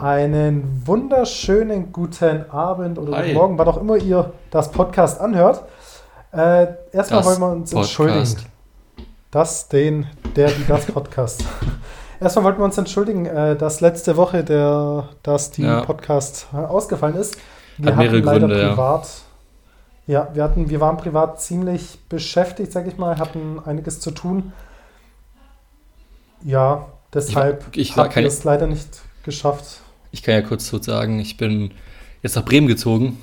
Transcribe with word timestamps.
Einen 0.00 0.82
wunderschönen 0.86 1.92
guten 1.92 2.50
Abend 2.50 2.98
oder 2.98 3.18
Hi. 3.18 3.22
guten 3.22 3.34
Morgen, 3.34 3.58
wann 3.58 3.68
auch 3.68 3.76
immer 3.76 3.98
ihr 3.98 4.32
das 4.50 4.70
Podcast 4.70 5.20
anhört. 5.20 5.62
Äh, 6.32 6.68
erstmal 6.90 7.22
wollen 7.26 7.38
wir 7.38 7.48
uns 7.48 7.70
Podcast. 7.70 7.90
entschuldigen. 7.90 8.36
Das, 9.30 9.68
den, 9.68 10.06
der, 10.36 10.52
die, 10.52 10.66
das 10.66 10.86
Podcast. 10.86 11.44
erstmal 12.20 12.46
wollten 12.46 12.60
wir 12.60 12.64
uns 12.64 12.78
entschuldigen, 12.78 13.26
äh, 13.26 13.56
dass 13.56 13.82
letzte 13.82 14.16
Woche 14.16 14.42
der, 14.42 15.10
dass 15.22 15.50
die 15.50 15.64
ja. 15.64 15.82
Podcast 15.82 16.46
äh, 16.54 16.56
ausgefallen 16.56 17.16
ist. 17.16 17.36
Wir 17.76 17.94
Hat 17.94 18.06
hatten 18.06 18.22
leider 18.22 18.48
Gründe, 18.48 18.68
privat. 18.70 19.06
Ja. 20.06 20.20
ja, 20.22 20.28
wir, 20.32 20.44
hatten, 20.44 20.70
wir 20.70 20.80
waren 20.80 20.96
privat 20.96 21.42
ziemlich 21.42 21.98
beschäftigt, 22.08 22.72
sag 22.72 22.86
ich 22.86 22.96
mal, 22.96 23.18
hatten 23.18 23.60
einiges 23.66 24.00
zu 24.00 24.12
tun. 24.12 24.54
Ja, 26.42 26.86
deshalb 27.12 27.66
ich, 27.72 27.90
ich 27.90 27.96
haben 27.98 28.14
wir 28.14 28.26
es 28.26 28.44
leider 28.44 28.66
nicht 28.66 29.02
geschafft. 29.24 29.82
Ich 30.12 30.22
kann 30.22 30.34
ja 30.34 30.42
kurz 30.42 30.68
so 30.68 30.80
sagen, 30.82 31.18
ich 31.20 31.36
bin 31.36 31.72
jetzt 32.22 32.36
nach 32.36 32.44
Bremen 32.44 32.66
gezogen 32.66 33.18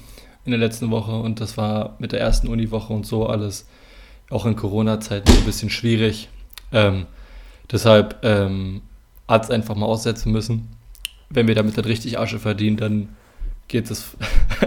in 0.45 0.51
der 0.51 0.59
letzten 0.59 0.89
Woche 0.91 1.11
und 1.11 1.41
das 1.41 1.57
war 1.57 1.95
mit 1.99 2.11
der 2.11 2.21
ersten 2.21 2.47
Uniwoche 2.47 2.93
und 2.93 3.05
so 3.05 3.27
alles 3.27 3.67
auch 4.29 4.45
in 4.45 4.55
Corona-Zeiten 4.55 5.31
ein 5.31 5.45
bisschen 5.45 5.69
schwierig. 5.69 6.29
Ähm, 6.71 7.05
deshalb 7.71 8.23
ähm, 8.23 8.81
hat 9.27 9.45
es 9.45 9.51
einfach 9.51 9.75
mal 9.75 9.85
aussetzen 9.85 10.31
müssen. 10.31 10.69
Wenn 11.29 11.47
wir 11.47 11.55
damit 11.55 11.77
dann 11.77 11.85
richtig 11.85 12.19
Asche 12.19 12.39
verdienen, 12.39 12.77
dann 12.77 13.09
geht 13.67 13.91
es, 13.91 14.15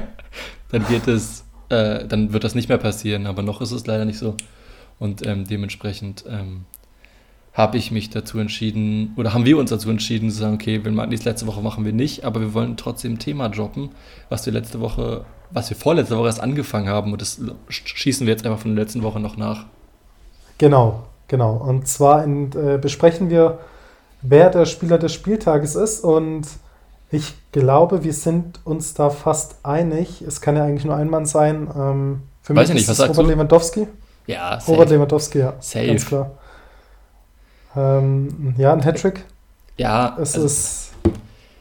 dann 0.71 0.87
geht 0.89 1.09
es, 1.09 1.45
äh, 1.69 2.07
dann 2.07 2.33
wird 2.33 2.45
das 2.45 2.55
nicht 2.55 2.69
mehr 2.69 2.79
passieren. 2.79 3.27
Aber 3.27 3.43
noch 3.43 3.61
ist 3.61 3.73
es 3.73 3.87
leider 3.87 4.05
nicht 4.05 4.19
so. 4.19 4.37
Und 4.99 5.27
ähm, 5.27 5.47
dementsprechend 5.47 6.25
ähm, 6.29 6.67
habe 7.61 7.77
ich 7.77 7.91
mich 7.91 8.11
dazu 8.11 8.39
entschieden, 8.39 9.15
oder 9.17 9.35
haben 9.35 9.45
wir 9.45 9.59
uns 9.59 9.71
dazu 9.71 9.91
entschieden, 9.91 10.31
zu 10.31 10.39
sagen, 10.39 10.55
okay, 10.55 10.85
wir 10.85 10.91
machen 10.91 11.11
dies 11.11 11.25
letzte 11.25 11.47
Woche 11.47 11.61
machen 11.61 11.85
wir 11.85 11.93
nicht, 11.93 12.25
aber 12.25 12.41
wir 12.41 12.55
wollen 12.55 12.77
trotzdem 12.77 13.15
ein 13.15 13.19
Thema 13.19 13.49
droppen, 13.49 13.91
was 14.29 14.47
wir 14.47 14.53
letzte 14.53 14.81
Woche, 14.81 15.25
was 15.51 15.71
wir 15.71 15.77
vorletzte 15.77 16.17
Woche 16.17 16.27
erst 16.27 16.41
angefangen 16.41 16.89
haben 16.89 17.13
und 17.13 17.21
das 17.21 17.41
schießen 17.69 18.27
wir 18.27 18.33
jetzt 18.33 18.45
einfach 18.45 18.61
von 18.61 18.75
der 18.75 18.85
letzten 18.85 19.03
Woche 19.03 19.21
noch 19.21 19.37
nach. 19.37 19.67
Genau, 20.59 21.05
genau. 21.29 21.55
Und 21.55 21.87
zwar 21.87 22.25
in, 22.25 22.51
äh, 22.53 22.79
besprechen 22.79 23.31
wir, 23.31 23.59
wer 24.23 24.51
der 24.51 24.67
Spieler 24.67 24.99
des 24.99 25.13
Spieltages 25.13 25.75
ist 25.75 26.05
und 26.05 26.47
ich 27.11 27.35
glaube, 27.51 28.05
wir 28.05 28.13
sind 28.13 28.61
uns 28.65 28.95
da 28.95 29.11
fast 29.11 29.57
einig. 29.65 30.23
Es 30.23 30.41
kann 30.41 30.57
ja 30.57 30.65
eigentlich 30.65 30.85
nur 30.85 30.95
ein 30.95 31.11
Mann 31.11 31.27
sein. 31.27 31.69
Ähm, 31.77 32.23
für 32.43 32.55
Weiß 32.55 32.69
mich 32.69 32.75
nicht, 32.75 32.89
ist 32.89 32.99
was 32.99 33.09
Robert 33.09 33.27
Lewandowski. 33.27 33.89
Ja, 34.27 34.61
safe. 34.61 34.73
Robert 34.73 34.91
Lewandowski, 34.91 35.39
ja. 35.41 35.55
Safe. 35.59 35.87
Ganz 35.87 36.07
klar. 36.07 36.31
Ähm, 37.77 38.55
ja, 38.59 38.73
ein 38.73 38.85
Hattrick. 38.85 39.25
Ja, 39.77 40.17
es 40.21 40.35
also 40.35 40.47
ist, 40.47 40.93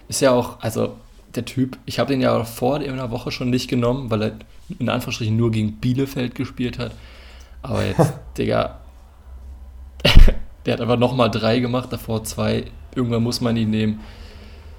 ist 0.07 0.21
ja 0.21 0.31
auch, 0.31 0.59
also 0.61 0.95
der 1.35 1.45
Typ, 1.45 1.77
ich 1.85 1.99
habe 1.99 2.11
den 2.11 2.21
ja 2.21 2.43
vor 2.43 2.77
einer 2.77 3.11
Woche 3.11 3.31
schon 3.31 3.49
nicht 3.49 3.69
genommen, 3.69 4.09
weil 4.09 4.21
er 4.23 4.31
in 4.80 4.89
Anführungsstrichen 4.89 5.35
nur 5.35 5.52
gegen 5.52 5.73
Bielefeld 5.73 6.35
gespielt 6.35 6.80
hat. 6.80 6.91
Aber 7.61 7.85
jetzt, 7.85 8.13
Digga, 8.37 8.80
der 10.65 10.73
hat 10.73 10.81
einfach 10.81 10.97
nochmal 10.97 11.30
drei 11.31 11.59
gemacht, 11.59 11.91
davor 11.91 12.23
zwei. 12.23 12.65
Irgendwann 12.95 13.23
muss 13.23 13.41
man 13.41 13.55
ihn 13.55 13.69
nehmen. 13.69 13.99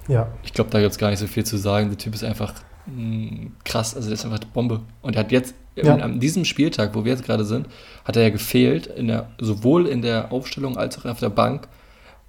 Ja. 0.08 0.28
Ich 0.42 0.52
glaube, 0.52 0.70
da 0.70 0.80
gibt 0.80 0.92
es 0.92 0.98
gar 0.98 1.10
nicht 1.10 1.20
so 1.20 1.26
viel 1.26 1.44
zu 1.44 1.56
sagen. 1.56 1.88
Der 1.88 1.98
Typ 1.98 2.14
ist 2.14 2.24
einfach 2.24 2.54
mh, 2.86 3.02
mm, 3.02 3.56
krass, 3.64 3.94
also 3.94 4.08
der 4.08 4.14
ist 4.14 4.24
einfach 4.24 4.40
eine 4.40 4.50
Bombe. 4.52 4.80
Und 5.02 5.16
er 5.16 5.20
hat 5.20 5.32
jetzt 5.32 5.54
ja. 5.76 5.94
an 5.96 6.20
diesem 6.20 6.44
Spieltag, 6.44 6.94
wo 6.94 7.04
wir 7.04 7.12
jetzt 7.12 7.24
gerade 7.24 7.44
sind, 7.44 7.66
hat 8.04 8.16
er 8.16 8.22
ja 8.22 8.30
gefehlt, 8.30 8.86
in 8.86 9.08
der, 9.08 9.28
sowohl 9.38 9.86
in 9.86 10.02
der 10.02 10.32
Aufstellung 10.32 10.76
als 10.76 10.98
auch 10.98 11.04
auf 11.04 11.20
der 11.20 11.30
Bank. 11.30 11.68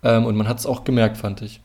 Ähm, 0.04 0.26
und 0.26 0.36
man 0.36 0.48
hat 0.48 0.60
es 0.60 0.66
auch 0.66 0.84
gemerkt, 0.84 1.18
fand 1.18 1.42
ich. 1.42 1.62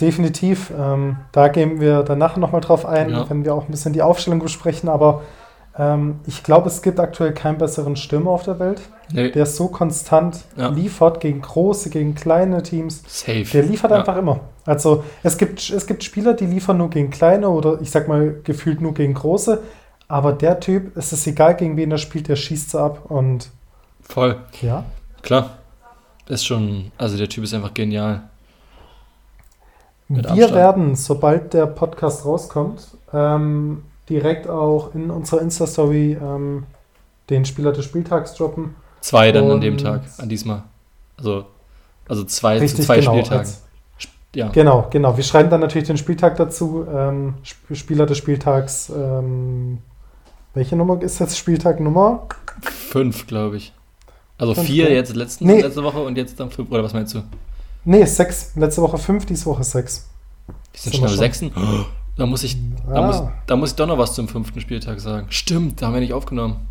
Definitiv. 0.00 0.72
Ähm, 0.76 1.16
da 1.32 1.48
gehen 1.48 1.80
wir 1.80 2.02
danach 2.02 2.36
nochmal 2.36 2.60
drauf 2.60 2.86
ein, 2.86 3.10
ja. 3.10 3.28
wenn 3.28 3.44
wir 3.44 3.54
auch 3.54 3.68
ein 3.68 3.70
bisschen 3.70 3.92
die 3.92 4.02
Aufstellung 4.02 4.40
besprechen. 4.40 4.88
Aber 4.88 5.22
ähm, 5.78 6.20
ich 6.26 6.42
glaube, 6.42 6.68
es 6.68 6.82
gibt 6.82 7.00
aktuell 7.00 7.32
keinen 7.32 7.58
besseren 7.58 7.96
Stürmer 7.96 8.30
auf 8.30 8.42
der 8.42 8.58
Welt, 8.58 8.82
nee. 9.12 9.30
der 9.30 9.46
so 9.46 9.68
konstant 9.68 10.44
ja. 10.56 10.68
liefert 10.68 11.20
gegen 11.20 11.40
große, 11.40 11.90
gegen 11.90 12.14
kleine 12.14 12.62
Teams. 12.62 13.02
Safe. 13.06 13.44
Der 13.44 13.62
liefert 13.62 13.90
ja. 13.90 13.98
einfach 13.98 14.16
immer. 14.16 14.40
Also 14.66 15.02
es 15.22 15.38
gibt, 15.38 15.70
es 15.70 15.86
gibt 15.86 16.04
Spieler, 16.04 16.34
die 16.34 16.46
liefern 16.46 16.76
nur 16.76 16.90
gegen 16.90 17.10
kleine 17.10 17.48
oder 17.48 17.80
ich 17.80 17.90
sag 17.90 18.06
mal 18.06 18.36
gefühlt 18.44 18.80
nur 18.80 18.94
gegen 18.94 19.14
große. 19.14 19.62
Aber 20.08 20.32
der 20.34 20.60
Typ, 20.60 20.94
es 20.96 21.12
ist 21.12 21.26
egal, 21.26 21.56
gegen 21.56 21.76
wen 21.78 21.90
er 21.90 21.98
spielt, 21.98 22.28
der 22.28 22.36
schießt 22.36 22.70
sie 22.72 22.80
ab 22.80 23.10
und. 23.10 23.50
Voll. 24.02 24.36
Ja. 24.60 24.84
Klar. 25.22 25.58
Ist 26.28 26.44
schon, 26.44 26.92
also 26.98 27.16
der 27.16 27.28
Typ 27.28 27.44
ist 27.44 27.54
einfach 27.54 27.72
genial. 27.72 28.22
Mit 30.08 30.24
wir 30.24 30.30
Abstand. 30.30 30.54
werden, 30.54 30.96
sobald 30.96 31.54
der 31.54 31.66
Podcast 31.66 32.26
rauskommt, 32.26 32.88
ähm, 33.14 33.84
direkt 34.12 34.48
auch 34.48 34.94
in 34.94 35.10
unserer 35.10 35.40
Insta-Story 35.40 36.18
ähm, 36.20 36.64
den 37.30 37.44
Spieler 37.44 37.72
des 37.72 37.84
Spieltags 37.84 38.34
droppen. 38.34 38.74
Zwei 39.00 39.32
dann 39.32 39.50
an 39.50 39.60
dem 39.60 39.78
Tag, 39.78 40.02
an 40.18 40.28
diesmal. 40.28 40.62
Also, 41.16 41.46
also 42.08 42.24
zwei 42.24 42.58
richtig, 42.58 42.80
zu 42.80 42.86
zwei 42.86 43.00
genau, 43.00 43.12
Spieltagen. 43.12 43.38
Als, 43.38 43.62
ja. 44.34 44.48
Genau, 44.48 44.86
genau. 44.90 45.16
Wir 45.16 45.24
schreiben 45.24 45.50
dann 45.50 45.60
natürlich 45.60 45.88
den 45.88 45.98
Spieltag 45.98 46.36
dazu. 46.36 46.86
Ähm, 46.92 47.34
Spieler 47.72 48.06
des 48.06 48.18
Spieltags 48.18 48.90
ähm, 48.90 49.78
welche 50.54 50.76
Nummer 50.76 51.00
ist 51.00 51.18
jetzt 51.18 51.38
Spieltag 51.38 51.80
Nummer? 51.80 52.26
Fünf, 52.62 53.26
glaube 53.26 53.56
ich. 53.56 53.72
Also 54.36 54.54
fünf, 54.54 54.66
vier 54.66 54.92
jetzt 54.92 55.14
letzten, 55.14 55.46
nee. 55.46 55.60
letzte 55.60 55.82
Woche 55.82 56.00
und 56.00 56.16
jetzt 56.16 56.38
dann 56.38 56.50
fünf, 56.50 56.70
oder 56.70 56.84
was 56.84 56.92
meinst 56.92 57.14
du? 57.14 57.22
Nee, 57.84 58.04
sechs. 58.04 58.52
Letzte 58.56 58.82
Woche 58.82 58.98
fünf, 58.98 59.24
diese 59.24 59.46
Woche 59.46 59.64
sechs. 59.64 60.08
Die 60.74 60.78
sind 60.78 60.96
schon 60.96 61.08
am 61.08 61.16
sechsten? 61.16 61.52
Da 62.16 62.26
muss 62.26 62.42
ich, 62.42 62.56
ah. 62.86 62.94
da, 62.94 63.02
muss, 63.02 63.22
da 63.46 63.56
muss 63.56 63.70
ich 63.70 63.76
doch 63.76 63.86
noch 63.86 63.98
was 63.98 64.14
zum 64.14 64.28
fünften 64.28 64.60
Spieltag 64.60 65.00
sagen. 65.00 65.26
Stimmt, 65.30 65.80
da 65.80 65.86
haben 65.86 65.94
wir 65.94 66.00
nicht 66.00 66.12
aufgenommen. 66.12 66.68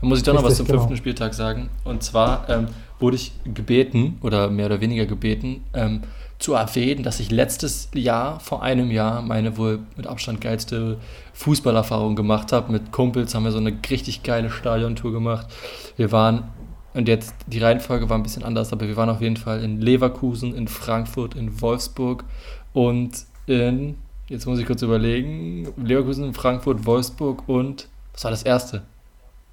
Da 0.00 0.06
muss 0.06 0.18
ich 0.18 0.24
doch 0.24 0.34
noch 0.34 0.44
was 0.44 0.56
zum 0.56 0.66
genau. 0.66 0.78
fünften 0.78 0.96
Spieltag 0.96 1.34
sagen. 1.34 1.68
Und 1.84 2.02
zwar 2.02 2.48
ähm, 2.48 2.68
wurde 2.98 3.16
ich 3.16 3.32
gebeten, 3.44 4.18
oder 4.22 4.48
mehr 4.48 4.66
oder 4.66 4.80
weniger 4.80 5.06
gebeten, 5.06 5.64
ähm, 5.74 6.02
zu 6.38 6.54
erwähnen, 6.54 7.02
dass 7.02 7.20
ich 7.20 7.30
letztes 7.30 7.90
Jahr, 7.94 8.40
vor 8.40 8.62
einem 8.62 8.90
Jahr, 8.90 9.20
meine 9.20 9.58
wohl 9.58 9.80
mit 9.96 10.06
Abstand 10.06 10.40
geilste 10.40 10.96
Fußballerfahrung 11.34 12.16
gemacht 12.16 12.52
habe. 12.52 12.72
Mit 12.72 12.92
Kumpels 12.92 13.34
haben 13.34 13.44
wir 13.44 13.52
so 13.52 13.58
eine 13.58 13.76
richtig 13.90 14.22
geile 14.22 14.48
Stadiontour 14.48 15.12
gemacht. 15.12 15.48
Wir 15.96 16.12
waren, 16.12 16.44
und 16.94 17.08
jetzt 17.08 17.34
die 17.46 17.58
Reihenfolge 17.58 18.08
war 18.08 18.16
ein 18.16 18.22
bisschen 18.22 18.42
anders, 18.42 18.72
aber 18.72 18.88
wir 18.88 18.96
waren 18.96 19.10
auf 19.10 19.20
jeden 19.20 19.36
Fall 19.36 19.62
in 19.62 19.82
Leverkusen, 19.82 20.54
in 20.54 20.66
Frankfurt, 20.66 21.34
in 21.34 21.60
Wolfsburg 21.60 22.24
und 22.72 23.26
in, 23.50 23.96
jetzt 24.28 24.46
muss 24.46 24.58
ich 24.58 24.66
kurz 24.66 24.82
überlegen, 24.82 25.68
Leverkusen, 25.76 26.32
Frankfurt, 26.34 26.86
Wolfsburg 26.86 27.48
und, 27.48 27.88
was 28.12 28.24
war 28.24 28.30
das 28.30 28.42
erste? 28.42 28.82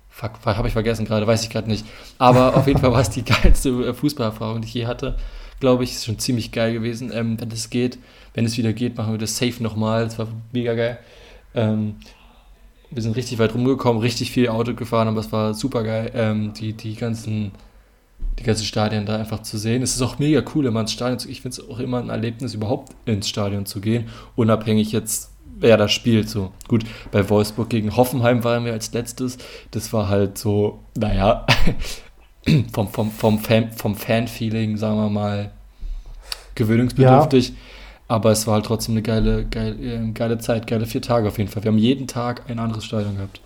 Fuck, 0.10 0.32
habe 0.46 0.68
ich 0.68 0.74
vergessen 0.74 1.06
gerade, 1.06 1.28
weiß 1.28 1.44
ich 1.44 1.50
gerade 1.50 1.68
nicht. 1.68 1.86
Aber 2.18 2.56
auf 2.56 2.68
jeden 2.68 2.80
Fall 2.80 2.92
war 2.92 3.02
es 3.02 3.10
die 3.10 3.24
geilste 3.26 3.94
Fußballerfahrung, 3.94 4.62
die 4.62 4.68
ich 4.68 4.74
je 4.74 4.88
hatte 4.88 5.18
glaube 5.60 5.84
ich. 5.84 5.92
Ist 5.92 6.06
schon 6.06 6.20
ziemlich 6.20 6.52
geil 6.52 6.74
gewesen. 6.74 7.12
Ähm, 7.14 7.40
wenn 7.40 7.52
es 7.52 7.70
geht, 7.70 7.98
wenn 8.34 8.46
es 8.46 8.58
wieder 8.58 8.74
geht, 8.74 8.98
machen 8.98 9.14
wir 9.14 9.20
das 9.20 9.38
safe 9.38 9.62
nochmal. 9.62 10.06
Das 10.06 10.20
war 10.20 10.28
mega 10.52 10.74
geil. 10.74 11.00
Ähm, 11.56 11.96
wir 12.90 13.04
sind 13.04 13.16
richtig 13.16 13.40
weit 13.40 13.54
rumgekommen, 13.54 14.02
richtig 14.02 14.32
viel 14.32 14.48
Auto 14.48 14.74
gefahren, 14.74 15.10
aber 15.10 15.20
es 15.20 15.32
war 15.32 15.54
super 15.54 15.84
geil, 15.84 16.10
ähm, 16.14 16.54
die, 16.54 16.72
die 16.72 16.96
ganzen 16.96 17.52
die 18.40 18.44
ganzen 18.44 18.66
Stadien 18.66 19.06
da 19.06 19.18
einfach 19.18 19.42
zu 19.42 19.58
sehen. 19.58 19.82
Es 19.82 19.96
ist 19.96 20.02
auch 20.02 20.20
mega 20.20 20.44
cool, 20.54 20.66
immer 20.66 20.82
ins 20.82 20.92
Stadion 20.92 21.20
zu. 21.20 21.30
Ich 21.30 21.42
finde 21.42 21.60
es 21.60 21.70
auch 21.70 21.80
immer 21.80 22.00
ein 22.00 22.10
Erlebnis, 22.10 22.54
überhaupt 22.54 22.94
ins 23.06 23.28
Stadion 23.28 23.66
zu 23.66 23.82
gehen, 23.82 24.10
unabhängig 24.36 24.92
jetzt, 24.92 25.32
wer 25.60 25.78
da 25.78 25.88
spielt. 25.88 26.30
So 26.30 26.52
gut, 26.68 26.86
bei 27.12 27.28
Wolfsburg 27.30 27.70
gegen 27.70 27.96
Hoffenheim 27.96 28.44
waren 28.44 28.66
wir 28.66 28.74
als 28.74 28.94
letztes. 28.94 29.38
Das 29.72 29.92
war 29.92 30.08
halt 30.08 30.38
so, 30.38 30.80
naja, 30.96 31.46
vom, 32.74 32.88
vom, 32.90 33.12
vom, 33.12 33.40
Fan, 33.40 33.72
vom 33.74 33.96
Fan-Feeling, 33.96 34.78
sagen 34.78 34.98
wir 34.98 35.10
mal, 35.10 35.52
gewöhnungsbedürftig. 36.56 37.50
Ja. 37.50 37.56
Aber 38.10 38.32
es 38.32 38.48
war 38.48 38.56
halt 38.56 38.66
trotzdem 38.66 38.94
eine 38.94 39.02
geile, 39.02 39.46
geile, 39.46 39.76
äh, 39.76 40.12
geile 40.12 40.38
Zeit, 40.38 40.66
geile 40.68 40.86
vier 40.86 41.02
Tage 41.02 41.28
auf 41.28 41.38
jeden 41.38 41.50
Fall. 41.50 41.64
Wir 41.64 41.72
haben 41.72 41.78
jeden 41.78 42.08
Tag 42.08 42.50
ein 42.50 42.60
anderes 42.60 42.86
Stadion 42.86 43.16
gehabt. 43.16 43.42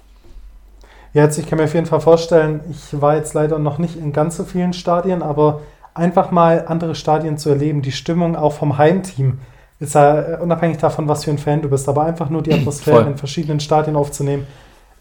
Ja, 1.14 1.24
jetzt, 1.24 1.38
ich 1.38 1.48
kann 1.48 1.58
mir 1.58 1.66
auf 1.66 1.74
jeden 1.74 1.86
Fall 1.86 2.02
vorstellen, 2.02 2.62
ich 2.70 3.02
war 3.02 3.16
jetzt 3.16 3.34
leider 3.34 3.60
noch 3.60 3.78
nicht 3.78 3.98
in 3.98 4.14
ganz 4.14 4.38
so 4.38 4.46
vielen 4.46 4.74
Stadien, 4.74 5.22
aber 5.22 5.62
einfach 5.94 6.32
mal 6.32 6.66
andere 6.68 6.96
Stadien 6.96 7.38
zu 7.38 7.50
erleben, 7.50 7.82
die 7.82 7.92
Stimmung 7.92 8.36
auch 8.36 8.54
vom 8.54 8.78
Heimteam, 8.78 9.40
ist 9.80 9.96
ja 9.96 10.22
äh, 10.22 10.38
unabhängig 10.42 10.78
davon, 10.78 11.08
was 11.08 11.26
für 11.26 11.32
ein 11.32 11.38
Fan 11.38 11.62
du 11.62 11.70
bist, 11.70 11.90
aber 11.90 12.04
einfach 12.04 12.30
nur 12.30 12.42
die 12.44 12.54
Atmosphäre 12.54 13.04
Voll. 13.04 13.12
in 13.12 13.18
verschiedenen 13.18 13.60
Stadien 13.60 13.96
aufzunehmen, 13.96 14.48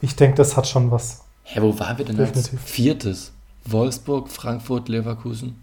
ich 0.01 0.17
denke, 0.17 0.37
das 0.37 0.57
hat 0.57 0.67
schon 0.67 0.91
was. 0.91 1.25
Hä, 1.45 1.61
wo 1.61 1.79
waren 1.79 1.99
wir 1.99 2.05
denn 2.05 2.17
Definitiv. 2.17 2.61
als 2.61 2.71
viertes? 2.71 3.33
Wolfsburg, 3.67 4.29
Frankfurt, 4.29 4.89
Leverkusen. 4.89 5.63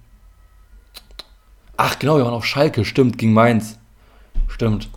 Ach 1.75 1.97
genau, 1.99 2.17
wir 2.17 2.25
waren 2.25 2.33
auf 2.33 2.45
Schalke, 2.45 2.85
stimmt, 2.85 3.17
gegen 3.17 3.33
Mainz. 3.33 3.77
Stimmt. 4.47 4.89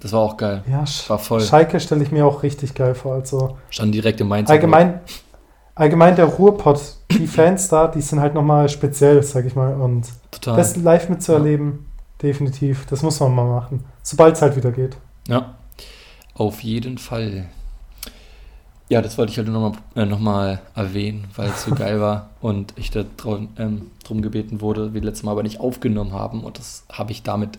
Das 0.00 0.12
war 0.12 0.20
auch 0.20 0.36
geil. 0.36 0.64
Ja, 0.68 0.84
war 1.08 1.18
voll. 1.18 1.42
Schalke 1.42 1.78
stelle 1.78 2.02
ich 2.02 2.10
mir 2.10 2.24
auch 2.24 2.42
richtig 2.42 2.74
geil 2.74 2.94
vor. 2.94 3.14
Also 3.14 3.58
Stand 3.68 3.94
direkt 3.94 4.20
in 4.20 4.28
Mainz. 4.28 4.48
Allgemein, 4.48 5.00
allgemein 5.74 6.16
der 6.16 6.24
Ruhrpott, 6.24 6.80
die 7.10 7.26
Fans 7.26 7.68
da, 7.68 7.86
die 7.86 8.00
sind 8.00 8.18
halt 8.20 8.34
nochmal 8.34 8.68
speziell, 8.70 9.22
sag 9.22 9.44
ich 9.44 9.54
mal. 9.54 9.74
Und 9.74 10.08
Total. 10.30 10.56
das 10.56 10.76
live 10.76 11.10
mitzuerleben, 11.10 11.86
definitiv. 12.22 12.86
Das 12.86 13.02
muss 13.02 13.20
man 13.20 13.34
mal 13.34 13.46
machen. 13.46 13.84
Sobald 14.02 14.36
es 14.36 14.42
halt 14.42 14.56
wieder 14.56 14.72
geht. 14.72 14.96
Ja, 15.28 15.54
auf 16.34 16.62
jeden 16.62 16.96
Fall. 16.96 17.46
Ja, 18.88 19.02
das 19.02 19.18
wollte 19.18 19.30
ich 19.30 19.38
halt 19.38 19.46
nochmal 19.48 19.72
äh, 19.94 20.06
noch 20.06 20.18
mal 20.18 20.62
erwähnen, 20.74 21.26
weil 21.36 21.50
es 21.50 21.64
so 21.64 21.74
geil 21.74 22.00
war 22.00 22.30
und 22.40 22.72
ich 22.76 22.90
da 22.90 23.04
drum, 23.16 23.50
ähm, 23.56 23.90
drum 24.02 24.22
gebeten 24.22 24.62
wurde, 24.62 24.94
wie 24.94 25.00
letztes 25.00 25.22
Mal 25.22 25.32
aber 25.32 25.44
nicht 25.44 25.60
aufgenommen 25.60 26.12
haben 26.12 26.42
und 26.42 26.58
das 26.58 26.84
habe 26.90 27.12
ich 27.12 27.22
damit, 27.22 27.58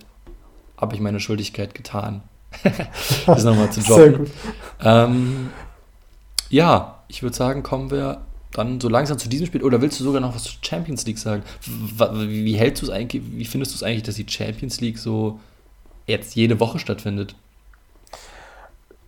habe 0.75 0.95
ich 0.95 0.99
meine 0.99 1.21
Schuldigkeit 1.21 1.73
getan. 1.73 2.21
das 3.25 3.43
nochmal 3.43 3.71
zu 3.71 3.81
droppen. 3.81 3.95
Sehr 3.95 4.11
gut. 4.11 4.31
Ähm, 4.83 5.49
ja, 6.49 6.99
ich 7.07 7.23
würde 7.23 7.35
sagen, 7.35 7.63
kommen 7.63 7.91
wir 7.91 8.21
dann 8.53 8.81
so 8.81 8.89
langsam 8.89 9.17
zu 9.17 9.29
diesem 9.29 9.47
Spiel. 9.47 9.63
Oder 9.63 9.81
willst 9.81 9.99
du 9.99 10.03
sogar 10.03 10.21
noch 10.21 10.35
was 10.35 10.43
zur 10.43 10.55
Champions 10.61 11.05
League 11.05 11.17
sagen? 11.17 11.43
Wie, 11.65 12.53
hältst 12.53 12.81
du 12.81 12.87
es 12.87 12.91
eigentlich, 12.91 13.21
wie 13.25 13.45
findest 13.45 13.73
du 13.73 13.75
es 13.77 13.83
eigentlich, 13.83 14.03
dass 14.03 14.15
die 14.15 14.27
Champions 14.27 14.81
League 14.81 14.97
so 14.97 15.39
jetzt 16.07 16.35
jede 16.35 16.59
Woche 16.59 16.79
stattfindet? 16.79 17.35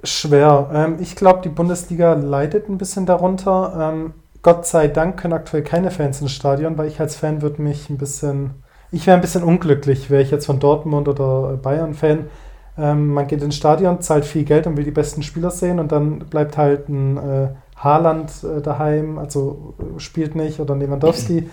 Schwer. 0.03 0.69
Ähm, 0.73 0.97
ich 0.99 1.15
glaube, 1.15 1.41
die 1.43 1.49
Bundesliga 1.49 2.13
leidet 2.13 2.69
ein 2.69 2.77
bisschen 2.77 3.05
darunter. 3.05 3.91
Ähm, 3.93 4.13
Gott 4.41 4.65
sei 4.67 4.89
Dank 4.89 5.19
können 5.19 5.33
aktuell 5.33 5.63
keine 5.63 5.91
Fans 5.91 6.19
ins 6.21 6.33
Stadion, 6.33 6.77
weil 6.77 6.87
ich 6.87 6.99
als 6.99 7.15
Fan 7.15 7.41
würde 7.41 7.61
mich 7.61 7.89
ein 7.89 7.97
bisschen, 7.97 8.51
ich 8.91 9.07
wäre 9.07 9.15
ein 9.15 9.21
bisschen 9.21 9.43
unglücklich, 9.43 10.09
wäre 10.09 10.21
ich 10.21 10.31
jetzt 10.31 10.45
von 10.45 10.59
Dortmund 10.59 11.07
oder 11.07 11.57
Bayern-Fan. 11.57 12.25
Ähm, 12.77 13.07
man 13.07 13.27
geht 13.27 13.41
ins 13.41 13.55
Stadion, 13.55 14.01
zahlt 14.01 14.25
viel 14.25 14.43
Geld 14.43 14.67
und 14.67 14.77
will 14.77 14.83
die 14.83 14.91
besten 14.91 15.21
Spieler 15.23 15.51
sehen 15.51 15.79
und 15.79 15.91
dann 15.91 16.19
bleibt 16.19 16.57
halt 16.57 16.89
ein 16.89 17.17
äh, 17.17 17.49
Haaland 17.75 18.31
äh, 18.43 18.61
daheim, 18.61 19.17
also 19.17 19.75
äh, 19.79 19.99
spielt 19.99 20.35
nicht 20.35 20.59
oder 20.59 20.75
Lewandowski. 20.75 21.49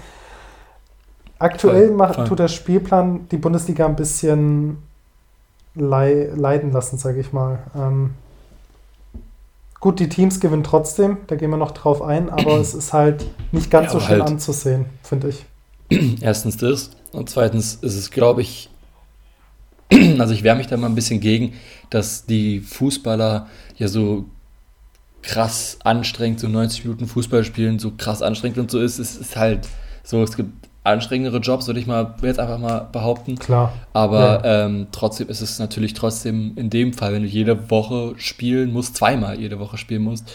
Aktuell 1.39 1.89
voll, 1.89 1.97
macht, 1.97 2.15
voll. 2.17 2.25
tut 2.27 2.39
der 2.39 2.49
Spielplan 2.49 3.29
die 3.31 3.39
Bundesliga 3.39 3.87
ein 3.87 3.97
bisschen 3.97 4.79
lei 5.75 6.29
leiden 6.35 6.73
lassen, 6.73 6.99
sage 6.99 7.21
ich 7.21 7.33
mal. 7.33 7.61
Ähm, 7.75 8.11
Gut, 9.81 9.99
die 9.99 10.11
Teams 10.11 10.41
gewinnen 10.41 10.63
trotzdem, 10.63 11.17
da 11.27 11.37
gehen 11.37 11.49
wir 11.49 11.57
noch 11.57 11.71
drauf 11.71 12.03
ein, 12.03 12.29
aber 12.29 12.59
es 12.59 12.75
ist 12.75 12.93
halt 12.93 13.25
nicht 13.51 13.71
ganz 13.71 13.87
ja, 13.87 13.93
so 13.93 14.01
schön 14.01 14.21
halt 14.21 14.31
anzusehen, 14.31 14.85
finde 15.03 15.31
ich. 15.31 15.47
Erstens 16.21 16.59
das 16.59 16.91
und 17.13 17.31
zweitens 17.31 17.77
ist 17.77 17.97
es, 17.97 18.11
glaube 18.11 18.43
ich, 18.43 18.70
also 20.19 20.35
ich 20.35 20.43
wehre 20.43 20.57
mich 20.57 20.67
da 20.67 20.77
mal 20.77 20.89
ein 20.89 20.95
bisschen 20.95 21.21
gegen, 21.21 21.55
dass 21.91 22.27
die 22.27 22.61
Fußballer 22.61 23.49
ja 23.77 23.89
so 23.89 24.27
krass 25.23 25.79
anstrengend, 25.85 26.41
so 26.41 26.49
90 26.49 26.85
Minuten 26.85 27.07
Fußball 27.07 27.45
spielen, 27.45 27.79
so 27.79 27.93
krass 27.97 28.23
anstrengend 28.23 28.59
und 28.59 28.71
so 28.71 28.81
ist. 28.81 28.99
Es 28.99 29.17
ist 29.17 29.37
halt 29.37 29.69
so, 30.03 30.23
es 30.23 30.37
gibt 30.37 30.51
anstrengendere 30.83 31.39
Jobs, 31.39 31.67
würde 31.67 31.81
ich 31.81 31.87
mal 31.87 32.15
jetzt 32.23 32.39
einfach 32.39 32.59
mal 32.59 32.89
behaupten. 32.91 33.37
Klar. 33.37 33.75
Aber 33.93 34.43
ja. 34.45 34.65
ähm, 34.65 34.87
trotzdem 34.93 35.29
ist 35.29 35.41
es 35.41 35.59
natürlich 35.59 35.95
trotzdem 35.95 36.53
in 36.57 36.71
dem 36.71 36.93
Fall, 36.93 37.13
wenn 37.13 37.23
du 37.23 37.29
jede 37.29 37.71
Woche 37.71 38.15
spielen 38.17 38.73
musst, 38.73 38.97
zweimal 38.97 39.39
jede 39.39 39.59
Woche 39.59 39.77
spielen 39.77 40.03
musst, 40.03 40.33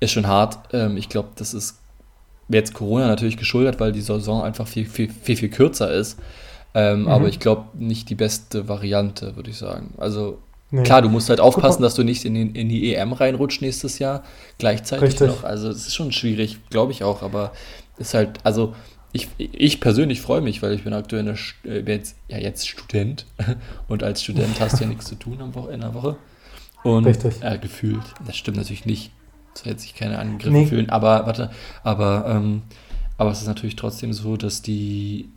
ist 0.00 0.12
schon 0.12 0.26
hart. 0.26 0.58
Ähm, 0.72 0.96
ich 0.96 1.08
glaube, 1.08 1.30
das 1.36 1.52
ist 1.52 1.78
jetzt 2.48 2.74
Corona 2.74 3.08
natürlich 3.08 3.36
geschuldet, 3.36 3.80
weil 3.80 3.92
die 3.92 4.00
Saison 4.00 4.42
einfach 4.42 4.66
viel, 4.66 4.86
viel, 4.86 5.10
viel, 5.10 5.36
viel 5.36 5.50
kürzer 5.50 5.92
ist. 5.92 6.18
Ähm, 6.78 7.02
mhm. 7.02 7.08
Aber 7.08 7.28
ich 7.28 7.40
glaube, 7.40 7.64
nicht 7.76 8.08
die 8.08 8.14
beste 8.14 8.68
Variante, 8.68 9.34
würde 9.34 9.50
ich 9.50 9.58
sagen. 9.58 9.94
Also 9.98 10.38
Nee. 10.70 10.82
Klar, 10.82 11.00
du 11.00 11.08
musst 11.08 11.30
halt 11.30 11.40
aufpassen, 11.40 11.80
dass 11.80 11.94
du 11.94 12.04
nicht 12.04 12.26
in, 12.26 12.34
den, 12.34 12.54
in 12.54 12.68
die 12.68 12.94
EM 12.94 13.14
reinrutscht 13.14 13.62
nächstes 13.62 13.98
Jahr 13.98 14.22
gleichzeitig 14.58 15.12
Richtig. 15.12 15.28
noch. 15.28 15.44
Also 15.44 15.70
es 15.70 15.86
ist 15.86 15.94
schon 15.94 16.12
schwierig, 16.12 16.58
glaube 16.68 16.92
ich 16.92 17.04
auch, 17.04 17.22
aber 17.22 17.52
ist 17.96 18.12
halt, 18.12 18.38
also 18.44 18.74
ich, 19.12 19.28
ich 19.38 19.80
persönlich 19.80 20.20
freue 20.20 20.42
mich, 20.42 20.62
weil 20.62 20.74
ich 20.74 20.84
bin 20.84 20.92
aktuell 20.92 21.22
eine, 21.22 21.38
äh, 21.64 21.80
jetzt, 21.90 22.16
ja, 22.28 22.36
jetzt 22.36 22.68
Student 22.68 23.24
und 23.88 24.02
als 24.02 24.22
Student 24.22 24.60
hast 24.60 24.78
du 24.78 24.84
ja 24.84 24.90
nichts 24.90 25.06
zu 25.06 25.14
tun 25.14 25.40
am 25.40 25.54
Woche, 25.54 25.72
in 25.72 25.80
der 25.80 25.94
Woche. 25.94 26.16
Und 26.82 27.06
Richtig. 27.06 27.42
Äh, 27.42 27.56
gefühlt, 27.56 28.04
das 28.26 28.36
stimmt 28.36 28.58
natürlich 28.58 28.84
nicht. 28.84 29.10
Das 29.54 29.62
soll 29.62 29.72
jetzt 29.72 29.82
sich 29.82 29.94
keine 29.94 30.18
Angriffe 30.18 30.52
nee. 30.52 30.66
fühlen, 30.66 30.90
aber 30.90 31.26
warte, 31.26 31.50
aber, 31.82 32.26
ähm, 32.28 32.62
aber 33.16 33.30
es 33.30 33.40
ist 33.40 33.46
natürlich 33.46 33.76
trotzdem 33.76 34.12
so, 34.12 34.36
dass 34.36 34.60
die, 34.60 35.30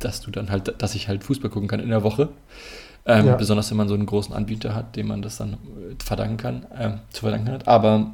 dass 0.00 0.20
du 0.20 0.30
dann 0.30 0.50
halt, 0.50 0.80
dass 0.80 0.94
ich 0.94 1.08
halt 1.08 1.24
Fußball 1.24 1.50
gucken 1.50 1.68
kann 1.68 1.80
in 1.80 1.90
der 1.90 2.02
Woche. 2.02 2.28
Ähm, 3.06 3.26
ja. 3.26 3.36
Besonders 3.36 3.70
wenn 3.70 3.78
man 3.78 3.88
so 3.88 3.94
einen 3.94 4.06
großen 4.06 4.34
Anbieter 4.34 4.74
hat, 4.74 4.96
dem 4.96 5.08
man 5.08 5.22
das 5.22 5.38
dann 5.38 5.54
äh, 5.54 5.56
verdanken 6.04 6.36
kann, 6.36 6.66
äh, 6.76 6.90
zu 7.10 7.22
verdanken 7.22 7.50
hat. 7.50 7.66
Aber 7.66 8.12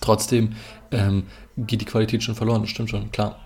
trotzdem 0.00 0.54
ähm, 0.90 1.24
geht 1.56 1.80
die 1.80 1.86
Qualität 1.86 2.22
schon 2.22 2.34
verloren, 2.34 2.62
das 2.62 2.70
stimmt 2.70 2.90
schon, 2.90 3.12
klar. 3.12 3.36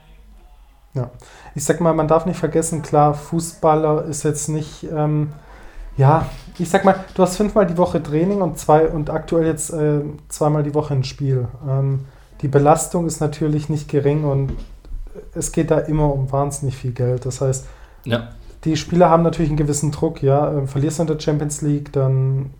Ja, 0.94 1.10
ich 1.54 1.62
sag 1.62 1.80
mal, 1.80 1.92
man 1.92 2.08
darf 2.08 2.24
nicht 2.24 2.38
vergessen, 2.38 2.80
klar, 2.80 3.12
Fußballer 3.12 4.04
ist 4.06 4.22
jetzt 4.22 4.48
nicht, 4.48 4.84
ähm, 4.84 5.32
ja, 5.98 6.26
ich 6.58 6.70
sag 6.70 6.86
mal, 6.86 7.04
du 7.14 7.22
hast 7.22 7.36
fünfmal 7.36 7.66
die 7.66 7.76
Woche 7.76 8.02
Training 8.02 8.40
und 8.40 8.58
zwei 8.58 8.86
und 8.86 9.10
aktuell 9.10 9.46
jetzt 9.46 9.70
äh, 9.70 10.00
zweimal 10.28 10.62
die 10.62 10.72
Woche 10.72 10.94
ein 10.94 11.04
Spiel. 11.04 11.48
Ähm, 11.68 12.06
die 12.40 12.48
Belastung 12.48 13.06
ist 13.06 13.20
natürlich 13.20 13.68
nicht 13.68 13.88
gering 13.88 14.24
und 14.24 14.52
es 15.34 15.52
geht 15.52 15.70
da 15.70 15.78
immer 15.78 16.12
um 16.12 16.30
wahnsinnig 16.30 16.76
viel 16.76 16.92
Geld. 16.92 17.26
Das 17.26 17.40
heißt, 17.40 17.66
ja. 18.04 18.28
die 18.64 18.76
Spieler 18.76 19.10
haben 19.10 19.22
natürlich 19.22 19.50
einen 19.50 19.56
gewissen 19.56 19.92
Druck, 19.92 20.22
ja. 20.22 20.52
Ähm, 20.52 20.68
verlierst 20.68 20.98
du 20.98 21.02
in 21.02 21.08
der 21.08 21.20
Champions 21.20 21.62
League, 21.62 21.92
dann 21.92 22.50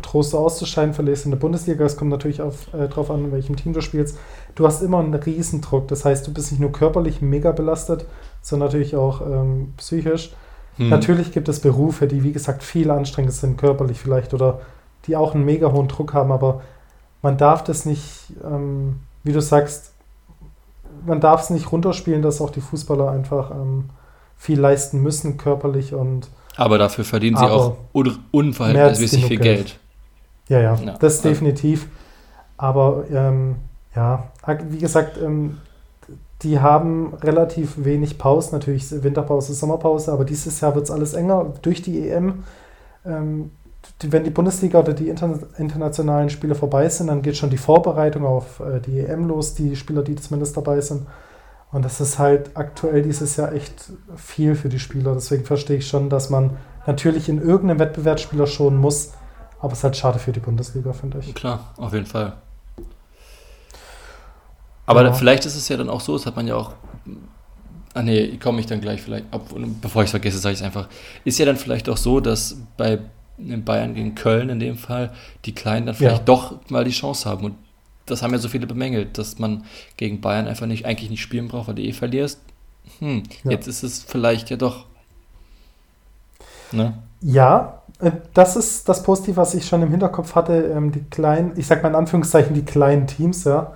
Trost 0.00 0.34
auszuscheiden, 0.34 0.94
verlierst 0.94 1.26
in 1.26 1.32
der 1.32 1.38
Bundesliga. 1.38 1.84
Es 1.84 1.96
kommt 1.96 2.10
natürlich 2.10 2.40
auf, 2.40 2.72
äh, 2.72 2.88
drauf 2.88 3.10
an, 3.10 3.26
in 3.26 3.32
welchem 3.32 3.56
Team 3.56 3.74
du 3.74 3.82
spielst. 3.82 4.16
Du 4.54 4.66
hast 4.66 4.80
immer 4.80 5.00
einen 5.00 5.12
Riesendruck. 5.12 5.88
Das 5.88 6.04
heißt, 6.04 6.26
du 6.26 6.32
bist 6.32 6.50
nicht 6.50 6.60
nur 6.60 6.72
körperlich 6.72 7.20
mega 7.20 7.52
belastet, 7.52 8.06
sondern 8.40 8.68
natürlich 8.68 8.96
auch 8.96 9.20
ähm, 9.20 9.74
psychisch. 9.76 10.32
Hm. 10.76 10.88
Natürlich 10.88 11.32
gibt 11.32 11.48
es 11.50 11.60
Berufe, 11.60 12.06
die, 12.06 12.24
wie 12.24 12.32
gesagt, 12.32 12.62
viel 12.62 12.90
anstrengender 12.90 13.34
sind, 13.34 13.58
körperlich 13.58 14.00
vielleicht, 14.00 14.32
oder 14.32 14.60
die 15.06 15.16
auch 15.16 15.34
einen 15.34 15.44
mega 15.44 15.72
hohen 15.72 15.88
Druck 15.88 16.14
haben, 16.14 16.32
aber 16.32 16.62
man 17.22 17.36
darf 17.36 17.62
das 17.64 17.84
nicht, 17.84 18.32
ähm, 18.42 19.00
wie 19.24 19.32
du 19.32 19.42
sagst, 19.42 19.92
man 21.04 21.20
darf 21.20 21.42
es 21.42 21.50
nicht 21.50 21.70
runterspielen, 21.70 22.22
dass 22.22 22.40
auch 22.40 22.50
die 22.50 22.60
Fußballer 22.60 23.10
einfach 23.10 23.50
ähm, 23.50 23.90
viel 24.36 24.58
leisten 24.58 25.02
müssen, 25.02 25.36
körperlich 25.36 25.94
und 25.94 26.28
aber 26.56 26.78
dafür 26.78 27.04
verdienen 27.04 27.36
sie 27.36 27.44
auch 27.44 27.76
un 27.92 28.18
unverhältnismäßig 28.32 29.24
viel 29.24 29.38
Geld. 29.38 29.56
Geld. 29.56 29.78
Ja, 30.48 30.60
ja, 30.60 30.74
ja, 30.74 30.98
das 30.98 31.22
definitiv. 31.22 31.86
Aber 32.56 33.04
ähm, 33.10 33.56
ja, 33.94 34.30
wie 34.68 34.78
gesagt, 34.78 35.16
ähm, 35.16 35.58
die 36.42 36.60
haben 36.60 37.14
relativ 37.14 37.84
wenig 37.84 38.18
Pause, 38.18 38.52
natürlich 38.52 38.90
Winterpause, 39.02 39.54
Sommerpause, 39.54 40.12
aber 40.12 40.24
dieses 40.24 40.60
Jahr 40.60 40.74
wird 40.74 40.84
es 40.84 40.90
alles 40.90 41.14
enger 41.14 41.52
durch 41.62 41.82
die 41.82 42.08
EM. 42.08 42.44
Ähm, 43.06 43.52
die, 44.02 44.12
wenn 44.12 44.24
die 44.24 44.30
Bundesliga 44.30 44.78
oder 44.78 44.92
die 44.92 45.08
interna 45.08 45.38
internationalen 45.58 46.30
Spiele 46.30 46.54
vorbei 46.54 46.88
sind, 46.88 47.08
dann 47.08 47.22
geht 47.22 47.36
schon 47.36 47.50
die 47.50 47.58
Vorbereitung 47.58 48.24
auf 48.24 48.60
äh, 48.60 48.80
die 48.80 49.00
EM 49.00 49.26
los, 49.28 49.54
die 49.54 49.76
Spieler, 49.76 50.02
die 50.02 50.16
zumindest 50.16 50.56
dabei 50.56 50.80
sind. 50.80 51.06
Und 51.72 51.84
das 51.84 52.00
ist 52.00 52.18
halt 52.18 52.50
aktuell 52.54 53.02
dieses 53.02 53.36
Jahr 53.36 53.52
echt 53.52 53.92
viel 54.16 54.54
für 54.54 54.68
die 54.68 54.80
Spieler. 54.80 55.14
Deswegen 55.14 55.44
verstehe 55.44 55.76
ich 55.76 55.86
schon, 55.86 56.10
dass 56.10 56.28
man 56.28 56.56
natürlich 56.86 57.28
in 57.28 57.40
irgendeinem 57.40 57.78
Wettbewerb 57.78 58.18
Spieler 58.18 58.46
schonen 58.46 58.78
muss. 58.78 59.12
Aber 59.60 59.72
es 59.72 59.78
ist 59.78 59.84
halt 59.84 59.96
schade 59.96 60.18
für 60.18 60.32
die 60.32 60.40
Bundesliga, 60.40 60.92
finde 60.92 61.18
ich. 61.18 61.34
Klar, 61.34 61.72
auf 61.76 61.92
jeden 61.92 62.06
Fall. 62.06 62.34
Aber 64.86 65.04
ja. 65.04 65.12
vielleicht 65.12 65.46
ist 65.46 65.54
es 65.54 65.68
ja 65.68 65.76
dann 65.76 65.88
auch 65.88 66.00
so, 66.00 66.16
das 66.16 66.26
hat 66.26 66.34
man 66.34 66.48
ja 66.48 66.56
auch. 66.56 66.72
Ah 67.94 68.02
nee, 68.02 68.36
komme 68.38 68.60
ich 68.60 68.66
dann 68.66 68.80
gleich 68.80 69.02
vielleicht 69.02 69.32
ab. 69.32 69.42
Bevor 69.80 70.02
ich 70.02 70.06
es 70.06 70.10
vergesse, 70.10 70.38
sage 70.38 70.54
ich 70.54 70.60
es 70.60 70.64
einfach. 70.64 70.88
Ist 71.24 71.38
ja 71.38 71.46
dann 71.46 71.56
vielleicht 71.56 71.88
auch 71.88 71.96
so, 71.96 72.20
dass 72.20 72.56
bei 72.76 72.98
Bayern 73.64 73.94
gegen 73.94 74.14
Köln 74.14 74.48
in 74.48 74.60
dem 74.60 74.76
Fall 74.76 75.12
die 75.44 75.54
Kleinen 75.54 75.86
dann 75.86 75.94
vielleicht 75.94 76.18
ja. 76.18 76.24
doch 76.24 76.58
mal 76.68 76.84
die 76.84 76.90
Chance 76.90 77.28
haben. 77.28 77.44
Und 77.44 77.54
das 78.06 78.22
haben 78.22 78.32
ja 78.32 78.38
so 78.38 78.48
viele 78.48 78.66
bemängelt, 78.66 79.18
dass 79.18 79.38
man 79.38 79.64
gegen 79.96 80.20
Bayern 80.20 80.46
einfach 80.46 80.66
nicht, 80.66 80.86
eigentlich 80.86 81.10
nicht 81.10 81.22
spielen 81.22 81.48
braucht, 81.48 81.68
weil 81.68 81.74
du 81.76 81.82
eh 81.82 81.92
verlierst. 81.92 82.40
Hm, 82.98 83.22
ja. 83.44 83.52
jetzt 83.52 83.66
ist 83.66 83.82
es 83.82 84.02
vielleicht 84.02 84.50
ja 84.50 84.56
doch. 84.56 84.86
Ne? 86.72 86.94
Ja, 87.20 87.82
äh, 88.00 88.12
das 88.34 88.56
ist 88.56 88.88
das 88.88 89.02
Positive, 89.02 89.36
was 89.36 89.54
ich 89.54 89.66
schon 89.66 89.82
im 89.82 89.90
Hinterkopf 89.90 90.34
hatte. 90.34 90.54
Ähm, 90.74 90.92
die 90.92 91.02
kleinen, 91.02 91.52
ich 91.56 91.66
sag 91.66 91.82
mal 91.82 91.90
in 91.90 91.94
Anführungszeichen, 91.94 92.54
die 92.54 92.64
kleinen 92.64 93.06
Teams, 93.06 93.44
ja, 93.44 93.72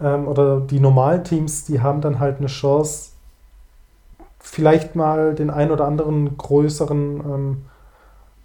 ähm, 0.00 0.28
oder 0.28 0.60
die 0.60 0.80
normalen 0.80 1.24
Teams, 1.24 1.64
die 1.64 1.80
haben 1.80 2.00
dann 2.00 2.18
halt 2.18 2.38
eine 2.38 2.48
Chance, 2.48 3.10
vielleicht 4.38 4.96
mal 4.96 5.34
den 5.34 5.50
ein 5.50 5.70
oder 5.70 5.86
anderen 5.86 6.36
größeren, 6.36 6.98
ähm, 7.20 7.64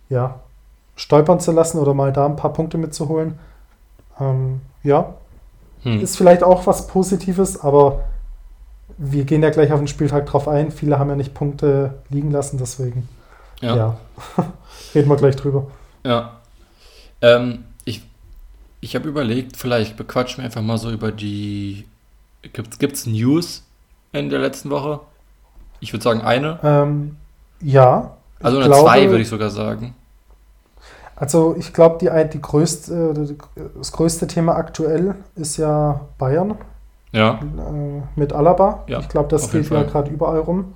ja, 0.10 0.40
stolpern 0.98 1.40
zu 1.40 1.54
lassen 1.54 1.80
oder 1.80 1.94
mal 1.94 2.12
da 2.12 2.26
ein 2.26 2.36
paar 2.36 2.52
Punkte 2.52 2.78
mitzuholen. 2.78 3.40
Ähm, 4.20 4.60
ja, 4.84 5.14
hm. 5.84 6.02
Ist 6.02 6.18
vielleicht 6.18 6.44
auch 6.44 6.68
was 6.68 6.88
Positives, 6.88 7.62
aber 7.62 8.04
wir 8.98 9.26
gehen 9.26 9.44
ja 9.44 9.50
gleich 9.50 9.72
auf 9.72 9.80
den 9.80 9.88
Spieltag 9.88 10.26
drauf 10.26 10.48
ein. 10.48 10.72
Viele 10.72 11.00
haben 11.00 11.10
ja 11.10 11.16
nicht 11.16 11.34
Punkte 11.34 11.96
liegen 12.10 12.32
lassen, 12.32 12.58
deswegen. 12.58 13.08
Ja. 13.62 13.76
ja. 13.76 13.98
Reden 14.96 15.10
wir 15.10 15.16
gleich 15.16 15.36
drüber. 15.36 15.68
Ja. 16.04 16.38
Ähm, 17.22 17.64
ich 17.86 18.02
ich 18.82 18.96
habe 18.96 19.08
überlegt, 19.08 19.58
vielleicht 19.58 19.98
bequatschen 19.98 20.40
wir 20.40 20.46
einfach 20.46 20.62
mal 20.62 20.78
so 20.78 20.92
über 20.92 21.12
die. 21.12 21.86
Gibt 22.54 22.94
es 22.94 23.06
News 23.06 23.64
in 24.12 24.30
der 24.30 24.40
letzten 24.40 24.70
Woche? 24.70 25.00
Ich 25.80 25.94
würde 25.94 26.04
sagen 26.04 26.22
eine. 26.22 26.60
Ähm, 26.64 27.18
Ja. 27.62 28.18
Also 28.42 28.60
eine 28.60 28.74
2 28.74 29.10
würde 29.10 29.22
ich 29.22 29.30
sogar 29.30 29.50
sagen. 29.50 29.96
Also 31.20 31.56
ich 31.58 31.74
glaube, 31.74 31.98
die, 32.00 32.30
die 32.30 32.42
größte, 32.42 33.38
das 33.76 33.92
größte 33.92 34.28
Thema 34.28 34.56
aktuell 34.56 35.16
ist 35.36 35.58
ja 35.58 36.02
Bayern. 36.18 36.56
Ja. 37.12 37.40
Äh, 37.42 38.02
mit 38.16 38.34
Alaba. 38.34 38.84
Ja, 38.88 39.00
ich 39.00 39.10
glaube, 39.10 39.28
das 39.30 39.50
geht 39.50 39.70
ja 39.70 39.84
gerade 39.84 40.12
überall 40.12 40.40
rum. 40.40 40.76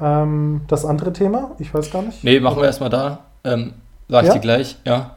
Ähm, 0.00 0.62
das 0.66 0.84
andere 0.84 1.12
Thema, 1.12 1.52
ich 1.58 1.72
weiß 1.72 1.92
gar 1.92 2.02
nicht. 2.02 2.24
Nee, 2.24 2.40
machen 2.40 2.58
wir 2.58 2.64
erstmal 2.64 2.90
da. 2.90 3.20
Ähm, 3.44 3.74
sag 4.08 4.22
ich 4.22 4.28
ja? 4.28 4.34
dir 4.34 4.40
gleich, 4.40 4.78
ja. 4.84 5.16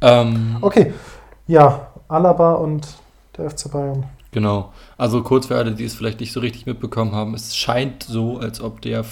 Ähm, 0.00 0.56
okay. 0.60 0.92
Ja, 1.46 1.88
Alaba 2.08 2.54
und 2.54 2.88
der 3.36 3.50
FC 3.50 3.70
Bayern. 3.70 4.04
Genau. 4.32 4.72
Also 4.96 5.22
kurz 5.22 5.46
für 5.46 5.56
alle, 5.56 5.72
die 5.72 5.84
es 5.84 5.94
vielleicht 5.94 6.20
nicht 6.20 6.32
so 6.32 6.40
richtig 6.40 6.66
mitbekommen 6.66 7.12
haben, 7.14 7.34
es 7.34 7.56
scheint 7.56 8.02
so, 8.02 8.38
als 8.38 8.60
ob 8.60 8.80
der 8.80 9.04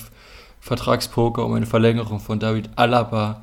Vertragspoker 0.61 1.45
um 1.45 1.55
eine 1.55 1.67
Verlängerung 1.67 2.19
von 2.19 2.41
David 2.41 2.71
Alaba 2.77 3.43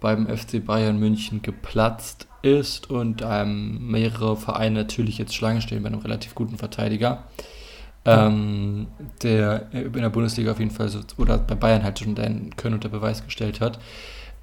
beim 0.00 0.26
FC 0.26 0.64
Bayern 0.64 0.98
München 0.98 1.42
geplatzt 1.42 2.26
ist 2.42 2.90
und 2.90 3.22
ähm, 3.26 3.90
mehrere 3.90 4.36
Vereine 4.36 4.80
natürlich 4.82 5.18
jetzt 5.18 5.34
Schlange 5.34 5.60
stehen 5.60 5.82
bei 5.82 5.88
einem 5.88 6.00
relativ 6.00 6.34
guten 6.34 6.58
Verteidiger. 6.58 7.24
Ähm, 8.04 8.86
der 9.24 9.72
in 9.72 9.92
der 9.94 10.10
Bundesliga 10.10 10.52
auf 10.52 10.60
jeden 10.60 10.70
Fall 10.70 10.88
so, 10.88 11.00
oder 11.18 11.38
bei 11.38 11.56
Bayern 11.56 11.82
halt 11.82 11.98
schon 11.98 12.14
deinen 12.14 12.54
Können 12.54 12.74
unter 12.74 12.88
Beweis 12.88 13.24
gestellt 13.24 13.60
hat. 13.60 13.80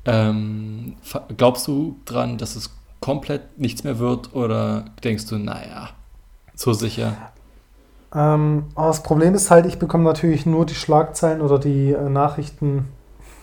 Ähm, 0.04 0.98
glaubst 1.38 1.66
du 1.68 1.98
dran, 2.04 2.38
dass 2.38 2.58
es 2.58 2.72
komplett 3.00 3.58
nichts 3.58 3.86
mehr 3.86 4.00
wird 4.00 4.36
oder 4.36 4.86
denkst 5.04 5.28
du, 5.28 5.38
naja, 5.38 5.92
so 6.56 6.74
sicher? 6.74 7.16
Ähm, 8.14 8.66
das 8.76 9.02
Problem 9.02 9.34
ist 9.34 9.50
halt, 9.50 9.66
ich 9.66 9.80
bekomme 9.80 10.04
natürlich 10.04 10.46
nur 10.46 10.66
die 10.66 10.76
Schlagzeilen 10.76 11.42
oder 11.42 11.58
die 11.58 11.92
äh, 11.92 12.10
Nachrichten 12.10 12.88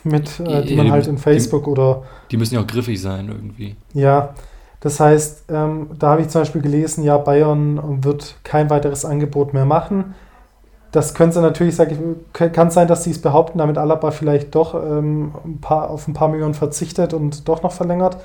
mit, 0.05 0.41
äh, 0.41 0.65
die 0.65 0.77
man 0.77 0.91
halt 0.91 1.07
in 1.07 1.19
Facebook 1.19 1.65
die, 1.65 1.71
oder. 1.71 2.03
Die 2.31 2.37
müssen 2.37 2.55
ja 2.55 2.61
auch 2.61 2.67
griffig 2.67 3.01
sein 3.01 3.29
irgendwie. 3.29 3.77
Ja, 3.93 4.35
das 4.81 4.99
heißt, 4.99 5.45
ähm, 5.51 5.91
da 5.99 6.11
habe 6.11 6.23
ich 6.23 6.29
zum 6.29 6.41
Beispiel 6.41 6.63
gelesen, 6.63 7.05
ja, 7.05 7.19
Bayern 7.19 8.03
wird 8.03 8.37
kein 8.45 8.71
weiteres 8.71 9.05
Angebot 9.05 9.53
mehr 9.53 9.67
machen. 9.67 10.15
Das 10.91 11.15
könnte 11.15 11.41
natürlich, 11.41 11.77
sage 11.77 11.95
ich, 11.95 12.53
kann 12.53 12.71
sein, 12.71 12.89
dass 12.89 13.05
sie 13.05 13.13
es 13.13 13.23
behaupten, 13.23 13.59
damit 13.59 13.79
Alaba 13.79 14.11
vielleicht 14.11 14.55
doch 14.55 14.75
ähm, 14.75 15.35
ein 15.45 15.61
paar, 15.61 15.91
auf 15.91 16.09
ein 16.09 16.15
paar 16.15 16.29
Millionen 16.29 16.55
verzichtet 16.55 17.15
und 17.15 17.49
doch 17.49 17.63
noch 17.63 17.73
verlängert. 17.73 18.17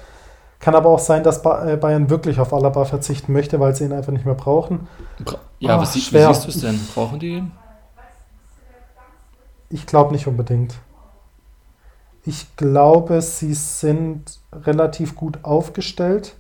Kann 0.59 0.73
aber 0.73 0.89
auch 0.89 0.99
sein, 0.99 1.21
dass 1.21 1.45
äh, 1.45 1.77
Bayern 1.79 2.09
wirklich 2.09 2.39
auf 2.39 2.53
Alaba 2.53 2.85
verzichten 2.85 3.33
möchte, 3.33 3.59
weil 3.59 3.75
sie 3.75 3.83
ihn 3.83 3.93
einfach 3.93 4.13
nicht 4.13 4.25
mehr 4.25 4.33
brauchen. 4.33 4.87
Ja, 5.59 5.77
oh, 5.77 5.81
was, 5.81 5.95
schwer. 5.99 6.29
wie 6.29 6.33
siehst 6.33 6.45
du 6.45 6.49
es 6.49 6.61
denn? 6.61 6.79
Brauchen 6.95 7.19
die 7.19 7.37
ihn? 7.37 7.51
Ich 9.69 9.85
glaube 9.85 10.13
nicht 10.13 10.25
unbedingt. 10.25 10.73
Ich 12.25 12.55
glaube, 12.55 13.21
sie 13.21 13.53
sind 13.53 14.39
relativ 14.51 15.15
gut 15.15 15.39
aufgestellt. 15.43 16.35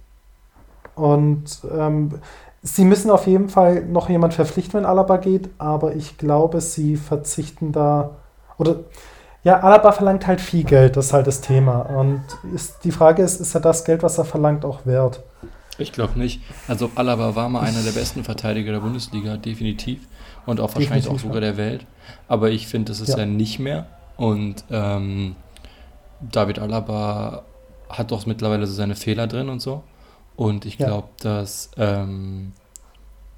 Und 0.95 1.61
ähm, 1.77 2.19
sie 2.63 2.85
müssen 2.85 3.11
auf 3.11 3.27
jeden 3.27 3.49
Fall 3.49 3.85
noch 3.85 4.09
jemand 4.09 4.33
verpflichten, 4.33 4.79
wenn 4.79 4.85
Alaba 4.85 5.17
geht, 5.17 5.49
aber 5.57 5.95
ich 5.95 6.17
glaube, 6.17 6.61
sie 6.61 6.95
verzichten 6.97 7.71
da. 7.71 8.11
Oder 8.57 8.77
ja, 9.43 9.59
Alaba 9.59 9.91
verlangt 9.91 10.25
halt 10.25 10.41
viel 10.41 10.63
Geld, 10.63 10.97
das 10.97 11.07
ist 11.07 11.13
halt 11.13 11.27
das 11.27 11.41
Thema. 11.41 11.81
Und 11.81 12.23
ist, 12.53 12.83
die 12.83 12.91
Frage 12.91 13.21
ist, 13.21 13.39
ist 13.39 13.53
er 13.53 13.61
das 13.61 13.85
Geld, 13.85 14.01
was 14.01 14.17
er 14.17 14.25
verlangt, 14.25 14.65
auch 14.65 14.85
wert? 14.85 15.21
Ich 15.77 15.91
glaube 15.91 16.17
nicht. 16.17 16.41
Also 16.67 16.89
Alaba 16.95 17.35
war 17.35 17.49
mal 17.49 17.59
einer 17.59 17.83
der 17.83 17.91
besten 17.91 18.23
Verteidiger 18.23 18.71
der 18.71 18.79
Bundesliga, 18.79 19.37
definitiv. 19.37 19.99
Und 20.45 20.59
auch 20.59 20.69
wahrscheinlich 20.69 21.03
definitiv, 21.03 21.11
auch 21.11 21.19
sogar 21.19 21.41
der 21.41 21.57
Welt. 21.57 21.85
Aber 22.27 22.49
ich 22.49 22.67
finde, 22.67 22.91
das 22.91 23.01
ist 23.01 23.09
ja. 23.09 23.19
er 23.19 23.25
nicht 23.25 23.59
mehr. 23.59 23.85
Und 24.17 24.63
ähm, 24.71 25.35
David 26.21 26.59
Alaba 26.59 27.43
hat 27.89 28.11
doch 28.11 28.25
mittlerweile 28.25 28.67
so 28.67 28.73
seine 28.73 28.95
Fehler 28.95 29.27
drin 29.27 29.49
und 29.49 29.61
so. 29.61 29.83
Und 30.35 30.65
ich 30.65 30.77
glaube, 30.77 31.07
ja. 31.23 31.23
dass, 31.23 31.71
ähm, 31.77 32.53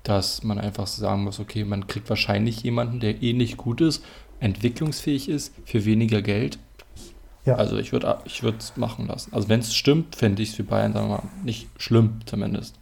dass 0.03 0.43
man 0.43 0.59
einfach 0.59 0.87
sagen 0.87 1.23
muss, 1.23 1.39
okay, 1.39 1.63
man 1.63 1.87
kriegt 1.87 2.09
wahrscheinlich 2.09 2.63
jemanden, 2.63 2.99
der 2.99 3.21
ähnlich 3.21 3.53
eh 3.53 3.55
gut 3.55 3.81
ist, 3.81 4.03
entwicklungsfähig 4.39 5.29
ist, 5.29 5.53
für 5.65 5.85
weniger 5.85 6.21
Geld. 6.21 6.59
Ja. 7.45 7.55
Also 7.55 7.77
ich 7.77 7.93
würde 7.93 8.17
ich 8.25 8.43
es 8.43 8.77
machen 8.77 9.07
lassen. 9.07 9.33
Also 9.33 9.47
wenn 9.47 9.59
es 9.59 9.73
stimmt, 9.73 10.15
fände 10.15 10.41
ich 10.41 10.49
es 10.49 10.55
für 10.55 10.63
Bayern, 10.63 10.93
sagen 10.93 11.07
wir 11.07 11.17
mal, 11.17 11.23
nicht 11.43 11.67
schlimm 11.77 12.19
zumindest. 12.25 12.75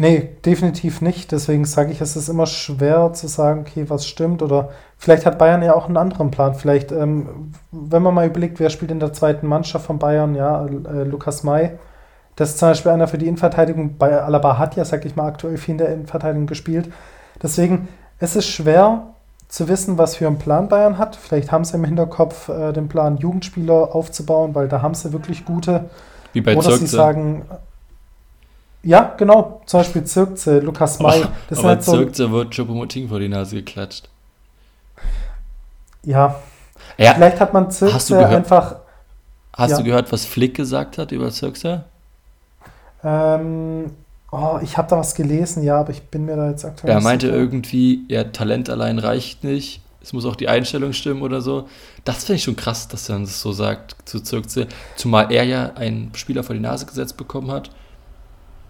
Nee, 0.00 0.30
definitiv 0.46 1.02
nicht. 1.02 1.30
Deswegen 1.30 1.66
sage 1.66 1.92
ich, 1.92 2.00
es 2.00 2.16
ist 2.16 2.30
immer 2.30 2.46
schwer 2.46 3.12
zu 3.12 3.26
sagen, 3.26 3.66
okay, 3.68 3.84
was 3.88 4.06
stimmt. 4.06 4.40
Oder 4.40 4.70
vielleicht 4.96 5.26
hat 5.26 5.38
Bayern 5.38 5.62
ja 5.62 5.74
auch 5.74 5.88
einen 5.88 5.98
anderen 5.98 6.30
Plan. 6.30 6.54
Vielleicht, 6.54 6.90
ähm, 6.90 7.52
wenn 7.70 8.02
man 8.02 8.14
mal 8.14 8.26
überlegt, 8.26 8.60
wer 8.60 8.70
spielt 8.70 8.92
in 8.92 8.98
der 8.98 9.12
zweiten 9.12 9.46
Mannschaft 9.46 9.84
von 9.84 9.98
Bayern, 9.98 10.34
ja, 10.34 10.64
äh, 10.64 11.02
Lukas 11.02 11.42
May. 11.42 11.72
Das 12.34 12.48
ist 12.48 12.58
zum 12.58 12.70
Beispiel 12.70 12.92
einer 12.92 13.08
für 13.08 13.18
die 13.18 13.26
Innenverteidigung. 13.26 13.98
Bei 13.98 14.22
Alaba 14.22 14.56
hat 14.56 14.74
ja, 14.74 14.86
sag 14.86 15.04
ich 15.04 15.16
mal, 15.16 15.26
aktuell 15.26 15.58
viel 15.58 15.72
in 15.72 15.78
der 15.78 15.92
Innenverteidigung 15.92 16.46
gespielt. 16.46 16.90
Deswegen, 17.42 17.88
es 18.18 18.36
ist 18.36 18.46
schwer 18.46 19.02
zu 19.48 19.68
wissen, 19.68 19.98
was 19.98 20.16
für 20.16 20.28
einen 20.28 20.38
Plan 20.38 20.70
Bayern 20.70 20.96
hat. 20.96 21.14
Vielleicht 21.14 21.52
haben 21.52 21.66
sie 21.66 21.76
im 21.76 21.84
Hinterkopf 21.84 22.48
äh, 22.48 22.72
den 22.72 22.88
Plan, 22.88 23.18
Jugendspieler 23.18 23.94
aufzubauen, 23.94 24.54
weil 24.54 24.66
da 24.66 24.80
haben 24.80 24.94
sie 24.94 25.12
wirklich 25.12 25.44
gute. 25.44 25.90
Wie 26.32 26.40
bei 26.40 26.56
Oder 26.56 26.70
Zirkze. 26.70 26.86
sie 26.86 26.96
sagen, 26.96 27.42
ja, 28.82 29.14
genau. 29.16 29.60
Zum 29.66 29.80
Beispiel 29.80 30.04
Zirkze, 30.04 30.60
Lukas 30.60 30.98
May. 31.00 31.24
Das 31.48 31.58
aber 31.58 31.68
halt 31.68 31.84
so, 31.84 31.92
Zirkze 31.92 32.30
wird 32.30 32.54
Chopomoting 32.54 33.08
vor 33.08 33.20
die 33.20 33.28
Nase 33.28 33.56
geklatscht. 33.56 34.08
Ja. 36.02 36.36
ja. 36.96 37.14
Vielleicht 37.14 37.40
hat 37.40 37.52
man 37.52 37.70
Zirkze 37.70 38.26
einfach. 38.26 38.76
Hast 39.52 39.72
ja. 39.72 39.78
du 39.78 39.84
gehört, 39.84 40.10
was 40.12 40.24
Flick 40.24 40.54
gesagt 40.54 40.96
hat 40.96 41.12
über 41.12 41.30
Zirkze? 41.30 41.84
Ähm, 43.04 43.90
oh, 44.30 44.58
ich 44.62 44.78
habe 44.78 44.88
da 44.88 44.96
was 44.96 45.14
gelesen, 45.14 45.62
ja, 45.62 45.80
aber 45.80 45.90
ich 45.90 46.02
bin 46.04 46.24
mir 46.24 46.36
da 46.36 46.48
jetzt 46.48 46.64
aktuell. 46.64 46.94
Er 46.94 47.00
meinte 47.02 47.26
sicher. 47.26 47.38
irgendwie, 47.38 48.04
ja, 48.08 48.24
Talent 48.24 48.70
allein 48.70 48.98
reicht 48.98 49.44
nicht. 49.44 49.82
Es 50.02 50.14
muss 50.14 50.24
auch 50.24 50.36
die 50.36 50.48
Einstellung 50.48 50.94
stimmen 50.94 51.20
oder 51.20 51.42
so. 51.42 51.68
Das 52.04 52.24
finde 52.24 52.36
ich 52.36 52.44
schon 52.44 52.56
krass, 52.56 52.88
dass 52.88 53.10
er 53.10 53.18
das 53.18 53.42
so 53.42 53.52
sagt 53.52 53.96
zu 54.06 54.20
Zirkze. 54.20 54.66
Zumal 54.96 55.30
er 55.30 55.44
ja 55.44 55.72
einen 55.74 56.12
Spieler 56.14 56.42
vor 56.42 56.54
die 56.54 56.62
Nase 56.62 56.86
gesetzt 56.86 57.18
bekommen 57.18 57.50
hat 57.50 57.70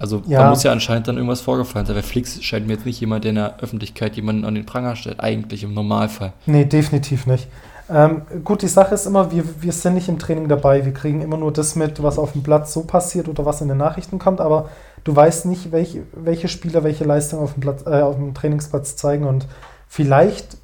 also 0.00 0.22
ja. 0.26 0.40
da 0.40 0.50
muss 0.50 0.62
ja 0.62 0.72
anscheinend 0.72 1.06
dann 1.08 1.16
irgendwas 1.16 1.42
vorgefallen 1.42 1.84
sein, 1.84 1.94
weil 1.94 2.02
Flix 2.02 2.42
scheint 2.42 2.66
mir 2.66 2.72
jetzt 2.72 2.86
nicht 2.86 2.98
jemand, 3.00 3.24
der 3.24 3.28
in 3.30 3.34
der 3.36 3.60
Öffentlichkeit 3.60 4.16
jemanden 4.16 4.46
an 4.46 4.54
den 4.54 4.64
Pranger 4.64 4.96
stellt, 4.96 5.20
eigentlich 5.20 5.62
im 5.62 5.74
Normalfall. 5.74 6.32
Nee, 6.46 6.64
definitiv 6.64 7.26
nicht. 7.26 7.48
Ähm, 7.90 8.22
gut, 8.42 8.62
die 8.62 8.68
Sache 8.68 8.94
ist 8.94 9.04
immer, 9.04 9.30
wir, 9.30 9.44
wir 9.60 9.72
sind 9.72 9.94
nicht 9.94 10.08
im 10.08 10.18
Training 10.18 10.48
dabei. 10.48 10.86
Wir 10.86 10.94
kriegen 10.94 11.20
immer 11.20 11.36
nur 11.36 11.52
das 11.52 11.76
mit, 11.76 12.02
was 12.02 12.18
auf 12.18 12.32
dem 12.32 12.42
Platz 12.42 12.72
so 12.72 12.84
passiert 12.84 13.28
oder 13.28 13.44
was 13.44 13.60
in 13.60 13.68
den 13.68 13.76
Nachrichten 13.76 14.18
kommt, 14.18 14.40
aber 14.40 14.70
du 15.04 15.14
weißt 15.14 15.44
nicht, 15.44 15.70
welche, 15.70 16.04
welche 16.12 16.48
Spieler 16.48 16.82
welche 16.82 17.04
Leistung 17.04 17.40
auf 17.40 17.52
dem, 17.52 17.60
Platz, 17.60 17.82
äh, 17.84 18.00
auf 18.00 18.16
dem 18.16 18.32
Trainingsplatz 18.32 18.96
zeigen 18.96 19.26
und 19.26 19.46
vielleicht 19.86 20.56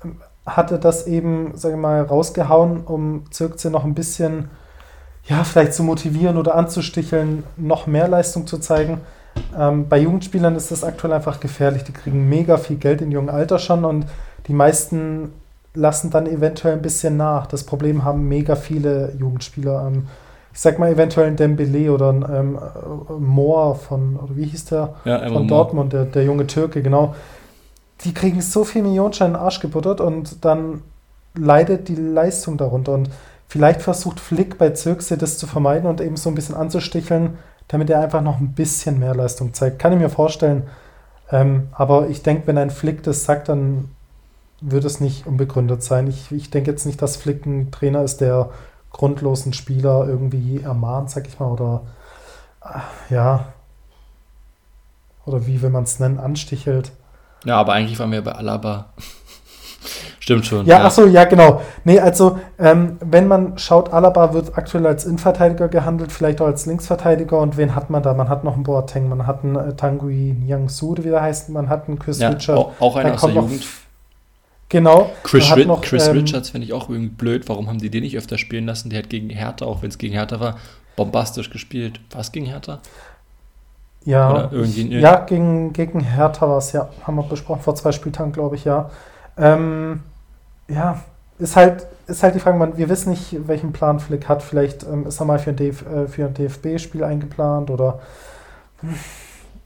hatte 0.47 0.78
das 0.78 1.07
eben, 1.07 1.52
sage 1.57 1.75
ich 1.75 1.81
mal, 1.81 2.02
rausgehauen, 2.02 2.85
um 2.85 3.25
Zirkze 3.31 3.71
noch 3.71 3.85
ein 3.85 3.95
bisschen, 3.95 4.49
ja, 5.25 5.45
vielleicht 5.45 5.75
zu 5.75 5.83
motivieren 5.83 6.38
oder 6.38 6.55
anzusticheln, 6.55 7.43
noch 7.57 7.87
mehr 7.87 8.09
Leistung 8.09 8.47
zu 8.47 8.59
zeigen. 8.59 9.00
Ähm, 9.59 9.88
bei 9.88 9.99
Jugendspielern 9.99 10.57
ist 10.57 10.71
das 10.71 10.85
aktuell 10.85 11.12
einfach 11.12 11.40
gefährlich. 11.40 11.85
Die 11.85 11.93
kriegen 11.93 12.28
mega 12.28 12.57
viel 12.57 12.76
Geld 12.76 13.00
in 13.00 13.11
jungen 13.11 13.31
Alter 13.31 13.59
schon 13.59 13.85
und 13.85 14.07
die 14.47 14.52
meisten 14.52 15.33
lassen 15.75 16.11
dann 16.11 16.26
eventuell 16.26 16.75
ein 16.75 16.83
bisschen 16.83 17.16
nach. 17.16 17.47
Das 17.47 17.64
Problem 17.64 18.05
haben 18.05 18.28
mega 18.28 18.57
viele 18.57 19.12
Jugendspieler. 19.19 19.87
Ähm, 19.88 20.09
ich 20.52 20.61
sag 20.61 20.78
mal 20.78 20.90
eventuell 20.90 21.26
ein 21.26 21.37
Dembele 21.37 21.93
oder 21.93 22.11
ein 22.11 22.25
ähm, 22.33 22.59
Mohr 23.19 23.75
von, 23.75 24.16
oder 24.16 24.37
wie 24.37 24.47
hieß 24.47 24.64
der? 24.66 24.95
Ja, 25.05 25.28
von 25.28 25.47
Dortmund, 25.47 25.93
der, 25.93 26.07
der 26.07 26.25
junge 26.25 26.47
Türke, 26.47 26.81
genau. 26.81 27.14
Die 28.05 28.14
kriegen 28.14 28.40
so 28.40 28.64
viel 28.64 28.83
Millionenschein 28.83 29.28
in 29.28 29.35
den 29.35 29.43
Arsch 29.43 29.61
gebuttert 29.61 30.00
und 30.00 30.45
dann 30.47 30.83
leidet 31.35 31.88
die 31.88 31.95
Leistung 31.95 32.57
darunter. 32.57 32.93
Und 32.93 33.11
vielleicht 33.49 33.83
versucht 33.83 34.21
Flick 34.21 34.59
bei 34.59 34.71
Zirkse 34.71 35.17
das 35.17 35.38
zu 35.38 35.47
vermeiden 35.47 35.88
und 35.88 36.00
eben 36.00 36.17
so 36.17 36.29
ein 36.29 36.35
bisschen 36.35 36.55
anzusticheln, 36.55 37.38
damit 37.69 37.91
er 37.91 38.00
einfach 38.00 38.23
noch 38.23 38.38
ein 38.38 38.53
bisschen 38.53 38.99
mehr 38.99 39.15
Leistung 39.15 39.55
zeigt. 39.55 39.79
Kann 39.79 39.93
ich 39.93 39.99
mir 39.99 40.11
vorstellen. 40.11 40.65
Ähm, 41.31 41.69
aber 41.73 42.09
ich 42.09 42.23
denke, 42.23 42.47
wenn 42.47 42.59
ein 42.59 42.71
Flick 42.71 43.03
das 43.03 43.25
sagt, 43.25 43.49
dann 43.49 43.91
wird 44.61 44.85
es 44.85 45.00
nicht 45.00 45.26
unbegründet 45.26 45.83
sein. 45.83 46.07
Ich, 46.07 46.33
ich 46.33 46.50
denke 46.50 46.71
jetzt 46.71 46.87
nicht, 46.87 47.03
dass 47.03 47.17
Flick 47.17 47.47
ein 47.47 47.71
Trainer 47.71 48.03
ist, 48.03 48.21
der 48.21 48.50
grundlosen 48.91 49.53
Spieler 49.53 50.07
irgendwie 50.07 50.62
ermahnt, 50.62 51.11
sag 51.11 51.26
ich 51.29 51.38
mal, 51.38 51.50
oder 51.50 51.83
äh, 52.65 53.15
ja, 53.15 53.53
oder 55.26 55.47
wie 55.47 55.61
will 55.61 55.71
man 55.71 55.85
es 55.85 55.99
nennen, 55.99 56.19
anstichelt. 56.19 56.93
Ja, 57.45 57.59
aber 57.59 57.73
eigentlich 57.73 57.99
waren 57.99 58.12
wir 58.12 58.23
bei 58.23 58.33
Alaba. 58.33 58.93
Stimmt 60.26 60.45
schon. 60.45 60.66
Ja, 60.66 60.80
ja. 60.80 60.87
ach 60.87 60.90
so, 60.90 61.06
ja, 61.06 61.23
genau. 61.23 61.61
Nee, 61.85 62.00
also, 62.00 62.40
ähm, 62.59 62.97
wenn 62.99 63.28
man 63.28 63.56
schaut, 63.59 63.92
Alaba 63.92 64.35
wird 64.35 64.59
aktuell 64.59 64.85
als 64.85 65.04
Innenverteidiger 65.04 65.68
gehandelt, 65.68 66.11
vielleicht 66.11 66.40
auch 66.40 66.47
als 66.47 66.66
Linksverteidiger. 66.66 67.38
Und 67.38 67.56
wen 67.56 67.76
hat 67.76 67.90
man 67.90 68.02
da? 68.02 68.12
Man 68.12 68.28
hat 68.28 68.42
noch 68.42 68.54
einen 68.54 68.64
Boateng, 68.64 69.09
man 69.09 69.25
hat 69.25 69.45
einen 69.45 69.54
äh, 69.54 69.76
Tanguy 69.76 70.33
Niangsu, 70.33 70.97
wie 70.99 71.11
der 71.11 71.23
heißt, 71.23 71.50
man 71.50 71.68
hat 71.68 71.87
einen 71.87 72.00
Chris 72.00 72.18
ja, 72.18 72.30
Richard. 72.30 72.59
Auch, 72.59 72.73
auch 72.80 72.97
einer 72.97 73.14
aus 73.14 73.21
der 73.21 73.35
Jugend. 73.35 73.68
Genau. 74.68 75.12
Chris, 75.23 75.54
Ri 75.54 75.64
noch, 75.64 75.80
Chris 75.80 76.09
ähm, 76.09 76.16
Richards 76.16 76.50
finde 76.50 76.66
ich 76.66 76.73
auch 76.73 76.90
irgendwie 76.90 77.11
blöd. 77.11 77.49
Warum 77.49 77.68
haben 77.68 77.78
die 77.78 77.88
den 77.88 78.02
nicht 78.02 78.18
öfter 78.18 78.37
spielen 78.37 78.66
lassen? 78.66 78.90
Der 78.90 79.04
hat 79.04 79.11
gegen 79.11 79.30
Hertha, 79.30 79.64
auch 79.64 79.83
wenn 79.83 79.90
es 79.90 79.99
gegen 79.99 80.14
Hertha 80.14 80.40
war, 80.40 80.56
bombastisch 80.97 81.50
gespielt. 81.50 82.00
War 82.11 82.23
es 82.23 82.33
gegen 82.33 82.47
Hertha? 82.47 82.80
Ja, 84.04 84.50
ja 84.52 85.21
gegen, 85.21 85.73
gegen 85.73 86.00
Hertha 86.00 86.49
war 86.49 86.59
es, 86.59 86.73
ja. 86.73 86.88
Haben 87.04 87.14
wir 87.14 87.23
besprochen, 87.23 87.62
vor 87.62 87.76
zwei 87.76 87.92
Spieltagen, 87.92 88.33
glaube 88.33 88.56
ich, 88.56 88.64
ja. 88.64 88.90
Ähm, 89.38 90.00
ja, 90.68 91.00
ist 91.38 91.56
halt, 91.56 91.87
ist 92.06 92.23
halt 92.23 92.35
die 92.35 92.40
Frage, 92.40 92.58
man, 92.58 92.76
wir 92.76 92.88
wissen 92.88 93.11
nicht, 93.11 93.46
welchen 93.46 93.73
Plan 93.73 94.00
Flick 94.00 94.28
hat. 94.28 94.42
Vielleicht 94.42 94.85
ähm, 94.85 95.06
ist 95.06 95.20
er 95.20 95.26
mal 95.26 95.38
für 95.38 95.50
ein, 95.50 95.56
DF, 95.56 95.85
äh, 95.87 96.08
für 96.08 96.26
ein 96.26 96.35
DFB-Spiel 96.35 97.04
eingeplant 97.04 97.70
oder 97.70 98.00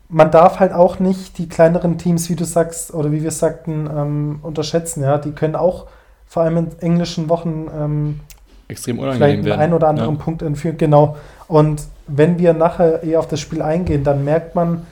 man 0.08 0.30
darf 0.30 0.58
halt 0.58 0.72
auch 0.72 0.98
nicht 0.98 1.38
die 1.38 1.48
kleineren 1.48 1.98
Teams, 1.98 2.28
wie 2.28 2.36
du 2.36 2.44
sagst, 2.44 2.92
oder 2.92 3.12
wie 3.12 3.22
wir 3.22 3.30
sagten, 3.30 3.88
ähm, 3.94 4.40
unterschätzen. 4.42 5.02
Ja, 5.02 5.18
die 5.18 5.32
können 5.32 5.54
auch 5.54 5.86
vor 6.26 6.42
allem 6.42 6.56
in 6.56 6.68
englischen 6.80 7.28
Wochen 7.28 7.68
ähm, 7.76 8.20
extrem 8.68 8.98
unangenehm 8.98 9.44
werden. 9.44 9.60
einen 9.60 9.72
oder 9.72 9.88
anderen 9.88 10.16
ja. 10.16 10.22
Punkt 10.22 10.42
entführen. 10.42 10.78
Genau. 10.78 11.16
Und 11.48 11.82
wenn 12.06 12.38
wir 12.38 12.52
nachher 12.52 13.02
eher 13.02 13.20
auf 13.20 13.28
das 13.28 13.40
Spiel 13.40 13.62
eingehen, 13.62 14.04
dann 14.04 14.24
merkt 14.24 14.54
man, 14.54 14.86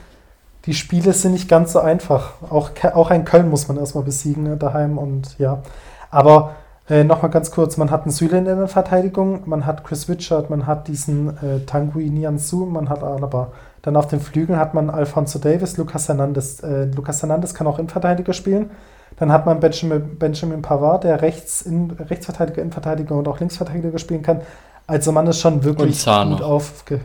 die 0.65 0.73
Spiele 0.73 1.13
sind 1.13 1.33
nicht 1.33 1.49
ganz 1.49 1.73
so 1.73 1.79
einfach. 1.79 2.33
Auch, 2.49 2.71
auch 2.93 3.11
ein 3.11 3.25
Köln 3.25 3.49
muss 3.49 3.67
man 3.67 3.77
erstmal 3.77 4.03
besiegen 4.03 4.43
ne, 4.43 4.57
daheim 4.57 4.97
und 4.97 5.37
ja. 5.39 5.61
Aber 6.09 6.55
äh, 6.89 7.03
Nochmal 7.03 7.29
ganz 7.29 7.51
kurz, 7.51 7.77
man 7.77 7.91
hat 7.91 8.03
einen 8.03 8.11
Süle 8.11 8.39
in 8.39 8.45
der 8.45 8.67
Verteidigung, 8.67 9.43
man 9.45 9.65
hat 9.67 9.83
Chris 9.83 10.09
Richard, 10.09 10.49
man 10.49 10.65
hat 10.65 10.87
diesen 10.87 11.37
äh, 11.37 11.59
Tanguy 11.65 12.09
Nianzu, 12.09 12.65
man 12.65 12.89
hat 12.89 13.03
Alaba. 13.03 13.51
Dann 13.83 13.95
auf 13.95 14.07
den 14.07 14.19
Flügeln 14.19 14.57
hat 14.57 14.73
man 14.73 14.89
Alfonso 14.89 15.37
Davis, 15.37 15.77
Lucas 15.77 16.07
Hernandez. 16.07 16.61
Äh, 16.61 16.85
Lucas 16.85 17.21
Hernandez 17.21 17.53
kann 17.53 17.67
auch 17.67 17.77
Innenverteidiger 17.77 18.33
spielen. 18.33 18.71
Dann 19.17 19.31
hat 19.31 19.45
man 19.45 19.59
Benjamin, 19.59 20.17
Benjamin 20.17 20.61
Pavard, 20.61 21.03
der 21.03 21.21
rechts 21.21 21.61
in, 21.61 21.91
Rechtsverteidiger, 21.91 22.61
Innenverteidiger 22.61 23.15
und 23.15 23.27
auch 23.27 23.39
Linksverteidiger 23.39 23.99
spielen 23.99 24.23
kann. 24.23 24.41
Also 24.87 25.11
man 25.11 25.27
ist 25.27 25.39
schon 25.39 25.63
wirklich 25.63 26.03
gut 26.03 26.41
aufge... 26.41 27.01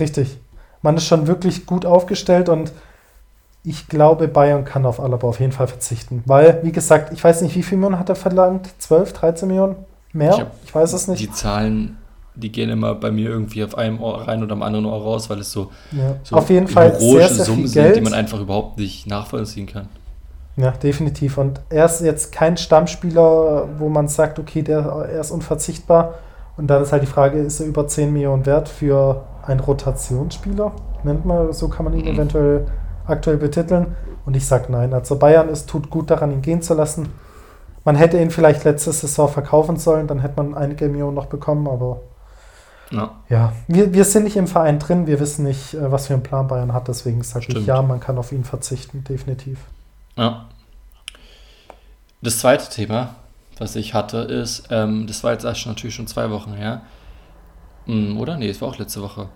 Richtig. 0.00 0.40
Man 0.80 0.96
ist 0.96 1.06
schon 1.06 1.26
wirklich 1.26 1.66
gut 1.66 1.84
aufgestellt 1.84 2.48
und 2.48 2.72
ich 3.64 3.88
glaube, 3.88 4.28
Bayern 4.28 4.64
kann 4.64 4.86
auf 4.86 5.00
Alaba 5.00 5.28
auf 5.28 5.40
jeden 5.40 5.52
Fall 5.52 5.66
verzichten. 5.66 6.22
Weil, 6.26 6.60
wie 6.62 6.72
gesagt, 6.72 7.12
ich 7.12 7.22
weiß 7.22 7.42
nicht, 7.42 7.54
wie 7.54 7.62
viel 7.62 7.78
Millionen 7.78 7.98
hat 7.98 8.08
er 8.08 8.14
verlangt? 8.14 8.68
12, 8.78 9.12
13 9.12 9.48
Millionen? 9.48 9.76
Mehr? 10.12 10.48
Ich, 10.62 10.68
ich 10.68 10.74
weiß 10.74 10.92
es 10.92 11.08
nicht. 11.08 11.20
Die 11.20 11.30
Zahlen, 11.30 11.98
die 12.34 12.50
gehen 12.50 12.70
immer 12.70 12.94
bei 12.94 13.10
mir 13.10 13.28
irgendwie 13.28 13.64
auf 13.64 13.76
einem 13.76 14.00
Ohr 14.00 14.26
rein 14.26 14.42
oder 14.42 14.52
am 14.52 14.62
anderen 14.62 14.86
Ohr 14.86 15.02
raus, 15.02 15.28
weil 15.28 15.40
es 15.40 15.52
so, 15.52 15.70
ja. 15.92 16.16
so 16.22 16.36
auf 16.36 16.48
jeden 16.48 16.68
Fall 16.68 16.98
sehr, 16.98 17.28
sehr 17.28 17.44
Summen 17.44 17.66
sind, 17.66 17.96
die 17.96 18.00
man 18.00 18.14
einfach 18.14 18.40
überhaupt 18.40 18.78
nicht 18.78 19.06
nachvollziehen 19.06 19.66
kann. 19.66 19.88
Ja, 20.56 20.72
definitiv. 20.72 21.38
Und 21.38 21.60
er 21.68 21.84
ist 21.84 22.00
jetzt 22.00 22.32
kein 22.32 22.56
Stammspieler, 22.56 23.68
wo 23.78 23.88
man 23.88 24.08
sagt, 24.08 24.38
okay, 24.38 24.62
der, 24.62 24.78
er 24.78 25.20
ist 25.20 25.30
unverzichtbar. 25.30 26.14
Und 26.56 26.66
dann 26.66 26.82
ist 26.82 26.90
halt 26.90 27.02
die 27.02 27.06
Frage, 27.06 27.38
ist 27.38 27.60
er 27.60 27.66
über 27.66 27.86
10 27.86 28.12
Millionen 28.12 28.44
wert 28.44 28.68
für 28.68 29.24
einen 29.46 29.60
Rotationsspieler? 29.60 30.72
Nennt 31.04 31.24
man, 31.24 31.52
so 31.52 31.68
kann 31.68 31.84
man 31.84 31.94
ihn 31.94 32.06
mhm. 32.06 32.14
eventuell 32.14 32.66
aktuell 33.08 33.36
betiteln. 33.36 33.96
Und 34.24 34.36
ich 34.36 34.46
sage 34.46 34.70
nein. 34.70 34.92
Also 34.92 35.16
Bayern, 35.18 35.48
es 35.48 35.66
tut 35.66 35.90
gut 35.90 36.10
daran, 36.10 36.32
ihn 36.32 36.42
gehen 36.42 36.62
zu 36.62 36.74
lassen. 36.74 37.08
Man 37.84 37.96
hätte 37.96 38.20
ihn 38.20 38.30
vielleicht 38.30 38.64
letzte 38.64 38.92
Saison 38.92 39.28
verkaufen 39.28 39.78
sollen, 39.78 40.06
dann 40.06 40.20
hätte 40.20 40.42
man 40.42 40.54
einige 40.54 40.88
Millionen 40.88 41.14
noch 41.14 41.26
bekommen, 41.26 41.66
aber 41.66 42.00
ja, 42.90 43.14
ja. 43.28 43.52
Wir, 43.66 43.92
wir 43.92 44.04
sind 44.04 44.24
nicht 44.24 44.36
im 44.36 44.46
Verein 44.46 44.78
drin, 44.78 45.06
wir 45.06 45.20
wissen 45.20 45.44
nicht, 45.44 45.74
äh, 45.74 45.90
was 45.90 46.06
für 46.06 46.14
einen 46.14 46.22
Plan 46.22 46.48
Bayern 46.48 46.72
hat, 46.72 46.88
deswegen 46.88 47.22
sage 47.22 47.46
ich 47.48 47.66
ja, 47.66 47.80
man 47.82 48.00
kann 48.00 48.18
auf 48.18 48.32
ihn 48.32 48.44
verzichten, 48.44 49.04
definitiv. 49.04 49.60
Ja. 50.16 50.46
Das 52.20 52.38
zweite 52.38 52.68
Thema, 52.68 53.14
was 53.58 53.76
ich 53.76 53.94
hatte, 53.94 54.18
ist, 54.18 54.68
ähm, 54.70 55.06
das 55.06 55.22
war 55.22 55.32
jetzt 55.32 55.44
erst 55.44 55.66
natürlich 55.66 55.94
schon 55.94 56.06
zwei 56.06 56.30
Wochen 56.30 56.52
her, 56.52 56.82
hm, 57.86 58.18
oder? 58.18 58.36
Nee, 58.36 58.48
es 58.48 58.60
war 58.60 58.68
auch 58.68 58.78
letzte 58.78 59.02
Woche 59.02 59.28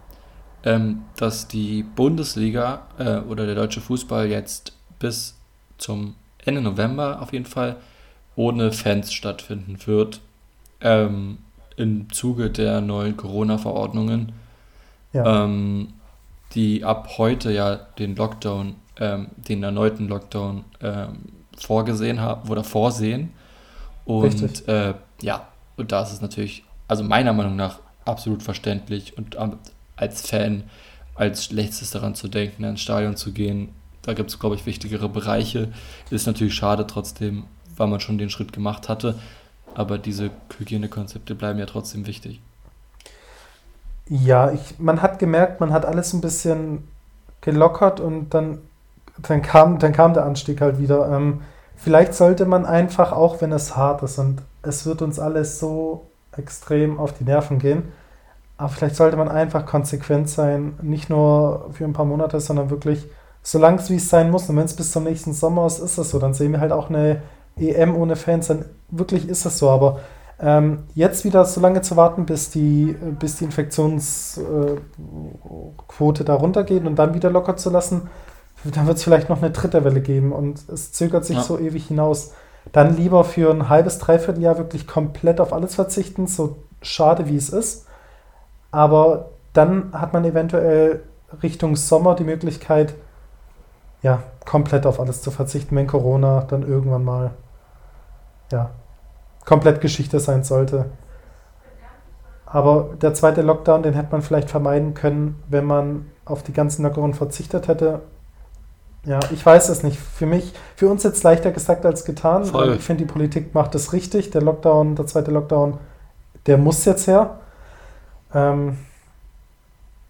ähm, 0.64 1.02
dass 1.16 1.49
die 1.49 1.83
Bundesliga 1.83 2.82
äh, 2.99 3.19
oder 3.19 3.47
der 3.47 3.54
deutsche 3.54 3.80
Fußball 3.80 4.28
jetzt 4.28 4.73
bis 4.99 5.39
zum 5.78 6.15
Ende 6.45 6.60
November 6.60 7.21
auf 7.21 7.32
jeden 7.32 7.47
Fall 7.47 7.76
ohne 8.37 8.73
Fans 8.73 9.13
stattfinden 9.13 9.78
wird. 9.87 10.21
Ähm, 10.80 11.39
Im 11.76 12.13
Zuge 12.13 12.50
der 12.50 12.80
neuen 12.80 13.17
Corona-Verordnungen, 13.17 14.32
ja. 15.13 15.45
ähm, 15.45 15.95
die 16.54 16.84
ab 16.84 17.19
heute 17.19 17.52
ja 17.52 17.76
den 17.76 18.15
Lockdown, 18.17 18.76
ähm, 18.99 19.28
den 19.37 19.63
erneuten 19.63 20.08
Lockdown 20.08 20.65
ähm, 20.80 21.19
vorgesehen 21.58 22.21
haben 22.21 22.49
oder 22.50 22.65
vorsehen. 22.65 23.32
Und 24.04 24.69
äh, 24.69 24.95
ja, 25.23 25.49
und 25.76 25.93
das 25.93 26.13
ist 26.13 26.23
natürlich, 26.23 26.65
also 26.89 27.04
meiner 27.04 27.32
Meinung 27.32 27.56
nach 27.56 27.78
absolut 28.04 28.43
verständlich 28.43 29.17
und 29.17 29.37
als 29.97 30.26
Fan 30.26 30.65
als 31.15 31.45
schlechtes 31.45 31.91
daran 31.91 32.15
zu 32.15 32.28
denken, 32.28 32.65
ins 32.65 32.81
Stadion 32.81 33.17
zu 33.17 33.33
gehen. 33.33 33.69
Da 34.02 34.15
gibt 34.15 34.31
es, 34.31 34.39
glaube 34.39 34.57
ich, 34.57 34.67
wichtigere 34.67 35.09
Bereiche. 35.09 35.69
Ist 36.11 36.26
natürlich 36.26 36.55
schade 36.55 36.87
trotzdem, 36.87 37.45
weil 37.76 37.87
man 37.87 38.00
schon 38.00 38.19
den 38.19 38.31
Schritt 38.31 38.52
gemacht 38.52 38.89
hatte. 38.89 39.19
Aber 39.75 39.99
diese 39.99 40.31
Hygienekonzepte 40.59 41.35
bleiben 41.35 41.59
ja 41.59 41.67
trotzdem 41.67 42.07
wichtig. 42.07 42.41
Ja, 44.09 44.50
ich, 44.50 44.78
man 44.78 45.00
hat 45.00 45.19
gemerkt, 45.19 45.61
man 45.61 45.73
hat 45.73 45.87
alles 45.87 46.13
ein 46.13 46.21
bisschen 46.21 46.89
gelockert 47.41 48.00
und 48.00 48.31
dann, 48.35 48.59
dann, 49.19 49.43
kam, 49.43 49.78
dann 49.78 49.93
kam 49.93 50.15
der 50.15 50.25
Anstieg 50.25 50.61
halt 50.61 50.78
wieder. 50.78 51.11
Ähm, 51.11 51.43
vielleicht 51.76 52.15
sollte 52.15 52.45
man 52.45 52.67
einfach, 52.67 53.13
auch 53.13 53.41
wenn 53.41 53.52
es 53.52 53.76
hart 53.76 54.02
ist 54.02 54.19
und 54.19 54.43
es 54.63 54.87
wird 54.87 55.02
uns 55.02 55.19
alles 55.19 55.59
so 55.59 56.07
extrem 56.37 56.99
auf 56.99 57.13
die 57.17 57.25
Nerven 57.25 57.59
gehen, 57.59 57.93
aber 58.63 58.69
vielleicht 58.69 58.95
sollte 58.95 59.17
man 59.17 59.29
einfach 59.29 59.67
konsequent 59.67 60.29
sein, 60.29 60.75
nicht 60.83 61.11
nur 61.11 61.71
für 61.73 61.85
ein 61.85 61.93
paar 61.93 62.05
Monate, 62.05 62.39
sondern 62.39 62.71
wirklich, 62.71 63.09
solange 63.43 63.79
es 63.79 63.91
wie 63.91 63.97
es 63.97 64.09
sein 64.09 64.31
muss. 64.31 64.49
Und 64.49 64.57
wenn 64.57 64.67
es 64.67 64.77
bis 64.77 64.93
zum 64.93 65.03
nächsten 65.03 65.33
Sommer 65.33 65.67
ist, 65.67 65.81
ist 65.81 65.99
es 65.99 66.11
so. 66.11 66.21
Dann 66.21 66.33
sehen 66.33 66.53
wir 66.53 66.61
halt 66.61 66.71
auch 66.71 66.89
eine 66.89 67.23
EM 67.57 67.97
ohne 67.97 68.15
Fans. 68.15 68.47
Dann 68.47 68.67
wirklich 68.89 69.29
ist 69.29 69.45
es 69.47 69.59
so. 69.59 69.69
Aber 69.69 69.99
ähm, 70.39 70.85
jetzt 70.95 71.25
wieder 71.25 71.45
so 71.45 71.61
lange 71.61 71.83
zu 71.83 71.97
warten, 71.97 72.25
bis 72.25 72.51
die, 72.51 72.95
bis 73.19 73.35
die 73.35 73.47
Infektionsquote 73.47 76.23
äh, 76.23 76.25
da 76.25 76.35
runtergeht 76.35 76.87
und 76.87 76.95
dann 76.95 77.15
wieder 77.15 77.31
locker 77.31 77.57
zu 77.57 77.69
lassen, 77.69 78.11
dann 78.63 78.87
wird 78.87 78.97
es 78.97 79.03
vielleicht 79.03 79.29
noch 79.29 79.43
eine 79.43 79.51
dritte 79.51 79.83
Welle 79.83 80.03
geben 80.03 80.31
und 80.31 80.69
es 80.69 80.93
zögert 80.93 81.25
sich 81.25 81.39
ja. 81.39 81.43
so 81.43 81.59
ewig 81.59 81.89
hinaus. 81.89 82.31
Dann 82.71 82.97
lieber 82.97 83.25
für 83.25 83.51
ein 83.51 83.69
halbes, 83.69 83.99
dreiviertel 83.99 84.41
Jahr 84.41 84.57
wirklich 84.57 84.87
komplett 84.87 85.41
auf 85.41 85.53
alles 85.53 85.75
verzichten, 85.75 86.29
so 86.29 86.59
schade 86.81 87.27
wie 87.27 87.35
es 87.35 87.49
ist 87.49 87.87
aber 88.73 89.30
dann 89.52 89.93
hat 89.93 90.13
man 90.13 90.25
eventuell 90.25 91.02
Richtung 91.43 91.76
Sommer 91.76 92.17
die 92.17 92.25
Möglichkeit, 92.25 92.95
ja, 94.02 94.23
komplett 94.45 94.87
auf 94.87 94.99
alles 94.99 95.23
zu 95.23 95.30
verzichten, 95.30 95.76
wenn 95.76 95.87
Corona 95.87 96.43
dann 96.43 96.67
irgendwann 96.67 97.04
mal, 97.04 97.30
ja, 98.50 98.71
komplett 99.45 99.80
Geschichte 99.80 100.19
sein 100.19 100.43
sollte. 100.43 100.87
Aber 102.47 102.91
der 103.00 103.15
zweite 103.15 103.43
Lockdown, 103.43 103.82
den 103.82 103.95
hätte 103.95 104.13
man 104.13 104.23
vielleicht 104.23 104.50
vermeiden 104.50 104.95
können, 104.95 105.43
wenn 105.49 105.65
man 105.65 106.11
auf 106.25 106.43
die 106.43 106.52
ganzen 106.52 106.82
Lockerungen 106.82 107.15
verzichtet 107.15 107.69
hätte. 107.69 108.00
Ja, 109.04 109.21
ich 109.30 109.45
weiß 109.45 109.69
es 109.71 109.82
nicht. 109.82 109.99
Für 109.99 110.26
mich, 110.26 110.52
für 110.76 110.89
uns 110.89 111.02
jetzt 111.02 111.23
leichter 111.23 111.50
gesagt 111.50 111.87
als 111.87 112.04
getan. 112.04 112.45
Voll. 112.45 112.75
Ich 112.75 112.82
finde, 112.82 113.04
die 113.04 113.11
Politik 113.11 113.54
macht 113.54 113.75
es 113.75 113.93
richtig. 113.93 114.30
Der 114.30 114.43
Lockdown, 114.43 114.97
der 114.97 115.06
zweite 115.06 115.30
Lockdown, 115.30 115.78
der 116.47 116.58
muss 116.58 116.85
jetzt 116.85 117.06
her. 117.06 117.39
Ähm, 118.34 118.78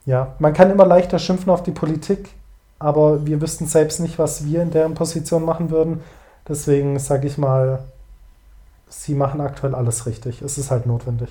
ja, 0.05 0.35
man 0.39 0.53
kann 0.53 0.71
immer 0.71 0.87
leichter 0.87 1.19
schimpfen 1.19 1.51
auf 1.51 1.63
die 1.63 1.71
Politik, 1.71 2.31
aber 2.79 3.25
wir 3.27 3.41
wüssten 3.41 3.67
selbst 3.67 4.01
nicht, 4.01 4.19
was 4.19 4.45
wir 4.45 4.63
in 4.63 4.71
deren 4.71 4.95
Position 4.95 5.45
machen 5.45 5.71
würden. 5.71 6.01
Deswegen 6.49 6.99
sage 6.99 7.29
ich 7.29 7.39
mal, 7.39 7.85
sie 8.89 9.15
machen 9.15 9.41
aktuell 9.41 9.75
alles 9.75 10.07
richtig. 10.07 10.43
Es 10.43 10.59
ist 10.59 10.71
halt 10.71 10.87
notwendig. 10.87 11.29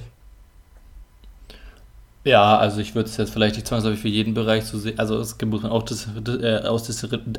Ja, 2.23 2.58
also 2.58 2.80
ich 2.80 2.93
würde 2.93 3.10
es 3.10 3.17
jetzt 3.17 3.34
vielleicht 3.34 3.56
nicht 3.56 3.67
zwangsläufig 3.67 3.99
für 4.01 4.08
jeden 4.08 4.34
Bereich 4.34 4.65
so 4.65 4.77
sehen. 4.77 4.99
Also 4.99 5.19
es 5.19 5.36
muss 5.41 5.63
man 5.63 5.71
auch 5.71 5.84
das, 5.84 6.08
äh, 6.27 6.62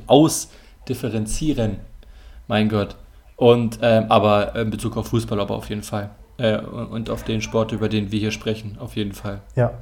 ausdifferenzieren. 0.07 1.77
Mein 2.49 2.69
Gott. 2.69 2.97
Und 3.37 3.79
ähm, 3.81 4.07
aber 4.11 4.57
in 4.57 4.71
Bezug 4.71 4.97
auf 4.97 5.09
Fußball 5.09 5.41
aber 5.41 5.55
auf 5.55 5.69
jeden 5.69 5.83
Fall. 5.83 6.11
Äh, 6.39 6.59
und 6.59 7.11
auf 7.11 7.25
den 7.25 7.43
Sport, 7.43 7.73
über 7.73 7.89
den 7.89 8.11
wir 8.11 8.19
hier 8.19 8.31
sprechen, 8.31 8.79
auf 8.81 8.97
jeden 8.97 9.13
Fall. 9.13 9.41
Ja. 9.57 9.73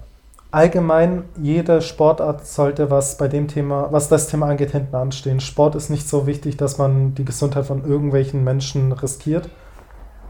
Allgemein, 0.53 1.25
jede 1.41 1.81
Sportart 1.81 2.45
sollte, 2.45 2.91
was 2.91 3.17
bei 3.17 3.29
dem 3.29 3.47
Thema, 3.47 3.89
was 3.93 4.09
das 4.09 4.27
Thema 4.27 4.47
angeht, 4.47 4.73
hinten 4.73 4.97
anstehen. 4.97 5.39
Sport 5.39 5.77
ist 5.77 5.91
nicht 5.91 6.09
so 6.09 6.27
wichtig, 6.27 6.57
dass 6.57 6.77
man 6.77 7.15
die 7.15 7.25
Gesundheit 7.25 7.67
von 7.67 7.85
irgendwelchen 7.85 8.43
Menschen 8.43 8.91
riskiert. 8.91 9.49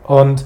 Und 0.04 0.44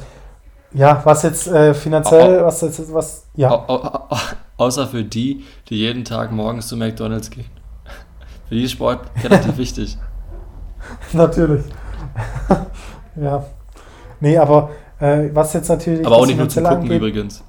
ja, 0.72 1.02
was 1.04 1.24
jetzt 1.24 1.48
äh, 1.48 1.74
finanziell, 1.74 2.42
oh, 2.42 2.46
was 2.46 2.60
jetzt, 2.60 2.94
was, 2.94 3.26
ja. 3.34 3.64
Oh, 3.66 3.80
oh, 3.82 4.16
außer 4.58 4.86
für 4.86 5.02
die, 5.02 5.44
die 5.68 5.78
jeden 5.78 6.04
Tag 6.04 6.30
morgens 6.30 6.68
zu 6.68 6.76
McDonalds 6.76 7.30
gehen. 7.30 7.46
für 8.48 8.54
die 8.54 8.64
ist 8.64 8.72
Sport 8.72 9.00
relativ 9.24 9.56
wichtig. 9.56 9.98
Natürlich. 11.12 11.64
ja, 13.16 13.44
Nee, 14.24 14.38
aber 14.38 14.70
äh, 15.04 15.34
was 15.34 15.52
jetzt 15.52 15.68
natürlich. 15.68 16.06
Aber 16.06 16.16
auch 16.16 16.26
nicht 16.26 16.38
nur 16.38 16.48
zum 16.48 16.64
Gucken 16.64 16.82
angeht, 16.82 16.96
übrigens. 16.96 17.44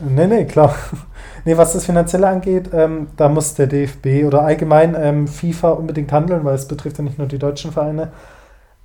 Nee, 0.00 0.26
nee, 0.26 0.44
klar. 0.44 0.74
nee, 1.44 1.56
was 1.56 1.72
das 1.72 1.86
Finanzielle 1.86 2.28
angeht, 2.28 2.70
ähm, 2.72 3.08
da 3.16 3.28
muss 3.28 3.54
der 3.54 3.66
DFB 3.66 4.26
oder 4.26 4.42
allgemein 4.42 4.94
ähm, 4.98 5.26
FIFA 5.26 5.70
unbedingt 5.70 6.12
handeln, 6.12 6.44
weil 6.44 6.54
es 6.54 6.68
betrifft 6.68 6.98
ja 6.98 7.04
nicht 7.04 7.18
nur 7.18 7.26
die 7.26 7.38
deutschen 7.38 7.72
Vereine. 7.72 8.12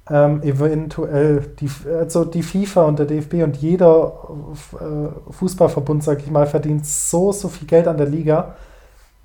Ähm, 0.09 0.41
eventuell 0.41 1.53
die, 1.59 1.69
also 1.87 2.25
die 2.25 2.41
FIFA 2.41 2.85
und 2.85 2.99
der 2.99 3.05
DFB 3.05 3.35
und 3.43 3.57
jeder 3.57 4.13
äh, 4.73 5.31
Fußballverbund, 5.31 6.03
sag 6.03 6.19
ich 6.19 6.31
mal, 6.31 6.47
verdient 6.47 6.85
so, 6.85 7.31
so 7.31 7.47
viel 7.49 7.67
Geld 7.67 7.87
an 7.87 7.97
der 7.97 8.07
Liga. 8.07 8.55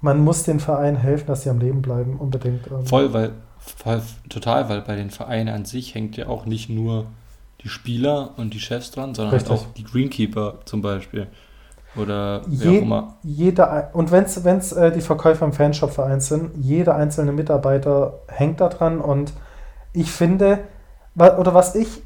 Man 0.02 0.22
muss 0.22 0.42
den 0.42 0.60
Vereinen 0.60 0.98
helfen, 0.98 1.26
dass 1.28 1.42
sie 1.42 1.50
am 1.50 1.58
Leben 1.58 1.80
bleiben, 1.80 2.16
unbedingt. 2.18 2.66
Ähm. 2.66 2.84
Voll, 2.84 3.12
weil, 3.14 3.32
voll, 3.58 4.02
total, 4.28 4.68
weil 4.68 4.82
bei 4.82 4.94
den 4.94 5.10
Vereinen 5.10 5.48
an 5.48 5.64
sich 5.64 5.94
hängt 5.94 6.16
ja 6.18 6.28
auch 6.28 6.44
nicht 6.44 6.68
nur 6.68 7.06
die 7.62 7.68
Spieler 7.68 8.30
und 8.36 8.54
die 8.54 8.60
Chefs 8.60 8.90
dran, 8.90 9.14
sondern 9.14 9.32
halt 9.32 9.50
auch 9.50 9.66
die 9.76 9.84
Greenkeeper 9.84 10.60
zum 10.64 10.82
Beispiel. 10.82 11.26
Oder 11.96 12.42
wer 12.46 12.70
Je, 12.70 12.78
auch 12.78 12.82
immer. 12.82 13.14
Jeder, 13.22 13.90
und 13.94 14.12
wenn 14.12 14.24
es 14.24 14.72
äh, 14.72 14.92
die 14.92 15.00
Verkäufer 15.00 15.46
im 15.46 15.52
Fanshop-Verein 15.52 16.20
sind, 16.20 16.50
jeder 16.56 16.94
einzelne 16.94 17.32
Mitarbeiter 17.32 18.20
hängt 18.28 18.60
da 18.60 18.68
dran 18.68 19.00
und 19.00 19.32
ich 19.92 20.10
finde, 20.10 20.60
oder 21.14 21.54
was 21.54 21.74
ich, 21.74 22.02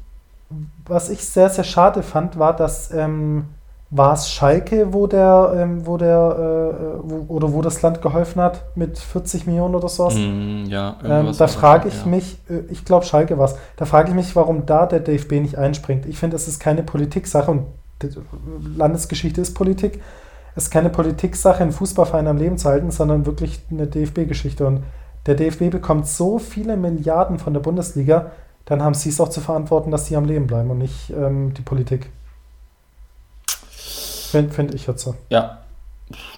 was 0.85 1.09
ich 1.09 1.25
sehr, 1.25 1.49
sehr 1.49 1.65
schade 1.65 2.03
fand, 2.03 2.39
war, 2.39 2.55
dass 2.55 2.91
ähm, 2.91 3.49
war 3.93 4.13
es 4.13 4.31
Schalke, 4.31 4.93
wo 4.93 5.05
der, 5.05 5.53
ähm, 5.55 5.85
wo 5.85 5.97
der, 5.97 6.07
äh, 6.07 6.99
wo, 7.03 7.35
oder 7.35 7.51
wo 7.51 7.61
das 7.61 7.81
Land 7.81 8.01
geholfen 8.01 8.41
hat 8.41 8.63
mit 8.75 8.97
40 8.97 9.45
Millionen 9.45 9.75
oder 9.75 9.89
sowas? 9.89 10.15
Mm, 10.15 10.63
ja, 10.67 10.95
ähm, 11.03 11.33
da 11.37 11.47
frage 11.47 11.89
ich 11.89 11.99
ja. 11.99 12.07
mich, 12.07 12.39
äh, 12.49 12.61
ich 12.69 12.85
glaube 12.85 13.05
Schalke 13.05 13.37
war 13.37 13.45
es, 13.45 13.55
da 13.75 13.83
frage 13.83 14.09
ich 14.09 14.15
mich, 14.15 14.33
warum 14.35 14.65
da 14.65 14.85
der 14.85 15.01
DFB 15.01 15.33
nicht 15.33 15.57
einspringt. 15.57 16.05
Ich 16.05 16.17
finde, 16.17 16.37
es 16.37 16.47
ist 16.47 16.59
keine 16.59 16.83
Politiksache 16.83 17.51
und 17.51 17.65
Landesgeschichte 18.77 19.41
ist 19.41 19.53
Politik. 19.53 20.01
Es 20.55 20.63
ist 20.63 20.71
keine 20.71 20.89
Politiksache, 20.89 21.61
einen 21.61 21.71
Fußballverein 21.71 22.27
am 22.27 22.37
Leben 22.37 22.57
zu 22.57 22.69
halten, 22.69 22.91
sondern 22.91 23.25
wirklich 23.25 23.61
eine 23.69 23.87
DFB-Geschichte. 23.87 24.65
Und 24.65 24.83
der 25.25 25.35
DFB 25.35 25.69
bekommt 25.69 26.07
so 26.07 26.39
viele 26.39 26.77
Milliarden 26.77 27.39
von 27.39 27.53
der 27.53 27.61
Bundesliga, 27.61 28.31
dann 28.65 28.81
haben 28.81 28.93
sie 28.93 29.09
es 29.09 29.19
auch 29.19 29.29
zu 29.29 29.41
verantworten, 29.41 29.91
dass 29.91 30.05
sie 30.05 30.15
am 30.15 30.25
Leben 30.25 30.47
bleiben 30.47 30.69
und 30.69 30.77
nicht 30.77 31.11
ähm, 31.11 31.53
die 31.53 31.61
Politik. 31.61 32.09
Finde 34.31 34.53
find 34.53 34.73
ich 34.73 34.87
jetzt 34.87 35.03
so. 35.03 35.15
Ja, 35.29 35.59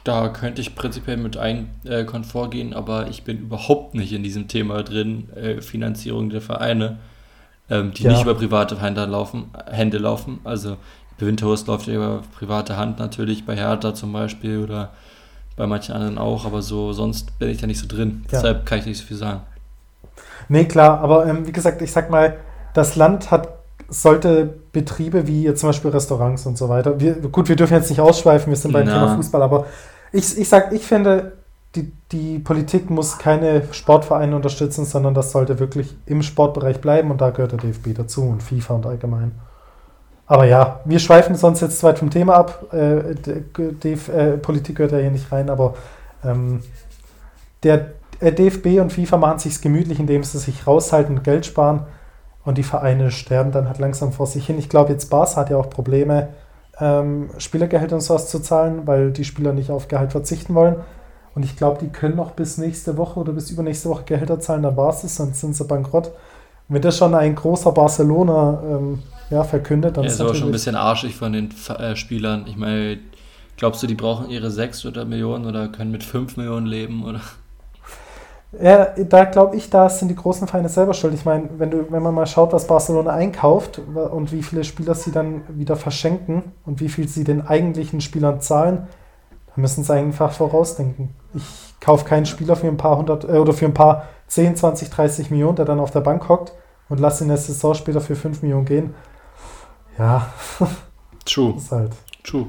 da 0.03 0.29
könnte 0.29 0.61
ich 0.61 0.75
prinzipiell 0.75 1.17
mit 1.17 1.37
ein 1.37 1.69
äh, 1.83 2.03
Komfort 2.03 2.49
gehen, 2.49 2.73
aber 2.73 3.07
ich 3.07 3.23
bin 3.23 3.39
überhaupt 3.39 3.95
nicht 3.95 4.13
in 4.13 4.23
diesem 4.23 4.47
Thema 4.47 4.83
drin, 4.83 5.29
äh, 5.35 5.61
Finanzierung 5.61 6.29
der 6.29 6.41
Vereine, 6.41 6.97
ähm, 7.69 7.93
die 7.93 8.03
ja. 8.03 8.11
nicht 8.11 8.23
über 8.23 8.35
private 8.35 8.81
Hände 8.81 9.05
laufen, 9.05 9.51
Hände 9.69 9.97
laufen. 9.97 10.39
Also 10.43 10.77
bei 11.19 11.25
Winterhurst 11.27 11.67
läuft 11.67 11.87
ja 11.87 11.95
über 11.95 12.23
private 12.37 12.77
Hand 12.77 12.99
natürlich, 12.99 13.45
bei 13.45 13.55
Hertha 13.55 13.93
zum 13.93 14.13
Beispiel 14.13 14.59
oder 14.59 14.91
bei 15.55 15.67
manchen 15.67 15.93
anderen 15.93 16.17
auch, 16.17 16.45
aber 16.45 16.61
so 16.61 16.93
sonst 16.93 17.37
bin 17.39 17.49
ich 17.49 17.59
da 17.59 17.67
nicht 17.67 17.79
so 17.79 17.87
drin. 17.87 18.23
Ja. 18.25 18.39
Deshalb 18.39 18.65
kann 18.65 18.79
ich 18.79 18.85
nicht 18.85 18.97
so 18.97 19.05
viel 19.05 19.17
sagen. 19.17 19.41
Nee, 20.49 20.65
klar, 20.65 20.99
aber 20.99 21.25
ähm, 21.25 21.47
wie 21.47 21.51
gesagt, 21.51 21.81
ich 21.81 21.91
sag 21.91 22.09
mal, 22.09 22.37
das 22.73 22.95
Land 22.95 23.31
hat 23.31 23.62
sollte 23.93 24.53
Betriebe 24.71 25.27
wie 25.27 25.53
zum 25.53 25.69
Beispiel 25.69 25.91
Restaurants 25.91 26.45
und 26.45 26.57
so 26.57 26.69
weiter, 26.69 26.99
wir, 26.99 27.13
gut, 27.13 27.47
wir 27.47 27.55
dürfen 27.55 27.75
jetzt 27.75 27.89
nicht 27.89 28.01
ausschweifen, 28.01 28.49
wir 28.49 28.57
sind 28.57 28.71
beim 28.71 28.85
Na. 28.85 28.93
Thema 28.93 29.15
Fußball, 29.15 29.41
aber 29.41 29.65
ich, 30.11 30.37
ich 30.37 30.49
sag, 30.49 30.73
ich 30.73 30.83
finde, 30.83 31.33
die, 31.75 31.91
die 32.11 32.39
Politik 32.39 32.89
muss 32.89 33.17
keine 33.17 33.63
Sportvereine 33.71 34.35
unterstützen, 34.35 34.85
sondern 34.85 35.13
das 35.13 35.31
sollte 35.31 35.59
wirklich 35.59 35.95
im 36.05 36.21
Sportbereich 36.21 36.81
bleiben 36.81 37.11
und 37.11 37.21
da 37.21 37.29
gehört 37.31 37.51
der 37.51 37.59
DFB 37.59 37.95
dazu 37.95 38.23
und 38.23 38.43
FIFA 38.43 38.75
und 38.75 38.85
allgemein. 38.85 39.31
Aber 40.25 40.45
ja, 40.45 40.79
wir 40.85 40.99
schweifen 40.99 41.35
sonst 41.35 41.61
jetzt 41.61 41.79
zu 41.79 41.87
weit 41.87 41.99
vom 41.99 42.09
Thema 42.09 42.35
ab. 42.35 42.73
Äh, 42.73 43.15
die, 43.55 43.91
äh, 43.91 44.37
Politik 44.37 44.77
gehört 44.77 44.93
ja 44.93 44.99
hier 44.99 45.11
nicht 45.11 45.31
rein, 45.31 45.49
aber 45.49 45.75
ähm, 46.23 46.61
der 47.63 47.91
äh, 48.19 48.31
DFB 48.31 48.79
und 48.79 48.93
FIFA 48.93 49.17
machen 49.17 49.39
sich 49.39 49.61
gemütlich, 49.61 49.99
indem 49.99 50.23
sie 50.23 50.39
sich 50.39 50.65
raushalten 50.65 51.17
und 51.17 51.23
Geld 51.23 51.45
sparen. 51.45 51.81
Und 52.45 52.57
die 52.57 52.63
Vereine 52.63 53.11
sterben 53.11 53.51
dann 53.51 53.67
halt 53.67 53.79
langsam 53.79 54.11
vor 54.11 54.27
sich 54.27 54.45
hin. 54.45 54.59
Ich 54.59 54.69
glaube, 54.69 54.91
jetzt 54.91 55.09
Bas 55.09 55.37
hat 55.37 55.49
ja 55.49 55.57
auch 55.57 55.69
Probleme, 55.69 56.29
ähm, 56.79 57.29
Spielergehälter 57.37 57.95
und 57.95 58.01
sowas 58.01 58.29
zu 58.29 58.39
zahlen, 58.39 58.85
weil 58.85 59.11
die 59.11 59.23
Spieler 59.23 59.53
nicht 59.53 59.69
auf 59.69 59.87
Gehalt 59.87 60.11
verzichten 60.11 60.53
wollen. 60.55 60.77
Und 61.35 61.43
ich 61.43 61.55
glaube, 61.55 61.79
die 61.79 61.89
können 61.89 62.15
noch 62.15 62.31
bis 62.31 62.57
nächste 62.57 62.97
Woche 62.97 63.19
oder 63.19 63.33
bis 63.33 63.49
übernächste 63.49 63.89
Woche 63.89 64.03
Gehälter 64.03 64.39
zahlen, 64.39 64.63
dann 64.63 64.77
war 64.77 64.89
es, 64.89 65.01
sonst 65.15 65.39
sind 65.39 65.55
sie 65.55 65.65
bankrott. 65.65 66.07
Und 66.07 66.75
wenn 66.75 66.81
das 66.81 66.97
schon 66.97 67.15
ein 67.15 67.35
großer 67.35 67.71
Barcelona 67.71 68.61
ähm, 68.65 69.03
ja, 69.29 69.43
verkündet. 69.43 69.97
Dann 69.97 70.03
ja, 70.03 70.09
ist 70.09 70.21
aber 70.21 70.35
schon 70.35 70.49
ein 70.49 70.51
bisschen 70.51 70.75
arschig 70.75 71.15
von 71.15 71.33
den 71.33 71.49
äh, 71.77 71.95
Spielern. 71.95 72.45
Ich 72.47 72.55
meine, 72.55 72.99
glaubst 73.57 73.81
du, 73.83 73.87
die 73.87 73.95
brauchen 73.95 74.29
ihre 74.29 74.51
6 74.51 74.85
oder 74.85 75.05
Millionen 75.05 75.45
oder 75.45 75.67
können 75.69 75.91
mit 75.91 76.03
5 76.03 76.37
Millionen 76.37 76.67
leben? 76.67 77.03
Oder? 77.03 77.21
Ja, 78.61 78.85
da 78.85 79.25
glaube 79.25 79.55
ich, 79.55 79.69
da 79.69 79.89
sind 79.89 80.09
die 80.09 80.15
großen 80.15 80.47
Vereine 80.47 80.69
selber 80.69 80.93
schuld. 80.93 81.13
Ich 81.15 81.25
meine, 81.25 81.49
wenn, 81.57 81.91
wenn 81.91 82.03
man 82.03 82.13
mal 82.13 82.27
schaut, 82.27 82.53
was 82.53 82.67
Barcelona 82.67 83.11
einkauft 83.11 83.79
und 83.79 84.31
wie 84.31 84.43
viele 84.43 84.63
Spieler 84.63 84.93
sie 84.93 85.11
dann 85.11 85.41
wieder 85.57 85.75
verschenken 85.75 86.51
und 86.65 86.79
wie 86.79 86.89
viel 86.89 87.07
sie 87.07 87.23
den 87.23 87.45
eigentlichen 87.45 87.99
Spielern 87.99 88.41
zahlen, 88.41 88.87
dann 89.47 89.61
müssen 89.61 89.83
sie 89.83 89.93
einfach 89.93 90.33
vorausdenken. 90.33 91.09
Ich 91.33 91.75
kaufe 91.79 92.05
keinen 92.05 92.27
Spieler 92.27 92.55
für 92.55 92.67
ein 92.67 92.77
paar 92.77 92.97
hundert 92.97 93.23
äh, 93.25 93.37
oder 93.37 93.53
für 93.53 93.65
ein 93.65 93.73
paar 93.73 94.07
10, 94.27 94.55
20, 94.55 94.89
30 94.89 95.31
Millionen, 95.31 95.55
der 95.55 95.65
dann 95.65 95.79
auf 95.79 95.91
der 95.91 96.01
Bank 96.01 96.29
hockt 96.29 96.53
und 96.89 96.99
lasse 96.99 97.23
ihn 97.23 97.25
in 97.25 97.29
der 97.29 97.37
Saison 97.37 97.73
später 97.73 98.01
für 98.01 98.15
5 98.15 98.41
Millionen 98.43 98.65
gehen. 98.65 98.93
Ja. 99.97 100.27
True. 101.25 101.55
ist 101.57 101.71
halt. 101.71 101.91
True. 102.23 102.47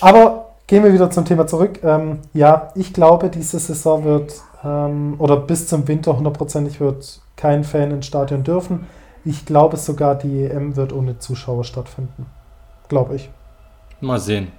Aber 0.00 0.54
gehen 0.66 0.84
wir 0.84 0.92
wieder 0.92 1.10
zum 1.10 1.24
Thema 1.24 1.46
zurück. 1.46 1.82
Ähm, 1.82 2.20
ja, 2.32 2.70
ich 2.74 2.92
glaube, 2.92 3.30
diese 3.30 3.58
Saison 3.58 4.04
wird 4.04 4.34
ähm, 4.64 5.16
oder 5.18 5.36
bis 5.36 5.66
zum 5.66 5.86
Winter 5.88 6.16
hundertprozentig 6.16 6.80
wird 6.80 7.20
kein 7.36 7.64
Fan 7.64 7.90
ins 7.90 8.06
Stadion 8.06 8.44
dürfen. 8.44 8.86
Ich 9.24 9.46
glaube 9.46 9.76
sogar, 9.76 10.14
die 10.14 10.44
EM 10.44 10.76
wird 10.76 10.92
ohne 10.92 11.18
Zuschauer 11.18 11.64
stattfinden. 11.64 12.26
Glaube 12.88 13.16
ich. 13.16 13.30
Mal 14.00 14.18
sehen. 14.18 14.52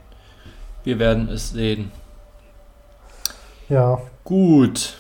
Wir 0.84 1.00
werden 1.00 1.30
es 1.30 1.52
sehen. 1.52 1.92
Ja. 3.68 4.00
Gut. 4.24 4.98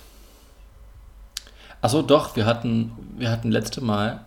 Achso, 1.81 2.01
doch, 2.01 2.35
wir 2.35 2.45
hatten, 2.45 2.91
wir 3.17 3.29
hatten 3.29 3.51
letzte 3.51 3.81
Mal 3.81 4.21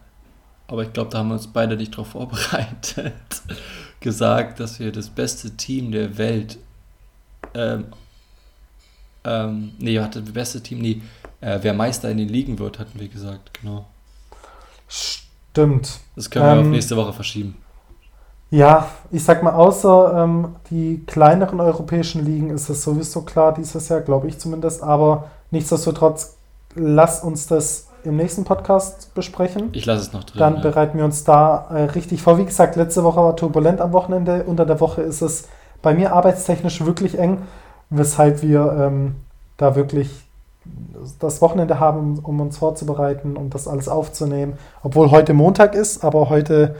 aber 0.72 0.84
ich 0.84 0.92
glaube, 0.94 1.10
da 1.10 1.18
haben 1.18 1.28
wir 1.28 1.34
uns 1.34 1.48
beide 1.48 1.76
nicht 1.76 1.92
darauf 1.92 2.08
vorbereitet, 2.08 3.12
gesagt, 4.00 4.58
dass 4.58 4.80
wir 4.80 4.90
das 4.90 5.10
beste 5.10 5.50
Team 5.54 5.92
der 5.92 6.16
Welt, 6.16 6.58
ähm, 7.52 7.88
ähm, 9.24 9.72
nee, 9.78 9.98
hatte 9.98 10.22
das 10.22 10.32
beste 10.32 10.60
Team, 10.62 10.80
nee, 10.80 11.02
äh, 11.40 11.58
wer 11.62 11.74
Meister 11.74 12.10
in 12.10 12.18
den 12.18 12.28
Ligen 12.28 12.58
wird, 12.58 12.78
hatten 12.78 12.98
wir 12.98 13.08
gesagt, 13.08 13.58
genau. 13.60 13.86
Stimmt. 14.88 16.00
Das 16.16 16.30
können 16.30 16.44
wir 16.44 16.52
ähm, 16.52 16.60
auf 16.60 16.66
nächste 16.66 16.96
Woche 16.96 17.12
verschieben. 17.12 17.56
Ja, 18.50 18.88
ich 19.10 19.24
sag 19.24 19.42
mal, 19.42 19.54
außer 19.54 20.24
ähm, 20.24 20.56
die 20.70 21.02
kleineren 21.06 21.58
europäischen 21.60 22.24
Ligen 22.24 22.50
ist 22.50 22.68
es 22.68 22.82
sowieso 22.82 23.22
klar 23.22 23.54
dieses 23.54 23.88
Jahr, 23.88 24.02
glaube 24.02 24.28
ich 24.28 24.38
zumindest, 24.38 24.82
aber 24.82 25.30
nichtsdestotrotz, 25.50 26.36
lass 26.74 27.22
uns 27.22 27.46
das 27.46 27.88
im 28.04 28.16
nächsten 28.16 28.44
Podcast 28.44 29.14
besprechen. 29.14 29.70
Ich 29.72 29.86
lasse 29.86 30.02
es 30.02 30.12
noch 30.12 30.24
drin. 30.24 30.38
Dann 30.38 30.56
ja. 30.56 30.60
bereiten 30.60 30.98
wir 30.98 31.04
uns 31.04 31.24
da 31.24 31.68
äh, 31.70 31.84
richtig 31.84 32.20
vor. 32.20 32.36
Wie 32.36 32.44
gesagt, 32.44 32.76
letzte 32.76 33.04
Woche 33.04 33.20
war 33.20 33.36
turbulent 33.36 33.80
am 33.80 33.92
Wochenende. 33.92 34.44
Unter 34.44 34.66
der 34.66 34.80
Woche 34.80 35.02
ist 35.02 35.22
es 35.22 35.48
bei 35.80 35.94
mir 35.94 36.12
arbeitstechnisch 36.12 36.84
wirklich 36.84 37.18
eng, 37.18 37.38
weshalb 37.92 38.42
wir 38.42 38.72
ähm, 38.78 39.16
da 39.56 39.74
wirklich 39.74 40.10
das 41.18 41.42
Wochenende 41.42 41.80
haben, 41.80 42.18
um 42.20 42.40
uns 42.40 42.58
vorzubereiten, 42.58 43.36
um 43.36 43.50
das 43.50 43.66
alles 43.66 43.88
aufzunehmen. 43.88 44.54
Obwohl 44.82 45.10
heute 45.10 45.34
Montag 45.34 45.74
ist, 45.74 46.04
aber 46.04 46.28
heute 46.30 46.76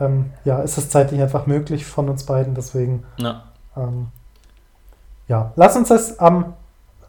ähm, 0.00 0.30
ja, 0.44 0.60
ist 0.60 0.78
es 0.78 0.88
zeitlich 0.88 1.20
einfach 1.20 1.46
möglich 1.46 1.84
von 1.84 2.08
uns 2.08 2.24
beiden. 2.24 2.54
Deswegen 2.54 3.04
ja. 3.18 3.44
Ähm, 3.76 4.08
ja, 5.28 5.52
lass 5.54 5.76
uns 5.76 5.88
das 5.88 6.18
am 6.18 6.54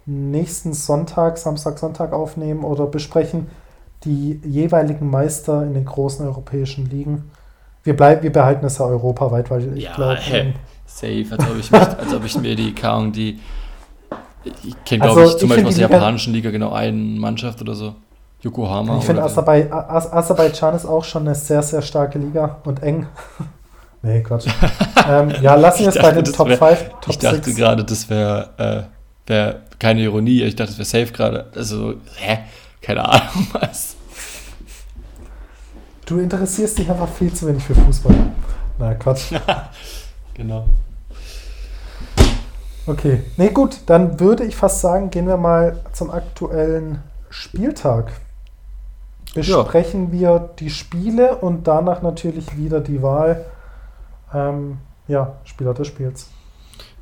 nächsten 0.06 0.73
Sonntag, 0.73 1.38
Samstag, 1.38 1.80
Sonntag 1.80 2.13
aufnehmen 2.13 2.63
oder 2.63 2.86
besprechen 2.86 3.47
die 4.04 4.39
jeweiligen 4.43 5.10
Meister 5.10 5.63
in 5.63 5.73
den 5.73 5.86
großen 5.86 6.25
europäischen 6.25 6.89
Ligen. 6.89 7.32
Wir, 7.84 7.95
bleib, 7.95 8.21
wir 8.23 8.32
behalten 8.32 8.65
es 8.65 8.77
ja 8.77 8.86
europaweit, 8.86 9.49
weil 9.49 9.75
ich 9.75 9.86
ja, 9.86 9.95
glaube. 9.95 10.19
Safe, 10.95 11.25
als 11.32 11.49
ob, 11.49 11.58
ich 11.60 11.71
mich, 11.71 11.82
als 11.99 12.13
ob 12.13 12.25
ich 12.25 12.38
mir 12.38 12.56
die 12.56 12.73
Kaung, 12.73 13.12
die. 13.12 13.39
Ich 14.63 14.75
kenne, 14.86 15.04
glaube 15.04 15.21
also, 15.21 15.34
ich, 15.34 15.39
zum 15.39 15.49
Beispiel 15.49 15.67
aus 15.67 15.75
der 15.75 15.89
japanischen 15.89 16.34
Liga 16.34 16.49
genau 16.49 16.71
eine 16.71 16.93
Mannschaft 16.93 17.62
oder 17.62 17.75
so. 17.75 17.95
Yokohama. 18.41 18.97
Ich 18.97 19.06
finde, 19.06 19.21
Aserbai 19.21 19.71
Aserbaidschan 19.71 20.75
ist 20.75 20.86
auch 20.86 21.04
schon 21.04 21.27
eine 21.27 21.36
sehr, 21.36 21.62
sehr 21.62 21.82
starke 21.82 22.17
Liga 22.17 22.58
und 22.63 22.82
eng. 22.82 23.06
nee, 24.01 24.21
Quatsch. 24.21 24.47
ähm, 25.08 25.32
ja, 25.41 25.56
lassen 25.56 25.82
wir 25.82 25.89
es 25.89 25.95
bei 25.95 26.12
den 26.12 26.25
Top 26.25 26.47
5, 26.47 26.60
Top 26.60 27.10
Ich 27.10 27.19
dachte 27.19 27.54
gerade, 27.54 27.84
das 27.84 28.10
wäre 28.10 28.49
äh, 29.27 29.30
wär 29.30 29.62
keine 29.77 30.01
Ironie, 30.01 30.41
ich 30.43 30.56
dachte, 30.56 30.71
es 30.71 30.77
wäre 30.77 31.06
safe 31.06 31.13
gerade. 31.13 31.51
Also, 31.56 31.95
hä? 32.17 32.39
Keine 32.82 33.08
Ahnung 33.08 33.47
was. 33.54 33.95
du 36.06 36.19
interessierst 36.19 36.80
dich 36.80 36.89
einfach 36.89 37.10
viel 37.10 37.32
zu 37.32 37.47
wenig 37.47 37.63
für 37.63 37.75
Fußball. 37.75 38.15
Na, 38.80 38.95
Quatsch. 38.95 39.34
Genau. 40.41 40.65
Okay, 42.88 43.21
nee, 43.38 43.49
gut, 43.49 43.77
dann 43.86 44.19
würde 44.19 44.43
ich 44.43 44.56
fast 44.56 44.82
sagen, 44.82 45.12
gehen 45.12 45.27
wir 45.27 45.38
mal 45.38 45.80
zum 45.93 46.10
aktuellen 46.10 47.04
Spieltag. 47.30 48.12
Besprechen 49.36 50.08
ja. 50.08 50.19
wir 50.19 50.49
die 50.60 50.71
Spiele 50.71 51.38
und 51.38 51.67
danach 51.67 52.01
natürlich 52.01 52.58
wieder 52.58 52.82
die 52.82 53.01
Wahl, 53.01 53.45
ähm, 54.34 54.80
ja, 55.08 55.36
Spieler 55.45 55.73
des 55.73 55.88
Spiels. 55.88 56.30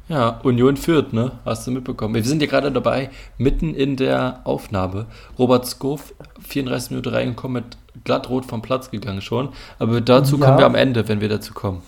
Ja, 0.09 0.39
Union 0.43 0.75
führt, 0.75 1.13
ne? 1.13 1.31
Hast 1.45 1.65
du 1.65 1.71
mitbekommen. 1.71 2.15
Wir 2.15 2.23
sind 2.23 2.41
ja 2.41 2.47
gerade 2.47 2.71
dabei, 2.71 3.09
mitten 3.37 3.73
in 3.73 3.95
der 3.95 4.41
Aufnahme. 4.43 5.05
Robert 5.37 5.65
Skoff, 5.65 6.13
34 6.41 6.91
Minuten 6.91 7.09
reingekommen, 7.09 7.63
mit 7.63 7.77
glattrot 8.03 8.45
vom 8.45 8.61
Platz 8.61 8.91
gegangen 8.91 9.21
schon. 9.21 9.49
Aber 9.77 10.01
dazu 10.01 10.37
ja. 10.37 10.45
kommen 10.45 10.57
wir 10.57 10.65
am 10.65 10.75
Ende, 10.75 11.07
wenn 11.07 11.21
wir 11.21 11.29
dazu 11.29 11.53
kommen. 11.53 11.81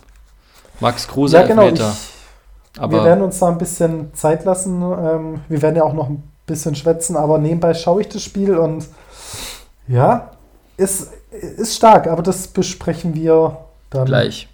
Max 0.81 1.07
Kruse, 1.07 1.37
ja, 1.37 1.47
genau, 1.47 1.63
Elfmeter. 1.63 1.95
Ich, 2.73 2.81
aber 2.81 2.97
wir 2.97 3.03
werden 3.05 3.23
uns 3.23 3.39
da 3.39 3.49
ein 3.49 3.57
bisschen 3.57 4.13
Zeit 4.13 4.43
lassen. 4.45 4.81
Ähm, 4.81 5.41
wir 5.47 5.61
werden 5.61 5.75
ja 5.75 5.83
auch 5.83 5.93
noch 5.93 6.09
ein 6.09 6.23
bisschen 6.45 6.75
schwätzen, 6.75 7.15
aber 7.15 7.37
nebenbei 7.37 7.73
schaue 7.73 8.01
ich 8.01 8.09
das 8.09 8.23
Spiel 8.23 8.57
und 8.57 8.87
ja, 9.87 10.31
ist, 10.77 11.11
ist 11.31 11.75
stark, 11.75 12.07
aber 12.07 12.23
das 12.23 12.47
besprechen 12.47 13.13
wir 13.13 13.57
dann. 13.89 14.05
Gleich. 14.05 14.47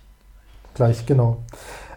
Gleich, 0.73 1.05
genau. 1.05 1.37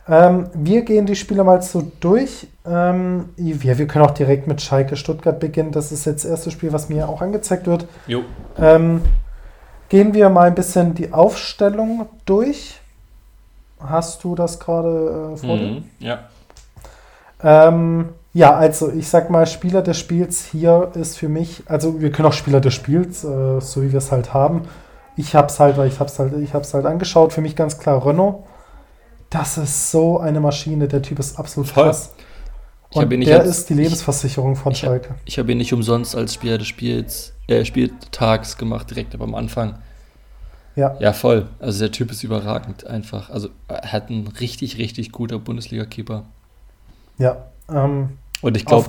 Ähm, 0.08 0.48
wir 0.54 0.82
gehen 0.82 1.06
die 1.06 1.16
Spiele 1.16 1.44
mal 1.44 1.62
so 1.62 1.90
durch. 2.00 2.48
Ähm, 2.66 3.30
ja, 3.36 3.78
wir 3.78 3.86
können 3.86 4.04
auch 4.04 4.10
direkt 4.10 4.46
mit 4.46 4.60
Schalke 4.60 4.96
Stuttgart 4.96 5.38
beginnen. 5.38 5.72
Das 5.72 5.92
ist 5.92 6.04
jetzt 6.04 6.24
das 6.24 6.30
erste 6.30 6.50
Spiel, 6.50 6.72
was 6.72 6.88
mir 6.88 7.08
auch 7.08 7.20
angezeigt 7.20 7.66
wird. 7.66 7.86
Jo. 8.06 8.22
Ähm, 8.58 9.02
gehen 9.88 10.14
wir 10.14 10.28
mal 10.28 10.48
ein 10.48 10.54
bisschen 10.54 10.94
die 10.94 11.12
Aufstellung 11.12 12.08
durch. 12.24 12.79
Hast 13.86 14.22
du 14.24 14.34
das 14.34 14.58
gerade 14.58 15.32
äh, 15.34 15.36
vor 15.36 15.56
mhm, 15.56 15.84
Ja. 15.98 16.20
Ähm, 17.42 18.10
ja, 18.32 18.54
also 18.54 18.92
ich 18.92 19.08
sag 19.08 19.30
mal, 19.30 19.46
Spieler 19.46 19.82
des 19.82 19.98
Spiels 19.98 20.44
hier 20.44 20.92
ist 20.94 21.18
für 21.18 21.28
mich, 21.28 21.62
also 21.66 22.00
wir 22.00 22.12
können 22.12 22.28
auch 22.28 22.32
Spieler 22.32 22.60
des 22.60 22.74
Spiels, 22.74 23.24
äh, 23.24 23.60
so 23.60 23.82
wie 23.82 23.92
wir 23.92 23.98
es 23.98 24.12
halt 24.12 24.34
haben. 24.34 24.62
Ich 25.16 25.34
hab's 25.34 25.58
halt, 25.58 25.76
weil 25.76 25.88
ich 25.88 25.98
hab's 25.98 26.18
halt, 26.18 26.34
ich 26.34 26.54
hab's 26.54 26.72
halt 26.72 26.86
angeschaut. 26.86 27.32
Für 27.32 27.40
mich 27.40 27.56
ganz 27.56 27.78
klar 27.78 28.04
Renault. 28.06 28.44
Das 29.28 29.58
ist 29.58 29.90
so 29.90 30.18
eine 30.18 30.40
Maschine. 30.40 30.88
Der 30.88 31.02
Typ 31.02 31.18
ist 31.18 31.38
absolut 31.38 31.68
Voll. 31.68 31.84
krass. 31.84 32.14
Und 32.92 33.08
der 33.10 33.40
als, 33.40 33.48
ist 33.48 33.70
die 33.70 33.74
Lebensversicherung 33.74 34.56
von 34.56 34.72
ich, 34.72 34.78
Schalke. 34.78 35.14
Ich 35.24 35.38
habe 35.38 35.52
ihn 35.52 35.58
nicht 35.58 35.72
umsonst 35.72 36.16
als 36.16 36.34
Spieler 36.34 36.58
des 36.58 36.66
Spiels, 36.66 37.34
äh, 37.46 37.64
Spieltags 37.64 38.56
gemacht, 38.56 38.90
direkt 38.90 39.14
am 39.20 39.34
Anfang. 39.34 39.78
Ja. 40.80 40.96
Ja, 40.98 41.12
voll. 41.12 41.46
Also 41.58 41.80
der 41.80 41.92
Typ 41.92 42.10
ist 42.10 42.24
überragend 42.24 42.86
einfach. 42.86 43.28
Also 43.28 43.50
er 43.68 43.92
hat 43.92 44.08
einen 44.08 44.28
richtig, 44.28 44.78
richtig 44.78 45.12
guter 45.12 45.38
Bundesliga-Keeper. 45.38 46.24
Ja. 47.18 47.36
Ähm, 47.70 48.16
Und 48.40 48.56
ich 48.56 48.64
glaube, 48.64 48.88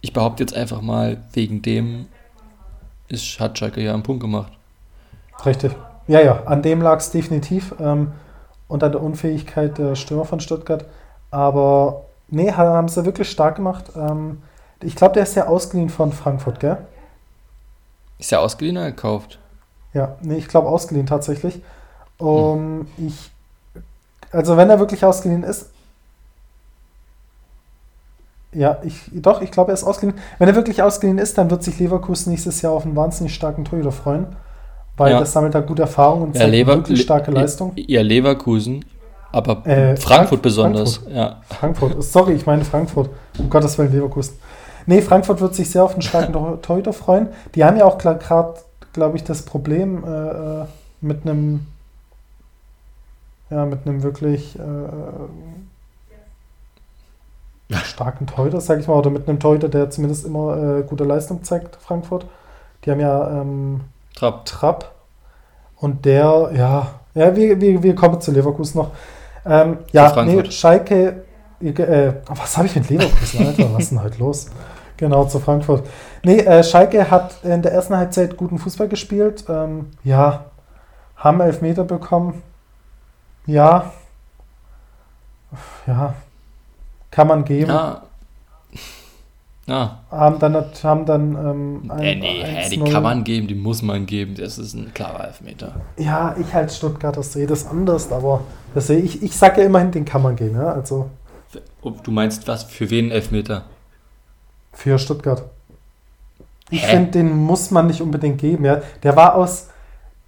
ich 0.00 0.12
behaupte 0.12 0.44
jetzt 0.44 0.54
einfach 0.54 0.80
mal, 0.80 1.16
wegen 1.32 1.60
dem 1.60 2.06
ist, 3.08 3.40
hat 3.40 3.58
Schalke 3.58 3.82
ja 3.82 3.94
einen 3.94 4.04
Punkt 4.04 4.20
gemacht. 4.20 4.52
Richtig. 5.44 5.74
Ja, 6.06 6.20
ja, 6.20 6.44
an 6.44 6.62
dem 6.62 6.82
lag 6.82 6.98
es 6.98 7.10
definitiv. 7.10 7.74
Ähm, 7.80 8.12
und 8.68 8.84
an 8.84 8.92
der 8.92 9.02
Unfähigkeit 9.02 9.76
der 9.76 9.96
Stürmer 9.96 10.24
von 10.24 10.38
Stuttgart. 10.38 10.84
Aber 11.32 12.04
nee, 12.28 12.52
haben 12.52 12.88
sie 12.88 13.04
wirklich 13.04 13.28
stark 13.28 13.56
gemacht. 13.56 13.86
Ähm, 13.96 14.40
ich 14.84 14.94
glaube, 14.94 15.14
der 15.14 15.24
ist 15.24 15.34
ja 15.34 15.48
ausgeliehen 15.48 15.88
von 15.88 16.12
Frankfurt, 16.12 16.60
gell? 16.60 16.78
Ist 18.20 18.30
ja 18.30 18.38
ausgeliehen 18.38 18.76
oder 18.76 18.92
gekauft? 18.92 19.40
Ja, 19.94 20.16
nee, 20.22 20.36
ich 20.36 20.48
glaube 20.48 20.68
ausgeliehen 20.68 21.06
tatsächlich. 21.06 21.60
Um, 22.18 22.86
hm. 22.96 23.06
ich, 23.06 23.30
also 24.32 24.56
wenn 24.56 24.70
er 24.70 24.78
wirklich 24.78 25.04
ausgeliehen 25.04 25.44
ist, 25.44 25.70
ja, 28.52 28.78
ich, 28.82 29.10
doch, 29.12 29.42
ich 29.42 29.50
glaube, 29.50 29.72
er 29.72 29.74
ist 29.74 29.84
ausgeliehen. 29.84 30.18
Wenn 30.38 30.48
er 30.48 30.54
wirklich 30.54 30.82
ausgeliehen 30.82 31.18
ist, 31.18 31.36
dann 31.36 31.50
wird 31.50 31.62
sich 31.62 31.78
Leverkusen 31.78 32.30
nächstes 32.30 32.62
Jahr 32.62 32.72
auf 32.72 32.84
einen 32.84 32.96
wahnsinnig 32.96 33.34
starken 33.34 33.64
Torhüter 33.64 33.92
freuen 33.92 34.26
weil 34.98 35.12
ja. 35.12 35.20
das 35.20 35.32
sammelt 35.32 35.54
da 35.54 35.60
gute 35.60 35.82
Erfahrung 35.82 36.22
und 36.22 36.36
ja, 36.36 36.46
Lever 36.46 36.74
wirklich 36.76 37.00
starke 37.00 37.30
Leistung. 37.30 37.72
Ja, 37.76 38.02
Leverkusen, 38.02 38.84
aber 39.32 39.64
äh, 39.64 39.96
Frankfurt, 39.96 40.02
Frankfurt 40.02 40.42
besonders. 40.42 40.96
Frankfurt. 40.96 41.16
Ja. 41.16 41.36
Frankfurt, 41.48 42.02
sorry, 42.04 42.32
ich 42.34 42.44
meine 42.44 42.64
Frankfurt. 42.64 43.10
Um 43.38 43.48
Gottes 43.48 43.78
Willen, 43.78 43.92
Leverkusen. 43.92 44.36
Nee, 44.86 45.00
Frankfurt 45.00 45.40
wird 45.40 45.54
sich 45.54 45.70
sehr 45.70 45.84
auf 45.84 45.92
einen 45.92 46.02
starken 46.02 46.32
Torhüter 46.62 46.92
freuen. 46.92 47.28
Die 47.54 47.64
haben 47.64 47.76
ja 47.76 47.84
auch 47.84 47.96
gerade, 47.98 48.54
glaube 48.92 49.16
ich, 49.16 49.24
das 49.24 49.42
Problem 49.42 50.04
äh, 50.04 50.62
äh, 50.62 50.66
mit 51.00 51.22
einem 51.22 51.66
ja, 53.50 53.64
mit 53.64 53.86
einem 53.86 54.02
wirklich 54.02 54.58
äh, 54.58 54.62
starken 57.84 58.26
Torhüter, 58.26 58.60
sage 58.60 58.80
ich 58.80 58.88
mal, 58.88 58.94
oder 58.94 59.10
mit 59.10 59.28
einem 59.28 59.40
Torhüter, 59.40 59.68
der 59.68 59.90
zumindest 59.90 60.26
immer 60.26 60.78
äh, 60.78 60.82
gute 60.82 61.04
Leistung 61.04 61.42
zeigt, 61.42 61.76
Frankfurt. 61.76 62.26
Die 62.84 62.90
haben 62.90 63.00
ja 63.00 63.40
ähm, 63.40 63.80
Trapp. 64.14 64.44
Trapp. 64.44 64.92
Und 65.76 66.04
der, 66.04 66.50
ja, 66.54 66.88
ja, 67.14 67.36
wir, 67.36 67.60
wir, 67.60 67.82
wir 67.82 67.94
kommen 67.94 68.20
zu 68.20 68.32
Leverkusen 68.32 68.78
noch. 68.78 68.90
Ähm, 69.46 69.78
ja, 69.92 70.24
nee, 70.24 70.50
Schalke, 70.50 71.24
äh, 71.60 72.12
was 72.28 72.56
habe 72.56 72.66
ich 72.66 72.74
mit 72.74 72.90
Leverkusen, 72.90 73.46
Alter? 73.46 73.72
was 73.72 73.84
ist 73.84 73.92
denn 73.92 74.02
heute 74.02 74.18
los? 74.18 74.50
Genau, 74.98 75.24
zu 75.26 75.38
Frankfurt. 75.38 75.88
Nee, 76.24 76.40
äh, 76.40 76.62
Schalke 76.64 77.08
hat 77.08 77.42
in 77.44 77.62
der 77.62 77.72
ersten 77.72 77.96
Halbzeit 77.96 78.36
guten 78.36 78.58
Fußball 78.58 78.88
gespielt. 78.88 79.44
Ähm, 79.48 79.86
ja, 80.02 80.46
haben 81.16 81.40
Elfmeter 81.40 81.84
bekommen. 81.84 82.42
Ja. 83.46 83.92
Ja. 85.86 86.14
Kann 87.12 87.28
man 87.28 87.44
geben. 87.44 87.70
Ja, 87.70 88.02
ja. 89.66 90.00
Haben 90.10 90.38
dann, 90.40 90.64
haben 90.82 91.06
dann 91.06 91.34
ähm, 91.34 91.90
ein, 91.90 92.00
äh, 92.00 92.14
nee, 92.16 92.44
hä, 92.44 92.68
die 92.68 92.80
kann 92.82 93.04
man 93.04 93.22
geben, 93.22 93.46
die 93.46 93.54
muss 93.54 93.80
man 93.80 94.04
geben. 94.04 94.34
Das 94.34 94.58
ist 94.58 94.74
ein 94.74 94.92
klarer 94.92 95.28
Elfmeter. 95.28 95.76
Ja, 95.96 96.34
ich 96.38 96.52
als 96.52 96.76
Stuttgarter 96.76 97.22
sehe 97.22 97.46
das 97.46 97.68
anders, 97.68 98.10
aber 98.10 98.40
das 98.74 98.88
sehe 98.88 98.98
ich, 98.98 99.22
ich 99.22 99.36
sage 99.36 99.60
ja 99.60 99.68
immerhin, 99.68 99.92
den 99.92 100.04
kann 100.04 100.22
man 100.22 100.34
geben. 100.34 100.56
Ja? 100.56 100.72
Also, 100.72 101.08
du 102.02 102.10
meinst 102.10 102.48
was? 102.48 102.64
Für 102.64 102.90
wen 102.90 103.12
Elfmeter? 103.12 103.64
Für 104.72 104.98
Stuttgart. 104.98 105.42
Ich 106.70 106.84
finde, 106.84 107.12
den 107.12 107.34
muss 107.34 107.70
man 107.70 107.86
nicht 107.86 108.02
unbedingt 108.02 108.38
geben. 108.38 108.64
Ja? 108.64 108.82
Der 109.02 109.16
war 109.16 109.34
aus. 109.34 109.68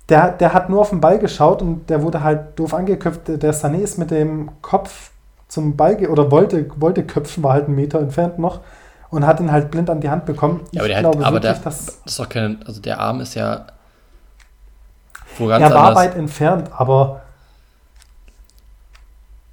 Der, 0.08 0.32
der 0.32 0.52
hat 0.52 0.68
nur 0.70 0.80
auf 0.80 0.90
den 0.90 1.00
Ball 1.00 1.18
geschaut 1.18 1.62
und 1.62 1.88
der 1.88 2.02
wurde 2.02 2.22
halt 2.22 2.58
doof 2.58 2.74
angeköpft. 2.74 3.28
Der 3.28 3.54
Sané 3.54 3.78
ist 3.78 3.96
mit 3.98 4.10
dem 4.10 4.50
Kopf 4.60 5.10
zum 5.46 5.76
Ball 5.76 6.04
oder 6.06 6.30
wollte, 6.30 6.68
wollte 6.76 7.04
köpfen, 7.04 7.42
war 7.44 7.52
halt 7.52 7.66
einen 7.66 7.76
Meter 7.76 8.00
entfernt 8.00 8.38
noch 8.38 8.60
und 9.10 9.26
hat 9.26 9.38
ihn 9.40 9.52
halt 9.52 9.70
blind 9.70 9.90
an 9.90 10.00
die 10.00 10.08
Hand 10.08 10.24
bekommen. 10.24 10.62
Ja, 10.72 10.80
aber 10.80 10.88
der, 10.88 11.00
glaube 11.00 11.24
aber 11.24 11.36
wirklich, 11.36 11.52
der, 11.54 11.62
dass, 11.64 11.86
das 11.86 12.00
ist 12.06 12.18
doch 12.18 12.28
kein, 12.28 12.62
also 12.66 12.80
der 12.80 12.98
Arm 12.98 13.20
ist 13.20 13.34
ja 13.34 13.66
wo 15.38 15.46
ganz 15.46 15.62
Er 15.62 15.74
war 15.74 15.88
anders. 15.88 16.04
weit 16.04 16.16
entfernt, 16.16 16.70
aber 16.72 17.22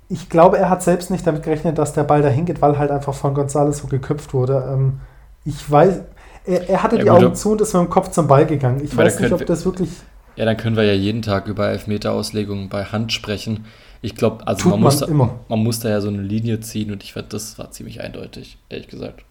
ich 0.10 0.30
glaube, 0.30 0.58
er 0.58 0.70
hat 0.70 0.84
selbst 0.84 1.12
nicht 1.12 1.28
damit 1.28 1.44
gerechnet, 1.44 1.78
dass 1.78 1.94
der 1.94 2.04
Ball 2.04 2.22
dahin 2.22 2.46
geht, 2.46 2.62
weil 2.62 2.78
halt 2.78 2.92
einfach 2.92 3.14
von 3.14 3.36
González 3.36 3.74
so 3.74 3.88
geköpft 3.88 4.34
wurde. 4.34 4.70
Ähm, 4.72 5.00
ich 5.44 5.70
weiß, 5.70 6.02
er, 6.46 6.70
er 6.70 6.84
hatte 6.84 6.96
ja, 6.98 7.04
die 7.04 7.10
gut, 7.10 7.18
Augen 7.18 7.36
zu 7.36 7.52
und 7.52 7.62
ist 7.62 7.74
mit 7.74 7.84
dem 7.84 7.90
Kopf 7.90 8.12
zum 8.12 8.28
Ball 8.28 8.46
gegangen. 8.46 8.82
Ich 8.84 8.96
weiß 8.96 9.20
nicht, 9.20 9.34
ob 9.34 9.46
das 9.46 9.66
wirklich. 9.66 9.90
Ja, 10.38 10.46
dann 10.46 10.56
können 10.56 10.76
wir 10.76 10.84
ja 10.84 10.94
jeden 10.94 11.22
Tag 11.22 11.48
über 11.48 11.68
Elfmeter-Auslegungen 11.70 12.70
bei 12.70 12.86
Hand 12.86 13.12
sprechen. 13.12 13.66
Ich 14.02 14.16
glaube, 14.16 14.48
also 14.48 14.70
man, 14.70 14.80
man 14.80 14.84
muss, 14.84 15.00
da, 15.00 15.08
man 15.08 15.60
muss 15.60 15.80
da 15.80 15.90
ja 15.90 16.00
so 16.00 16.10
eine 16.10 16.22
Linie 16.22 16.60
ziehen 16.60 16.92
und 16.92 17.04
ich 17.04 17.16
werde, 17.16 17.30
das 17.30 17.58
war 17.58 17.72
ziemlich 17.72 18.02
eindeutig, 18.02 18.60
ehrlich 18.70 18.88
gesagt. 18.88 19.24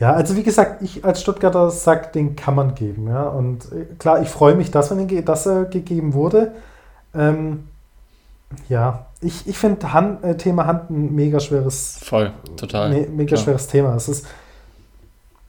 Ja, 0.00 0.14
also 0.14 0.34
wie 0.36 0.42
gesagt, 0.42 0.82
ich 0.82 1.04
als 1.04 1.20
Stuttgarter 1.20 1.70
sage, 1.70 2.08
den 2.12 2.34
kann 2.34 2.54
man 2.54 2.74
geben. 2.74 3.06
Ja? 3.08 3.24
Und 3.24 3.70
äh, 3.70 3.84
klar, 3.98 4.22
ich 4.22 4.28
freue 4.28 4.56
mich, 4.56 4.70
dass, 4.70 4.90
man 4.90 5.24
dass 5.24 5.46
er 5.46 5.66
gegeben 5.66 6.14
wurde. 6.14 6.52
Ähm, 7.14 7.68
ja, 8.68 9.06
ich, 9.22 9.46
ich 9.46 9.56
finde 9.56 9.92
Hand, 9.92 10.24
äh, 10.24 10.36
Thema 10.36 10.66
Hand 10.66 10.90
ein 10.90 11.14
mega 11.14 11.40
schweres. 11.40 11.98
Voll, 12.02 12.32
total. 12.56 12.90
Me 12.90 13.06
mega 13.08 13.28
klar. 13.28 13.40
schweres 13.40 13.68
Thema. 13.68 13.94
Es 13.94 14.08
ist, 14.08 14.26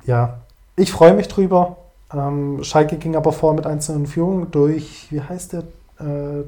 ja, 0.06 0.40
ich 0.76 0.92
freue 0.92 1.14
mich 1.14 1.28
drüber. 1.28 1.78
Ähm, 2.14 2.64
Schalke 2.64 2.98
ging 2.98 3.16
aber 3.16 3.34
vor 3.34 3.54
mit 3.54 3.66
einzelnen 3.66 4.06
Führungen 4.06 4.52
durch, 4.52 5.08
wie 5.10 5.22
heißt 5.22 5.54
der? 5.54 5.64
Äh, 6.00 6.44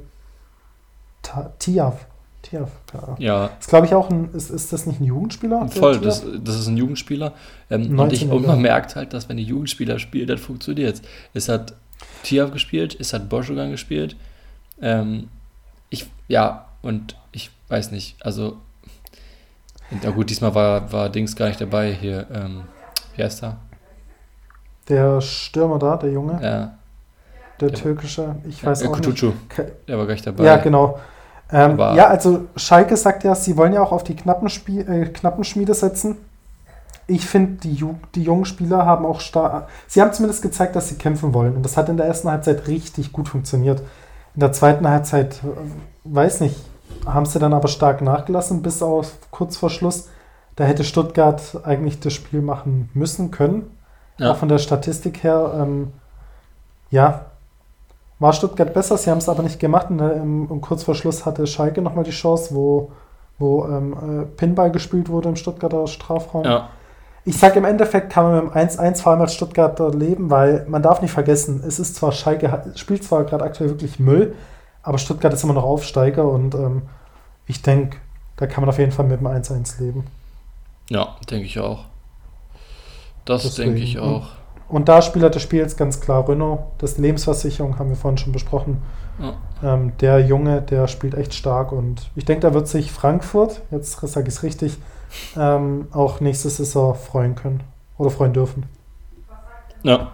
Tiaf. 1.59 2.05
Tiaf. 2.43 2.69
Ja. 3.17 3.49
Ist, 3.59 3.69
glaube 3.69 3.87
ich, 3.87 3.95
auch 3.95 4.11
ein, 4.11 4.29
ist, 4.33 4.51
ist 4.51 4.71
das 4.71 4.85
nicht 4.85 5.01
ein 5.01 5.05
Jugendspieler? 5.05 5.67
Voll, 5.69 5.99
das, 5.99 6.23
das 6.43 6.59
ist 6.59 6.67
ein 6.67 6.77
Jugendspieler. 6.77 7.33
Ähm, 7.71 7.97
und, 7.97 8.13
ich, 8.13 8.29
und 8.29 8.45
man 8.45 8.61
merkt 8.61 8.95
halt, 8.95 9.13
dass 9.13 9.27
wenn 9.27 9.37
die 9.37 9.43
Jugendspieler 9.43 9.97
spielen, 9.97 10.27
dann 10.27 10.37
funktioniert 10.37 10.95
es. 10.95 11.01
Es 11.33 11.49
hat 11.49 11.73
Tiaf 12.21 12.51
gespielt, 12.51 12.95
es 12.99 13.13
hat 13.13 13.29
Boschogan 13.29 13.71
gespielt. 13.71 14.15
Ähm, 14.79 15.29
ich, 15.89 16.07
ja, 16.27 16.65
und 16.85 17.17
ich 17.31 17.51
weiß 17.67 17.91
nicht, 17.91 18.23
also, 18.23 18.57
na 20.03 20.11
gut, 20.11 20.29
diesmal 20.29 20.53
war, 20.53 20.91
war 20.91 21.09
Dings 21.09 21.35
gar 21.35 21.47
nicht 21.47 21.59
dabei 21.59 21.91
hier. 21.91 22.27
Ähm, 22.31 22.63
wie 23.15 23.23
heißt 23.23 23.43
er? 23.43 23.57
Der 24.87 25.19
Stürmer 25.19 25.79
da, 25.79 25.97
der 25.97 26.11
Junge? 26.11 26.33
Ja. 26.33 26.77
der 27.59 27.69
ja. 27.69 27.75
türkische, 27.75 28.35
ich 28.47 28.63
weiß 28.63 28.83
ja, 28.83 28.89
auch 28.89 28.93
Kutucu. 28.93 29.27
nicht. 29.27 29.37
Der 29.87 29.97
war 29.97 30.05
gleich 30.05 30.21
dabei. 30.21 30.43
Ja, 30.43 30.57
genau. 30.57 30.99
Ähm, 31.51 31.77
ja, 31.77 32.07
also 32.07 32.47
Schalke 32.55 32.97
sagt 32.97 33.23
ja, 33.23 33.33
sie 33.35 33.57
wollen 33.57 33.73
ja 33.73 33.81
auch 33.81 33.91
auf 33.91 34.03
die 34.03 34.15
Knappenspie 34.15 34.79
äh, 34.79 35.05
Knappenschmiede 35.05 35.73
setzen. 35.73 36.17
Ich 37.07 37.25
finde, 37.25 37.67
die, 37.67 37.83
die 38.15 38.23
jungen 38.23 38.45
Spieler 38.45 38.85
haben 38.85 39.05
auch 39.05 39.19
stark. 39.19 39.69
Sie 39.87 40.01
haben 40.01 40.11
zumindest 40.11 40.41
gezeigt, 40.41 40.75
dass 40.75 40.89
sie 40.89 40.95
kämpfen 40.95 41.33
wollen. 41.33 41.55
Und 41.55 41.63
das 41.63 41.77
hat 41.77 41.89
in 41.89 41.97
der 41.97 42.07
ersten 42.07 42.29
Halbzeit 42.29 42.67
richtig 42.67 43.11
gut 43.11 43.29
funktioniert. 43.29 43.81
In 44.33 44.39
der 44.39 44.51
zweiten 44.53 44.87
Halbzeit, 44.87 45.35
äh, 45.43 45.47
weiß 46.03 46.41
nicht, 46.41 46.55
haben 47.05 47.25
sie 47.25 47.39
dann 47.39 47.53
aber 47.53 47.67
stark 47.67 48.01
nachgelassen, 48.01 48.61
bis 48.61 48.81
auf 48.81 49.13
kurz 49.31 49.57
vor 49.57 49.69
Schluss. 49.69 50.09
Da 50.55 50.63
hätte 50.63 50.83
Stuttgart 50.83 51.41
eigentlich 51.63 51.99
das 51.99 52.13
Spiel 52.13 52.41
machen 52.41 52.89
müssen 52.93 53.31
können. 53.31 53.77
Ja. 54.17 54.31
Auch 54.31 54.37
von 54.37 54.47
der 54.47 54.57
Statistik 54.57 55.23
her, 55.23 55.53
ähm, 55.55 55.91
ja, 56.89 57.25
war 58.19 58.33
Stuttgart 58.33 58.73
besser. 58.73 58.97
Sie 58.97 59.11
haben 59.11 59.17
es 59.17 59.27
aber 59.27 59.43
nicht 59.43 59.59
gemacht. 59.59 59.89
Und, 59.89 59.99
ähm, 59.99 60.45
und 60.47 60.61
kurz 60.61 60.83
vor 60.83 60.95
Schluss 60.95 61.25
hatte 61.25 61.45
Schalke 61.47 61.81
nochmal 61.81 62.05
die 62.05 62.11
Chance, 62.11 62.55
wo, 62.55 62.91
wo 63.37 63.65
ähm, 63.65 63.93
äh, 63.93 64.25
Pinball 64.37 64.71
gespielt 64.71 65.09
wurde 65.09 65.29
im 65.29 65.35
Stuttgarter 65.35 65.87
Strafraum. 65.87 66.45
Ja. 66.45 66.69
Ich 67.27 67.37
sage 67.37 67.57
im 67.57 67.65
Endeffekt 67.65 68.11
kann 68.11 68.23
man 68.23 68.45
mit 68.45 68.53
dem 68.53 68.69
1-1 68.69 69.01
vor 69.01 69.11
allem 69.11 69.21
als 69.21 69.33
Stuttgarter 69.33 69.89
leben, 69.89 70.29
weil 70.29 70.63
man 70.69 70.83
darf 70.83 71.01
nicht 71.01 71.11
vergessen, 71.11 71.63
es 71.67 71.79
ist 71.79 71.95
zwar 71.95 72.11
Schalke, 72.11 72.71
spielt 72.75 73.03
zwar 73.03 73.23
gerade 73.23 73.43
aktuell 73.43 73.71
wirklich 73.71 73.99
Müll, 73.99 74.35
aber 74.85 74.97
Stuttgart 74.97 75.33
ist 75.33 75.43
immer 75.43 75.53
noch 75.53 75.63
Aufsteiger 75.63 76.29
und 76.29 76.55
ähm, 76.55 76.83
ich 77.47 77.61
denke, 77.61 77.97
da 78.37 78.47
kann 78.47 78.61
man 78.61 78.69
auf 78.69 78.79
jeden 78.79 78.91
Fall 78.91 79.05
mit 79.05 79.19
dem 79.19 79.27
1-1 79.27 79.81
leben. 79.81 80.05
Ja, 80.89 81.15
denke 81.29 81.45
ich 81.45 81.59
auch. 81.59 81.85
Das 83.25 83.55
denke 83.55 83.79
ich 83.79 83.99
auch. 83.99 84.27
Und 84.67 84.87
da 84.87 85.01
Spieler 85.01 85.29
des 85.29 85.41
Spiels 85.41 85.77
ganz 85.77 85.99
klar 86.01 86.27
Renault. 86.27 86.59
Das 86.77 86.97
Lebensversicherung 86.97 87.77
haben 87.77 87.89
wir 87.89 87.95
vorhin 87.95 88.17
schon 88.17 88.31
besprochen. 88.33 88.81
Ja. 89.19 89.33
Ähm, 89.63 89.93
der 89.99 90.19
Junge, 90.19 90.61
der 90.61 90.87
spielt 90.87 91.15
echt 91.15 91.33
stark 91.33 91.71
und 91.71 92.09
ich 92.15 92.25
denke, 92.25 92.41
da 92.41 92.53
wird 92.53 92.67
sich 92.67 92.91
Frankfurt, 92.91 93.61
jetzt 93.71 93.99
sage 93.99 94.27
ich 94.27 94.35
es 94.35 94.43
richtig, 94.43 94.77
ähm, 95.37 95.87
auch 95.91 96.19
nächste 96.19 96.49
Saison 96.49 96.95
freuen 96.95 97.35
können 97.35 97.63
oder 97.97 98.09
freuen 98.09 98.33
dürfen. 98.33 98.65
Ja. 99.83 100.11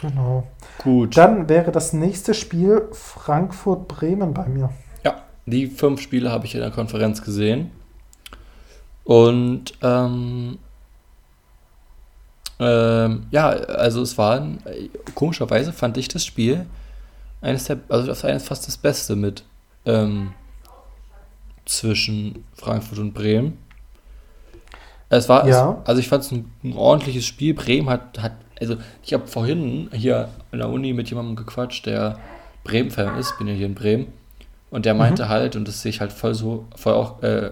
Genau. 0.00 0.46
Gut. 0.78 1.16
Dann 1.16 1.48
wäre 1.48 1.72
das 1.72 1.92
nächste 1.92 2.34
Spiel 2.34 2.88
Frankfurt-Bremen 2.92 4.32
bei 4.32 4.46
mir. 4.46 4.70
Ja, 5.04 5.22
die 5.46 5.66
fünf 5.66 6.00
Spiele 6.00 6.30
habe 6.30 6.46
ich 6.46 6.54
in 6.54 6.60
der 6.60 6.70
Konferenz 6.70 7.22
gesehen. 7.22 7.70
Und 9.04 9.72
ähm, 9.82 10.58
ähm, 12.60 13.26
ja, 13.30 13.48
also 13.48 14.02
es 14.02 14.18
war 14.18 14.46
komischerweise 15.14 15.72
fand 15.72 15.96
ich 15.96 16.08
das 16.08 16.24
Spiel 16.24 16.66
eines 17.40 17.64
der, 17.64 17.78
also 17.88 18.06
das 18.06 18.22
war 18.22 18.30
eines 18.30 18.44
fast 18.44 18.66
das 18.66 18.76
Beste 18.76 19.16
mit 19.16 19.44
ähm, 19.86 20.32
zwischen 21.64 22.44
Frankfurt 22.54 22.98
und 22.98 23.14
Bremen. 23.14 23.58
Es 25.10 25.28
war, 25.28 25.46
ja. 25.46 25.80
also 25.84 26.00
ich 26.00 26.08
fand 26.08 26.24
es 26.24 26.32
ein, 26.32 26.50
ein, 26.62 26.74
ordentliches 26.74 27.24
Spiel. 27.24 27.54
Bremen 27.54 27.88
hat, 27.88 28.20
hat 28.20 28.32
also 28.60 28.76
ich 29.02 29.12
habe 29.12 29.26
vorhin 29.26 29.88
hier 29.92 30.28
in 30.52 30.58
der 30.58 30.68
Uni 30.68 30.92
mit 30.92 31.10
jemandem 31.10 31.36
gequatscht, 31.36 31.86
der 31.86 32.18
Bremen-Fan 32.64 33.18
ist, 33.18 33.38
bin 33.38 33.46
ja 33.48 33.54
hier 33.54 33.66
in 33.66 33.74
Bremen, 33.74 34.08
und 34.70 34.84
der 34.84 34.94
meinte 34.94 35.24
mhm. 35.24 35.28
halt, 35.28 35.56
und 35.56 35.66
das 35.66 35.82
sehe 35.82 35.90
ich 35.90 36.00
halt 36.00 36.12
voll 36.12 36.34
so, 36.34 36.66
voll 36.76 36.94
auch 36.94 37.22
äh, 37.22 37.50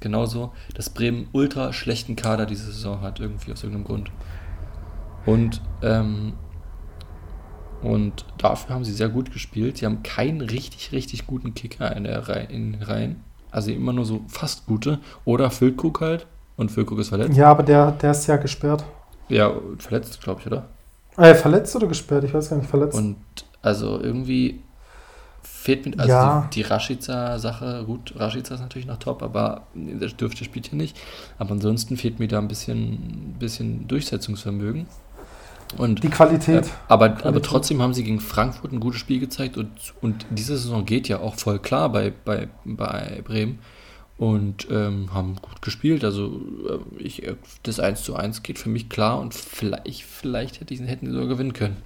genauso, 0.00 0.52
dass 0.74 0.90
Bremen 0.90 1.28
ultra 1.32 1.72
schlechten 1.72 2.16
Kader 2.16 2.46
diese 2.46 2.66
Saison 2.66 3.02
hat, 3.02 3.20
irgendwie 3.20 3.52
aus 3.52 3.62
irgendeinem 3.62 3.86
Grund. 3.86 4.10
Und, 5.26 5.60
ähm, 5.82 6.32
und 7.82 8.24
dafür 8.38 8.74
haben 8.74 8.84
sie 8.84 8.92
sehr 8.92 9.08
gut 9.08 9.32
gespielt. 9.32 9.78
Sie 9.78 9.86
haben 9.86 10.02
keinen 10.02 10.40
richtig, 10.40 10.92
richtig 10.92 11.26
guten 11.26 11.54
Kicker 11.54 11.94
in, 11.94 12.04
der 12.04 12.28
Reihe, 12.28 12.44
in 12.44 12.72
den 12.72 12.82
Reihen. 12.82 13.22
Also 13.50 13.70
immer 13.70 13.92
nur 13.92 14.06
so 14.06 14.22
fast 14.28 14.66
gute. 14.66 14.98
Oder 15.24 15.50
Füllkrug 15.50 16.00
halt. 16.00 16.26
Und 16.56 16.70
Füllkrug 16.70 16.98
ist 16.98 17.08
verletzt. 17.08 17.36
Ja, 17.36 17.50
aber 17.50 17.62
der, 17.62 17.92
der 17.92 18.10
ist 18.10 18.26
ja 18.26 18.36
gesperrt. 18.36 18.84
Ja, 19.30 19.52
verletzt, 19.78 20.20
glaube 20.22 20.40
ich, 20.40 20.46
oder? 20.46 20.66
Äh, 21.16 21.34
verletzt 21.34 21.74
oder 21.76 21.86
gesperrt? 21.86 22.24
Ich 22.24 22.34
weiß 22.34 22.50
gar 22.50 22.56
nicht, 22.56 22.68
verletzt. 22.68 22.96
Und 22.96 23.16
also 23.62 24.00
irgendwie 24.00 24.60
fehlt 25.42 25.86
mir, 25.86 25.98
also 25.98 26.10
ja. 26.10 26.48
die, 26.52 26.62
die 26.62 26.62
Rashica-Sache, 26.62 27.84
gut, 27.86 28.14
Rashica 28.16 28.54
ist 28.54 28.60
natürlich 28.60 28.86
noch 28.86 28.98
top, 28.98 29.22
aber 29.22 29.66
das 29.74 30.16
dürfte 30.16 30.44
spielt 30.44 30.68
hier 30.68 30.78
nicht. 30.78 30.96
Aber 31.38 31.52
ansonsten 31.52 31.96
fehlt 31.96 32.18
mir 32.18 32.28
da 32.28 32.38
ein 32.38 32.48
bisschen, 32.48 33.36
bisschen 33.38 33.86
Durchsetzungsvermögen. 33.86 34.86
Und, 35.76 36.02
die 36.02 36.08
Qualität. 36.08 36.66
Äh, 36.66 36.70
aber, 36.88 37.08
Qualität. 37.08 37.26
aber 37.26 37.42
trotzdem 37.42 37.82
haben 37.82 37.94
sie 37.94 38.02
gegen 38.02 38.20
Frankfurt 38.20 38.72
ein 38.72 38.80
gutes 38.80 39.00
Spiel 39.00 39.20
gezeigt 39.20 39.56
und, 39.56 39.70
und 40.00 40.26
diese 40.30 40.56
Saison 40.56 40.84
geht 40.84 41.08
ja 41.08 41.20
auch 41.20 41.36
voll 41.36 41.58
klar 41.60 41.90
bei, 41.90 42.12
bei, 42.24 42.48
bei 42.64 43.22
Bremen 43.24 43.60
und 44.20 44.68
ähm, 44.70 45.08
haben 45.14 45.36
gut 45.40 45.62
gespielt. 45.62 46.04
Also 46.04 46.26
äh, 46.68 47.02
ich, 47.02 47.26
das 47.62 47.80
1 47.80 48.02
zu 48.02 48.14
1 48.14 48.42
geht 48.42 48.58
für 48.58 48.68
mich 48.68 48.90
klar 48.90 49.18
und 49.18 49.32
vielleicht, 49.32 50.04
vielleicht 50.04 50.60
hätte 50.60 50.74
ich, 50.74 50.80
hätten 50.82 51.06
sie 51.06 51.12
sogar 51.12 51.28
gewinnen 51.28 51.54
können. 51.54 51.78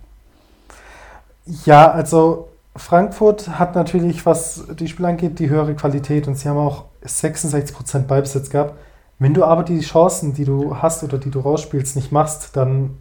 Ja, 1.64 1.92
also 1.92 2.48
Frankfurt 2.74 3.56
hat 3.56 3.76
natürlich, 3.76 4.26
was 4.26 4.64
die 4.80 4.88
Spiele 4.88 5.10
angeht, 5.10 5.38
die 5.38 5.48
höhere 5.48 5.76
Qualität 5.76 6.26
und 6.26 6.36
sie 6.36 6.48
haben 6.48 6.58
auch 6.58 6.86
66% 7.06 8.00
Ballbesitz 8.00 8.50
gehabt. 8.50 8.74
Wenn 9.20 9.32
du 9.32 9.44
aber 9.44 9.62
die 9.62 9.78
Chancen, 9.78 10.34
die 10.34 10.44
du 10.44 10.78
hast 10.78 11.04
oder 11.04 11.18
die 11.18 11.30
du 11.30 11.38
rausspielst, 11.38 11.94
nicht 11.94 12.10
machst, 12.10 12.56
dann, 12.56 12.98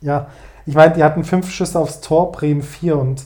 ja, 0.00 0.28
ich 0.66 0.76
meine, 0.76 0.94
die 0.94 1.02
hatten 1.02 1.24
fünf 1.24 1.50
Schüsse 1.50 1.80
aufs 1.80 2.00
Tor, 2.00 2.30
Bremen 2.30 2.62
vier 2.62 2.96
und 2.96 3.24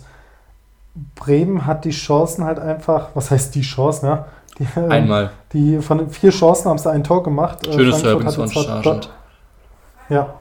Bremen 1.14 1.66
hat 1.66 1.84
die 1.84 1.90
Chancen 1.90 2.44
halt 2.44 2.58
einfach, 2.58 3.10
was 3.12 3.30
heißt 3.30 3.54
die 3.54 3.60
Chancen, 3.60 4.06
ja? 4.06 4.28
Die, 4.58 4.66
Einmal. 4.88 5.30
Die 5.52 5.78
von 5.78 5.98
den 5.98 6.10
vier 6.10 6.30
Chancen 6.30 6.70
haben 6.70 6.78
sie 6.78 6.90
ein 6.90 7.04
Tor 7.04 7.22
gemacht. 7.22 7.66
Äh, 7.66 7.72
Schönes 7.72 8.02
Tor 8.02 8.12
übrigens 8.12 8.36
von 8.36 8.48
Sargent. 8.48 9.10
Ja. 10.08 10.34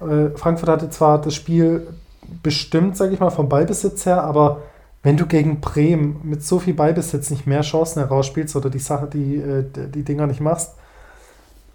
Äh, 0.00 0.36
Frankfurt 0.36 0.68
hatte 0.68 0.90
zwar 0.90 1.20
das 1.20 1.34
Spiel 1.34 1.86
bestimmt, 2.42 2.96
sage 2.96 3.14
ich 3.14 3.20
mal, 3.20 3.30
vom 3.30 3.48
Ballbesitz 3.48 4.04
her, 4.04 4.22
aber 4.22 4.62
wenn 5.02 5.16
du 5.16 5.26
gegen 5.26 5.60
Bremen 5.60 6.20
mit 6.24 6.42
so 6.42 6.58
viel 6.58 6.74
Ballbesitz 6.74 7.30
nicht 7.30 7.46
mehr 7.46 7.62
Chancen 7.62 8.00
herausspielst 8.00 8.56
oder 8.56 8.70
die 8.70 8.80
Sache, 8.80 9.06
die, 9.06 9.36
äh, 9.36 9.64
die 9.72 10.02
Dinger 10.02 10.26
nicht 10.26 10.40
machst, 10.40 10.74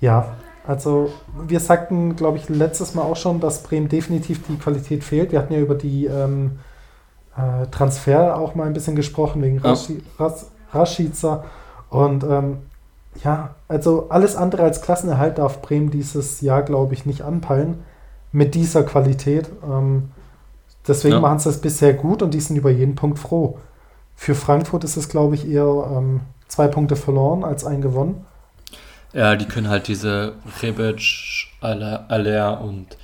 ja, 0.02 0.34
also 0.68 1.12
wir 1.48 1.60
sagten, 1.60 2.16
glaube 2.16 2.38
ich, 2.38 2.50
letztes 2.50 2.94
Mal 2.94 3.04
auch 3.04 3.16
schon, 3.16 3.40
dass 3.40 3.64
Bremen 3.64 3.90
definitiv 3.90 4.46
die 4.48 4.58
Qualität 4.58 5.04
fehlt. 5.04 5.32
Wir 5.32 5.40
hatten 5.40 5.54
ja 5.54 5.60
über 5.60 5.76
die 5.76 6.06
ähm, 6.06 6.60
äh, 7.36 7.66
Transfer 7.68 8.38
auch 8.38 8.54
mal 8.54 8.68
ein 8.68 8.74
bisschen 8.74 8.96
gesprochen, 8.96 9.42
wegen 9.42 9.62
ja. 9.64 9.76
Rashica. 10.72 11.44
Und 11.92 12.24
ähm, 12.24 12.58
ja, 13.24 13.54
also 13.68 14.10
alles 14.10 14.36
andere 14.36 14.64
als 14.64 14.82
Klassenerhalt 14.82 15.38
darf 15.38 15.62
Bremen 15.62 15.92
dieses 15.92 16.42
Jahr, 16.42 16.64
glaube 16.64 16.96
ich, 16.96 17.06
nicht 17.06 17.22
anpeilen 17.22 17.84
mit 18.32 18.56
dieser 18.56 18.82
Qualität. 18.82 19.52
Ähm, 19.64 20.10
Deswegen 20.88 21.16
ja. 21.16 21.20
machen 21.20 21.40
sie 21.40 21.50
es 21.50 21.62
bisher 21.62 21.94
gut 21.94 22.22
und 22.22 22.34
die 22.34 22.40
sind 22.40 22.56
über 22.56 22.72
jeden 22.72 22.96
Punkt 22.96 23.20
froh. 23.20 23.60
Für 24.16 24.36
Frankfurt 24.36 24.84
ist 24.84 24.98
es, 24.98 25.10
glaube 25.10 25.36
ich, 25.36 25.48
eher 25.48 25.90
ähm, 25.96 26.22
zwei 26.48 26.68
Punkte 26.68 26.96
verloren 26.96 27.44
als 27.44 27.66
ein 27.66 27.82
gewonnen. 27.82 28.26
Ja, 29.14 29.36
die 29.36 29.46
können 29.46 29.70
halt 29.70 29.88
diese 29.88 30.34
Rebic, 30.62 31.48
Aller 31.60 32.62
und 32.62 32.98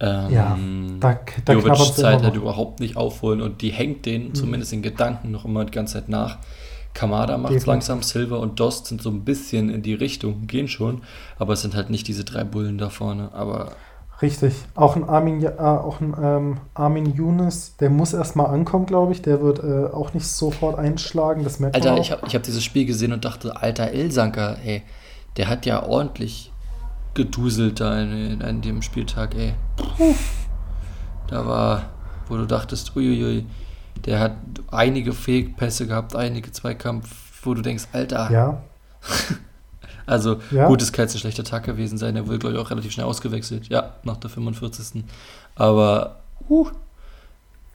ähm, 0.00 0.30
ja, 0.30 0.58
da, 0.98 1.20
da 1.44 1.74
Zeit 1.74 2.22
halt 2.22 2.34
überhaupt 2.34 2.80
nicht 2.80 2.96
aufholen 2.96 3.40
und 3.40 3.62
die 3.62 3.70
hängt 3.70 4.04
denen 4.06 4.28
mhm. 4.28 4.34
zumindest 4.34 4.72
in 4.72 4.82
Gedanken 4.82 5.30
noch 5.30 5.44
immer 5.44 5.64
die 5.64 5.70
ganze 5.70 5.94
Zeit 5.94 6.08
nach. 6.08 6.38
Kamada 6.94 7.38
macht 7.38 7.54
es 7.54 7.66
langsam, 7.66 8.02
Silver 8.02 8.40
und 8.40 8.60
Dost 8.60 8.86
sind 8.86 9.00
so 9.00 9.10
ein 9.10 9.24
bisschen 9.24 9.70
in 9.70 9.82
die 9.82 9.94
Richtung, 9.94 10.46
gehen 10.46 10.68
schon, 10.68 11.02
aber 11.38 11.54
es 11.54 11.62
sind 11.62 11.74
halt 11.74 11.88
nicht 11.90 12.06
diese 12.06 12.24
drei 12.24 12.44
Bullen 12.44 12.76
da 12.78 12.90
vorne. 12.90 13.30
Aber 13.32 13.72
Richtig. 14.22 14.54
Auch 14.76 14.94
ein 14.94 15.02
Armin, 15.02 15.42
äh, 15.42 15.50
auch 15.58 16.00
ein, 16.00 16.14
ähm, 16.22 16.58
Armin 16.74 17.12
Younes, 17.12 17.76
der 17.78 17.90
muss 17.90 18.14
erstmal 18.14 18.46
ankommen, 18.46 18.86
glaube 18.86 19.12
ich. 19.12 19.20
Der 19.20 19.42
wird 19.42 19.58
äh, 19.58 19.92
auch 19.92 20.14
nicht 20.14 20.28
sofort 20.28 20.78
einschlagen. 20.78 21.42
Das 21.42 21.58
merkt 21.58 21.74
Alter, 21.74 21.90
man 21.90 21.98
auch. 21.98 22.02
ich 22.04 22.12
habe 22.12 22.22
ich 22.28 22.34
hab 22.36 22.44
dieses 22.44 22.62
Spiel 22.62 22.86
gesehen 22.86 23.12
und 23.12 23.24
dachte, 23.24 23.60
alter 23.60 23.92
Ilsanker, 23.92 24.58
ey, 24.64 24.82
der 25.36 25.48
hat 25.48 25.66
ja 25.66 25.82
ordentlich 25.82 26.52
geduselt 27.14 27.80
da 27.80 28.00
in, 28.00 28.12
in, 28.12 28.40
in 28.40 28.62
dem 28.62 28.82
Spieltag, 28.82 29.34
ey. 29.34 29.54
Da 31.26 31.44
war, 31.44 31.90
wo 32.28 32.36
du 32.36 32.46
dachtest, 32.46 32.94
uiuiui, 32.94 33.46
der 34.06 34.20
hat 34.20 34.32
einige 34.70 35.12
Fake-Pässe 35.12 35.86
gehabt, 35.86 36.16
einige 36.16 36.52
Zweikampf, 36.52 37.08
wo 37.42 37.54
du 37.54 37.62
denkst, 37.62 37.84
Alter. 37.92 38.30
Ja. 38.30 38.62
Also 40.04 40.38
ja. 40.50 40.66
gut, 40.66 40.82
es 40.82 40.92
kann 40.92 41.04
jetzt 41.04 41.14
ein 41.14 41.20
schlechter 41.20 41.44
Tag 41.44 41.62
gewesen 41.62 41.96
sein. 41.96 42.16
Er 42.16 42.26
wurde, 42.26 42.40
glaube 42.40 42.56
ich, 42.56 42.60
auch 42.60 42.70
relativ 42.70 42.90
schnell 42.90 43.06
ausgewechselt. 43.06 43.68
Ja, 43.68 43.94
nach 44.02 44.16
der 44.16 44.30
45. 44.30 45.04
Aber, 45.54 46.16
uh, 46.48 46.66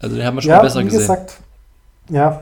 also 0.02 0.16
den 0.16 0.26
haben 0.26 0.36
wir 0.36 0.42
schon 0.42 0.52
ja, 0.52 0.62
besser 0.62 0.82
wie 0.82 0.86
gesehen. 0.86 1.00
Gesagt, 1.00 1.38
ja. 2.10 2.42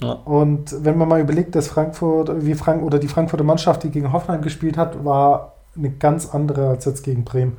ja. 0.00 0.12
Und 0.12 0.74
wenn 0.84 0.96
man 0.96 1.08
mal 1.08 1.20
überlegt, 1.20 1.54
dass 1.54 1.68
Frankfurt, 1.68 2.44
wie 2.44 2.54
Frank 2.54 2.82
oder 2.82 2.98
die 2.98 3.08
Frankfurter 3.08 3.44
Mannschaft, 3.44 3.82
die 3.82 3.90
gegen 3.90 4.12
Hoffenheim 4.12 4.42
gespielt 4.42 4.76
hat, 4.76 5.04
war 5.04 5.52
eine 5.76 5.90
ganz 5.90 6.30
andere 6.34 6.68
als 6.68 6.84
jetzt 6.84 7.02
gegen 7.02 7.24
Bremen. 7.24 7.58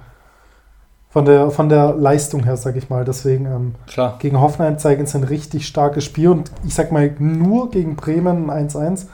Von 1.13 1.25
der, 1.25 1.51
von 1.51 1.69
der 1.69 1.93
Leistung 1.93 2.43
her, 2.43 2.57
sag 2.57 2.75
ich 2.75 2.89
mal. 2.89 3.05
Deswegen 3.05 3.45
ähm, 3.45 3.75
Klar. 3.85 4.17
gegen 4.17 4.41
Hoffenheim 4.41 4.79
zeigen 4.79 5.05
sie 5.05 5.19
ein 5.19 5.23
richtig 5.23 5.67
starkes 5.67 6.03
Spiel 6.03 6.29
und 6.29 6.51
ich 6.65 6.73
sag 6.73 6.91
mal 6.91 7.13
nur 7.19 7.69
gegen 7.69 7.95
Bremen 7.95 8.49
1-1. 8.49 9.05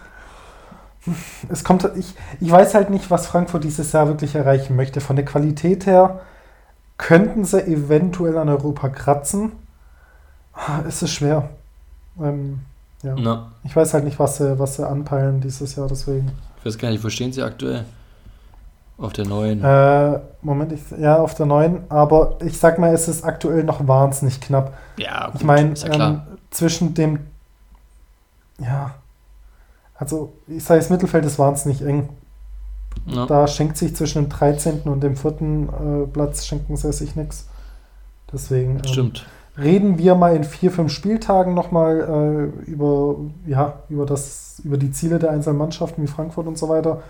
Es 1.49 1.65
kommt, 1.65 1.89
ich, 1.97 2.13
ich 2.39 2.49
weiß 2.49 2.73
halt 2.73 2.89
nicht, 2.89 3.11
was 3.11 3.27
Frankfurt 3.27 3.65
dieses 3.65 3.91
Jahr 3.91 4.07
wirklich 4.07 4.33
erreichen 4.33 4.77
möchte. 4.77 5.01
Von 5.01 5.17
der 5.17 5.25
Qualität 5.25 5.85
her 5.87 6.21
könnten 6.97 7.43
sie 7.43 7.61
eventuell 7.67 8.37
an 8.37 8.47
Europa 8.47 8.87
kratzen. 8.87 9.51
Ah, 10.53 10.79
es 10.87 11.01
ist 11.01 11.11
schwer. 11.11 11.49
Ähm, 12.21 12.61
ja. 13.03 13.13
No. 13.15 13.47
Ich 13.65 13.75
weiß 13.75 13.93
halt 13.93 14.05
nicht, 14.05 14.19
was 14.19 14.37
sie, 14.37 14.57
was 14.57 14.77
sie 14.77 14.87
anpeilen 14.87 15.41
dieses 15.41 15.75
Jahr, 15.75 15.89
deswegen. 15.89 16.31
Ich 16.59 16.65
weiß 16.65 16.77
gar 16.77 16.91
nicht, 16.91 17.03
wo 17.03 17.09
stehen 17.09 17.33
sie 17.33 17.43
aktuell? 17.43 17.83
Auf 18.99 19.13
der 19.13 19.25
neuen. 19.25 19.63
Äh, 19.63 20.19
Moment, 20.41 20.73
ich, 20.73 20.81
ja, 20.99 21.17
auf 21.17 21.33
der 21.35 21.45
neuen, 21.45 21.83
aber 21.89 22.37
ich 22.43 22.57
sag 22.57 22.79
mal, 22.79 22.93
es 22.93 23.07
ist 23.07 23.23
aktuell 23.23 23.63
noch 23.63 23.87
wahnsinnig 23.87 24.41
knapp. 24.41 24.73
Ja, 24.97 25.27
gut, 25.27 25.35
ich 25.35 25.43
meine, 25.43 25.73
ja 25.73 26.09
ähm, 26.09 26.21
zwischen 26.49 26.93
dem. 26.93 27.19
Ja. 28.59 28.95
Also, 29.95 30.33
ich 30.47 30.63
sage, 30.63 30.81
das 30.81 30.89
Mittelfeld 30.89 31.25
ist 31.25 31.39
wahnsinnig 31.39 31.81
eng. 31.81 32.09
Ja. 33.05 33.25
Da 33.25 33.47
schenkt 33.47 33.77
sich 33.77 33.95
zwischen 33.95 34.23
dem 34.23 34.29
13. 34.29 34.81
und 34.81 35.01
dem 35.01 35.15
4. 35.15 35.31
Äh, 35.31 36.07
Platz 36.11 36.45
schenken 36.45 36.75
sie 36.75 36.91
sich 36.91 37.15
nichts. 37.15 37.47
Deswegen. 38.31 38.77
Ähm, 38.77 38.83
Stimmt 38.85 39.25
reden 39.59 39.97
wir 39.97 40.15
mal 40.15 40.35
in 40.35 40.43
vier, 40.43 40.71
fünf 40.71 40.91
Spieltagen 40.91 41.53
nochmal 41.53 42.53
äh, 42.65 42.69
über, 42.69 43.17
ja, 43.45 43.79
über, 43.89 44.05
das, 44.05 44.61
über 44.63 44.77
die 44.77 44.91
Ziele 44.91 45.19
der 45.19 45.31
einzelnen 45.31 45.57
Mannschaften 45.57 46.01
wie 46.01 46.07
Frankfurt 46.07 46.47
und 46.47 46.57
so 46.57 46.69
weiter. 46.69 47.01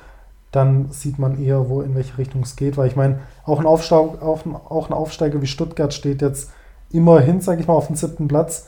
Dann 0.52 0.92
sieht 0.92 1.20
man 1.20 1.42
eher, 1.42 1.70
wo 1.70 1.82
in 1.82 1.96
welche 1.96 2.18
Richtung 2.18 2.44
es 2.44 2.56
geht. 2.56 2.78
Weil 2.78 2.88
ich 2.88 2.96
meine, 2.96 3.20
auch 3.46 3.60
ein, 3.60 3.66
auch, 3.66 4.46
ein, 4.46 4.56
auch 4.56 4.90
ein 4.90 4.94
Aufsteiger 4.94 5.42
wie 5.42 5.48
Stuttgart 5.48 5.94
steht 5.94 6.22
jetzt 6.22 6.52
immerhin, 6.92 7.42
sage 7.42 7.62
ich 7.62 7.68
mal, 7.68 7.76
auf 7.76 7.88
dem 7.88 7.96
siebten 7.96 8.28
Platz. 8.28 8.68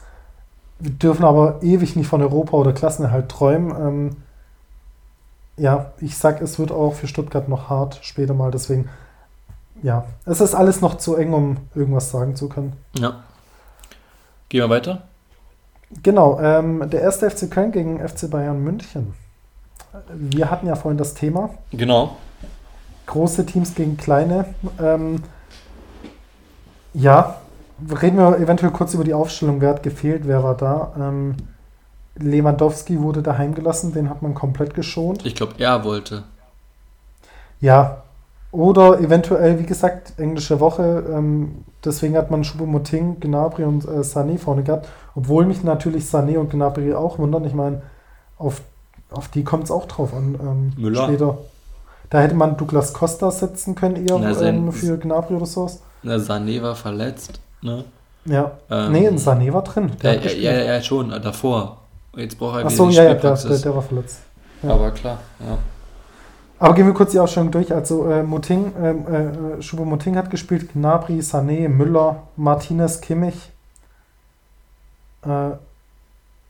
Wir 0.79 0.91
dürfen 0.91 1.25
aber 1.25 1.61
ewig 1.61 1.95
nicht 1.95 2.07
von 2.07 2.21
Europa 2.21 2.57
oder 2.57 2.73
Klassenerhalt 2.73 3.29
träumen. 3.29 3.71
Ähm, 3.71 4.09
ja, 5.57 5.93
ich 5.99 6.17
sag, 6.17 6.41
es 6.41 6.57
wird 6.59 6.71
auch 6.71 6.93
für 6.93 7.07
Stuttgart 7.07 7.49
noch 7.49 7.69
hart 7.69 7.99
später 8.01 8.33
mal. 8.33 8.51
Deswegen, 8.51 8.89
ja, 9.83 10.05
es 10.25 10.41
ist 10.41 10.55
alles 10.55 10.81
noch 10.81 10.97
zu 10.97 11.15
eng, 11.15 11.33
um 11.33 11.57
irgendwas 11.75 12.11
sagen 12.11 12.35
zu 12.35 12.49
können. 12.49 12.73
Ja. 12.97 13.23
Gehen 14.49 14.61
wir 14.61 14.69
weiter. 14.69 15.03
Genau, 16.03 16.39
ähm, 16.39 16.89
der 16.89 17.01
erste 17.01 17.29
FC 17.29 17.49
Köln 17.51 17.71
gegen 17.71 17.99
FC 17.99 18.29
Bayern 18.29 18.63
München. 18.63 19.13
Wir 20.13 20.49
hatten 20.49 20.67
ja 20.67 20.75
vorhin 20.75 20.97
das 20.97 21.13
Thema. 21.13 21.49
Genau. 21.71 22.15
Große 23.05 23.45
Teams 23.45 23.75
gegen 23.75 23.97
kleine. 23.97 24.45
Ähm, 24.81 25.23
ja, 26.93 27.41
reden 28.01 28.17
wir 28.17 28.37
eventuell 28.37 28.71
kurz 28.71 28.93
über 28.93 29.03
die 29.03 29.13
Aufstellung. 29.13 29.61
Wer 29.61 29.69
hat 29.69 29.83
gefehlt, 29.83 30.27
wer 30.27 30.43
war 30.43 30.55
da? 30.55 30.93
Ähm, 30.97 31.35
Lewandowski 32.15 33.01
wurde 33.01 33.21
daheim 33.21 33.55
gelassen, 33.55 33.93
den 33.93 34.09
hat 34.09 34.21
man 34.21 34.33
komplett 34.33 34.73
geschont. 34.73 35.25
Ich 35.25 35.35
glaube, 35.35 35.53
er 35.57 35.83
wollte. 35.83 36.23
Ja, 37.59 38.03
oder 38.51 38.99
eventuell, 38.99 39.59
wie 39.59 39.65
gesagt, 39.65 40.13
englische 40.17 40.59
Woche. 40.59 41.05
Ähm, 41.09 41.63
deswegen 41.85 42.17
hat 42.17 42.31
man 42.31 42.43
Choupo-Moting, 42.43 43.19
Gnabry 43.19 43.63
und 43.63 43.85
äh, 43.85 44.01
Sané 44.01 44.37
vorne 44.37 44.63
gehabt. 44.63 44.89
Obwohl 45.15 45.45
mich 45.45 45.63
natürlich 45.63 46.03
Sané 46.05 46.37
und 46.37 46.49
Gnabry 46.49 46.93
auch 46.93 47.17
wundern. 47.17 47.45
Ich 47.45 47.53
meine, 47.53 47.81
auf, 48.37 48.61
auf 49.11 49.27
die 49.27 49.43
kommt 49.43 49.65
es 49.65 49.71
auch 49.71 49.87
drauf 49.87 50.13
an. 50.13 50.35
Ähm, 50.41 50.73
Müller. 50.77 51.03
Später. 51.05 51.37
Da 52.09 52.19
hätte 52.19 52.35
man 52.35 52.57
Douglas 52.57 52.93
Costa 52.93 53.31
setzen 53.31 53.75
können, 53.75 53.95
eher 53.95 54.19
Na, 54.19 54.39
ähm, 54.41 54.71
für 54.73 54.97
Gnabry 54.97 55.35
oder 55.35 55.45
sowas. 55.45 55.81
Na, 56.03 56.15
Sané 56.15 56.61
war 56.61 56.75
verletzt, 56.75 57.39
ne? 57.61 57.85
Ja. 58.25 58.51
Ähm, 58.69 58.91
nee, 58.91 59.09
Sané 59.11 59.53
war 59.53 59.63
drin. 59.63 59.91
Der 60.03 60.15
ja, 60.15 60.31
ja, 60.31 60.51
ja, 60.51 60.73
ja, 60.73 60.81
schon, 60.81 61.09
davor. 61.09 61.77
Jetzt 62.15 62.37
braucht 62.37 62.59
er 62.59 62.65
Ach 62.65 62.69
so, 62.69 62.89
ja, 62.89 63.03
ja, 63.03 63.13
der, 63.13 63.35
der, 63.35 63.57
der, 63.57 63.75
war 63.75 63.81
verletzt. 63.81 64.19
Ja. 64.61 64.71
Aber 64.71 64.91
klar, 64.91 65.19
ja. 65.39 65.57
Aber 66.59 66.75
gehen 66.75 66.85
wir 66.85 66.93
kurz 66.93 67.11
die 67.11 67.19
Ausstellung 67.19 67.49
durch. 67.49 67.73
Also 67.73 68.05
äh, 68.05 68.21
Moting, 68.21 68.73
ähm, 68.79 69.05
äh, 69.07 69.57
äh, 69.57 69.61
Schubo 69.61 69.85
Moting 69.85 70.17
hat 70.17 70.29
gespielt, 70.29 70.73
Gnabry, 70.73 71.19
Sané, 71.21 71.69
Müller, 71.69 72.23
Martinez, 72.35 73.01
Kimmich. 73.01 73.51
Äh, 75.23 75.51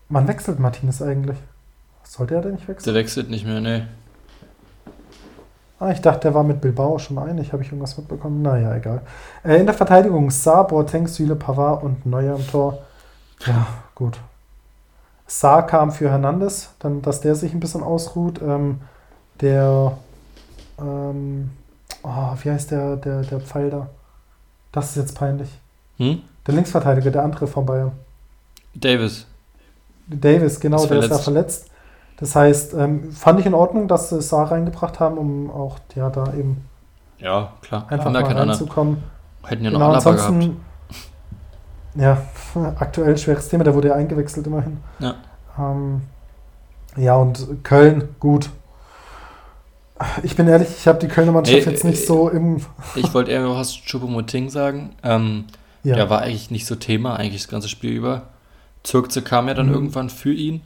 wann 0.10 0.28
wechselt 0.28 0.60
Martinez 0.60 1.02
eigentlich? 1.02 1.38
Sollte 2.12 2.36
er 2.36 2.42
denn 2.42 2.56
nicht 2.56 2.68
wechseln? 2.68 2.94
Der 2.94 3.02
wechselt 3.02 3.30
nicht 3.30 3.46
mehr, 3.46 3.62
ne. 3.62 3.88
Ah, 5.80 5.92
ich 5.92 6.02
dachte, 6.02 6.20
der 6.24 6.34
war 6.34 6.44
mit 6.44 6.60
Bilbao 6.60 7.00
schon 7.00 7.18
einig. 7.18 7.54
Habe 7.54 7.64
ich 7.64 7.70
irgendwas 7.70 7.98
mitbekommen? 7.98 8.42
Naja, 8.42 8.76
egal. 8.76 9.02
Äh, 9.46 9.62
in 9.62 9.66
der 9.66 9.74
Verteidigung 9.74 10.30
Saar, 10.30 10.68
Boateng, 10.68 11.08
Süle, 11.08 11.38
Pavard 11.38 11.84
und 11.84 12.06
Neuer 12.06 12.36
im 12.36 12.46
Tor. 12.46 12.80
Ja, 13.48 13.66
gut. 13.96 14.20
Saar 15.26 15.66
kam 15.66 15.94
für 15.94 16.10
Hernandez, 16.10 16.72
dann, 16.80 17.02
dass 17.02 17.22
der 17.22 17.34
sich 17.34 17.54
ein 17.54 17.62
bisschen 17.62 17.82
ausruht. 17.82 18.42
Ähm, 18.42 18.82
der, 19.40 19.98
ähm, 20.80 21.52
oh, 22.04 22.34
wie 22.42 22.52
heißt 22.52 22.72
der, 22.72 22.98
der, 22.98 23.22
der 23.22 23.40
Pfeil 23.40 23.70
da? 23.70 23.88
Das 24.74 24.90
ist 24.90 24.98
jetzt 24.98 25.16
peinlich. 25.16 25.50
Hm? 25.96 26.24
Der 26.46 26.56
Linksverteidiger, 26.56 27.10
der 27.10 27.24
andere 27.24 27.48
von 27.48 27.66
Bayern. 27.66 27.94
Davis. 28.76 29.26
Davis, 30.08 30.60
genau, 30.60 30.76
ist 30.76 30.90
der 30.90 31.02
verletzt. 31.02 31.12
ist 31.12 31.18
ja 31.18 31.24
verletzt. 31.24 31.71
Das 32.22 32.36
heißt, 32.36 32.76
ähm, 32.76 33.12
fand 33.12 33.40
ich 33.40 33.46
in 33.46 33.54
Ordnung, 33.54 33.88
dass 33.88 34.10
sie 34.10 34.22
Saar 34.22 34.52
reingebracht 34.52 35.00
haben, 35.00 35.18
um 35.18 35.50
auch 35.50 35.80
ja, 35.96 36.10
da 36.10 36.34
eben 36.34 36.64
ja, 37.18 37.52
klar. 37.62 37.88
einfach 37.90 38.12
mal 38.12 38.24
reinzukommen. 38.24 39.04
Hätten 39.44 39.66
ja 39.66 39.72
noch 39.72 39.80
genau, 39.80 39.92
Alaba 39.92 40.12
gehabt. 40.12 40.50
Ja, 41.96 42.22
aktuell 42.80 43.18
schweres 43.18 43.50
Thema, 43.50 43.64
der 43.64 43.76
wurde 43.76 43.90
ja 43.90 43.96
eingewechselt 43.96 44.48
immerhin. 44.48 44.78
Ja. 45.00 45.16
Ähm, 45.60 46.04
ja, 46.96 47.16
und 47.16 47.64
Köln, 47.64 48.10
gut, 48.20 48.50
ich 50.24 50.36
bin 50.36 50.48
ehrlich, 50.48 50.70
ich 50.70 50.88
habe 50.88 51.00
die 51.00 51.08
Kölner 51.08 51.32
Mannschaft 51.32 51.66
hey, 51.66 51.74
jetzt 51.74 51.84
nicht 51.84 52.06
so 52.06 52.30
im. 52.30 52.62
ich 52.96 53.14
wollte 53.14 53.32
eher 53.32 53.50
was 53.50 53.74
Choupo-Moting 53.76 54.50
sagen. 54.50 54.92
Ähm, 55.04 55.46
ja. 55.84 55.96
Der 55.96 56.10
war 56.10 56.22
eigentlich 56.22 56.52
nicht 56.52 56.66
so 56.66 56.76
Thema, 56.76 57.16
eigentlich 57.16 57.42
das 57.42 57.52
ganze 57.52 57.70
Spiel 57.70 57.92
über. 57.92 58.24
Zirkze 58.84 59.22
kam 59.22 59.48
ja 59.48 59.54
dann 59.54 59.68
mhm. 59.68 59.74
irgendwann 59.74 60.10
für 60.10 60.34
ihn. 60.34 60.62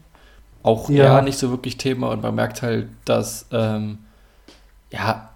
Auch 0.66 0.90
ja. 0.90 1.18
er 1.18 1.22
nicht 1.22 1.38
so 1.38 1.52
wirklich 1.52 1.78
Thema 1.78 2.10
und 2.10 2.24
man 2.24 2.34
merkt 2.34 2.64
halt, 2.64 2.88
dass 3.06 3.46
ähm, 3.52 4.00
ja, 4.92 5.30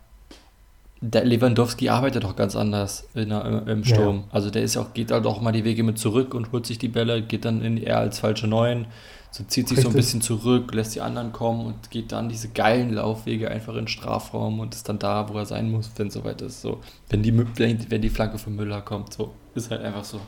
der 1.02 1.24
Lewandowski 1.24 1.88
arbeitet 1.90 2.24
doch 2.24 2.36
ganz 2.36 2.56
anders 2.56 3.08
in, 3.14 3.30
im 3.30 3.84
Sturm. 3.86 4.16
Ja. 4.18 4.24
Also 4.32 4.50
der 4.50 4.64
ist 4.64 4.76
auch, 4.76 4.92
geht 4.96 5.12
halt 5.12 5.28
auch 5.28 5.40
mal 5.40 5.52
die 5.52 5.64
Wege 5.64 5.84
mit 5.84 6.00
zurück 6.00 6.34
und 6.34 6.52
holt 6.52 6.66
sich 6.66 6.80
die 6.80 6.88
Bälle, 6.88 7.22
geht 7.22 7.46
dann 7.46 7.62
in 7.62 7.78
eher 7.78 8.00
als 8.00 8.18
falsche 8.18 8.48
Neun. 8.48 8.88
So 9.30 9.44
zieht 9.44 9.68
sich 9.68 9.78
Richtig. 9.78 9.84
so 9.84 9.90
ein 9.90 9.96
bisschen 9.96 10.22
zurück, 10.22 10.74
lässt 10.74 10.96
die 10.96 11.02
anderen 11.02 11.32
kommen 11.32 11.64
und 11.68 11.92
geht 11.92 12.12
dann 12.12 12.28
diese 12.28 12.50
geilen 12.50 12.92
Laufwege 12.92 13.52
einfach 13.52 13.74
in 13.74 13.82
den 13.82 13.88
Strafraum 13.88 14.60
und 14.60 14.74
ist 14.74 14.90
dann 14.90 14.98
da, 14.98 15.30
wo 15.30 15.38
er 15.38 15.46
sein 15.46 15.70
muss, 15.70 15.92
wenn 15.98 16.08
es 16.08 16.16
soweit 16.16 16.42
ist. 16.42 16.62
So, 16.62 16.80
wenn 17.10 17.22
die, 17.22 17.38
wenn 17.38 18.02
die 18.02 18.10
Flanke 18.10 18.40
von 18.40 18.56
Müller 18.56 18.82
kommt, 18.82 19.14
so 19.14 19.36
ist 19.54 19.70
halt 19.70 19.84
einfach 19.84 20.04
so. 20.04 20.20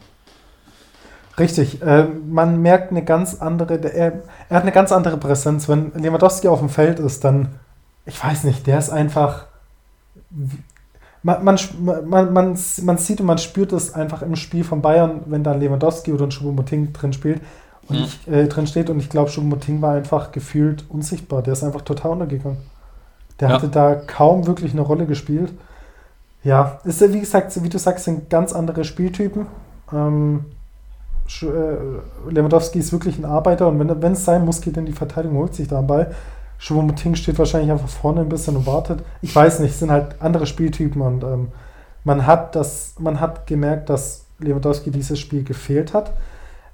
Richtig, 1.41 1.81
äh, 1.81 2.03
man 2.03 2.61
merkt 2.61 2.91
eine 2.91 3.03
ganz 3.03 3.41
andere, 3.41 3.83
er, 3.83 4.21
er 4.47 4.55
hat 4.55 4.61
eine 4.61 4.71
ganz 4.71 4.91
andere 4.91 5.17
Präsenz. 5.17 5.67
Wenn 5.67 5.91
Lewandowski 5.95 6.47
auf 6.47 6.59
dem 6.59 6.69
Feld 6.69 6.99
ist, 6.99 7.23
dann, 7.23 7.55
ich 8.05 8.23
weiß 8.23 8.43
nicht, 8.43 8.67
der 8.67 8.77
ist 8.77 8.91
einfach, 8.91 9.47
man, 11.23 11.43
man, 11.43 11.57
man, 11.81 12.31
man, 12.31 12.57
man 12.83 12.97
sieht 12.99 13.21
und 13.21 13.25
man 13.25 13.39
spürt 13.39 13.73
es 13.73 13.95
einfach 13.95 14.21
im 14.21 14.35
Spiel 14.35 14.63
von 14.63 14.83
Bayern, 14.83 15.21
wenn 15.25 15.43
da 15.43 15.53
Lewandowski 15.53 16.13
oder 16.13 16.25
ein 16.25 16.29
Choupo-Moting 16.29 16.93
drin 16.93 17.11
spielt 17.11 17.41
und 17.87 17.97
mhm. 17.97 18.03
ich, 18.03 18.27
äh, 18.27 18.47
drin 18.47 18.67
steht 18.67 18.91
und 18.91 18.99
ich 18.99 19.09
glaube, 19.09 19.31
Choupo-Moting 19.31 19.81
war 19.81 19.95
einfach 19.95 20.31
gefühlt 20.31 20.85
unsichtbar. 20.89 21.41
Der 21.41 21.53
ist 21.53 21.63
einfach 21.63 21.81
total 21.81 22.11
untergegangen. 22.11 22.59
Der 23.39 23.49
ja. 23.49 23.55
hatte 23.55 23.67
da 23.67 23.95
kaum 23.95 24.45
wirklich 24.45 24.73
eine 24.73 24.81
Rolle 24.81 25.07
gespielt. 25.07 25.51
Ja, 26.43 26.79
ist 26.83 27.01
ja 27.01 27.11
wie 27.11 27.19
gesagt, 27.19 27.63
wie 27.63 27.69
du 27.69 27.79
sagst, 27.79 28.05
sind 28.05 28.29
ganz 28.29 28.53
andere 28.53 28.83
Spieltypen. 28.83 29.47
Ähm, 29.91 30.45
äh, 30.45 30.60
Lewandowski 32.29 32.79
ist 32.79 32.91
wirklich 32.91 33.17
ein 33.17 33.25
Arbeiter 33.25 33.67
und 33.67 33.79
wenn 34.01 34.11
es 34.13 34.25
sein 34.25 34.45
muss, 34.45 34.61
geht 34.61 34.77
in 34.77 34.85
die 34.85 34.91
Verteidigung, 34.91 35.37
holt 35.37 35.55
sich 35.55 35.67
da 35.67 35.79
einen 35.79 35.87
Ball. 35.87 36.13
Steht 36.57 37.39
wahrscheinlich 37.39 37.71
einfach 37.71 37.87
vorne 37.87 38.21
ein 38.21 38.29
bisschen 38.29 38.55
und 38.55 38.67
wartet. 38.67 39.03
Ich 39.21 39.35
weiß 39.35 39.59
nicht, 39.61 39.71
es 39.71 39.79
sind 39.79 39.89
halt 39.89 40.15
andere 40.19 40.45
Spieltypen 40.45 41.01
und 41.01 41.23
ähm, 41.23 41.47
man 42.03 42.27
hat 42.27 42.55
das, 42.55 42.95
man 42.99 43.19
hat 43.19 43.47
gemerkt, 43.47 43.89
dass 43.89 44.25
Lewandowski 44.39 44.91
dieses 44.91 45.19
Spiel 45.19 45.43
gefehlt 45.43 45.93
hat. 45.93 46.11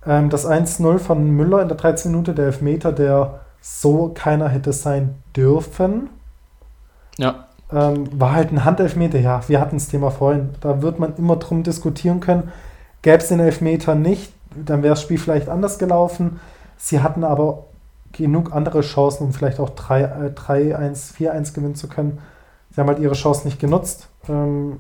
Ähm, 0.06 0.30
das 0.30 0.46
1-0 0.46 1.00
von 1.00 1.30
Müller 1.32 1.62
in 1.62 1.70
der 1.70 1.78
13 1.78 2.12
Minute, 2.12 2.34
der 2.34 2.48
Elfmeter, 2.48 2.92
der 2.92 3.42
so 3.62 4.12
keiner 4.14 4.50
hätte 4.50 4.74
sein 4.74 5.16
dürfen. 5.36 6.10
Ja. 7.18 7.48
Ähm, 7.72 8.08
war 8.20 8.34
halt 8.34 8.52
ein 8.52 8.64
Handelfmeter, 8.64 9.20
ja, 9.20 9.42
wir 9.48 9.60
hatten 9.60 9.78
das 9.78 9.90
Thema 9.90 10.12
vorhin. 10.12 10.50
Da 10.62 10.82
wird 10.82 11.00
man 11.00 11.16
immer 11.18 11.36
drum 11.36 11.64
diskutieren 11.64 12.20
können. 12.20 12.52
Gäbe 13.02 13.18
es 13.18 13.28
den 13.28 13.40
Elfmeter 13.40 13.96
nicht, 13.96 14.34
dann 14.66 14.84
wäre 14.84 14.94
das 14.94 15.02
Spiel 15.02 15.18
vielleicht 15.18 15.50
anders 15.50 15.80
gelaufen. 15.80 16.40
Sie 16.78 17.02
hatten 17.02 17.24
aber 17.24 17.66
genug 18.12 18.54
andere 18.54 18.82
Chancen, 18.82 19.26
um 19.26 19.34
vielleicht 19.34 19.60
auch 19.60 19.70
3-1, 19.70 21.14
4-1 21.16 21.54
gewinnen 21.54 21.76
zu 21.76 21.88
können. 21.88 22.20
Sie 22.72 22.82
haben 22.82 22.88
halt 22.88 23.00
ihre 23.00 23.16
Chance 23.16 23.46
nicht 23.46 23.60
genutzt. 23.60 24.08
Ähm, 24.30 24.80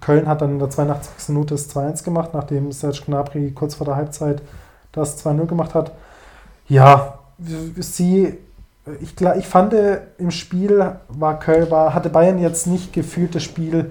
Köln 0.00 0.26
hat 0.26 0.42
dann 0.42 0.52
in 0.52 0.58
der 0.58 0.70
82. 0.70 1.28
Minute 1.28 1.54
das 1.54 1.74
2-1 1.74 2.04
gemacht, 2.04 2.30
nachdem 2.32 2.72
Serge 2.72 3.02
Gnabry 3.06 3.52
kurz 3.52 3.74
vor 3.74 3.84
der 3.84 3.96
Halbzeit 3.96 4.42
das 4.92 5.24
2-0 5.24 5.46
gemacht 5.46 5.74
hat. 5.74 5.92
Ja, 6.68 7.18
sie, 7.38 8.38
ich, 9.00 9.20
ich 9.20 9.46
fand 9.46 9.74
im 10.18 10.30
Spiel 10.30 10.92
war 11.08 11.38
Köln, 11.38 11.70
war, 11.70 11.94
hatte 11.94 12.10
Bayern 12.10 12.38
jetzt 12.38 12.66
nicht 12.66 12.92
gefühlt 12.92 13.34
das 13.34 13.42
Spiel 13.42 13.90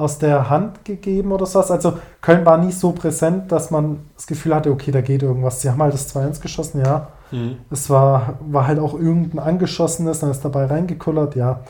aus 0.00 0.18
der 0.18 0.48
Hand 0.48 0.84
gegeben 0.84 1.30
oder 1.30 1.44
sowas. 1.44 1.70
Also 1.70 1.98
Köln 2.22 2.46
war 2.46 2.56
nie 2.56 2.72
so 2.72 2.92
präsent, 2.92 3.52
dass 3.52 3.70
man 3.70 4.00
das 4.16 4.26
Gefühl 4.26 4.54
hatte, 4.54 4.70
okay, 4.70 4.90
da 4.90 5.02
geht 5.02 5.22
irgendwas. 5.22 5.60
Sie 5.60 5.68
haben 5.68 5.82
halt 5.82 5.92
das 5.92 6.14
2-1 6.14 6.40
geschossen, 6.40 6.82
ja. 6.82 7.08
Mhm. 7.30 7.58
Es 7.70 7.90
war, 7.90 8.38
war 8.40 8.66
halt 8.66 8.78
auch 8.78 8.94
irgendein 8.94 9.38
angeschossenes, 9.38 10.20
dann 10.20 10.30
ist 10.30 10.42
dabei 10.42 10.64
reingekullert, 10.66 11.36
ja. 11.36 11.60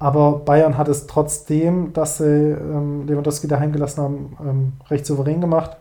Aber 0.00 0.40
Bayern 0.40 0.76
hat 0.76 0.88
es 0.88 1.06
trotzdem, 1.06 1.92
dass 1.92 2.18
sie 2.18 2.24
ähm, 2.24 3.06
Lewandowski 3.06 3.46
daheim 3.46 3.72
gelassen 3.72 4.02
haben, 4.02 4.36
ähm, 4.40 4.72
recht 4.90 5.06
souverän 5.06 5.40
gemacht. 5.40 5.76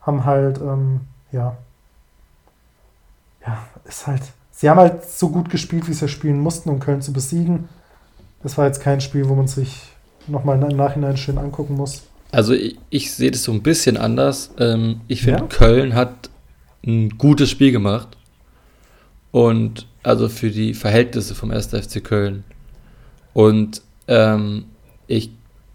Haben 0.00 0.24
halt, 0.24 0.60
ähm, 0.60 1.00
ja, 1.32 1.56
ja, 3.44 3.58
ist 3.84 4.06
halt, 4.06 4.22
sie 4.52 4.70
haben 4.70 4.78
halt 4.78 5.04
so 5.04 5.30
gut 5.30 5.50
gespielt, 5.50 5.88
wie 5.88 5.94
sie 5.94 6.08
spielen 6.08 6.40
mussten, 6.40 6.70
um 6.70 6.78
Köln 6.78 7.02
zu 7.02 7.12
besiegen. 7.12 7.68
Das 8.42 8.56
war 8.56 8.66
jetzt 8.66 8.80
kein 8.80 9.00
Spiel, 9.00 9.28
wo 9.28 9.34
man 9.34 9.48
sich 9.48 9.92
nochmal 10.28 10.60
im 10.70 10.76
Nachhinein 10.76 11.16
schön 11.16 11.38
angucken 11.38 11.74
muss. 11.74 12.02
Also 12.30 12.52
ich, 12.52 12.78
ich 12.90 13.12
sehe 13.12 13.30
das 13.30 13.44
so 13.44 13.52
ein 13.52 13.62
bisschen 13.62 13.96
anders. 13.96 14.50
Ähm, 14.58 15.00
ich 15.08 15.22
finde, 15.22 15.40
ja? 15.40 15.46
Köln 15.46 15.94
hat 15.94 16.30
ein 16.86 17.16
gutes 17.18 17.50
Spiel 17.50 17.72
gemacht. 17.72 18.16
Und 19.30 19.86
also 20.02 20.28
für 20.28 20.50
die 20.50 20.74
Verhältnisse 20.74 21.34
vom 21.34 21.50
1. 21.50 21.68
FC 21.68 22.02
Köln. 22.02 22.44
Und 23.34 23.82
ähm, 24.08 24.64
ich, 25.06 25.30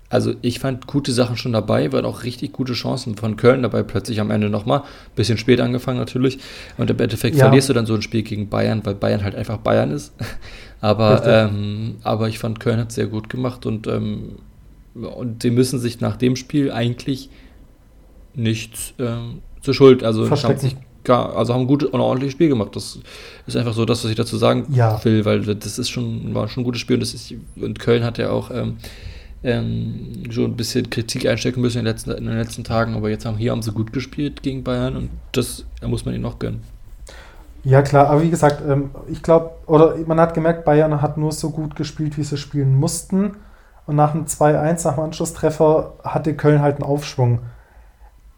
also 0.10 0.34
ich 0.42 0.60
fand 0.60 0.88
gute 0.88 1.12
Sachen 1.12 1.38
schon 1.38 1.54
dabei, 1.54 1.92
waren 1.92 2.06
auch 2.06 2.24
richtig 2.24 2.52
gute 2.52 2.74
Chancen 2.74 3.16
von 3.16 3.36
Köln 3.36 3.64
dabei, 3.64 3.84
plötzlich 3.84 4.20
am 4.20 4.32
Ende 4.32 4.50
nochmal. 4.50 4.84
Bisschen 5.16 5.38
spät 5.38 5.60
angefangen 5.60 6.00
natürlich. 6.00 6.40
Und 6.78 6.90
im 6.90 7.00
Endeffekt 7.00 7.36
ja. 7.36 7.46
verlierst 7.46 7.70
du 7.70 7.74
dann 7.74 7.86
so 7.86 7.96
ein 7.96 8.02
Spiel 8.02 8.24
gegen 8.24 8.50
Bayern, 8.50 8.82
weil 8.86 8.96
Bayern 8.96 9.24
halt 9.24 9.36
einfach 9.36 9.58
Bayern 9.58 9.92
ist. 9.92 10.14
Aber, 10.84 11.26
ähm, 11.26 11.96
aber 12.04 12.28
ich 12.28 12.40
fand, 12.40 12.60
Köln 12.60 12.78
hat 12.78 12.90
es 12.90 12.96
sehr 12.96 13.08
gut 13.08 13.30
gemacht 13.30 13.66
und, 13.66 13.88
ähm, 13.88 14.34
und 14.94 15.42
sie 15.42 15.50
müssen 15.50 15.80
sich 15.80 16.02
nach 16.02 16.18
dem 16.18 16.36
Spiel 16.36 16.74
eigentlich 16.74 17.30
nichts 18.34 18.94
ähm, 19.00 19.40
zur 19.62 19.74
Schuld, 19.74 20.04
also 20.04 20.30
haben 20.30 20.58
sich 20.58 20.76
gar, 21.06 21.38
also 21.38 21.54
haben 21.54 21.62
ein 21.62 21.68
gutes 21.68 21.88
und 21.88 22.02
ordentliches 22.02 22.34
Spiel 22.34 22.50
gemacht. 22.50 22.76
Das 22.76 23.00
ist 23.48 23.56
einfach 23.56 23.72
so 23.72 23.86
das, 23.86 24.04
was 24.04 24.12
ich 24.12 24.18
dazu 24.18 24.36
sagen 24.36 24.74
ja. 24.74 25.02
will, 25.06 25.24
weil 25.24 25.40
das 25.56 25.80
ist 25.80 25.90
schon, 25.90 26.36
war 26.36 26.50
schon 26.50 26.64
ein 26.64 26.66
gutes 26.66 26.82
Spiel 26.82 26.98
und, 26.98 27.00
das 27.00 27.14
ist, 27.14 27.34
und 27.56 27.80
Köln 27.80 28.04
hat 28.04 28.18
ja 28.18 28.32
auch 28.32 28.52
ähm, 28.52 28.76
ähm, 29.42 30.24
schon 30.32 30.52
ein 30.52 30.58
bisschen 30.58 30.90
Kritik 30.90 31.26
einstecken 31.28 31.62
müssen 31.62 31.78
in 31.78 31.86
den, 31.86 31.94
letzten, 31.94 32.12
in 32.12 32.26
den 32.26 32.38
letzten 32.38 32.66
Tagen, 32.66 32.96
aber 32.96 33.10
jetzt 33.10 33.26
haben 33.26 33.38
hier 33.38 33.52
haben 33.52 33.62
sie 33.62 33.72
gut 33.72 33.94
gespielt 33.94 34.44
gegen 34.44 34.66
Bayern 34.66 34.98
und 34.98 35.12
das 35.32 35.64
muss 35.82 36.04
man 36.04 36.14
ihnen 36.14 36.24
noch 36.24 36.40
gönnen. 36.40 36.73
Ja, 37.64 37.82
klar, 37.82 38.08
aber 38.08 38.22
wie 38.22 38.30
gesagt, 38.30 38.62
ähm, 38.68 38.92
ich 39.08 39.24
glaube, 39.24 39.52
oder 39.68 39.96
man 40.06 40.20
hat 40.20 40.34
gemerkt, 40.34 40.66
Bayern 40.66 41.02
hat 41.02 41.18
nur 41.18 41.32
so 41.32 41.50
gut 41.50 41.76
gespielt, 41.76 42.18
wie 42.18 42.24
sie 42.24 42.38
spielen 42.38 42.76
mussten. 42.78 43.38
Und 43.86 43.96
nach 43.96 44.12
dem 44.12 44.26
2-1, 44.26 44.86
nach 44.86 44.96
dem 44.96 45.04
Anschlusstreffer, 45.06 45.94
hatte 46.04 46.36
Köln 46.36 46.62
halt 46.62 46.76
einen 46.76 46.84
Aufschwung. 46.84 47.40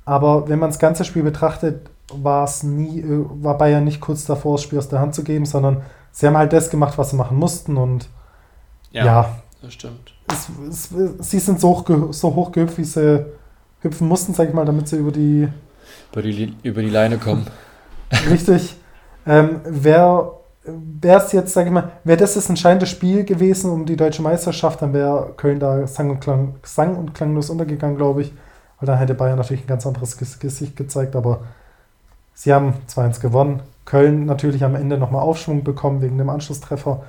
Aber 0.06 0.48
wenn 0.48 0.60
man 0.60 0.70
das 0.70 0.80
ganze 0.80 1.06
Spiel 1.06 1.24
betrachtet, 1.24 1.90
war 2.14 2.44
es 2.44 2.62
nie, 2.62 3.00
äh, 3.02 3.26
war 3.42 3.58
Bayern 3.58 3.84
nicht 3.84 4.00
kurz 4.00 4.26
davor, 4.26 4.56
das 4.56 4.64
Spiel 4.64 4.78
aus 4.78 4.90
der 4.90 5.00
Hand 5.00 5.16
zu 5.16 5.24
geben, 5.24 5.46
sondern 5.46 5.82
sie 6.12 6.28
haben 6.28 6.38
halt 6.38 6.54
das 6.54 6.70
gemacht, 6.70 6.98
was 7.00 7.10
sie 7.10 7.16
machen 7.16 7.38
mussten. 7.38 7.78
Und 7.78 8.10
ja, 8.92 9.06
ja 9.06 9.36
das 9.64 9.74
stimmt. 9.74 10.14
Es, 10.28 10.50
es, 10.70 11.30
sie 11.30 11.40
sind 11.40 11.60
so, 11.60 11.70
hoch, 11.70 12.12
so 12.12 12.36
hoch 12.36 12.52
gehüpft, 12.52 12.78
wie 12.78 12.84
sie 12.84 13.26
hüpfen 13.82 14.08
mussten, 14.08 14.36
sag 14.36 14.50
ich 14.50 14.54
mal, 14.54 14.66
damit 14.66 14.88
sie 14.88 14.98
über 14.98 15.12
die, 15.12 15.48
über 16.12 16.22
die, 16.22 16.54
über 16.62 16.82
die 16.84 16.90
Leine 16.90 17.18
kommen. 17.18 17.48
Richtig. 18.30 18.76
Ähm, 19.26 19.62
wäre 19.66 20.34
es 21.02 21.32
jetzt, 21.32 21.54
sage 21.54 21.68
ich 21.68 21.74
mal, 21.74 21.92
wäre 22.04 22.18
das 22.18 22.34
das 22.34 22.50
entscheidende 22.50 22.86
Spiel 22.86 23.24
gewesen 23.24 23.72
um 23.72 23.86
die 23.86 23.96
deutsche 23.96 24.22
Meisterschaft, 24.22 24.82
dann 24.82 24.94
wäre 24.94 25.34
Köln 25.38 25.60
da 25.60 25.86
sang 25.88 26.10
und, 26.10 26.22
klang, 26.22 26.56
sang 26.64 26.96
und 26.96 27.14
klanglos 27.14 27.50
untergegangen, 27.50 27.98
glaube 27.98 28.24
ich. 28.24 28.34
Weil 28.80 28.88
dann 28.88 28.98
hätte 28.98 29.14
Bayern 29.14 29.38
natürlich 29.38 29.64
ein 29.64 29.68
ganz 29.68 29.86
anderes 29.86 30.18
Gesicht 30.18 30.76
gezeigt, 30.76 31.16
aber 31.16 31.42
sie 32.34 32.54
haben 32.54 32.74
2-1 32.90 33.22
gewonnen. 33.22 33.62
Köln 33.86 34.26
natürlich 34.26 34.64
am 34.64 34.76
Ende 34.76 34.98
nochmal 34.98 35.22
Aufschwung 35.22 35.64
bekommen 35.64 36.02
wegen 36.02 36.18
dem 36.18 36.30
Anschlusstreffer. 36.30 37.04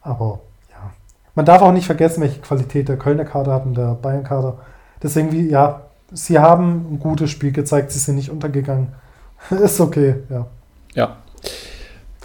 Aber 0.00 0.40
ja, 0.70 0.90
man 1.34 1.44
darf 1.44 1.62
auch 1.62 1.72
nicht 1.72 1.86
vergessen, 1.86 2.22
welche 2.22 2.40
Qualität 2.40 2.88
der 2.88 2.96
Kölner 2.96 3.24
Kader 3.24 3.52
hat 3.52 3.66
und 3.66 3.76
der 3.76 3.94
Bayern-Kader. 3.94 4.56
Deswegen, 5.02 5.30
wie, 5.30 5.48
ja, 5.50 5.82
sie 6.12 6.38
haben 6.38 6.94
ein 6.94 6.98
gutes 6.98 7.30
Spiel 7.30 7.52
gezeigt, 7.52 7.92
sie 7.92 7.98
sind 7.98 8.16
nicht 8.16 8.30
untergegangen. 8.30 8.94
Ist 9.50 9.80
okay, 9.80 10.16
ja. 10.30 10.46
Ja, 10.94 11.16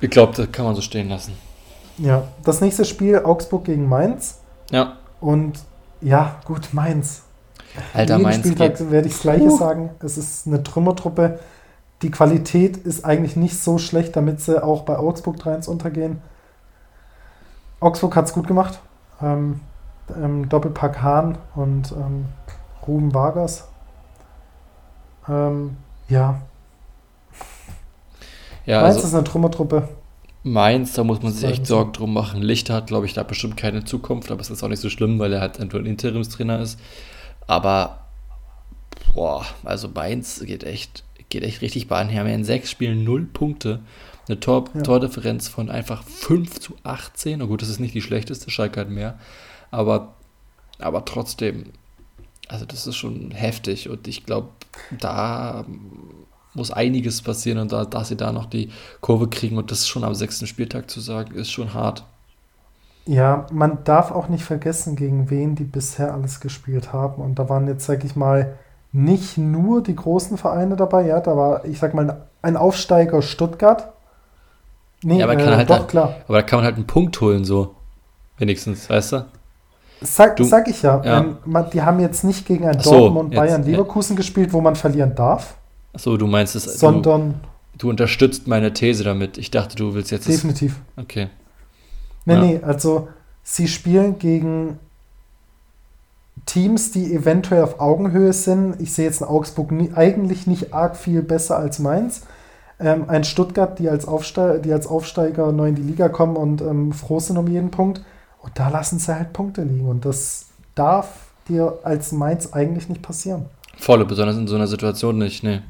ich 0.01 0.09
glaube, 0.09 0.33
das 0.35 0.51
kann 0.51 0.65
man 0.65 0.75
so 0.75 0.81
stehen 0.81 1.09
lassen. 1.09 1.33
Ja, 1.97 2.23
das 2.43 2.61
nächste 2.61 2.85
Spiel 2.85 3.19
Augsburg 3.19 3.65
gegen 3.65 3.87
Mainz. 3.87 4.39
Ja. 4.71 4.97
Und 5.19 5.59
ja, 6.01 6.39
gut, 6.45 6.73
Mainz. 6.73 7.21
Alter, 7.93 8.15
Jeden 8.15 8.23
Mainz 8.23 8.39
Spieltag 8.39 8.91
werde 8.91 9.07
ich 9.07 9.13
das 9.13 9.21
Gleiche 9.21 9.45
uh. 9.45 9.57
sagen. 9.57 9.91
Es 9.99 10.17
ist 10.17 10.47
eine 10.47 10.63
Trümmertruppe. 10.63 11.39
Die 12.01 12.09
Qualität 12.09 12.77
ist 12.77 13.05
eigentlich 13.05 13.35
nicht 13.35 13.57
so 13.59 13.77
schlecht, 13.77 14.15
damit 14.15 14.41
sie 14.41 14.61
auch 14.63 14.81
bei 14.83 14.97
Augsburg 14.97 15.37
3-1 15.37 15.69
untergehen. 15.69 16.21
Augsburg 17.79 18.15
hat 18.15 18.25
es 18.25 18.33
gut 18.33 18.47
gemacht. 18.47 18.79
Ähm, 19.21 19.59
ähm, 20.15 20.49
Doppelpack 20.49 21.01
Hahn 21.01 21.37
und 21.55 21.91
ähm, 21.91 22.25
Ruben 22.87 23.13
Vargas. 23.13 23.67
Ähm, 25.29 25.77
ja, 26.07 26.41
ja, 28.71 28.81
Mainz 28.81 28.95
also, 28.95 29.07
ist 29.07 29.13
eine 29.13 29.25
Trümmertruppe. 29.25 29.89
Mainz, 30.43 30.93
da 30.93 31.03
muss 31.03 31.21
man 31.21 31.33
sich 31.33 31.49
echt 31.49 31.67
Sorgen 31.67 31.91
drum 31.91 32.13
machen. 32.13 32.41
Lichter 32.41 32.73
hat, 32.73 32.87
glaube 32.87 33.05
ich, 33.05 33.13
da 33.13 33.23
bestimmt 33.23 33.57
keine 33.57 33.83
Zukunft, 33.83 34.31
aber 34.31 34.39
es 34.39 34.49
ist 34.49 34.63
auch 34.63 34.69
nicht 34.69 34.79
so 34.79 34.89
schlimm, 34.89 35.19
weil 35.19 35.33
er 35.33 35.41
halt 35.41 35.59
ein 35.59 35.69
Interimstrainer 35.85 36.59
ist. 36.59 36.79
Aber, 37.47 38.05
boah, 39.13 39.45
also 39.65 39.89
Mainz 39.89 40.41
geht 40.45 40.63
echt, 40.63 41.03
geht 41.27 41.43
echt 41.43 41.61
richtig 41.61 41.89
Bahn 41.89 42.07
her. 42.07 42.23
Wir 42.23 42.31
haben 42.31 42.39
in 42.39 42.45
sechs 42.45 42.71
Spielen 42.71 43.03
null 43.03 43.25
Punkte. 43.25 43.81
Eine 44.29 44.39
Tor 44.39 44.69
ja. 44.73 44.81
Tordifferenz 44.81 45.49
von 45.49 45.69
einfach 45.69 46.03
5 46.03 46.61
zu 46.61 46.75
18. 46.83 47.39
Na 47.39 47.45
gut, 47.45 47.61
das 47.61 47.67
ist 47.67 47.81
nicht 47.81 47.93
die 47.93 48.01
schlechteste, 48.01 48.49
Schalke 48.49 48.79
hat 48.79 48.89
mehr. 48.89 49.19
Aber, 49.69 50.15
aber 50.79 51.03
trotzdem, 51.03 51.73
also 52.47 52.63
das 52.63 52.87
ist 52.87 52.95
schon 52.95 53.31
heftig. 53.31 53.89
Und 53.89 54.07
ich 54.07 54.25
glaube, 54.25 54.47
da 54.97 55.65
muss 56.53 56.71
einiges 56.71 57.21
passieren 57.21 57.59
und 57.59 57.71
da, 57.71 57.85
dass 57.85 58.09
sie 58.09 58.17
da 58.17 58.31
noch 58.31 58.45
die 58.45 58.69
Kurve 58.99 59.27
kriegen 59.27 59.57
und 59.57 59.71
das 59.71 59.87
schon 59.87 60.03
am 60.03 60.15
sechsten 60.15 60.47
Spieltag 60.47 60.89
zu 60.89 60.99
sagen, 60.99 61.35
ist 61.35 61.51
schon 61.51 61.73
hart. 61.73 62.03
Ja, 63.05 63.47
man 63.51 63.83
darf 63.83 64.11
auch 64.11 64.27
nicht 64.27 64.43
vergessen, 64.43 64.95
gegen 64.95 65.29
wen 65.29 65.55
die 65.55 65.63
bisher 65.63 66.13
alles 66.13 66.39
gespielt 66.39 66.93
haben. 66.93 67.21
Und 67.21 67.39
da 67.39 67.49
waren 67.49 67.67
jetzt, 67.67 67.85
sag 67.85 68.03
ich 68.03 68.15
mal, 68.15 68.53
nicht 68.91 69.37
nur 69.37 69.81
die 69.81 69.95
großen 69.95 70.37
Vereine 70.37 70.75
dabei. 70.75 71.07
Ja, 71.07 71.19
da 71.19 71.35
war, 71.35 71.65
ich 71.65 71.79
sag 71.79 71.93
mal, 71.93 72.27
ein 72.41 72.57
Aufsteiger 72.57 73.21
Stuttgart. 73.21 73.91
Nee, 75.03 75.19
ja, 75.19 75.25
aber, 75.25 75.39
äh, 75.39 75.45
halt 75.45 75.69
doch, 75.69 75.79
halt, 75.79 75.87
klar. 75.87 76.15
aber 76.27 76.37
da 76.37 76.43
kann 76.43 76.59
man 76.59 76.65
halt 76.65 76.75
einen 76.75 76.85
Punkt 76.85 77.19
holen, 77.21 77.43
so. 77.43 77.75
Wenigstens, 78.37 78.89
weißt 78.89 79.13
du? 79.13 79.25
Sag, 80.01 80.35
du, 80.35 80.43
sag 80.43 80.67
ich 80.67 80.81
ja. 80.81 81.01
ja. 81.03 81.25
Man, 81.45 81.69
die 81.71 81.81
haben 81.81 81.99
jetzt 81.99 82.23
nicht 82.23 82.45
gegen 82.45 82.67
ein 82.67 82.79
so, 82.79 82.91
Dortmund, 82.91 83.35
Bayern, 83.35 83.63
Leverkusen 83.63 84.15
ja. 84.15 84.17
gespielt, 84.17 84.51
wo 84.51 84.61
man 84.61 84.75
verlieren 84.75 85.15
darf. 85.15 85.55
Achso, 85.93 86.17
du 86.17 86.27
meinst 86.27 86.55
es. 86.55 86.79
Sondern. 86.79 87.41
Du, 87.73 87.79
du, 87.79 87.89
unterstützt 87.89 88.47
meine 88.47 88.73
These 88.73 89.03
damit. 89.03 89.37
Ich 89.37 89.51
dachte, 89.51 89.75
du 89.75 89.93
willst 89.93 90.11
jetzt. 90.11 90.27
Definitiv. 90.27 90.79
Das, 90.95 91.05
okay. 91.05 91.27
Nee, 92.25 92.33
ja. 92.33 92.41
nee, 92.41 92.59
also 92.61 93.07
sie 93.43 93.67
spielen 93.67 94.19
gegen 94.19 94.79
Teams, 96.45 96.91
die 96.91 97.13
eventuell 97.13 97.63
auf 97.63 97.79
Augenhöhe 97.79 98.33
sind. 98.33 98.79
Ich 98.79 98.93
sehe 98.93 99.05
jetzt 99.05 99.21
in 99.21 99.27
Augsburg 99.27 99.71
nie, 99.71 99.91
eigentlich 99.93 100.47
nicht 100.47 100.73
arg 100.73 100.95
viel 100.95 101.21
besser 101.21 101.57
als 101.57 101.79
Mainz. 101.79 102.23
Ähm, 102.79 103.05
ein 103.07 103.23
Stuttgart, 103.23 103.77
die 103.79 103.89
als, 103.89 104.07
Aufsteiger, 104.07 104.59
die 104.59 104.71
als 104.71 104.87
Aufsteiger 104.87 105.51
neu 105.51 105.69
in 105.69 105.75
die 105.75 105.83
Liga 105.83 106.09
kommen 106.09 106.35
und 106.35 106.61
ähm, 106.61 106.93
froh 106.93 107.19
sind 107.19 107.37
um 107.37 107.47
jeden 107.47 107.71
Punkt. 107.71 108.01
Und 108.41 108.57
da 108.57 108.69
lassen 108.69 108.97
sie 108.97 109.15
halt 109.15 109.33
Punkte 109.33 109.63
liegen. 109.63 109.87
Und 109.87 110.05
das 110.05 110.47
darf 110.73 111.31
dir 111.47 111.79
als 111.83 112.11
Mainz 112.11 112.53
eigentlich 112.53 112.89
nicht 112.89 113.01
passieren. 113.01 113.45
Volle, 113.77 114.05
besonders 114.05 114.37
in 114.37 114.47
so 114.47 114.55
einer 114.55 114.67
Situation 114.67 115.17
nicht, 115.17 115.43
nee. 115.43 115.61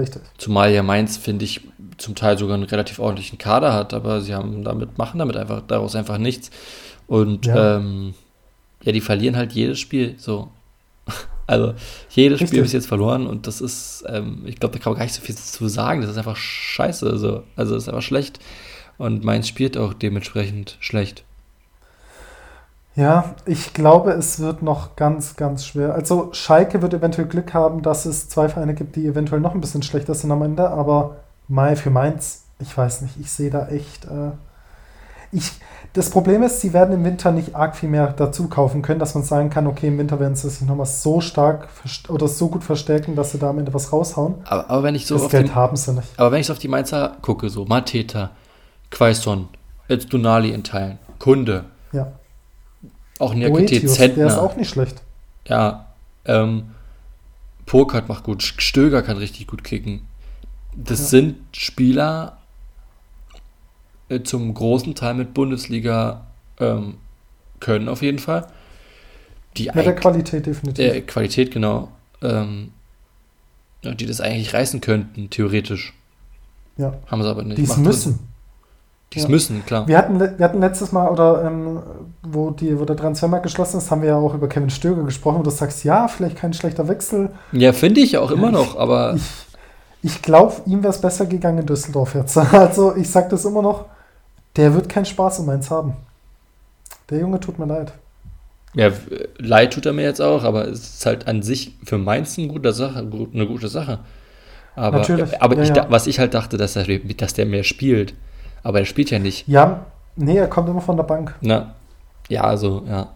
Richtig. 0.00 0.22
Zumal 0.38 0.72
ja 0.72 0.82
Mainz, 0.82 1.16
finde 1.16 1.44
ich, 1.44 1.60
zum 1.98 2.14
Teil 2.14 2.38
sogar 2.38 2.54
einen 2.54 2.64
relativ 2.64 2.98
ordentlichen 2.98 3.38
Kader 3.38 3.72
hat, 3.72 3.92
aber 3.92 4.20
sie 4.22 4.34
haben 4.34 4.64
damit, 4.64 4.98
machen 4.98 5.18
damit 5.18 5.36
einfach 5.36 5.62
daraus 5.66 5.94
einfach 5.94 6.18
nichts. 6.18 6.50
Und 7.06 7.46
ja, 7.46 7.76
ähm, 7.76 8.14
ja 8.82 8.92
die 8.92 9.00
verlieren 9.00 9.36
halt 9.36 9.52
jedes 9.52 9.78
Spiel 9.78 10.14
so. 10.18 10.50
Also 11.46 11.74
jedes 12.10 12.36
Richtig. 12.36 12.50
Spiel 12.50 12.62
bis 12.62 12.70
jetzt 12.70 12.86
verloren 12.86 13.26
und 13.26 13.48
das 13.48 13.60
ist, 13.60 14.04
ähm, 14.06 14.42
ich 14.46 14.60
glaube, 14.60 14.72
da 14.72 14.80
kann 14.80 14.92
man 14.92 14.98
gar 14.98 15.04
nicht 15.04 15.16
so 15.16 15.20
viel 15.20 15.34
zu 15.34 15.66
sagen. 15.66 16.00
Das 16.00 16.08
ist 16.08 16.16
einfach 16.16 16.36
scheiße. 16.36 17.18
So. 17.18 17.42
Also 17.56 17.74
das 17.74 17.82
ist 17.82 17.88
einfach 17.88 18.02
schlecht. 18.02 18.38
Und 18.98 19.24
Mainz 19.24 19.48
spielt 19.48 19.76
auch 19.76 19.92
dementsprechend 19.92 20.76
schlecht. 20.78 21.24
Ja, 22.96 23.36
ich 23.46 23.72
glaube, 23.72 24.10
es 24.12 24.40
wird 24.40 24.62
noch 24.62 24.96
ganz, 24.96 25.36
ganz 25.36 25.64
schwer. 25.64 25.94
Also 25.94 26.30
Schalke 26.32 26.82
wird 26.82 26.92
eventuell 26.92 27.28
Glück 27.28 27.54
haben, 27.54 27.82
dass 27.82 28.04
es 28.04 28.28
zwei 28.28 28.48
Vereine 28.48 28.74
gibt, 28.74 28.96
die 28.96 29.06
eventuell 29.06 29.40
noch 29.40 29.54
ein 29.54 29.60
bisschen 29.60 29.82
schlechter 29.82 30.14
sind 30.14 30.30
am 30.32 30.42
Ende, 30.42 30.68
aber 30.70 31.16
Mai 31.48 31.76
für 31.76 31.90
Mainz, 31.90 32.44
ich 32.58 32.76
weiß 32.76 33.02
nicht, 33.02 33.14
ich 33.18 33.30
sehe 33.30 33.50
da 33.50 33.68
echt. 33.68 34.04
Äh, 34.06 34.32
ich, 35.32 35.52
das 35.92 36.10
Problem 36.10 36.42
ist, 36.42 36.60
sie 36.60 36.72
werden 36.72 36.94
im 36.94 37.04
Winter 37.04 37.30
nicht 37.30 37.54
arg 37.54 37.76
viel 37.76 37.88
mehr 37.88 38.12
dazu 38.12 38.48
kaufen 38.48 38.82
können, 38.82 38.98
dass 38.98 39.14
man 39.14 39.24
sagen 39.24 39.50
kann, 39.50 39.66
okay, 39.66 39.88
im 39.88 39.98
Winter 39.98 40.18
werden 40.18 40.34
sie 40.34 40.48
sich 40.48 40.66
nochmal 40.66 40.86
so 40.86 41.20
stark 41.20 41.68
oder 42.08 42.26
so 42.28 42.48
gut 42.48 42.64
verstärken, 42.64 43.14
dass 43.16 43.32
sie 43.32 43.38
da 43.38 43.50
am 43.50 43.58
Ende 43.58 43.72
was 43.72 43.92
raushauen. 43.92 44.34
Aber, 44.44 44.68
aber 44.68 44.82
wenn 44.82 44.94
ich 44.94 45.06
so 45.06 45.16
das 45.16 45.28
Geld 45.28 45.48
die, 45.48 45.54
haben 45.54 45.76
sie 45.76 45.92
nicht. 45.92 46.08
Aber 46.16 46.32
wenn 46.32 46.40
ich 46.40 46.46
so 46.46 46.52
auf 46.52 46.58
die 46.58 46.68
Mainzer 46.68 47.16
gucke, 47.22 47.48
so 47.48 47.64
Mateta, 47.64 48.30
Quaison, 48.90 49.48
jetzt 49.88 50.12
Dunali 50.12 50.50
in 50.50 50.64
Teilen, 50.64 50.98
Kunde. 51.18 51.64
Ja. 51.92 52.12
Auch 53.20 53.34
Niakite 53.34 53.86
Zentner. 53.86 54.24
Der 54.24 54.26
ist 54.26 54.38
auch 54.38 54.56
nicht 54.56 54.70
schlecht. 54.70 55.02
Ja. 55.46 55.86
Ähm, 56.24 56.70
Burkhardt 57.66 58.08
macht 58.08 58.24
gut. 58.24 58.42
Stöger 58.42 59.02
kann 59.02 59.18
richtig 59.18 59.46
gut 59.46 59.62
kicken. 59.62 60.00
Das 60.74 60.98
ja. 61.00 61.06
sind 61.06 61.36
Spieler 61.52 62.38
äh, 64.08 64.22
zum 64.22 64.52
großen 64.54 64.94
Teil 64.94 65.14
mit 65.14 65.34
Bundesliga 65.34 66.26
ähm, 66.58 66.94
können, 67.60 67.88
auf 67.88 68.02
jeden 68.02 68.18
Fall. 68.18 68.46
Die 69.56 69.70
mit 69.74 69.84
der 69.84 69.94
Qualität 69.94 70.46
definitiv. 70.46 70.76
Der 70.76 71.02
Qualität, 71.02 71.50
genau. 71.50 71.88
Ähm, 72.22 72.72
die 73.82 74.06
das 74.06 74.20
eigentlich 74.20 74.54
reißen 74.54 74.80
könnten, 74.80 75.28
theoretisch. 75.30 75.94
Ja. 76.76 76.94
Haben 77.06 77.22
sie 77.22 77.28
aber 77.28 77.42
nicht. 77.42 77.58
Die 77.58 77.64
es 77.64 77.76
müssen. 77.76 78.29
Die 79.12 79.18
ja. 79.18 79.28
müssen, 79.28 79.66
klar. 79.66 79.88
Wir 79.88 79.98
hatten, 79.98 80.20
wir 80.20 80.44
hatten 80.44 80.60
letztes 80.60 80.92
Mal, 80.92 81.08
oder 81.08 81.44
ähm, 81.44 81.82
wo, 82.22 82.50
die, 82.50 82.78
wo 82.78 82.84
der 82.84 82.96
Transfermarkt 82.96 83.42
geschlossen 83.42 83.78
ist, 83.78 83.90
haben 83.90 84.02
wir 84.02 84.10
ja 84.10 84.16
auch 84.16 84.34
über 84.34 84.48
Kevin 84.48 84.70
Stöger 84.70 85.02
gesprochen, 85.02 85.40
wo 85.40 85.42
du 85.42 85.50
sagst, 85.50 85.82
ja, 85.82 86.06
vielleicht 86.06 86.36
kein 86.36 86.52
schlechter 86.52 86.86
Wechsel. 86.86 87.30
Ja, 87.50 87.72
finde 87.72 88.00
ich 88.00 88.18
auch 88.18 88.30
immer 88.30 88.52
noch, 88.52 88.76
aber. 88.78 89.14
Ich, 89.14 90.12
ich 90.12 90.22
glaube, 90.22 90.54
ihm 90.66 90.84
wäre 90.84 90.92
es 90.92 91.00
besser 91.00 91.26
gegangen 91.26 91.58
in 91.58 91.66
Düsseldorf 91.66 92.14
jetzt. 92.14 92.36
Also, 92.52 92.94
ich 92.94 93.10
sage 93.10 93.28
das 93.30 93.44
immer 93.44 93.62
noch, 93.62 93.86
der 94.56 94.74
wird 94.74 94.88
keinen 94.88 95.06
Spaß 95.06 95.40
in 95.40 95.46
Mainz 95.46 95.70
haben. 95.70 95.94
Der 97.10 97.18
Junge 97.18 97.40
tut 97.40 97.58
mir 97.58 97.66
leid. 97.66 97.92
Ja, 98.74 98.90
leid 99.38 99.72
tut 99.72 99.86
er 99.86 99.92
mir 99.92 100.04
jetzt 100.04 100.22
auch, 100.22 100.44
aber 100.44 100.68
es 100.68 100.94
ist 100.94 101.06
halt 101.06 101.26
an 101.26 101.42
sich 101.42 101.76
für 101.84 101.98
Mainz 101.98 102.38
eine 102.38 102.46
gute 102.46 102.72
Sache. 102.72 103.00
Eine 103.00 103.46
gute 103.48 103.66
Sache. 103.66 103.98
Aber, 104.76 104.98
Natürlich. 104.98 105.42
aber 105.42 105.56
ja, 105.56 105.62
ich, 105.62 105.68
ja. 105.70 105.86
was 105.88 106.06
ich 106.06 106.20
halt 106.20 106.34
dachte, 106.34 106.56
dass, 106.56 106.76
er, 106.76 106.86
dass 106.86 107.34
der 107.34 107.46
mehr 107.46 107.64
spielt. 107.64 108.14
Aber 108.62 108.80
er 108.80 108.84
spielt 108.84 109.10
ja 109.10 109.18
nicht. 109.18 109.48
Ja, 109.48 109.86
nee, 110.16 110.36
er 110.36 110.48
kommt 110.48 110.68
immer 110.68 110.80
von 110.80 110.96
der 110.96 111.04
Bank. 111.04 111.34
Na, 111.40 111.74
ja, 112.28 112.44
also, 112.44 112.82
ja. 112.86 113.08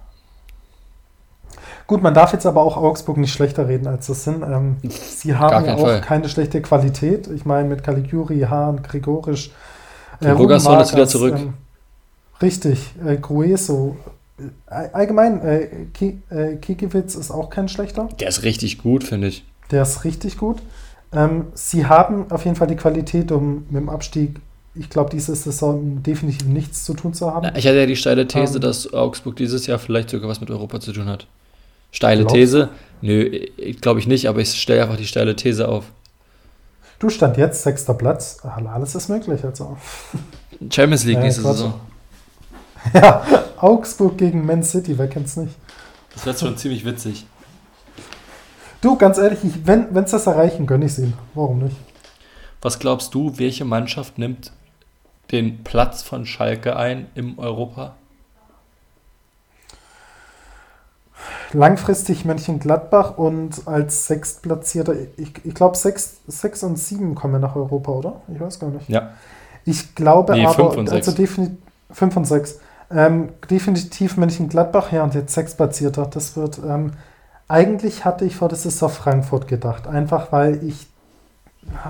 Gut, 1.87 2.03
man 2.03 2.15
darf 2.15 2.33
jetzt 2.33 2.47
aber 2.47 2.63
auch 2.63 2.77
Augsburg 2.77 3.19
nicht 3.19 3.33
schlechter 3.33 3.69
reden, 3.69 3.87
als 3.87 4.07
das 4.07 4.25
sind. 4.25 4.43
Ähm, 4.43 4.77
sie 4.83 5.37
haben 5.37 5.67
ja 5.67 5.75
auch 5.75 5.81
Fall. 5.81 6.01
keine 6.01 6.29
schlechte 6.29 6.63
Qualität. 6.63 7.27
Ich 7.29 7.45
meine, 7.45 7.69
mit 7.69 7.85
Caliguri, 7.85 8.41
Hahn, 8.41 8.83
Gregorisch. 8.83 9.51
Äh, 10.21 10.31
Rogerson 10.31 10.81
ist 10.81 10.93
wieder 10.95 11.07
zurück. 11.07 11.35
Ähm, 11.37 11.55
richtig, 12.41 12.95
äh, 13.05 13.17
Grueso. 13.17 13.97
Allgemein, 14.67 15.41
äh, 15.43 15.69
Ki 15.93 16.23
äh, 16.31 16.57
Kikiewicz 16.57 17.15
ist 17.15 17.31
auch 17.31 17.51
kein 17.51 17.69
schlechter. 17.69 18.09
Der 18.19 18.29
ist 18.29 18.43
richtig 18.43 18.79
gut, 18.79 19.05
finde 19.05 19.29
ich. 19.29 19.45
Der 19.71 19.83
ist 19.83 20.05
richtig 20.05 20.39
gut. 20.39 20.61
Ähm, 21.13 21.47
sie 21.55 21.87
haben 21.87 22.31
auf 22.31 22.45
jeden 22.45 22.57
Fall 22.57 22.67
die 22.67 22.77
Qualität, 22.77 23.31
um 23.31 23.67
mit 23.69 23.83
dem 23.83 23.89
Abstieg 23.91 24.41
ich 24.75 24.91
glaube, 24.91 25.11
diese 25.11 25.35
Saison 25.37 26.03
definitiv 26.03 26.47
nichts 26.47 26.85
zu 26.85 26.95
tun 26.95 27.15
zu 27.15 27.33
haben. 27.33 27.47
Ich 27.57 27.67
hatte 27.67 27.79
ja 27.79 27.87
die 27.87 27.97
steile 27.97 28.27
These, 28.27 28.51
um, 28.51 28.57
ähm, 28.57 28.61
dass 28.63 28.93
Augsburg 28.93 29.37
dieses 29.37 29.67
Jahr 29.67 29.79
vielleicht 29.79 30.11
sogar 30.11 30.29
was 30.29 30.41
mit 30.41 30.51
Europa 30.51 30.81
zu 30.81 30.93
tun 30.93 31.07
hat. 31.07 31.27
Steile 31.93 32.27
These? 32.27 32.71
Nö, 33.01 33.47
glaube 33.81 34.01
ich 34.01 34.09
nicht, 34.09 34.29
aber 34.29 34.41
ich 34.41 34.61
stelle 34.61 34.83
einfach 34.83 34.97
die 34.97 35.07
steile 35.07 35.37
These 35.37 35.69
auf. 35.69 35.85
Du 36.99 37.09
stand 37.09 37.37
jetzt 37.37 37.63
sechster 37.63 37.95
Platz. 37.95 38.39
Alles 38.43 38.95
ist 38.97 39.09
möglich. 39.09 39.45
Also. 39.45 39.77
Champions 40.71 41.05
League 41.05 41.21
nächste 41.21 41.43
Saison. 41.43 41.75
Ja, 42.93 43.25
Augsburg 43.57 44.19
gegen 44.19 44.45
Man 44.45 44.63
City, 44.63 44.99
wer 44.99 45.09
kennt's 45.09 45.39
nicht? 45.39 45.55
Das 46.13 46.27
wäre 46.27 46.37
schon 46.37 46.59
ziemlich 46.59 46.85
witzig. 46.85 47.25
Du, 48.83 48.99
ganz 48.99 49.17
ehrlich, 49.17 49.39
ich, 49.43 49.67
wenn 49.67 49.97
es 49.97 50.11
das 50.11 50.27
erreichen, 50.27 50.67
gönne 50.67 50.85
ich 50.85 50.93
es 50.93 50.99
ihnen. 50.99 51.15
Warum 51.33 51.61
nicht? 51.61 51.77
Was 52.61 52.79
glaubst 52.79 53.15
du, 53.15 53.39
welche 53.39 53.65
Mannschaft 53.65 54.19
nimmt 54.19 54.53
den 55.31 55.65
Platz 55.65 56.03
von 56.03 56.27
Schalke 56.27 56.77
ein 56.77 57.07
im 57.15 57.39
Europa? 57.39 57.95
Langfristig 61.53 62.25
Mönchengladbach 62.25 63.17
und 63.17 63.67
als 63.67 64.07
Sechstplatzierter, 64.07 64.95
ich, 65.17 65.33
ich 65.45 65.55
glaube, 65.55 65.77
sechs, 65.77 66.17
sechs 66.27 66.63
und 66.63 66.79
sieben 66.79 67.15
kommen 67.15 67.41
nach 67.41 67.55
Europa, 67.55 67.93
oder? 67.93 68.21
Ich 68.33 68.41
weiß 68.41 68.59
gar 68.59 68.71
nicht. 68.71 68.89
Ja. 68.89 69.11
Ich 69.65 69.95
glaube 69.95 70.35
nee, 70.35 70.45
aber, 70.45 70.77
also 70.91 71.13
definitiv 71.13 71.59
fünf 71.91 72.17
und 72.17 72.27
sechs. 72.27 72.61
Ähm, 72.91 73.31
definitiv 73.49 74.17
Mönchengladbach, 74.17 74.93
ja, 74.93 75.05
und 75.05 75.15
jetzt 75.15 75.35
Sechstplatzierter. 75.35 76.07
Das 76.07 76.37
wird, 76.37 76.59
ähm, 76.59 76.93
eigentlich 77.49 78.05
hatte 78.05 78.25
ich 78.25 78.37
vor 78.37 78.49
der 78.49 78.59
Saison 78.59 78.91
Frankfurt 78.91 79.49
gedacht, 79.49 79.87
einfach 79.87 80.33
weil 80.33 80.63
ich 80.65 80.87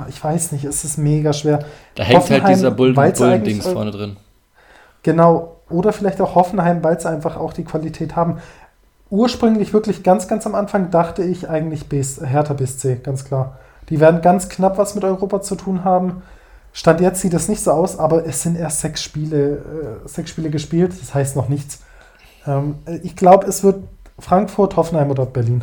ich 0.09 0.23
weiß 0.23 0.53
nicht, 0.53 0.65
es 0.65 0.85
ist 0.85 0.99
mega 0.99 1.33
schwer. 1.33 1.65
Da 1.95 2.03
hängt 2.03 2.29
halt 2.31 2.49
dieser 2.49 2.71
Bullen-Dings 2.71 3.19
Bullen 3.19 3.61
vorne 3.61 3.91
drin. 3.91 4.17
Genau, 5.03 5.57
oder 5.69 5.93
vielleicht 5.93 6.21
auch 6.21 6.35
Hoffenheim, 6.35 6.83
weil 6.83 7.01
sie 7.01 7.09
einfach 7.09 7.37
auch 7.37 7.53
die 7.53 7.65
Qualität 7.65 8.17
haben. 8.17 8.39
Ursprünglich 9.11 9.73
wirklich 9.73 10.03
ganz, 10.03 10.29
ganz 10.29 10.47
am 10.47 10.55
Anfang 10.55 10.91
dachte 10.91 11.23
ich 11.23 11.49
eigentlich 11.49 11.89
BS, 11.89 12.21
Hertha 12.25 12.55
BSC, 12.55 12.97
ganz 13.03 13.25
klar. 13.25 13.59
Die 13.91 14.01
werden 14.01 14.23
ganz 14.23 14.49
knapp 14.49 14.79
was 14.79 14.95
mit 14.95 15.05
Europa 15.05 15.43
zu 15.43 15.57
tun 15.57 15.85
haben. 15.85 16.23
Stand 16.73 17.01
jetzt 17.01 17.21
sieht 17.21 17.35
das 17.35 17.49
nicht 17.49 17.63
so 17.63 17.71
aus, 17.71 17.99
aber 17.99 18.27
es 18.27 18.43
sind 18.43 18.57
erst 18.57 18.81
sechs 18.81 19.03
Spiele, 19.03 19.57
äh, 20.05 20.09
sechs 20.09 20.31
Spiele 20.31 20.51
gespielt, 20.51 20.93
das 21.01 21.15
heißt 21.15 21.37
noch 21.37 21.49
nichts. 21.49 21.81
Ähm, 22.47 22.77
ich 23.03 23.15
glaube, 23.15 23.47
es 23.47 23.63
wird 23.63 23.85
Frankfurt, 24.19 24.77
Hoffenheim 24.77 25.11
oder 25.11 25.27
Berlin. 25.27 25.63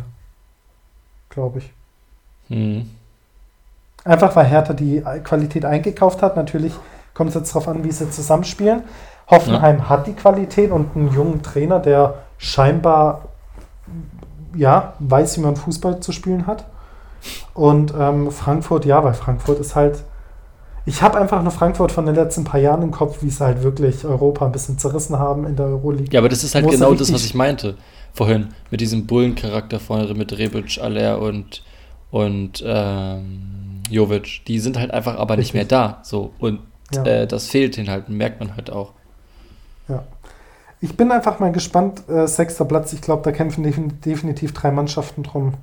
Glaube 1.28 1.58
ich. 1.58 1.72
Hm. 2.48 2.88
Einfach 4.04 4.34
weil 4.34 4.46
Hertha 4.46 4.72
die 4.72 5.02
Qualität 5.22 5.64
eingekauft 5.64 6.22
hat. 6.22 6.36
Natürlich 6.36 6.72
kommt 7.14 7.28
es 7.30 7.34
jetzt 7.34 7.50
darauf 7.50 7.68
an, 7.68 7.84
wie 7.84 7.92
sie 7.92 8.10
zusammenspielen. 8.10 8.82
Hoffenheim 9.30 9.78
ja. 9.78 9.88
hat 9.88 10.06
die 10.06 10.14
Qualität 10.14 10.70
und 10.70 10.96
einen 10.96 11.12
jungen 11.12 11.42
Trainer, 11.42 11.78
der 11.78 12.14
scheinbar 12.38 13.28
ja, 14.56 14.94
weiß, 14.98 15.38
wie 15.38 15.42
man 15.42 15.56
Fußball 15.56 16.00
zu 16.00 16.12
spielen 16.12 16.46
hat. 16.46 16.66
Und 17.54 17.94
ähm, 17.98 18.30
Frankfurt, 18.30 18.84
ja, 18.84 19.02
weil 19.04 19.14
Frankfurt 19.14 19.60
ist 19.60 19.76
halt. 19.76 20.02
Ich 20.84 21.00
habe 21.00 21.20
einfach 21.20 21.40
nur 21.40 21.52
Frankfurt 21.52 21.92
von 21.92 22.06
den 22.06 22.16
letzten 22.16 22.42
paar 22.42 22.58
Jahren 22.58 22.82
im 22.82 22.90
Kopf, 22.90 23.22
wie 23.22 23.30
sie 23.30 23.44
halt 23.44 23.62
wirklich 23.62 24.04
Europa 24.04 24.44
ein 24.44 24.50
bisschen 24.50 24.78
zerrissen 24.78 25.16
haben 25.16 25.46
in 25.46 25.54
der 25.54 25.66
Euroleague. 25.66 26.08
Ja, 26.10 26.18
aber 26.18 26.28
das 26.28 26.42
ist 26.42 26.56
halt 26.56 26.68
genau 26.68 26.92
das, 26.94 27.12
was 27.12 27.24
ich 27.24 27.36
meinte 27.36 27.76
vorhin. 28.12 28.48
Mit 28.72 28.80
diesem 28.80 29.06
Bullencharakter 29.06 29.78
vorne, 29.78 30.12
mit 30.14 30.36
Rebic, 30.36 30.80
Aller 30.82 31.20
und, 31.20 31.62
und 32.10 32.64
ähm, 32.66 33.61
Jovic. 33.92 34.44
Die 34.46 34.58
sind 34.58 34.78
halt 34.78 34.90
einfach 34.90 35.16
aber 35.16 35.36
Richtig. 35.36 35.54
nicht 35.54 35.54
mehr 35.54 35.64
da. 35.64 36.00
So. 36.02 36.32
Und 36.38 36.60
ja. 36.94 37.04
äh, 37.04 37.26
das 37.26 37.48
fehlt 37.48 37.78
ihnen 37.78 37.88
halt, 37.88 38.08
merkt 38.08 38.40
man 38.40 38.56
halt 38.56 38.70
auch. 38.70 38.92
Ja. 39.88 40.04
Ich 40.80 40.96
bin 40.96 41.12
einfach 41.12 41.38
mal 41.38 41.52
gespannt. 41.52 42.08
Äh, 42.08 42.26
sechster 42.26 42.64
Platz, 42.64 42.92
ich 42.92 43.00
glaube, 43.00 43.22
da 43.22 43.32
kämpfen 43.32 43.62
definitiv 44.04 44.52
drei 44.52 44.70
Mannschaften 44.70 45.22
drum. 45.22 45.54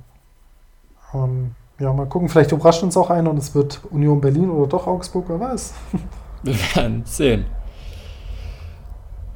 Ähm, 1.12 1.54
ja, 1.78 1.92
mal 1.92 2.06
gucken. 2.06 2.28
Vielleicht 2.28 2.52
überrascht 2.52 2.82
uns 2.82 2.96
auch 2.96 3.10
einer 3.10 3.30
und 3.30 3.38
es 3.38 3.54
wird 3.54 3.80
Union 3.90 4.20
Berlin 4.20 4.50
oder 4.50 4.68
doch 4.68 4.86
Augsburg, 4.86 5.26
wer 5.28 5.40
weiß. 5.40 5.74
Wir 6.42 6.54
werden 6.74 7.02
sehen. 7.04 7.44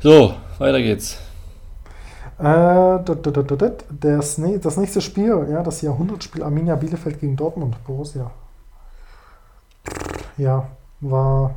So, 0.00 0.34
weiter 0.58 0.80
geht's. 0.80 1.18
Äh, 2.38 2.98
das, 4.00 4.40
das 4.60 4.76
nächste 4.76 5.00
Spiel, 5.00 5.46
ja, 5.50 5.62
das 5.62 5.82
Jahrhundertspiel 5.82 6.42
Arminia 6.42 6.76
Bielefeld 6.76 7.20
gegen 7.20 7.36
Dortmund, 7.36 7.76
Borussia 7.86 8.30
ja, 10.36 10.66
war. 11.00 11.54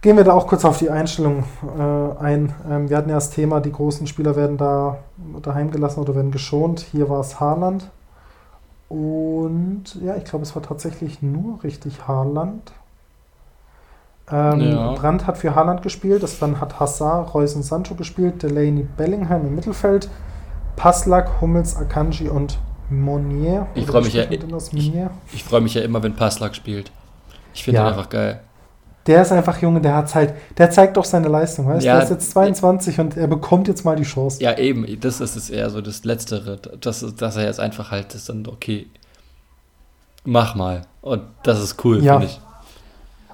Gehen 0.00 0.16
wir 0.16 0.24
da 0.24 0.32
auch 0.32 0.46
kurz 0.46 0.64
auf 0.64 0.78
die 0.78 0.88
Einstellung 0.88 1.44
äh, 1.78 2.22
ein. 2.22 2.54
Ähm, 2.68 2.88
wir 2.88 2.96
hatten 2.96 3.10
ja 3.10 3.16
das 3.16 3.30
Thema, 3.30 3.60
die 3.60 3.72
großen 3.72 4.06
Spieler 4.06 4.34
werden 4.34 4.56
da 4.56 4.98
daheim 5.42 5.70
gelassen 5.70 6.00
oder 6.00 6.14
werden 6.14 6.30
geschont. 6.30 6.80
Hier 6.80 7.10
war 7.10 7.20
es 7.20 7.38
Haaland. 7.38 7.90
Und 8.88 9.84
ja, 10.02 10.16
ich 10.16 10.24
glaube, 10.24 10.44
es 10.44 10.54
war 10.56 10.62
tatsächlich 10.62 11.22
nur 11.22 11.62
richtig 11.62 12.08
Haaland. 12.08 12.72
Ähm, 14.30 14.60
ja. 14.60 14.92
Brandt 14.92 15.26
hat 15.26 15.38
für 15.38 15.54
Haaland 15.54 15.82
gespielt, 15.82 16.22
das 16.22 16.38
dann 16.38 16.60
hat 16.60 16.80
Hazard, 16.80 17.34
Reus 17.34 17.54
und 17.54 17.62
Sancho 17.62 17.94
gespielt, 17.94 18.42
Delaney 18.42 18.86
Bellingham 18.96 19.46
im 19.46 19.54
Mittelfeld, 19.54 20.08
Paslak, 20.76 21.40
Hummels, 21.40 21.76
Akanji 21.76 22.28
und 22.28 22.58
Monier. 22.90 23.66
Ich 23.74 23.86
freue 23.86 24.02
mich, 24.02 24.14
ja, 24.14 24.24
ich, 24.30 24.40
ich 25.32 25.44
freu 25.44 25.60
mich 25.60 25.74
ja 25.74 25.82
immer, 25.82 26.02
wenn 26.02 26.14
Passlack 26.14 26.54
spielt. 26.54 26.90
Ich 27.54 27.64
finde 27.64 27.78
ja. 27.78 27.86
ihn 27.86 27.88
einfach 27.88 28.08
geil. 28.08 28.40
der 29.06 29.22
ist 29.22 29.32
einfach 29.32 29.60
Junge, 29.60 29.80
der 29.80 29.94
hat 29.94 30.14
halt, 30.14 30.34
der 30.58 30.70
zeigt 30.70 30.96
doch 30.96 31.04
seine 31.04 31.28
Leistung, 31.28 31.66
weißt 31.66 31.82
du? 31.82 31.86
Ja, 31.86 31.94
der 31.94 32.04
ist 32.04 32.10
jetzt 32.10 32.30
22 32.32 33.00
und 33.00 33.16
er 33.16 33.26
bekommt 33.26 33.68
jetzt 33.68 33.84
mal 33.84 33.96
die 33.96 34.04
Chance. 34.04 34.42
Ja, 34.42 34.56
eben, 34.58 34.86
das 35.00 35.20
ist 35.20 35.36
es 35.36 35.50
eher 35.50 35.70
so 35.70 35.80
das 35.80 36.04
Letztere, 36.04 36.58
dass, 36.58 37.04
dass 37.16 37.36
er 37.36 37.44
jetzt 37.44 37.60
einfach 37.60 37.90
halt 37.90 38.14
ist 38.14 38.28
dann, 38.28 38.46
okay, 38.46 38.86
mach 40.24 40.54
mal. 40.54 40.82
Und 41.00 41.22
das 41.42 41.62
ist 41.62 41.84
cool, 41.84 42.02
ja. 42.02 42.18
finde 42.18 42.32
ich. 42.32 42.40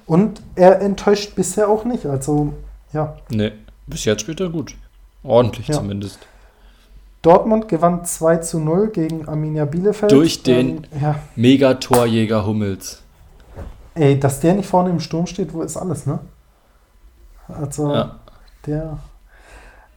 Und 0.05 0.41
er 0.55 0.81
enttäuscht 0.81 1.35
bisher 1.35 1.67
auch 1.67 1.83
nicht, 1.83 2.05
also, 2.05 2.53
ja. 2.93 3.17
Nee, 3.29 3.51
bis 3.87 4.05
jetzt 4.05 4.21
spielt 4.21 4.39
er 4.39 4.49
gut. 4.49 4.73
Ordentlich 5.23 5.67
ja. 5.67 5.75
zumindest. 5.75 6.19
Dortmund 7.21 7.67
gewann 7.67 8.05
2 8.05 8.37
zu 8.37 8.59
0 8.59 8.89
gegen 8.89 9.27
Arminia 9.27 9.65
Bielefeld. 9.65 10.11
Durch 10.11 10.43
den 10.43 10.85
ähm, 10.91 11.01
ja. 11.01 11.15
Megatorjäger 11.35 12.45
Hummels. 12.45 13.01
Ey, 13.95 14.19
dass 14.19 14.39
der 14.39 14.53
nicht 14.53 14.69
vorne 14.69 14.91
im 14.91 14.99
Sturm 14.99 15.25
steht, 15.25 15.53
wo 15.53 15.61
ist 15.61 15.75
alles, 15.75 16.05
ne? 16.05 16.19
Also, 17.47 17.93
ja. 17.93 18.15
der. 18.65 18.97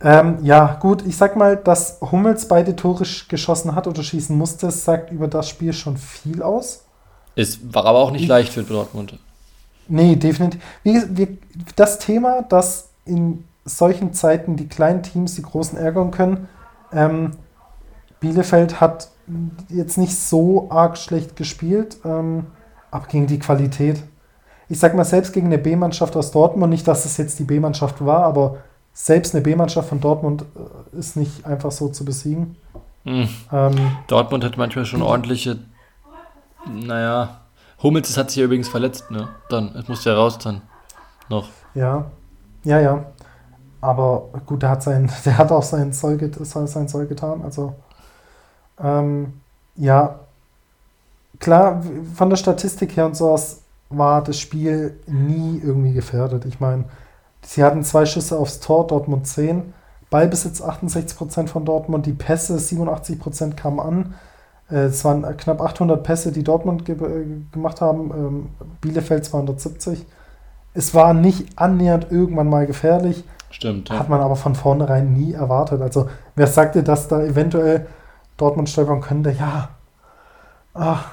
Ähm, 0.03 0.39
ja, 0.43 0.79
gut, 0.81 1.05
ich 1.07 1.16
sag 1.16 1.37
mal, 1.37 1.57
dass 1.57 1.99
Hummels 2.01 2.49
beide 2.49 2.75
Tore 2.75 3.05
geschossen 3.29 3.75
hat 3.75 3.87
oder 3.87 4.03
schießen 4.03 4.37
musste, 4.37 4.71
sagt 4.71 5.12
über 5.12 5.29
das 5.29 5.49
Spiel 5.49 5.75
schon 5.75 5.99
viel 5.99 6.43
aus. 6.43 6.85
Es 7.37 7.59
war 7.75 7.85
aber 7.85 7.99
auch 7.99 8.11
nicht 8.11 8.23
ich, 8.23 8.29
leicht 8.29 8.53
für 8.55 8.62
Dortmund. 8.62 9.18
Nee, 9.89 10.16
definitiv. 10.16 10.62
Wie, 10.83 11.03
wie, 11.11 11.39
das 11.77 11.99
Thema, 11.99 12.43
dass 12.43 12.89
in 13.05 13.45
solchen 13.66 14.14
Zeiten 14.14 14.57
die 14.57 14.68
kleinen 14.68 15.03
Teams 15.03 15.35
die 15.35 15.43
großen 15.43 15.77
ärgern 15.77 16.11
können, 16.11 16.49
ähm, 16.93 17.32
Bielefeld 18.20 18.80
hat 18.80 19.09
jetzt 19.68 19.97
nicht 19.97 20.16
so 20.16 20.70
arg 20.70 20.99
schlecht 20.99 21.36
gespielt. 21.36 21.99
Ähm, 22.05 22.47
aber 22.91 23.07
gegen 23.07 23.26
die 23.26 23.38
Qualität. 23.38 24.03
Ich 24.68 24.78
sag 24.78 24.95
mal, 24.95 25.05
selbst 25.05 25.32
gegen 25.32 25.47
eine 25.47 25.59
B-Mannschaft 25.59 26.16
aus 26.16 26.30
Dortmund, 26.30 26.70
nicht, 26.70 26.86
dass 26.86 27.05
es 27.05 27.16
jetzt 27.16 27.38
die 27.38 27.45
B-Mannschaft 27.45 28.05
war, 28.05 28.24
aber 28.24 28.59
selbst 28.93 29.34
eine 29.34 29.43
B-Mannschaft 29.43 29.88
von 29.88 30.01
Dortmund 30.01 30.43
äh, 30.43 30.99
ist 30.99 31.16
nicht 31.16 31.45
einfach 31.45 31.70
so 31.70 31.88
zu 31.88 32.05
besiegen. 32.05 32.57
Mhm. 33.05 33.28
Ähm, 33.53 33.97
Dortmund 34.07 34.45
hat 34.45 34.57
manchmal 34.57 34.84
schon 34.84 35.03
ordentliche, 35.03 35.59
naja, 36.66 37.41
Hummels 37.82 38.16
hat 38.16 38.30
sich 38.30 38.38
ja 38.38 38.45
übrigens 38.45 38.68
verletzt, 38.68 39.11
ne? 39.11 39.28
Dann, 39.49 39.74
es 39.74 39.88
musste 39.88 40.11
ja 40.11 40.16
raus 40.16 40.38
dann 40.38 40.61
noch. 41.28 41.49
Ja, 41.74 42.11
ja, 42.62 42.78
ja. 42.78 43.05
Aber 43.81 44.28
gut, 44.47 44.62
der 44.62 44.70
hat 44.70 44.83
sein, 44.83 45.11
der 45.24 45.39
hat 45.39 45.53
auch 45.53 45.62
sein 45.62 45.93
Zeug, 45.93 46.22
sein 46.43 46.89
Zeug 46.89 47.09
getan. 47.09 47.43
Also 47.43 47.74
ähm, 48.83 49.41
ja, 49.76 50.20
klar, 51.39 51.83
von 52.14 52.31
der 52.31 52.37
Statistik 52.37 52.97
her 52.97 53.07
und 53.07 53.16
sowas 53.16 53.62
war 53.89 54.22
das 54.22 54.39
Spiel 54.39 54.99
nie 55.07 55.61
irgendwie 55.62 55.93
gefährdet. 55.93 56.45
Ich 56.45 56.61
meine, 56.61 56.85
sie 57.43 57.64
hatten 57.64 57.83
zwei 57.83 58.07
Schüsse 58.07 58.39
aufs 58.39 58.61
Tor, 58.61 58.87
Dortmund 58.87 59.26
10. 59.26 59.74
Ballbesitz 60.11 60.61
68% 60.61 61.47
von 61.47 61.64
Dortmund, 61.64 62.05
die 62.07 62.12
Pässe 62.12 62.57
87% 62.57 63.55
kamen 63.55 63.81
an. 63.81 64.14
Äh, 64.70 64.87
es 64.87 65.05
waren 65.05 65.22
knapp 65.37 65.61
800 65.61 66.03
Pässe, 66.03 66.33
die 66.33 66.43
Dortmund 66.43 66.85
ge 66.85 66.97
gemacht 67.53 67.81
haben, 67.81 68.11
ähm, 68.12 68.49
Bielefeld 68.81 69.24
270. 69.24 70.05
Es 70.74 70.95
war 70.95 71.14
nicht 71.14 71.59
annähernd 71.59 72.09
irgendwann 72.11 72.49
mal 72.49 72.66
gefährlich. 72.66 73.24
Stimmt. 73.51 73.88
Ja. 73.88 73.98
Hat 73.98 74.09
man 74.09 74.20
aber 74.20 74.36
von 74.36 74.55
vornherein 74.55 75.12
nie 75.12 75.32
erwartet. 75.32 75.82
Also, 75.82 76.09
wer 76.36 76.46
sagte, 76.46 76.82
dass 76.82 77.09
da 77.09 77.22
eventuell 77.22 77.86
Dortmund 78.36 78.68
stolpern 78.68 79.01
könnte, 79.01 79.30
ja. 79.32 79.70
Ach, 80.72 81.05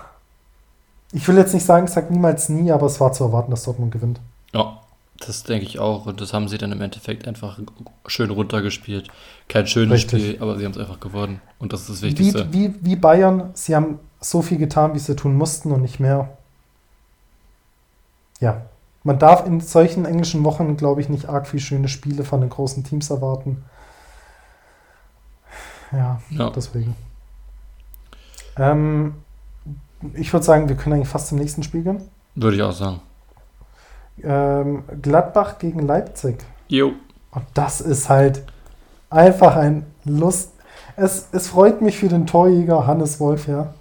ich 1.11 1.27
will 1.27 1.37
jetzt 1.37 1.53
nicht 1.53 1.65
sagen, 1.65 1.85
ich 1.85 1.91
sage 1.91 2.13
niemals 2.13 2.49
nie, 2.49 2.71
aber 2.71 2.85
es 2.85 2.99
war 2.99 3.11
zu 3.11 3.23
erwarten, 3.23 3.51
dass 3.51 3.63
Dortmund 3.63 3.91
gewinnt. 3.91 4.19
Ja, 4.53 4.79
das 5.19 5.43
denke 5.43 5.65
ich 5.65 5.79
auch. 5.79 6.05
Und 6.05 6.21
das 6.21 6.33
haben 6.33 6.47
sie 6.47 6.57
dann 6.57 6.71
im 6.71 6.81
Endeffekt 6.81 7.27
einfach 7.27 7.59
schön 8.05 8.29
runtergespielt. 8.29 9.09
Kein 9.49 9.65
schönes 9.65 9.95
Richtig. 9.95 10.23
Spiel, 10.23 10.41
aber 10.41 10.57
sie 10.57 10.65
haben 10.65 10.73
es 10.73 10.77
einfach 10.77 10.99
gewonnen. 10.99 11.41
Und 11.59 11.73
das 11.73 11.81
ist 11.81 11.89
das 11.89 12.01
Wichtigste. 12.03 12.53
Wie, 12.53 12.73
wie, 12.73 12.75
wie 12.81 12.95
Bayern, 12.95 13.49
sie 13.53 13.75
haben 13.75 13.99
so 14.19 14.41
viel 14.41 14.57
getan, 14.57 14.93
wie 14.93 14.99
sie 14.99 15.15
tun 15.15 15.35
mussten 15.35 15.71
und 15.71 15.81
nicht 15.81 15.99
mehr. 15.99 16.37
Ja, 18.39 18.61
man 19.07 19.19
darf 19.19 19.47
in 19.47 19.61
solchen 19.61 20.03
englischen 20.03 20.43
Wochen, 20.43 20.75
glaube 20.75 20.99
ich, 20.99 21.07
nicht 21.07 21.29
arg 21.29 21.47
viel 21.47 21.61
schöne 21.61 21.87
Spiele 21.87 22.25
von 22.25 22.41
den 22.41 22.49
großen 22.49 22.83
Teams 22.83 23.09
erwarten. 23.09 23.63
Ja, 25.93 26.19
ja. 26.29 26.49
deswegen. 26.49 26.93
Ähm, 28.57 29.13
ich 30.13 30.33
würde 30.33 30.45
sagen, 30.45 30.67
wir 30.67 30.75
können 30.75 30.95
eigentlich 30.95 31.07
fast 31.07 31.29
zum 31.29 31.37
nächsten 31.37 31.63
Spiel 31.63 31.83
gehen. 31.83 32.01
Würde 32.35 32.57
ich 32.57 32.61
auch 32.61 32.73
sagen. 32.73 32.99
Ähm, 34.21 34.83
Gladbach 35.01 35.57
gegen 35.57 35.79
Leipzig. 35.79 36.43
Jo. 36.67 36.91
Und 37.31 37.45
das 37.53 37.79
ist 37.79 38.09
halt 38.09 38.43
einfach 39.09 39.55
ein 39.55 39.85
Lust. 40.03 40.51
Es, 40.97 41.29
es 41.31 41.47
freut 41.47 41.81
mich 41.81 41.97
für 41.97 42.09
den 42.09 42.27
Torjäger 42.27 42.85
Hannes 42.85 43.21
Wolf, 43.21 43.47
ja. 43.47 43.73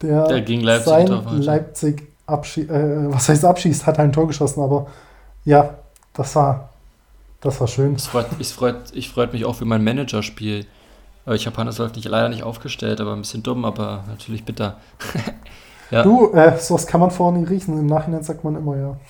Der, 0.00 0.28
der 0.28 0.42
gegen 0.42 0.62
Leipzig 0.62 0.86
sein 0.86 1.08
Leipzig 1.40 2.09
abschießt, 2.30 2.70
äh, 2.70 3.12
was 3.12 3.28
heißt 3.28 3.44
abschießt, 3.44 3.86
hat 3.86 3.98
ein 3.98 4.12
Tor 4.12 4.26
geschossen, 4.26 4.62
aber 4.62 4.86
ja, 5.44 5.74
das 6.14 6.34
war, 6.36 6.70
das 7.40 7.60
war 7.60 7.66
schön. 7.66 7.94
Es 7.94 8.06
freut, 8.06 8.26
ich 8.38 8.48
freut, 8.48 8.76
ich 8.92 9.10
freut 9.10 9.32
mich 9.32 9.44
auch 9.44 9.56
für 9.56 9.64
mein 9.64 9.84
Managerspiel. 9.84 10.66
Ich 11.26 11.46
habe 11.46 11.56
Hannes 11.58 11.78
Wolf 11.78 11.94
nicht, 11.94 12.06
leider 12.06 12.28
nicht 12.28 12.42
aufgestellt, 12.42 13.00
aber 13.00 13.12
ein 13.12 13.20
bisschen 13.20 13.42
dumm, 13.42 13.64
aber 13.64 14.04
natürlich 14.08 14.44
bitter. 14.44 14.78
ja. 15.90 16.02
Du, 16.02 16.32
äh, 16.32 16.58
sowas 16.58 16.86
kann 16.86 17.00
man 17.00 17.10
vorher 17.10 17.38
nie 17.38 17.46
riechen. 17.46 17.78
Im 17.78 17.86
Nachhinein 17.86 18.22
sagt 18.22 18.42
man 18.42 18.56
immer 18.56 18.76
ja. 18.76 18.96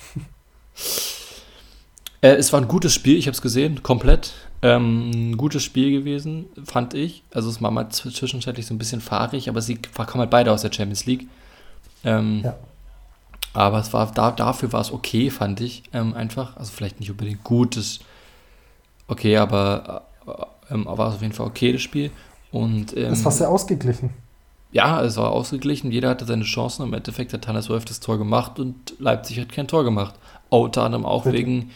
Äh, 2.23 2.35
es 2.35 2.53
war 2.53 2.61
ein 2.61 2.67
gutes 2.67 2.93
Spiel, 2.93 3.17
ich 3.17 3.25
habe 3.25 3.33
es 3.33 3.41
gesehen, 3.41 3.81
komplett. 3.81 4.33
Ähm, 4.61 5.31
ein 5.31 5.37
gutes 5.37 5.63
Spiel 5.63 5.91
gewesen, 5.91 6.45
fand 6.65 6.93
ich. 6.93 7.23
Also 7.33 7.49
es 7.49 7.61
war 7.63 7.71
mal 7.71 7.89
zwischenzeitlich 7.89 8.67
so 8.67 8.75
ein 8.75 8.77
bisschen 8.77 9.01
fahrig, 9.01 9.49
aber 9.49 9.59
sie 9.59 9.79
kommen 9.95 10.19
halt 10.19 10.29
beide 10.29 10.51
aus 10.51 10.61
der 10.61 10.71
Champions 10.71 11.07
League. 11.07 11.27
Ähm, 12.03 12.41
ja. 12.43 12.55
Aber 13.53 13.79
es 13.79 13.91
war 13.93 14.11
da, 14.11 14.31
dafür 14.31 14.71
war 14.71 14.81
es 14.81 14.91
okay, 14.91 15.29
fand 15.29 15.59
ich 15.59 15.83
ähm, 15.93 16.13
einfach. 16.13 16.55
Also 16.57 16.71
vielleicht 16.71 16.99
nicht 16.99 17.11
unbedingt 17.11 17.43
gut, 17.43 17.75
das 17.75 17.99
okay, 19.07 19.37
aber 19.37 20.03
äh, 20.25 20.73
ähm, 20.73 20.85
war 20.85 21.09
es 21.09 21.15
auf 21.15 21.21
jeden 21.21 21.33
Fall 21.33 21.47
okay, 21.47 21.73
das 21.73 21.81
Spiel. 21.81 22.11
Und, 22.51 22.95
ähm, 22.95 23.13
es 23.13 23.25
war 23.25 23.31
sehr 23.31 23.49
ausgeglichen. 23.49 24.11
Ja, 24.71 25.01
es 25.03 25.17
war 25.17 25.31
ausgeglichen. 25.31 25.91
Jeder 25.91 26.09
hatte 26.09 26.25
seine 26.25 26.43
Chancen. 26.43 26.83
Im 26.83 26.93
Endeffekt 26.93 27.33
hat 27.33 27.47
Hannes 27.47 27.69
Wolf 27.69 27.85
das 27.85 27.99
Tor 27.99 28.17
gemacht 28.17 28.57
und 28.59 28.93
Leipzig 28.99 29.39
hat 29.39 29.51
kein 29.51 29.67
Tor 29.67 29.83
gemacht. 29.83 30.15
Unter 30.49 30.83
anderem 30.83 31.05
auch 31.05 31.25
wegen, 31.25 31.71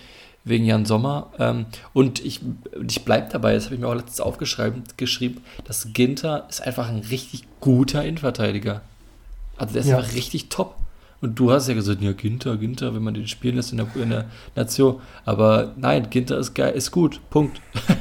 wegen 0.46 0.66
Jan 0.66 0.86
Sommer. 0.86 1.28
Ähm, 1.38 1.66
und 1.94 2.24
ich, 2.24 2.40
ich 2.88 3.04
bleibe 3.04 3.30
dabei, 3.30 3.54
das 3.54 3.66
habe 3.66 3.76
ich 3.76 3.82
mir 3.82 3.88
auch 3.88 3.96
letztens 3.96 4.22
aufgeschrieben, 4.22 4.84
geschrieben, 4.96 5.42
dass 5.66 5.92
Ginter 5.94 6.46
ist 6.50 6.62
einfach 6.62 6.88
ein 6.88 7.00
richtig 7.00 7.46
guter 7.60 8.04
Innenverteidiger. 8.04 8.82
Also 9.58 9.74
der 9.74 9.82
ist 9.82 9.90
ja. 9.90 9.98
einfach 9.98 10.14
richtig 10.14 10.48
top. 10.48 10.76
Und 11.26 11.40
du 11.40 11.52
hast 11.52 11.68
ja 11.68 11.74
gesagt, 11.74 12.02
ja, 12.02 12.12
Ginter, 12.12 12.56
Ginter, 12.56 12.94
wenn 12.94 13.02
man 13.02 13.16
den 13.16 13.28
spielen 13.28 13.56
lässt 13.56 13.72
in 13.72 13.80
der, 13.80 13.88
in 13.96 14.12
der 14.12 14.26
Nation. 14.56 15.02
Aber 15.26 15.72
nein, 15.76 16.08
Ginter 16.12 16.38
ist 16.38 16.54
geil, 16.54 16.74
ist 16.74 16.92
gut. 16.92 17.20
Punkt. 17.30 17.62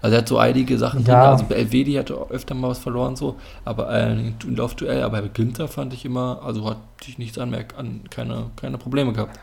Also 0.00 0.14
er 0.14 0.20
hat 0.20 0.28
so 0.28 0.38
einige 0.38 0.78
Sachen 0.78 1.00
ja. 1.00 1.06
drin. 1.06 1.30
Also 1.32 1.44
bei 1.48 1.56
Elvedi 1.56 1.94
hat 1.94 2.10
er 2.10 2.30
öfter 2.30 2.54
mal 2.54 2.68
was 2.68 2.78
verloren, 2.78 3.16
so, 3.16 3.34
aber 3.64 3.90
äh, 3.90 4.12
im 4.12 4.54
Laufduell, 4.54 5.02
aber 5.02 5.20
bei 5.22 5.26
Günther 5.26 5.66
fand 5.66 5.92
ich 5.92 6.04
immer, 6.04 6.40
also 6.44 6.70
hatte 6.70 6.78
ich 7.08 7.18
nichts 7.18 7.36
anmerkt, 7.36 7.76
an, 7.76 8.02
keine, 8.08 8.52
keine 8.54 8.78
Probleme 8.78 9.12
gehabt. 9.12 9.40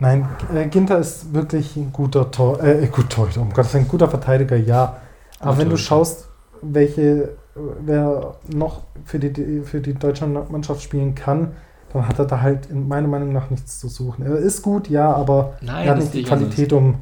Nein, 0.00 0.28
äh, 0.54 0.66
Ginter 0.66 0.98
ist 0.98 1.32
wirklich 1.32 1.76
ein 1.76 1.94
guter 1.94 2.30
Tor, 2.30 2.62
äh, 2.62 2.86
gut 2.88 3.08
Torhüter, 3.08 3.40
um 3.40 3.54
Gottes 3.54 3.74
ein 3.74 3.88
guter 3.88 4.08
Verteidiger, 4.08 4.56
ja. 4.56 4.98
Aber 5.40 5.52
Gut 5.52 5.60
wenn 5.60 5.70
du 5.70 5.78
schaust, 5.78 6.28
welche, 6.60 7.30
wer 7.54 8.34
noch 8.54 8.82
für 9.06 9.18
die, 9.18 9.62
für 9.62 9.80
die 9.80 9.94
deutsche 9.94 10.26
Mannschaft 10.26 10.82
spielen 10.82 11.14
kann, 11.14 11.52
dann 11.94 12.08
hat 12.08 12.18
er 12.18 12.26
da 12.26 12.40
halt 12.40 12.66
in 12.66 12.88
meiner 12.88 13.08
Meinung 13.08 13.32
nach 13.32 13.50
nichts 13.50 13.78
zu 13.78 13.88
suchen. 13.88 14.26
Er 14.26 14.36
ist 14.36 14.62
gut, 14.62 14.90
ja, 14.90 15.12
aber 15.12 15.54
Nein, 15.60 15.86
er 15.86 15.92
hat 15.92 15.98
nicht 15.98 16.12
die 16.12 16.24
Qualität, 16.24 16.72
um 16.72 16.96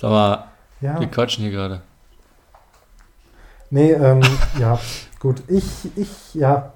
Sag 0.00 0.10
mal, 0.10 0.44
ja. 0.80 1.00
wir 1.00 1.06
quatschen 1.08 1.42
hier 1.42 1.52
gerade. 1.52 1.80
Nee, 3.70 3.92
ähm, 3.92 4.20
ja, 4.60 4.78
gut. 5.18 5.42
Ich, 5.48 5.90
ich, 5.96 6.34
ja. 6.34 6.72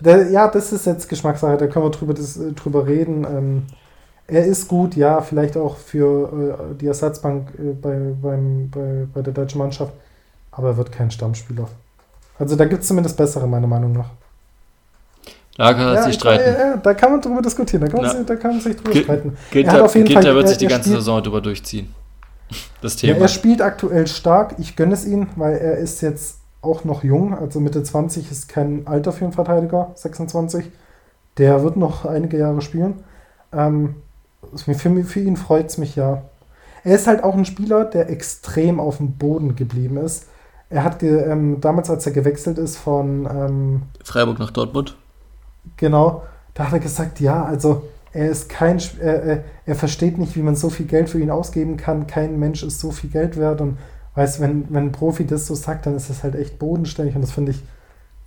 Der, 0.00 0.30
ja, 0.30 0.48
das 0.48 0.72
ist 0.72 0.86
jetzt 0.86 1.08
Geschmackssache, 1.08 1.56
da 1.56 1.66
können 1.66 1.86
wir 1.86 1.90
drüber, 1.90 2.14
das, 2.14 2.38
drüber 2.54 2.86
reden. 2.86 3.24
Ähm, 3.24 3.66
er 4.26 4.44
ist 4.44 4.68
gut, 4.68 4.94
ja, 4.94 5.22
vielleicht 5.22 5.56
auch 5.56 5.76
für 5.76 6.68
äh, 6.72 6.74
die 6.74 6.86
Ersatzbank 6.86 7.54
äh, 7.58 7.72
bei, 7.72 8.14
beim, 8.20 8.70
bei, 8.70 9.06
bei 9.12 9.22
der 9.22 9.32
deutschen 9.32 9.58
Mannschaft, 9.58 9.94
aber 10.50 10.68
er 10.68 10.76
wird 10.76 10.92
kein 10.92 11.10
Stammspieler. 11.10 11.68
Also 12.38 12.56
da 12.56 12.64
gibt 12.64 12.82
es 12.82 12.88
zumindest 12.88 13.16
bessere, 13.16 13.46
meiner 13.46 13.66
Meinung 13.66 13.92
nach. 13.92 14.10
Da 15.56 15.74
kann 15.74 15.86
man 15.86 15.94
ja, 15.94 16.02
sich 16.04 16.14
streiten. 16.14 16.52
Ja, 16.52 16.66
ja, 16.70 16.76
da 16.76 16.94
kann 16.94 17.10
man 17.10 17.20
drüber 17.20 17.42
diskutieren, 17.42 17.82
da 17.82 17.88
kann 17.88 18.00
man, 18.00 18.16
sich, 18.16 18.26
da 18.26 18.36
kann 18.36 18.50
man 18.52 18.60
sich 18.60 18.76
drüber 18.76 18.92
G 18.92 19.02
streiten. 19.02 19.36
Ginter, 19.50 19.70
er 19.70 19.74
hat 19.74 19.82
auf 19.82 19.94
jeden 19.96 20.06
Ginter 20.06 20.22
Fall, 20.22 20.34
wird 20.36 20.48
sich 20.48 20.58
die 20.58 20.66
ganze 20.68 20.90
Saison 20.90 21.20
drüber 21.20 21.40
durchziehen 21.40 21.92
das 22.80 22.96
Thema. 22.96 23.18
Er 23.18 23.28
spielt 23.28 23.60
aktuell 23.60 24.06
stark. 24.06 24.54
Ich 24.58 24.76
gönne 24.76 24.94
es 24.94 25.04
ihm, 25.04 25.26
weil 25.34 25.56
er 25.56 25.78
ist 25.78 26.00
jetzt 26.00 26.38
auch 26.62 26.84
noch 26.84 27.02
jung. 27.02 27.36
Also 27.36 27.58
Mitte 27.58 27.82
20 27.82 28.30
ist 28.30 28.48
kein 28.48 28.86
Alter 28.86 29.12
für 29.12 29.24
einen 29.24 29.32
Verteidiger, 29.32 29.90
26. 29.94 30.66
Der 31.38 31.62
wird 31.62 31.76
noch 31.76 32.04
einige 32.04 32.38
Jahre 32.38 32.60
spielen. 32.60 33.02
Ähm, 33.52 33.96
für, 34.54 34.74
für 34.74 35.20
ihn 35.20 35.36
freut 35.36 35.66
es 35.66 35.78
mich 35.78 35.96
ja. 35.96 36.22
Er 36.84 36.94
ist 36.94 37.06
halt 37.06 37.24
auch 37.24 37.34
ein 37.34 37.44
Spieler, 37.44 37.84
der 37.84 38.08
extrem 38.10 38.80
auf 38.80 38.98
dem 38.98 39.12
Boden 39.12 39.56
geblieben 39.56 39.96
ist. 39.96 40.26
Er 40.70 40.84
hat 40.84 41.02
ähm, 41.02 41.60
damals, 41.60 41.88
als 41.88 42.04
er 42.06 42.12
gewechselt 42.12 42.58
ist 42.58 42.76
von 42.76 43.26
ähm, 43.26 43.82
Freiburg 44.04 44.38
nach 44.38 44.50
Dortmund. 44.50 44.96
Genau, 45.76 46.24
da 46.54 46.66
hat 46.66 46.72
er 46.72 46.80
gesagt, 46.80 47.20
ja, 47.20 47.44
also 47.44 47.84
er 48.12 48.30
ist 48.30 48.48
kein, 48.48 48.80
er, 49.00 49.44
er 49.64 49.74
versteht 49.74 50.18
nicht, 50.18 50.36
wie 50.36 50.42
man 50.42 50.56
so 50.56 50.70
viel 50.70 50.86
Geld 50.86 51.08
für 51.08 51.20
ihn 51.20 51.30
ausgeben 51.30 51.76
kann. 51.76 52.06
Kein 52.06 52.38
Mensch 52.38 52.62
ist 52.62 52.80
so 52.80 52.90
viel 52.90 53.10
Geld 53.10 53.36
wert 53.38 53.60
und 53.60 53.78
weiß, 54.14 54.40
wenn, 54.40 54.66
wenn 54.70 54.86
ein 54.86 54.92
Profi 54.92 55.26
das 55.26 55.46
so 55.46 55.54
sagt, 55.54 55.86
dann 55.86 55.94
ist 55.94 56.10
das 56.10 56.22
halt 56.22 56.34
echt 56.34 56.58
bodenständig 56.58 57.14
und 57.14 57.22
das 57.22 57.30
finde 57.30 57.52
ich, 57.52 57.62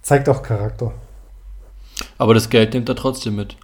zeigt 0.02 0.30
auch 0.30 0.44
Charakter. 0.44 0.94
Aber 2.18 2.34
das 2.34 2.50
Geld 2.50 2.74
nimmt 2.74 2.90
er 2.90 2.96
trotzdem 2.96 3.36
mit. 3.36 3.58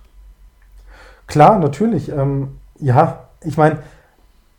Klar, 1.27 1.59
natürlich. 1.59 2.09
Ähm, 2.09 2.57
ja, 2.79 3.29
ich 3.43 3.57
meine, 3.57 3.79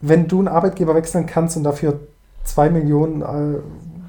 wenn 0.00 0.28
du 0.28 0.38
einen 0.38 0.48
Arbeitgeber 0.48 0.94
wechseln 0.94 1.26
kannst 1.26 1.56
und 1.56 1.64
dafür 1.64 2.00
zwei 2.44 2.70
Millionen 2.70 3.22
äh, 3.22 3.58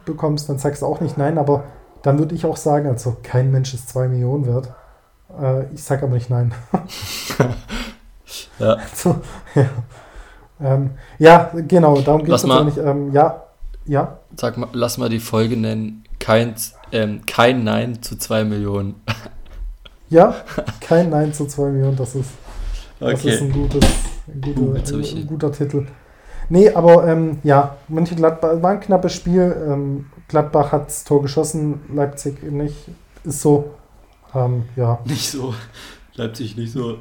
bekommst, 0.09 0.49
dann 0.49 0.59
sagst 0.59 0.81
du 0.81 0.85
auch 0.85 1.01
nicht 1.01 1.17
nein, 1.17 1.37
aber 1.37 1.63
dann 2.01 2.19
würde 2.19 2.35
ich 2.35 2.45
auch 2.45 2.57
sagen, 2.57 2.87
also 2.87 3.17
kein 3.23 3.51
Mensch 3.51 3.73
ist 3.73 3.89
zwei 3.89 4.07
Millionen 4.07 4.45
wert. 4.45 4.73
Äh, 5.41 5.73
ich 5.73 5.83
sage 5.83 6.03
aber 6.03 6.15
nicht 6.15 6.29
nein. 6.29 6.53
ja. 8.59 8.77
Also, 8.91 9.15
ja. 9.55 9.65
Ähm, 10.61 10.91
ja. 11.17 11.49
genau, 11.67 11.99
darum 12.01 12.23
geht 12.25 12.35
es 12.35 12.43
nicht. 12.43 12.77
Ähm, 12.77 13.13
ja, 13.13 13.43
ja. 13.85 14.19
Sag 14.35 14.57
mal, 14.57 14.67
lass 14.73 14.97
mal 14.97 15.09
die 15.09 15.19
Folge 15.19 15.55
nennen. 15.55 16.03
Kein, 16.19 16.55
ähm, 16.91 17.21
kein 17.25 17.63
Nein 17.63 18.01
zu 18.03 18.17
zwei 18.17 18.43
Millionen. 18.43 18.95
ja, 20.09 20.35
kein 20.81 21.09
Nein 21.09 21.33
zu 21.33 21.47
zwei 21.47 21.69
Millionen, 21.69 21.95
das 21.95 22.15
ist, 22.15 22.31
das 22.99 23.13
okay. 23.13 23.29
ist 23.33 23.41
ein, 23.41 23.51
gutes, 23.53 23.85
ein, 24.27 24.41
guter, 24.41 24.93
uh, 24.93 24.97
ein, 24.97 25.27
guter 25.27 25.51
Titel. 25.51 25.87
Nee, 26.49 26.71
aber 26.71 27.07
ähm, 27.07 27.39
ja, 27.43 27.77
Mönchengladbach 27.87 28.61
war 28.61 28.71
ein 28.71 28.79
knappes 28.79 29.13
Spiel. 29.13 29.55
Ähm, 29.67 30.07
Gladbach 30.27 30.71
hat 30.71 30.87
das 30.87 31.03
Tor 31.03 31.21
geschossen, 31.21 31.81
Leipzig 31.93 32.41
nicht. 32.43 32.89
Ist 33.23 33.41
so. 33.41 33.71
Ähm, 34.33 34.65
ja. 34.75 34.99
Nicht 35.05 35.29
so. 35.29 35.53
Leipzig 36.15 36.57
nicht 36.57 36.71
so. 36.71 36.97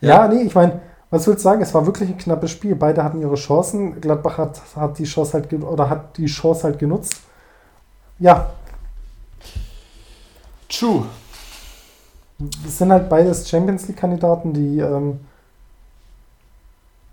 Ja, 0.00 0.26
ja 0.26 0.28
nee, 0.28 0.42
ich 0.42 0.54
meine, 0.54 0.80
was 1.10 1.26
willst 1.26 1.40
du 1.40 1.44
sagen? 1.44 1.60
Es 1.60 1.74
war 1.74 1.84
wirklich 1.84 2.08
ein 2.08 2.18
knappes 2.18 2.50
Spiel. 2.50 2.74
Beide 2.74 3.04
hatten 3.04 3.20
ihre 3.20 3.34
Chancen. 3.34 4.00
Gladbach 4.00 4.38
hat, 4.38 4.60
hat 4.76 4.98
die 4.98 5.04
Chance 5.04 5.34
halt 5.34 5.52
oder 5.52 5.90
hat 5.90 6.16
die 6.16 6.26
Chance 6.26 6.64
halt 6.64 6.78
genutzt. 6.78 7.20
Ja. 8.18 8.50
True. 10.68 11.04
Das 12.38 12.78
sind 12.78 12.90
halt 12.90 13.08
beides 13.10 13.48
Champions 13.48 13.86
League-Kandidaten, 13.88 14.54
die 14.54 14.78
ähm, 14.78 15.20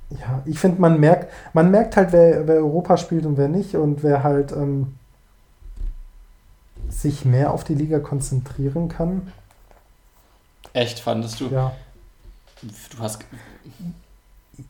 ja, 0.10 0.42
ich 0.46 0.60
finde, 0.60 0.80
man 0.80 1.00
merkt, 1.00 1.32
man 1.54 1.70
merkt 1.70 1.98
halt, 1.98 2.12
wer, 2.14 2.48
wer 2.48 2.56
Europa 2.56 2.98
spielt 2.98 3.26
und 3.26 3.38
wer 3.38 3.50
nicht 3.50 3.76
und 3.76 4.04
wer 4.04 4.24
halt 4.24 4.52
ähm, 4.54 4.96
sich 6.90 7.26
mehr 7.26 7.52
auf 7.52 7.64
die 7.64 7.76
Liga 7.76 8.00
konzentrieren 8.00 8.88
kann. 8.88 9.34
Echt, 10.74 11.00
fandest 11.00 11.40
du? 11.42 11.48
Ja. 11.48 11.74
Du 12.62 13.00
hast. 13.00 13.24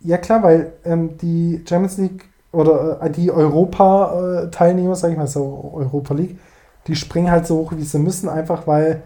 Ja, 0.02 0.18
klar, 0.18 0.44
weil 0.44 0.74
ähm, 0.84 1.18
die 1.18 1.64
Champions 1.68 1.98
League 1.98 2.26
oder 2.52 3.02
äh, 3.02 3.10
die 3.10 3.32
Europa-Teilnehmer, 3.32 4.96
sag 4.96 5.12
ich 5.12 5.18
mal, 5.18 5.28
so 5.28 5.72
Europa 5.76 6.14
League, 6.14 6.40
die 6.88 6.96
springen 6.96 7.32
halt 7.32 7.46
so 7.46 7.58
hoch, 7.58 7.74
wie 7.76 7.84
sie 7.84 8.00
müssen, 8.00 8.28
einfach 8.30 8.68
weil, 8.68 9.04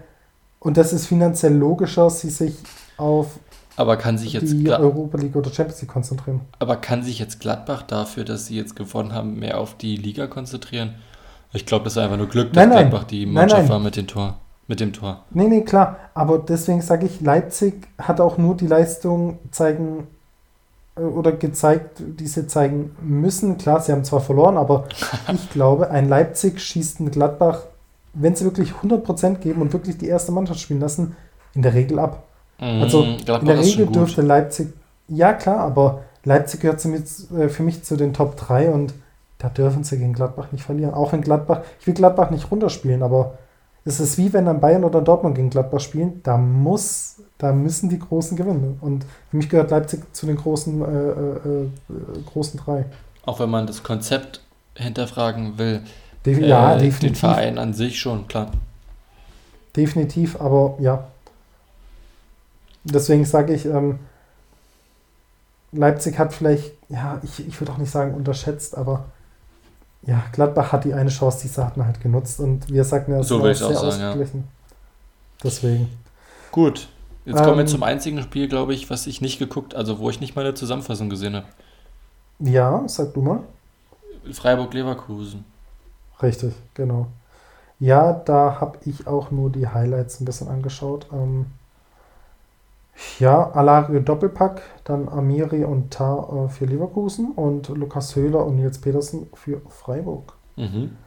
und 0.60 0.78
das 0.78 0.94
ist 0.94 1.08
finanziell 1.08 1.54
logischer, 1.54 2.10
sie 2.10 2.30
sich 2.30 2.58
auf 2.98 3.40
aber 3.82 3.98
kann 3.98 4.18
sich 4.18 4.34
jetzt 4.34 4.54
die 4.54 4.70
Europa 4.70 5.18
League 5.18 5.36
oder 5.36 5.52
Champions 5.52 5.82
League 5.82 5.92
konzentrieren. 5.92 6.42
Aber 6.60 6.78
kann 6.78 7.04
sich 7.04 7.20
jetzt 7.20 7.40
Gladbach 7.40 7.84
dafür, 7.84 8.24
dass 8.24 8.46
sie 8.46 8.56
jetzt 8.56 8.76
gewonnen 8.76 9.14
haben, 9.14 9.40
mehr 9.40 9.60
auf 9.60 9.76
die 9.76 9.98
Liga 9.98 10.28
konzentrieren? 10.28 10.96
Ich 11.54 11.66
glaube, 11.66 11.84
das 11.84 11.94
ist 11.94 11.98
einfach 11.98 12.18
nur 12.18 12.28
Glück, 12.28 12.54
dass 12.54 12.62
nein, 12.62 12.70
nein. 12.70 12.90
Gladbach 12.90 13.08
die 13.08 13.26
Mannschaft 13.26 13.64
nein, 13.64 13.70
war 13.70 13.80
mit 13.80 13.96
dem 13.96 14.08
Tor. 14.08 14.38
Mit 14.68 14.80
dem 14.80 14.94
Tor. 14.94 15.26
Nee, 15.32 15.48
nee, 15.48 15.62
klar. 15.62 15.98
Aber 16.14 16.40
deswegen 16.40 16.82
sage 16.82 17.06
ich, 17.06 17.20
Leipzig 17.20 17.88
hat 17.98 18.22
auch 18.22 18.38
nur 18.38 18.56
die 18.56 18.68
Leistung 18.68 19.40
zeigen 19.52 20.08
äh, 20.96 21.02
oder 21.02 21.34
gezeigt, 21.34 21.98
die 22.00 22.28
sie 22.28 22.48
zeigen 22.48 22.96
müssen. 23.02 23.58
Klar, 23.58 23.82
sie 23.82 23.92
haben 23.92 24.06
zwar 24.06 24.22
verloren, 24.22 24.58
aber 24.58 24.86
ich 25.34 25.50
glaube, 25.50 25.90
ein 25.90 26.08
Leipzig 26.08 26.62
schießt 26.62 27.02
ein 27.02 27.12
Gladbach, 27.12 27.64
wenn 28.14 28.36
sie 28.36 28.46
wirklich 28.46 28.72
100% 28.72 29.36
geben 29.36 29.62
und 29.62 29.74
wirklich 29.74 29.98
die 29.98 30.08
erste 30.08 30.32
Mannschaft 30.32 30.60
spielen 30.60 30.80
lassen, 30.80 31.16
in 31.54 31.64
der 31.64 31.74
Regel 31.74 32.00
ab. 32.00 32.24
Also 32.62 33.04
mm, 33.04 33.18
in 33.28 33.46
der 33.46 33.60
Regel 33.60 33.88
dürfte 33.88 34.22
Leipzig, 34.22 34.74
ja 35.08 35.34
klar, 35.34 35.58
aber 35.58 36.04
Leipzig 36.24 36.62
gehört 36.62 36.84
äh, 36.86 37.50
für 37.50 37.64
mich 37.64 37.84
zu 37.84 37.98
den 37.98 38.14
Top 38.14 38.38
3 38.38 38.70
und 38.70 38.94
da 39.40 39.50
dürfen 39.50 39.84
sie 39.84 39.98
gegen 39.98 40.14
Gladbach 40.14 40.52
nicht 40.52 40.64
verlieren. 40.64 40.94
Auch 40.94 41.12
wenn 41.12 41.22
Gladbach, 41.22 41.62
ich 41.80 41.88
will 41.88 41.96
Gladbach 41.96 42.30
nicht 42.30 42.52
runterspielen, 42.52 43.02
aber 43.02 43.40
es 43.84 44.00
ist 44.00 44.20
wie 44.20 44.32
wenn 44.32 44.46
dann 44.46 44.62
Bayern 44.62 44.84
oder 44.84 45.02
Dortmund 45.02 45.36
gegen 45.36 45.50
Gladbach 45.50 45.80
spielen, 45.80 46.22
da 46.22 46.38
muss, 46.38 47.16
da 47.40 47.52
müssen 47.52 47.90
die 47.90 47.98
Großen 47.98 48.38
gewinnen. 48.38 48.78
Und 48.82 49.06
für 49.32 49.38
mich 49.38 49.50
gehört 49.50 49.72
Leipzig 49.72 50.14
zu 50.14 50.28
den 50.28 50.36
großen, 50.36 50.82
äh, 50.82 50.86
äh, 50.86 51.64
äh 51.64 51.68
großen 52.32 52.60
drei. 52.60 52.86
Auch 53.26 53.40
wenn 53.40 53.50
man 53.50 53.66
das 53.66 53.82
Konzept 53.82 54.42
hinterfragen 54.76 55.58
will, 55.58 55.82
Defi 56.26 56.46
ja, 56.46 56.76
definitiv. 56.76 57.00
den 57.02 57.16
Verein 57.16 57.58
an 57.58 57.74
sich 57.74 58.00
schon, 58.00 58.28
klar. 58.28 58.52
Definitiv, 59.76 60.40
aber 60.40 60.76
ja, 60.80 61.08
Deswegen 62.84 63.26
sage 63.26 63.54
ich, 63.54 63.66
ähm, 63.66 64.00
Leipzig 65.72 66.20
hat 66.20 66.34
vielleicht, 66.34 66.74
ja, 66.90 67.20
ich, 67.24 67.48
ich 67.48 67.60
würde 67.62 67.72
auch 67.72 67.78
nicht 67.78 67.92
sagen 67.92 68.14
unterschätzt, 68.14 68.78
aber 68.78 69.06
ja, 70.04 70.24
Gladbach 70.32 70.72
hat 70.72 70.84
die 70.84 70.94
eine 70.94 71.10
Chance, 71.10 71.42
die 71.44 71.48
sie 71.48 71.64
hatten 71.64 71.86
halt 71.86 72.02
genutzt 72.02 72.40
und 72.40 72.70
wir 72.70 72.84
sagten 72.84 73.12
ja, 73.12 73.24
so 73.24 73.42
will 73.42 73.52
ich 73.52 73.64
auch 73.64 73.74
sagen, 73.74 74.02
ja. 74.02 74.44
Deswegen. 75.44 75.90
Gut, 76.52 76.90
jetzt 77.26 77.40
ähm, 77.40 77.46
kommen 77.46 77.58
wir 77.58 77.62
ähm, 77.62 77.68
zum 77.68 77.84
einzigen 77.84 78.22
Spiel, 78.22 78.48
glaube 78.48 78.74
ich, 78.74 78.90
was 78.90 79.08
ich 79.08 79.22
nicht 79.22 79.40
geguckt, 79.40 79.76
also 79.76 80.00
wo 80.00 80.10
ich 80.10 80.20
nicht 80.20 80.36
mal 80.36 80.44
eine 80.44 80.56
Zusammenfassung 80.56 81.10
gesehen 81.10 81.36
habe. 81.36 81.46
Ja, 82.40 82.84
sag 82.88 83.14
du 83.14 83.22
mal. 83.22 83.40
Freiburg-Leverkusen. 84.32 85.46
Richtig, 86.22 86.54
genau. 86.74 87.08
Ja, 87.80 88.14
da 88.14 88.60
habe 88.60 88.78
ich 88.86 89.08
auch 89.08 89.32
nur 89.32 89.50
die 89.50 89.68
Highlights 89.68 90.20
ein 90.20 90.26
bisschen 90.26 90.48
angeschaut. 90.48 91.08
Ähm, 91.12 91.48
ja, 93.20 93.52
Alario 93.52 94.00
Doppelpack, 94.00 94.62
dann 94.84 95.10
Amiri 95.10 95.64
und 95.64 95.92
Tar 95.92 96.46
äh, 96.46 96.50
für 96.50 96.66
Leverkusen 96.66 97.32
und 97.32 97.70
Lukas 97.70 98.16
Höhler 98.16 98.46
und 98.46 98.56
Nils 98.58 98.80
Petersen 98.80 99.28
für 99.34 99.62
Freiburg. 99.70 100.34
Mhm. 100.56 100.98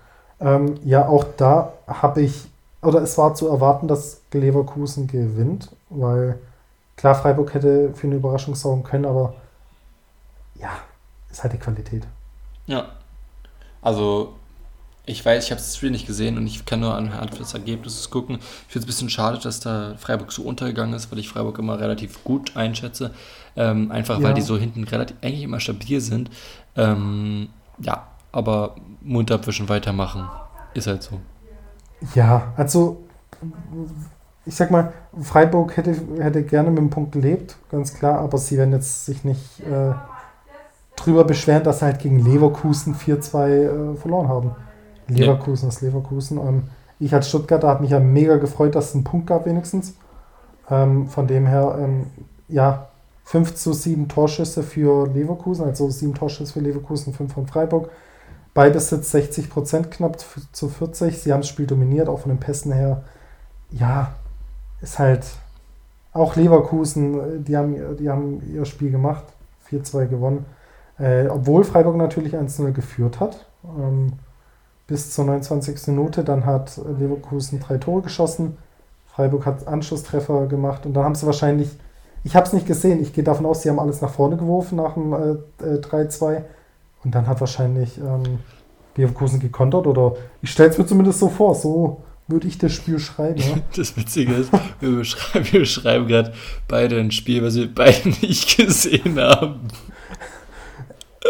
Ähm, 0.41 0.75
ja, 0.85 1.07
auch 1.09 1.25
da 1.37 1.73
habe 1.87 2.23
ich, 2.23 2.47
oder 2.83 3.03
es 3.03 3.17
war 3.17 3.35
zu 3.35 3.49
erwarten, 3.49 3.89
dass 3.89 4.23
Leverkusen 4.33 5.07
gewinnt, 5.07 5.75
weil 5.91 6.39
klar, 6.97 7.15
Freiburg 7.15 7.55
hätte 7.55 7.95
für 7.95 8.07
eine 8.07 8.17
Überraschung 8.17 8.55
sorgen 8.55 8.83
können, 8.83 9.05
aber 9.05 9.35
ja, 10.57 10.71
ist 11.31 11.43
halt 11.43 11.53
die 11.53 11.59
Qualität. 11.59 12.07
Ja. 12.67 12.87
Also 13.83 14.35
ich 15.07 15.25
weiß, 15.25 15.45
ich 15.45 15.51
habe 15.51 15.61
das 15.61 15.77
Spiel 15.77 15.91
nicht 15.91 16.07
gesehen 16.07 16.39
und 16.39 16.47
ich 16.47 16.65
kann 16.65 16.81
nur 16.81 16.95
anhand 16.95 17.39
des 17.39 17.53
Ergebnisses 17.53 18.11
gucken. 18.11 18.37
Ich 18.37 18.73
finde 18.73 18.79
es 18.79 18.85
ein 18.85 18.87
bisschen 18.87 19.11
schade, 19.11 19.39
dass 19.39 19.61
da 19.61 19.95
Freiburg 19.99 20.33
so 20.33 20.43
untergegangen 20.43 20.95
ist, 20.95 21.13
weil 21.13 21.19
ich 21.19 21.29
Freiburg 21.29 21.59
immer 21.59 21.79
relativ 21.79 22.25
gut 22.25 22.57
einschätze. 22.57 23.11
Ähm, 23.57 23.91
einfach 23.91 24.19
ja. 24.19 24.25
weil 24.25 24.35
die 24.35 24.41
so 24.41 24.57
hinten 24.57 24.85
relativ 24.85 25.17
eigentlich 25.23 25.43
immer 25.43 25.61
stabil 25.61 26.01
sind. 26.01 26.31
Ähm, 26.77 27.49
ja, 27.79 28.07
aber 28.33 28.77
Mund 29.03 29.31
abwischen, 29.31 29.69
weitermachen. 29.69 30.29
Ist 30.73 30.87
halt 30.87 31.03
so. 31.03 31.21
Ja, 32.15 32.53
also 32.57 33.05
ich 34.47 34.55
sag 34.55 34.71
mal, 34.71 34.93
Freiburg 35.21 35.77
hätte, 35.77 35.97
hätte 36.19 36.43
gerne 36.43 36.71
mit 36.71 36.79
dem 36.79 36.91
Punkt 36.91 37.13
gelebt, 37.13 37.57
ganz 37.71 37.95
klar, 37.95 38.19
aber 38.19 38.39
sie 38.39 38.59
werden 38.59 38.73
jetzt 38.73 39.07
sich 39.07 39.25
nicht 39.25 39.61
äh, 39.61 39.93
drüber 40.97 41.25
beschweren, 41.25 41.63
dass 41.63 41.79
sie 41.79 41.87
halt 41.87 42.01
gegen 42.01 42.19
Leverkusen 42.19 42.95
4-2 42.95 43.49
äh, 43.49 43.97
verloren 43.97 44.29
haben. 44.29 44.51
Leverkusen 45.09 45.69
ist 45.69 45.81
Leverkusen. 45.81 46.39
Ähm, 46.39 46.63
ich 47.01 47.15
als 47.15 47.29
Stuttgarter 47.29 47.69
habe 47.69 47.83
mich 47.83 47.91
ja 47.91 48.01
mega 48.01 48.37
gefreut, 48.37 48.75
dass 48.75 48.91
es 48.91 48.95
einen 48.95 49.05
Punkt 49.05 49.27
gab 49.27 49.47
wenigstens. 49.47 49.95
Ähm, 50.71 51.09
von 51.09 51.27
dem 51.27 51.47
her, 51.47 51.77
ähm, 51.81 52.07
ja, 52.49 52.89
5 53.25 53.55
zu 53.55 53.73
7 53.73 54.09
Torschüsse 54.09 54.63
für 54.63 55.07
Leverkusen, 55.09 55.65
also 55.65 55.89
7 55.91 56.15
Torschüsse 56.15 56.53
für 56.53 56.61
Leverkusen, 56.61 57.13
5 57.13 57.33
von 57.33 57.47
Freiburg. 57.47 57.91
Beibesitz 58.53 59.11
60 59.11 59.51
Prozent 59.51 59.91
knapp 59.91 60.19
zu 60.53 60.69
40. 60.69 61.19
Sie 61.19 61.33
haben 61.33 61.41
das 61.41 61.49
Spiel 61.49 61.67
dominiert, 61.67 62.09
auch 62.09 62.21
von 62.21 62.31
den 62.31 62.39
Pässen 62.39 62.73
her. 62.73 63.03
Ja, 63.71 64.15
ist 64.81 64.99
halt 64.99 65.27
auch 66.13 66.37
Leverkusen, 66.37 67.45
die 67.45 67.57
haben, 67.57 67.97
die 67.97 68.09
haben 68.09 68.41
ihr 68.55 68.65
Spiel 68.65 68.93
gemacht, 68.93 69.25
4-2 69.69 70.07
gewonnen. 70.07 70.47
Äh, 70.99 71.27
obwohl 71.27 71.65
Freiburg 71.65 71.97
natürlich 71.97 72.37
1-0 72.37 72.71
geführt 72.71 73.19
hat. 73.19 73.47
Ähm, 73.65 74.13
bis 74.87 75.13
zur 75.13 75.25
29. 75.25 75.89
Minute. 75.89 76.25
Dann 76.25 76.47
hat 76.47 76.81
Leverkusen 76.99 77.61
drei 77.61 77.79
Tore 77.79 78.03
geschossen. 78.03 78.57
Freiburg 79.15 79.47
hat 79.47 79.67
Anschlusstreffer 79.67 80.47
gemacht 80.47 80.87
und 80.87 80.95
dann 80.95 81.05
haben 81.05 81.15
sie 81.15 81.27
wahrscheinlich, 81.27 81.69
ich 82.25 82.35
habe 82.35 82.47
es 82.47 82.53
nicht 82.53 82.67
gesehen, 82.67 83.01
ich 83.01 83.13
gehe 83.13 83.23
davon 83.23 83.47
aus, 83.47 83.63
sie 83.63 83.71
haben 83.71 83.79
alles 83.79 84.01
nach 84.01 84.11
vorne 84.11 84.37
geworfen 84.37 84.77
nach 84.77 84.95
dem 84.95 85.13
äh, 85.13 85.37
3-2 85.63 86.33
äh, 86.33 86.43
und 87.05 87.15
dann 87.15 87.29
hat 87.29 87.39
wahrscheinlich 87.41 87.99
ähm, 87.99 88.41
Leverkusen 88.97 89.39
gekontert 89.39 89.87
oder 89.87 90.17
ich 90.43 90.51
stelle 90.51 90.71
es 90.71 90.79
mir 90.79 90.87
zumindest 90.87 91.21
so 91.21 91.29
vor, 91.29 91.55
so 91.55 92.03
würde 92.27 92.49
ich 92.49 92.59
das 92.59 92.73
Spiel 92.73 92.99
schreiben. 92.99 93.39
Ja? 93.39 93.57
Das 93.77 93.97
Witzige 93.97 94.35
ist, 94.35 94.51
wir 94.81 94.97
beschreiben, 94.97 95.47
wir 95.53 95.61
beschreiben 95.61 96.07
gerade 96.09 96.33
beide 96.67 96.99
ein 96.99 97.11
Spiel, 97.11 97.43
was 97.43 97.55
wir 97.55 97.73
beide 97.73 98.09
nicht 98.21 98.57
gesehen 98.57 99.19
haben. 99.21 99.69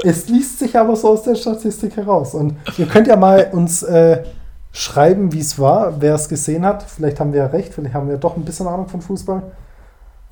Es 0.02 0.28
liest 0.28 0.58
sich 0.58 0.76
aber 0.76 0.96
so 0.96 1.10
aus 1.10 1.22
der 1.22 1.34
Statistik 1.34 1.96
heraus. 1.96 2.34
Und 2.34 2.56
ihr 2.78 2.86
könnt 2.86 3.06
ja 3.06 3.16
mal 3.16 3.50
uns 3.52 3.82
äh, 3.82 4.24
schreiben, 4.72 5.32
wie 5.32 5.40
es 5.40 5.58
war, 5.58 6.00
wer 6.00 6.14
es 6.14 6.28
gesehen 6.28 6.64
hat. 6.64 6.82
Vielleicht 6.82 7.20
haben 7.20 7.32
wir 7.32 7.40
ja 7.40 7.46
recht, 7.46 7.72
vielleicht 7.72 7.94
haben 7.94 8.08
wir 8.08 8.16
doch 8.16 8.36
ein 8.36 8.44
bisschen 8.44 8.66
Ahnung 8.66 8.88
von 8.88 9.00
Fußball. 9.00 9.42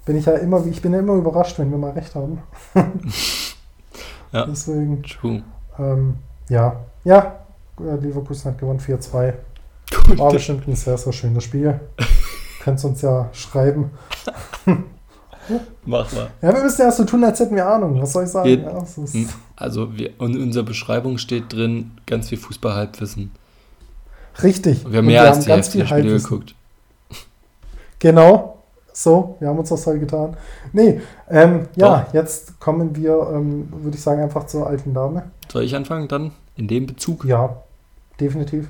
Bin 0.05 0.17
ich 0.17 0.27
ja 0.27 0.33
immer, 0.35 0.67
ich 0.67 0.83
bin 0.83 0.93
ja 0.93 0.99
immer 0.99 1.15
überrascht, 1.15 1.59
wenn 1.59 1.71
wir 1.71 1.79
mal 1.79 1.93
recht 1.93 2.15
haben. 2.17 2.43
ja. 4.33 4.47
Deswegen. 4.47 5.03
True. 5.05 5.43
Ähm, 5.79 6.17
ja. 6.49 6.81
Ja, 7.05 7.37
Leverkusen 7.79 8.51
hat 8.51 8.59
gewonnen 8.59 8.81
4-2. 8.81 9.35
War 10.17 10.33
bestimmt 10.33 10.67
ein 10.67 10.75
sehr, 10.75 10.99
sehr 10.99 11.13
schönes 11.13 11.45
Spiel. 11.45 11.79
Könnt 12.63 12.85
uns 12.85 13.03
ja 13.03 13.29
schreiben. 13.33 13.91
Mach 15.87 16.13
mal. 16.13 16.31
Ja, 16.41 16.55
wir 16.55 16.63
müssen 16.63 16.83
ja 16.83 16.93
so 16.93 17.05
tun, 17.05 17.25
als 17.25 17.41
hätten 17.41 17.57
wir 17.57 17.67
Ahnung. 17.67 18.01
Was 18.01 18.13
soll 18.13 18.25
ich 18.25 18.31
sagen? 18.31 18.49
Wir, 18.49 18.59
ja, 18.59 19.29
also, 19.57 19.97
wir, 19.97 20.11
in 20.21 20.43
unserer 20.43 20.65
Beschreibung 20.65 21.19
steht 21.19 21.53
drin 21.53 21.93
ganz 22.07 22.29
viel 22.29 22.39
Fußball-Halbwissen. 22.39 23.31
Richtig. 24.43 24.85
Und 24.85 24.93
wir 24.93 24.99
haben 24.99 25.07
mehr 25.07 25.23
wir 25.23 25.29
als 25.29 25.37
haben 25.37 25.43
die 25.43 25.49
ganz 25.49 25.75
Hälfte 25.75 25.87
Spiele 25.87 26.19
geguckt. 26.19 26.55
Genau. 27.99 28.59
So, 28.93 29.37
wir 29.41 29.49
haben 29.49 29.59
uns 29.59 29.71
das 29.71 29.87
halt 29.87 30.01
getan. 30.01 30.37
Nee, 30.73 31.01
ähm, 31.31 31.69
ja, 31.77 32.05
Doch. 32.05 32.15
jetzt 32.15 32.61
kommen 32.61 32.95
wir, 32.95 33.31
ähm, 33.33 33.69
würde 33.71 33.97
ich 33.97 34.03
sagen, 34.03 34.21
einfach 34.21 34.47
zur 34.47 34.67
alten 34.67 34.93
Dame. 34.93 35.31
Soll 35.51 35.65
ich 35.65 35.75
anfangen 35.75 36.09
dann 36.09 36.33
in 36.57 36.69
dem 36.69 36.87
Bezug? 36.87 37.25
Ja, 37.25 37.63
definitiv. 38.21 38.69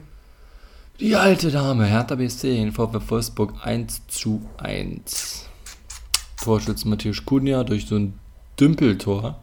Die 1.00 1.16
alte 1.16 1.50
Dame, 1.50 1.86
Hertha 1.86 2.14
BSC 2.14 2.56
in 2.56 2.70
VfB 2.70 2.98
Wolfsburg 3.08 3.54
1 3.64 4.06
zu 4.06 4.42
1. 4.58 5.48
Torschütze 6.42 6.88
Matthäus 6.88 7.24
Kunja 7.24 7.64
durch 7.64 7.86
so 7.86 7.96
ein 7.96 8.14
Dümpeltor. 8.58 9.38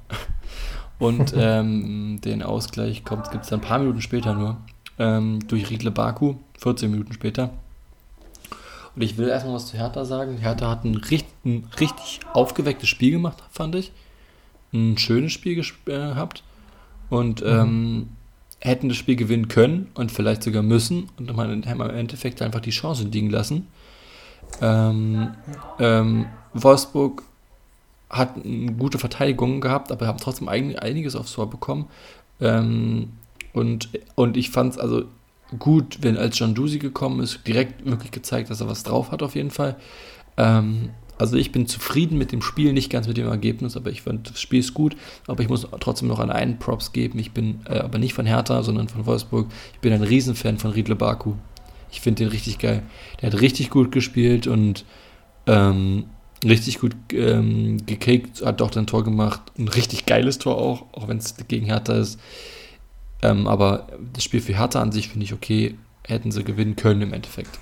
Und 1.00 1.34
ähm, 1.38 2.20
den 2.24 2.44
Ausgleich 2.44 3.04
kommt, 3.04 3.32
gibt 3.32 3.46
es 3.46 3.50
dann 3.50 3.60
ein 3.60 3.66
paar 3.66 3.80
Minuten 3.80 4.02
später 4.02 4.34
nur. 4.34 4.58
Ähm, 4.98 5.40
durch 5.48 5.70
Riedle 5.70 5.92
Baku, 5.92 6.36
14 6.60 6.92
Minuten 6.92 7.14
später. 7.14 7.52
Und 8.96 9.02
ich 9.02 9.18
will 9.18 9.30
erstmal 9.30 9.56
was 9.56 9.68
zu 9.68 9.78
Hertha 9.78 10.04
sagen. 10.04 10.38
Hertha 10.38 10.70
hat 10.70 10.84
ein 10.84 10.96
richtig, 10.96 11.34
ein 11.46 11.68
richtig 11.80 12.20
aufgewecktes 12.34 12.90
Spiel 12.90 13.12
gemacht, 13.12 13.42
fand 13.50 13.76
ich. 13.76 13.92
Ein 14.74 14.98
schönes 14.98 15.32
Spiel 15.32 15.64
gehabt. 15.86 16.44
Und 17.10 17.42
mhm. 17.42 17.48
ähm, 17.48 18.10
hätten 18.60 18.90
das 18.90 18.98
Spiel 18.98 19.16
gewinnen 19.16 19.48
können 19.48 19.90
und 19.94 20.12
vielleicht 20.12 20.44
sogar 20.44 20.64
müssen 20.64 21.10
und 21.18 21.36
haben 21.36 21.64
im 21.64 21.90
Endeffekt 21.90 22.42
einfach 22.42 22.60
die 22.60 22.72
Chance 22.72 23.06
liegen 23.06 23.30
lassen. 23.30 23.68
Ähm, 24.62 25.32
ähm, 25.80 26.26
Wolfsburg 26.54 27.24
hat 28.10 28.36
eine 28.44 28.74
gute 28.74 28.98
Verteidigung 28.98 29.62
gehabt, 29.62 29.92
aber 29.92 30.08
haben 30.08 30.18
trotzdem 30.18 30.48
einiges 30.48 31.16
aufs 31.16 31.34
Tor 31.34 31.50
bekommen. 31.50 31.88
Ähm, 32.42 33.10
und, 33.54 33.90
und 34.16 34.38
ich 34.38 34.50
fand 34.50 34.74
es 34.74 34.80
also 34.80 35.04
gut, 35.58 36.00
wenn 36.02 36.18
als 36.18 36.38
John 36.38 36.56
Dusi 36.56 36.80
gekommen 36.80 37.22
ist, 37.22 37.46
direkt 37.48 37.86
wirklich 37.86 38.12
gezeigt, 38.12 38.50
dass 38.50 38.62
er 38.62 38.68
was 38.68 38.84
drauf 38.84 39.12
hat 39.12 39.24
auf 39.24 39.36
jeden 39.36 39.52
Fall. 39.52 39.76
Ähm, 40.38 40.90
also 41.18 41.36
ich 41.36 41.52
bin 41.52 41.68
zufrieden 41.68 42.18
mit 42.18 42.32
dem 42.32 42.42
Spiel, 42.42 42.72
nicht 42.72 42.90
ganz 42.90 43.08
mit 43.08 43.18
dem 43.18 43.28
Ergebnis, 43.28 43.76
aber 43.76 43.92
ich 43.92 44.04
fand, 44.04 44.30
das 44.30 44.40
Spiel 44.40 44.60
ist 44.60 44.74
gut. 44.74 44.96
Aber 45.28 45.44
ich 45.44 45.50
muss 45.50 45.68
trotzdem 45.82 46.08
noch 46.08 46.20
an 46.20 46.32
einen 46.32 46.60
Props 46.60 46.94
geben. 46.94 47.20
Ich 47.20 47.32
bin 47.32 47.60
äh, 47.66 47.80
aber 47.80 48.00
nicht 48.00 48.14
von 48.14 48.26
Hertha, 48.26 48.64
sondern 48.64 48.88
von 48.88 49.06
Wolfsburg. 49.06 49.48
Ich 49.74 49.80
bin 49.80 49.92
ein 49.92 50.04
Riesenfan 50.04 50.58
von 50.58 50.72
Riedle 50.72 50.96
Baku. 50.96 51.34
Ich 51.92 52.00
finde 52.00 52.24
den 52.24 52.30
richtig 52.30 52.60
geil. 52.60 52.84
Der 53.22 53.32
hat 53.32 53.42
richtig 53.42 53.70
gut 53.70 53.92
gespielt 53.92 54.48
und 54.48 54.86
ähm, 55.46 56.06
richtig 56.44 56.80
gut 56.80 56.96
ähm, 57.12 57.86
gekickt, 57.86 58.46
hat 58.46 58.62
doch 58.62 58.76
ein 58.76 58.88
Tor 58.88 59.04
gemacht. 59.04 59.42
Ein 59.58 59.68
richtig 59.68 60.06
geiles 60.06 60.38
Tor 60.38 60.58
auch, 60.58 60.86
auch 60.94 61.08
wenn 61.08 61.18
es 61.18 61.36
gegen 61.48 61.66
Hertha 61.66 61.94
ist. 61.94 62.20
Ähm, 63.22 63.48
aber 63.48 63.88
das 64.14 64.24
Spiel 64.24 64.42
für 64.42 64.58
Hertha 64.58 64.82
an 64.82 64.92
sich 64.92 65.10
finde 65.10 65.26
ich 65.26 65.34
okay. 65.34 65.76
Hätten 66.08 66.32
sie 66.32 66.44
gewinnen 66.44 66.76
können 66.76 67.02
im 67.02 67.14
Endeffekt 67.14 67.60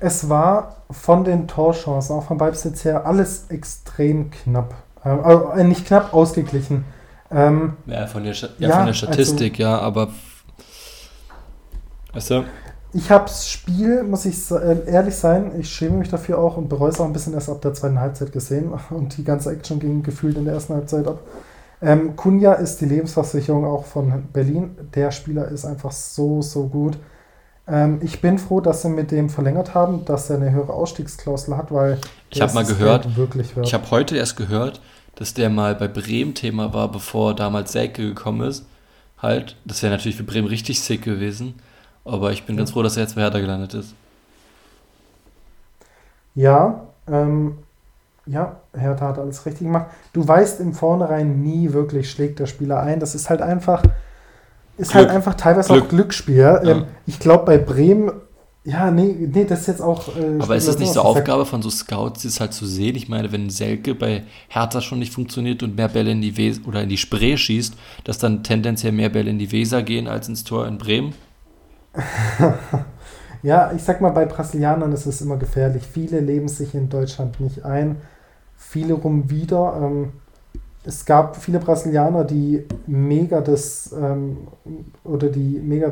es 0.00 0.28
war 0.28 0.76
von 0.90 1.24
den 1.24 1.48
Torchancen, 1.48 2.16
auch 2.16 2.24
vom 2.24 2.38
Ballbesitz 2.38 2.84
her, 2.84 3.06
alles 3.06 3.46
extrem 3.48 4.30
knapp. 4.30 4.74
Ähm, 5.04 5.20
also 5.24 5.54
nicht 5.64 5.86
knapp, 5.86 6.14
ausgeglichen. 6.14 6.84
Ähm, 7.30 7.76
ja, 7.86 8.06
von 8.06 8.24
der, 8.24 8.32
ja, 8.32 8.48
ja, 8.58 8.76
von 8.76 8.86
der 8.86 8.94
Statistik, 8.94 9.54
also, 9.54 9.62
ja, 9.62 9.78
aber. 9.78 10.08
Weißt 12.12 12.30
du? 12.30 12.44
Ich 12.94 13.10
habe 13.10 13.24
das 13.24 13.48
Spiel, 13.48 14.02
muss 14.02 14.24
ich 14.24 14.50
äh, 14.50 14.86
ehrlich 14.86 15.14
sein, 15.14 15.52
ich 15.58 15.68
schäme 15.68 15.98
mich 15.98 16.08
dafür 16.08 16.38
auch 16.38 16.56
und 16.56 16.68
bereue 16.68 16.90
es 16.90 17.00
auch 17.00 17.04
ein 17.04 17.12
bisschen 17.12 17.34
erst 17.34 17.50
ab 17.50 17.60
der 17.60 17.74
zweiten 17.74 18.00
Halbzeit 18.00 18.32
gesehen 18.32 18.72
und 18.90 19.16
die 19.16 19.24
ganze 19.24 19.52
Action 19.52 19.78
ging 19.78 20.02
gefühlt 20.02 20.36
in 20.36 20.44
der 20.44 20.54
ersten 20.54 20.74
Halbzeit 20.74 21.06
ab. 21.06 21.20
Ähm, 21.80 22.16
Kunja 22.16 22.54
ist 22.54 22.80
die 22.80 22.86
Lebensversicherung 22.86 23.64
auch 23.64 23.84
von 23.84 24.24
Berlin. 24.32 24.76
Der 24.94 25.12
Spieler 25.12 25.48
ist 25.48 25.64
einfach 25.64 25.92
so, 25.92 26.42
so 26.42 26.66
gut. 26.66 26.98
Ähm, 27.68 28.00
ich 28.02 28.20
bin 28.20 28.38
froh, 28.38 28.60
dass 28.60 28.82
sie 28.82 28.88
mit 28.88 29.10
dem 29.10 29.28
verlängert 29.28 29.74
haben, 29.74 30.04
dass 30.04 30.30
er 30.30 30.36
eine 30.36 30.50
höhere 30.50 30.72
Ausstiegsklausel 30.72 31.56
hat, 31.56 31.70
weil 31.70 31.98
ich 32.30 32.40
habe 32.40 32.54
mal 32.54 32.64
gehört, 32.64 33.16
wirklich 33.16 33.56
ich 33.62 33.74
habe 33.74 33.90
heute 33.90 34.16
erst 34.16 34.36
gehört, 34.36 34.80
dass 35.14 35.34
der 35.34 35.50
mal 35.50 35.74
bei 35.74 35.88
Bremen 35.88 36.34
Thema 36.34 36.72
war, 36.72 36.90
bevor 36.90 37.34
damals 37.34 37.72
Selke 37.72 38.02
gekommen 38.02 38.48
ist. 38.48 38.64
Halt, 39.18 39.56
das 39.64 39.82
wäre 39.82 39.92
natürlich 39.92 40.16
für 40.16 40.24
Bremen 40.24 40.48
richtig 40.48 40.80
sick 40.80 41.02
gewesen, 41.02 41.54
aber 42.08 42.32
ich 42.32 42.44
bin 42.44 42.56
ganz 42.56 42.72
froh, 42.72 42.82
dass 42.82 42.96
er 42.96 43.04
jetzt 43.04 43.14
bei 43.14 43.22
Hertha 43.22 43.38
gelandet 43.38 43.74
ist. 43.74 43.94
Ja, 46.34 46.82
ähm, 47.10 47.58
ja, 48.26 48.56
Hertha 48.76 49.08
hat 49.08 49.18
alles 49.18 49.44
richtig 49.46 49.66
gemacht. 49.66 49.86
Du 50.12 50.26
weißt 50.26 50.60
im 50.60 50.74
Vornherein 50.74 51.42
nie 51.42 51.72
wirklich, 51.72 52.10
schlägt 52.10 52.38
der 52.38 52.46
Spieler 52.46 52.80
ein. 52.80 53.00
Das 53.00 53.14
ist 53.14 53.30
halt 53.30 53.42
einfach, 53.42 53.82
ist 54.76 54.94
halt 54.94 55.06
Glück. 55.06 55.08
halt 55.08 55.10
einfach 55.10 55.34
teilweise 55.34 55.72
Glück. 55.72 55.84
auch 55.84 55.88
Glücksspiel. 55.88 56.36
Ja. 56.36 56.62
Ähm, 56.62 56.84
ich 57.06 57.18
glaube, 57.18 57.46
bei 57.46 57.58
Bremen, 57.58 58.12
ja, 58.64 58.90
nee, 58.90 59.16
nee, 59.32 59.44
das 59.44 59.62
ist 59.62 59.66
jetzt 59.68 59.82
auch. 59.82 60.08
Äh, 60.08 60.38
Aber 60.40 60.54
ist 60.56 60.68
das 60.68 60.78
nicht 60.78 60.92
so 60.92 61.00
Aufgabe 61.00 61.46
von 61.46 61.62
so 61.62 61.70
Scouts, 61.70 62.24
das 62.24 62.38
halt 62.38 62.52
zu 62.52 62.66
sehen? 62.66 62.96
Ich 62.96 63.08
meine, 63.08 63.32
wenn 63.32 63.48
Selke 63.48 63.94
bei 63.94 64.24
Hertha 64.48 64.82
schon 64.82 64.98
nicht 64.98 65.12
funktioniert 65.12 65.62
und 65.62 65.76
mehr 65.76 65.88
Bälle 65.88 66.10
in 66.10 66.20
die 66.20 66.36
Weser 66.36 66.60
oder 66.66 66.82
in 66.82 66.90
die 66.90 66.98
Spree 66.98 67.36
schießt, 67.36 67.74
dass 68.04 68.18
dann 68.18 68.42
tendenziell 68.42 68.92
mehr 68.92 69.08
Bälle 69.08 69.30
in 69.30 69.38
die 69.38 69.50
Weser 69.50 69.82
gehen 69.82 70.06
als 70.06 70.28
ins 70.28 70.44
Tor 70.44 70.66
in 70.66 70.76
Bremen? 70.76 71.14
ja, 73.42 73.72
ich 73.74 73.82
sag 73.82 74.00
mal, 74.00 74.10
bei 74.10 74.26
Brasilianern 74.26 74.92
ist 74.92 75.06
es 75.06 75.20
immer 75.20 75.36
gefährlich. 75.36 75.86
Viele 75.86 76.20
leben 76.20 76.48
sich 76.48 76.74
in 76.74 76.88
Deutschland 76.88 77.40
nicht 77.40 77.64
ein, 77.64 77.96
viele 78.56 78.94
rum 78.94 79.30
wieder. 79.30 79.80
Ähm, 79.82 80.12
es 80.84 81.04
gab 81.04 81.36
viele 81.36 81.58
Brasilianer, 81.58 82.24
die 82.24 82.64
mega 82.86 83.40
das 83.40 83.92
ähm, 83.92 84.38
oder 85.04 85.28
die 85.28 85.60
mega 85.60 85.90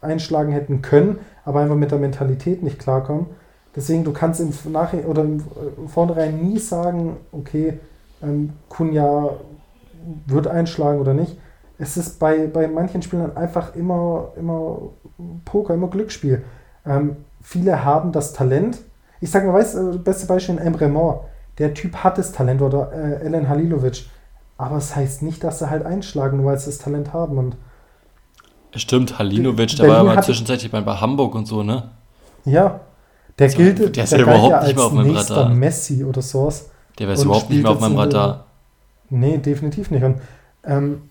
einschlagen 0.00 0.52
hätten 0.52 0.82
können, 0.82 1.18
aber 1.44 1.60
einfach 1.60 1.76
mit 1.76 1.90
der 1.90 1.98
Mentalität 1.98 2.62
nicht 2.62 2.78
klarkommen. 2.78 3.26
Deswegen, 3.74 4.04
du 4.04 4.12
kannst 4.12 4.40
im 4.40 4.52
Nachhinein 4.72 5.06
oder 5.06 5.24
im 5.24 5.42
Vornherein 5.88 6.40
nie 6.40 6.58
sagen, 6.58 7.16
okay, 7.32 7.78
ähm, 8.22 8.52
Kunja 8.68 9.30
wird 10.26 10.46
einschlagen 10.46 11.00
oder 11.00 11.12
nicht. 11.12 11.36
Es 11.78 11.96
ist 11.96 12.18
bei, 12.18 12.46
bei 12.46 12.68
manchen 12.68 13.02
Spielern 13.02 13.36
einfach 13.36 13.74
immer, 13.74 14.32
immer 14.36 14.78
Poker, 15.44 15.74
immer 15.74 15.88
Glücksspiel. 15.88 16.42
Ähm, 16.86 17.16
viele 17.42 17.84
haben 17.84 18.12
das 18.12 18.32
Talent. 18.32 18.78
Ich 19.20 19.30
sage 19.30 19.46
mal, 19.46 19.54
weißt 19.54 19.74
du, 19.74 19.92
das 19.92 20.04
beste 20.04 20.26
Beispiel 20.26 20.58
Emre 20.58 20.88
Mor. 20.88 21.28
Der 21.58 21.74
Typ 21.74 21.96
hat 21.96 22.18
das 22.18 22.32
Talent 22.32 22.62
oder 22.62 22.92
äh, 22.92 23.24
Ellen 23.24 23.48
Halilovic 23.48 24.06
aber 24.58 24.76
es 24.76 24.88
das 24.88 24.96
heißt 24.96 25.22
nicht, 25.22 25.44
dass 25.44 25.58
sie 25.58 25.70
halt 25.70 25.84
einschlagen, 25.84 26.38
nur 26.38 26.46
weil 26.46 26.58
sie 26.58 26.66
das 26.66 26.78
Talent 26.78 27.12
haben. 27.12 27.38
Und 27.38 27.56
Stimmt, 28.74 29.18
Halinovic, 29.18 29.76
der 29.76 29.88
war 29.88 29.96
ja 29.98 30.02
mal 30.02 30.22
zwischenzeitlich 30.22 30.70
bei, 30.70 30.82
Hamburg 30.82 31.34
und 31.34 31.46
so, 31.46 31.62
ne? 31.62 31.90
Ja. 32.44 32.80
Der 33.38 33.50
so, 33.50 33.58
gilt, 33.58 33.96
der 33.96 34.04
ist 34.04 34.12
der 34.12 34.20
ja 34.20 34.24
überhaupt 34.24 34.64
nicht 34.64 34.76
mehr 34.76 34.84
auf 34.84 34.92
meinem 34.92 35.14
Radar. 35.14 35.48
Messi 35.50 36.04
oder 36.04 36.22
sowas. 36.22 36.70
Der 36.98 37.08
wäre 37.08 37.20
überhaupt 37.20 37.50
nicht 37.50 37.62
mehr 37.62 37.72
auf 37.72 37.80
meinem 37.80 37.98
Radar. 37.98 38.46
Nee, 39.10 39.38
definitiv 39.38 39.90
nicht. 39.90 40.02
Und 40.02 40.20
ähm, 40.64 41.02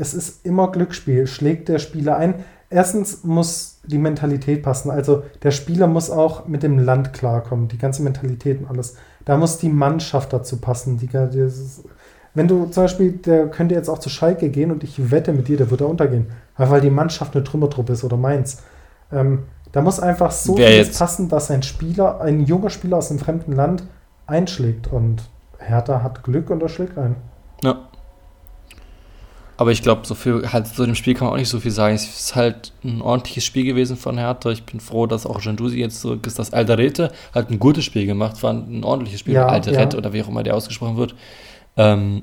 es 0.00 0.14
ist 0.14 0.46
immer 0.46 0.70
Glücksspiel. 0.72 1.26
Schlägt 1.26 1.68
der 1.68 1.78
Spieler 1.78 2.16
ein? 2.16 2.34
Erstens 2.70 3.24
muss 3.24 3.80
die 3.84 3.98
Mentalität 3.98 4.62
passen. 4.62 4.90
Also 4.90 5.22
der 5.42 5.50
Spieler 5.50 5.86
muss 5.86 6.10
auch 6.10 6.46
mit 6.46 6.62
dem 6.62 6.78
Land 6.78 7.12
klarkommen, 7.12 7.68
die 7.68 7.78
ganze 7.78 8.02
Mentalität 8.02 8.60
und 8.60 8.68
alles. 8.68 8.94
Da 9.24 9.36
muss 9.36 9.58
die 9.58 9.68
Mannschaft 9.68 10.32
dazu 10.32 10.56
passen. 10.58 10.96
Die, 10.96 11.08
dieses, 11.08 11.82
wenn 12.34 12.48
du 12.48 12.66
zum 12.66 12.84
Beispiel, 12.84 13.12
der 13.12 13.48
könnte 13.48 13.74
jetzt 13.74 13.88
auch 13.88 13.98
zu 13.98 14.08
Schalke 14.08 14.48
gehen 14.50 14.70
und 14.70 14.84
ich 14.84 15.10
wette 15.10 15.32
mit 15.32 15.48
dir, 15.48 15.56
der 15.56 15.70
würde 15.70 15.86
untergehen. 15.86 16.26
Weil 16.56 16.80
die 16.80 16.90
Mannschaft 16.90 17.34
eine 17.34 17.44
Trümmertruppe 17.44 17.92
ist 17.92 18.04
oder 18.04 18.16
meins. 18.16 18.62
Ähm, 19.12 19.40
Da 19.72 19.82
muss 19.82 20.00
einfach 20.00 20.32
so 20.32 20.56
viel 20.56 20.84
passen, 20.86 21.28
dass 21.28 21.50
ein 21.50 21.62
Spieler, 21.62 22.20
ein 22.20 22.40
junger 22.44 22.70
Spieler 22.70 22.96
aus 22.96 23.10
einem 23.10 23.20
fremden 23.20 23.52
Land 23.52 23.84
einschlägt. 24.26 24.88
Und 24.88 25.28
Hertha 25.58 26.02
hat 26.02 26.22
Glück 26.22 26.50
und 26.50 26.62
er 26.62 26.68
schlägt 26.68 26.98
ein. 26.98 27.16
Ja. 27.62 27.89
Aber 29.60 29.72
ich 29.72 29.82
glaube, 29.82 30.06
so 30.06 30.14
viel, 30.14 30.50
halt, 30.50 30.68
so 30.68 30.86
dem 30.86 30.94
Spiel 30.94 31.12
kann 31.12 31.26
man 31.26 31.34
auch 31.34 31.38
nicht 31.38 31.50
so 31.50 31.60
viel 31.60 31.70
sagen. 31.70 31.94
Es 31.94 32.08
ist 32.08 32.34
halt 32.34 32.72
ein 32.82 33.02
ordentliches 33.02 33.44
Spiel 33.44 33.66
gewesen 33.66 33.98
von 33.98 34.16
Hertha. 34.16 34.48
Ich 34.48 34.64
bin 34.64 34.80
froh, 34.80 35.06
dass 35.06 35.26
auch 35.26 35.38
Jandusi 35.38 35.78
jetzt 35.78 36.00
zurück 36.00 36.26
ist. 36.26 36.38
Das 36.38 36.54
Alderete 36.54 37.12
hat 37.34 37.50
ein 37.50 37.58
gutes 37.58 37.84
Spiel 37.84 38.06
gemacht, 38.06 38.42
war 38.42 38.54
ein 38.54 38.82
ordentliches 38.82 39.20
Spiel. 39.20 39.34
Ja, 39.34 39.48
Alderete 39.48 39.96
ja. 39.96 39.98
oder 39.98 40.14
wie 40.14 40.22
auch 40.22 40.28
immer 40.28 40.42
der 40.42 40.56
ausgesprochen 40.56 40.96
wird. 40.96 41.14
Ähm, 41.76 42.22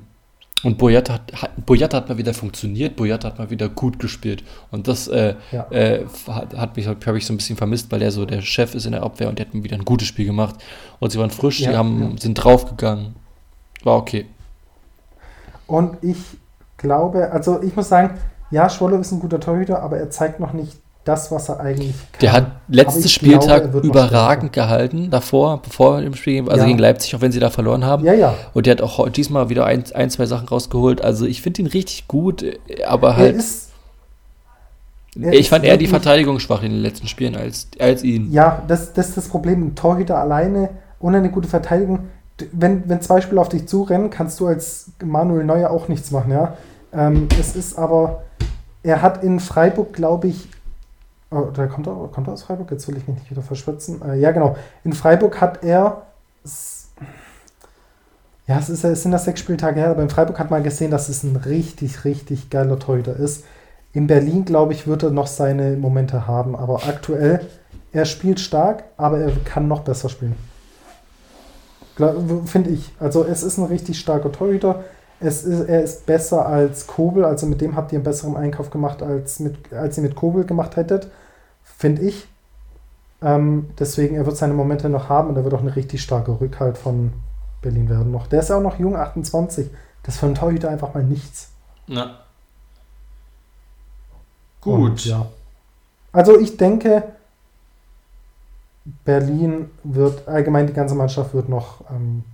und 0.64 0.78
Boyata 0.78 1.12
hat, 1.12 1.32
hat, 1.40 1.64
Boyata 1.64 1.98
hat 1.98 2.08
mal 2.08 2.18
wieder 2.18 2.34
funktioniert, 2.34 2.96
Boyata 2.96 3.28
hat 3.28 3.38
mal 3.38 3.50
wieder 3.50 3.68
gut 3.68 4.00
gespielt. 4.00 4.42
Und 4.72 4.88
das 4.88 5.06
äh, 5.06 5.36
ja. 5.52 5.70
äh, 5.70 6.06
hat, 6.26 6.56
hat, 6.56 6.76
mich, 6.76 6.88
habe 6.88 7.18
ich 7.18 7.24
so 7.24 7.32
ein 7.32 7.36
bisschen 7.36 7.56
vermisst, 7.56 7.92
weil 7.92 8.02
er 8.02 8.10
so 8.10 8.26
der 8.26 8.42
Chef 8.42 8.74
ist 8.74 8.84
in 8.84 8.90
der 8.90 9.04
Abwehr 9.04 9.28
und 9.28 9.38
der 9.38 9.46
hat 9.46 9.54
mir 9.54 9.62
wieder 9.62 9.76
ein 9.76 9.84
gutes 9.84 10.08
Spiel 10.08 10.26
gemacht. 10.26 10.56
Und 10.98 11.12
sie 11.12 11.20
waren 11.20 11.30
frisch, 11.30 11.60
ja, 11.60 11.70
sie 11.70 11.76
haben, 11.76 12.02
ja. 12.02 12.18
sind 12.18 12.34
draufgegangen. 12.34 13.14
War 13.84 13.94
okay. 13.94 14.26
Und 15.68 16.02
ich 16.02 16.16
glaube, 16.78 17.30
also 17.30 17.62
ich 17.62 17.76
muss 17.76 17.88
sagen, 17.88 18.14
ja, 18.50 18.70
Schwolle 18.70 18.96
ist 18.96 19.12
ein 19.12 19.20
guter 19.20 19.40
Torhüter, 19.40 19.82
aber 19.82 19.98
er 19.98 20.10
zeigt 20.10 20.40
noch 20.40 20.52
nicht 20.52 20.78
das, 21.04 21.30
was 21.30 21.48
er 21.48 21.60
eigentlich 21.60 21.94
kann. 22.12 22.20
Der 22.20 22.32
hat 22.32 22.46
letztes 22.68 23.12
Spieltag 23.12 23.70
glaube, 23.70 23.86
überragend 23.86 24.52
gehalten, 24.52 25.10
davor, 25.10 25.60
bevor 25.62 26.00
im 26.00 26.14
Spiel, 26.14 26.48
also 26.48 26.62
ja. 26.62 26.66
gegen 26.66 26.78
Leipzig, 26.78 27.14
auch 27.14 27.20
wenn 27.20 27.32
sie 27.32 27.40
da 27.40 27.50
verloren 27.50 27.84
haben. 27.84 28.04
Ja, 28.04 28.12
ja. 28.12 28.34
Und 28.54 28.66
der 28.66 28.72
hat 28.72 28.82
auch 28.82 29.08
diesmal 29.08 29.48
wieder 29.48 29.64
ein, 29.66 29.84
ein 29.94 30.10
zwei 30.10 30.26
Sachen 30.26 30.48
rausgeholt. 30.48 31.02
Also 31.02 31.26
ich 31.26 31.42
finde 31.42 31.62
ihn 31.62 31.66
richtig 31.66 32.08
gut, 32.08 32.44
aber 32.86 33.16
halt. 33.16 33.34
Er 33.34 33.38
ist, 33.38 33.70
er 35.18 35.32
ich 35.32 35.48
fand 35.48 35.64
eher 35.64 35.78
die 35.78 35.86
Verteidigung 35.86 36.38
schwach 36.40 36.62
in 36.62 36.72
den 36.72 36.82
letzten 36.82 37.08
Spielen 37.08 37.36
als, 37.36 37.68
als 37.78 38.02
ihn. 38.02 38.30
Ja, 38.30 38.62
das, 38.68 38.92
das 38.92 39.08
ist 39.08 39.16
das 39.16 39.28
Problem. 39.28 39.62
Ein 39.62 39.74
Torhüter 39.74 40.18
alleine 40.18 40.70
ohne 41.00 41.18
eine 41.18 41.30
gute 41.30 41.48
Verteidigung. 41.48 42.08
Wenn, 42.52 42.88
wenn 42.88 43.00
zwei 43.00 43.20
Spieler 43.20 43.40
auf 43.40 43.48
dich 43.48 43.66
zurennen, 43.66 44.10
kannst 44.10 44.38
du 44.40 44.46
als 44.46 44.92
Manuel 45.04 45.44
Neuer 45.44 45.70
auch 45.70 45.88
nichts 45.88 46.10
machen, 46.10 46.32
ja. 46.32 46.56
Ähm, 46.92 47.28
es 47.38 47.56
ist 47.56 47.78
aber, 47.78 48.22
er 48.82 49.02
hat 49.02 49.22
in 49.24 49.40
Freiburg, 49.40 49.92
glaube 49.92 50.28
ich, 50.28 50.48
Oh, 51.30 51.42
der 51.42 51.68
kommt, 51.68 51.86
er, 51.86 52.08
kommt 52.10 52.26
er 52.26 52.32
aus 52.32 52.42
Freiburg? 52.42 52.70
Jetzt 52.70 52.88
will 52.88 52.96
ich 52.96 53.06
mich 53.06 53.18
nicht 53.18 53.30
wieder 53.30 53.42
verschwitzen. 53.42 54.00
Äh, 54.02 54.18
ja, 54.18 54.32
genau. 54.32 54.56
In 54.84 54.94
Freiburg 54.94 55.40
hat 55.40 55.62
er. 55.62 56.02
Ja, 58.46 58.58
es, 58.58 58.70
ist, 58.70 58.82
es 58.82 59.02
sind 59.02 59.12
das 59.12 59.26
sechs 59.26 59.40
Spieltage 59.40 59.78
her, 59.78 59.90
aber 59.90 60.02
in 60.02 60.08
Freiburg 60.08 60.38
hat 60.38 60.50
man 60.50 60.62
gesehen, 60.62 60.90
dass 60.90 61.10
es 61.10 61.22
ein 61.22 61.36
richtig, 61.36 62.06
richtig 62.06 62.48
geiler 62.48 62.78
Torhüter 62.78 63.14
ist. 63.14 63.44
In 63.92 64.06
Berlin, 64.06 64.46
glaube 64.46 64.72
ich, 64.72 64.86
wird 64.86 65.02
er 65.02 65.10
noch 65.10 65.26
seine 65.26 65.76
Momente 65.76 66.26
haben, 66.26 66.56
aber 66.56 66.86
aktuell, 66.86 67.40
er 67.92 68.06
spielt 68.06 68.40
stark, 68.40 68.84
aber 68.96 69.18
er 69.18 69.32
kann 69.44 69.68
noch 69.68 69.80
besser 69.80 70.08
spielen. 70.08 70.34
Finde 72.46 72.70
ich. 72.70 72.92
Also, 73.00 73.24
es 73.24 73.42
ist 73.42 73.58
ein 73.58 73.64
richtig 73.64 73.98
starker 73.98 74.32
Torhüter. 74.32 74.84
Es 75.20 75.44
ist, 75.44 75.68
er 75.68 75.82
ist 75.82 76.06
besser 76.06 76.46
als 76.46 76.86
Kobel, 76.86 77.24
also 77.24 77.46
mit 77.46 77.60
dem 77.60 77.74
habt 77.74 77.92
ihr 77.92 77.96
einen 77.96 78.04
besseren 78.04 78.36
Einkauf 78.36 78.70
gemacht, 78.70 79.02
als, 79.02 79.40
mit, 79.40 79.72
als 79.72 79.96
ihr 79.96 80.04
mit 80.04 80.14
Kobel 80.14 80.44
gemacht 80.44 80.76
hättet, 80.76 81.10
finde 81.64 82.02
ich. 82.02 82.28
Ähm, 83.20 83.70
deswegen, 83.78 84.14
er 84.14 84.26
wird 84.26 84.36
seine 84.36 84.54
Momente 84.54 84.88
noch 84.88 85.08
haben 85.08 85.28
und 85.28 85.36
er 85.36 85.42
wird 85.42 85.54
auch 85.54 85.60
eine 85.60 85.74
richtig 85.74 86.02
starke 86.02 86.40
Rückhalt 86.40 86.78
von 86.78 87.12
Berlin 87.62 87.88
werden 87.88 88.12
noch. 88.12 88.28
Der 88.28 88.40
ist 88.40 88.50
ja 88.50 88.58
auch 88.58 88.62
noch 88.62 88.78
jung, 88.78 88.94
28. 88.94 89.68
Das 90.04 90.14
ist 90.14 90.20
für 90.20 90.26
einen 90.26 90.36
Torhüter 90.36 90.70
einfach 90.70 90.94
mal 90.94 91.02
nichts. 91.02 91.50
Na. 91.88 92.20
Gut. 94.60 94.80
Und, 94.80 95.04
ja. 95.04 95.26
Also 96.12 96.38
ich 96.38 96.56
denke, 96.56 97.02
Berlin 99.04 99.70
wird, 99.84 100.26
allgemein 100.28 100.66
die 100.66 100.72
ganze 100.72 100.94
Mannschaft 100.94 101.34
wird 101.34 101.48
noch 101.48 101.82
ähm, 101.90 102.24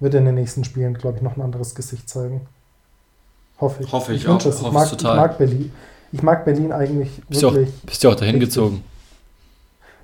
wird 0.00 0.14
in 0.14 0.24
den 0.24 0.34
nächsten 0.34 0.64
Spielen, 0.64 0.94
glaube 0.94 1.16
ich, 1.16 1.22
noch 1.22 1.36
ein 1.36 1.42
anderes 1.42 1.74
Gesicht 1.74 2.08
zeigen. 2.08 2.42
Hoffe 3.60 3.82
ich. 3.82 3.92
Hoffe 3.92 4.12
ich, 4.12 4.22
ich 4.22 4.28
auch. 4.28 4.44
Es. 4.44 4.60
Ich, 4.60 4.72
mag, 4.72 4.88
total. 4.88 5.14
ich 5.14 5.20
mag 5.20 5.38
Berlin. 5.38 5.72
Ich 6.12 6.22
mag 6.22 6.44
Berlin 6.44 6.72
eigentlich 6.72 7.22
bist 7.28 7.42
wirklich. 7.42 7.68
Du 7.68 7.74
auch, 7.74 7.86
bist 7.86 8.04
du 8.04 8.08
auch 8.10 8.14
dahin 8.14 8.36
richtig. 8.36 8.54
gezogen? 8.54 8.84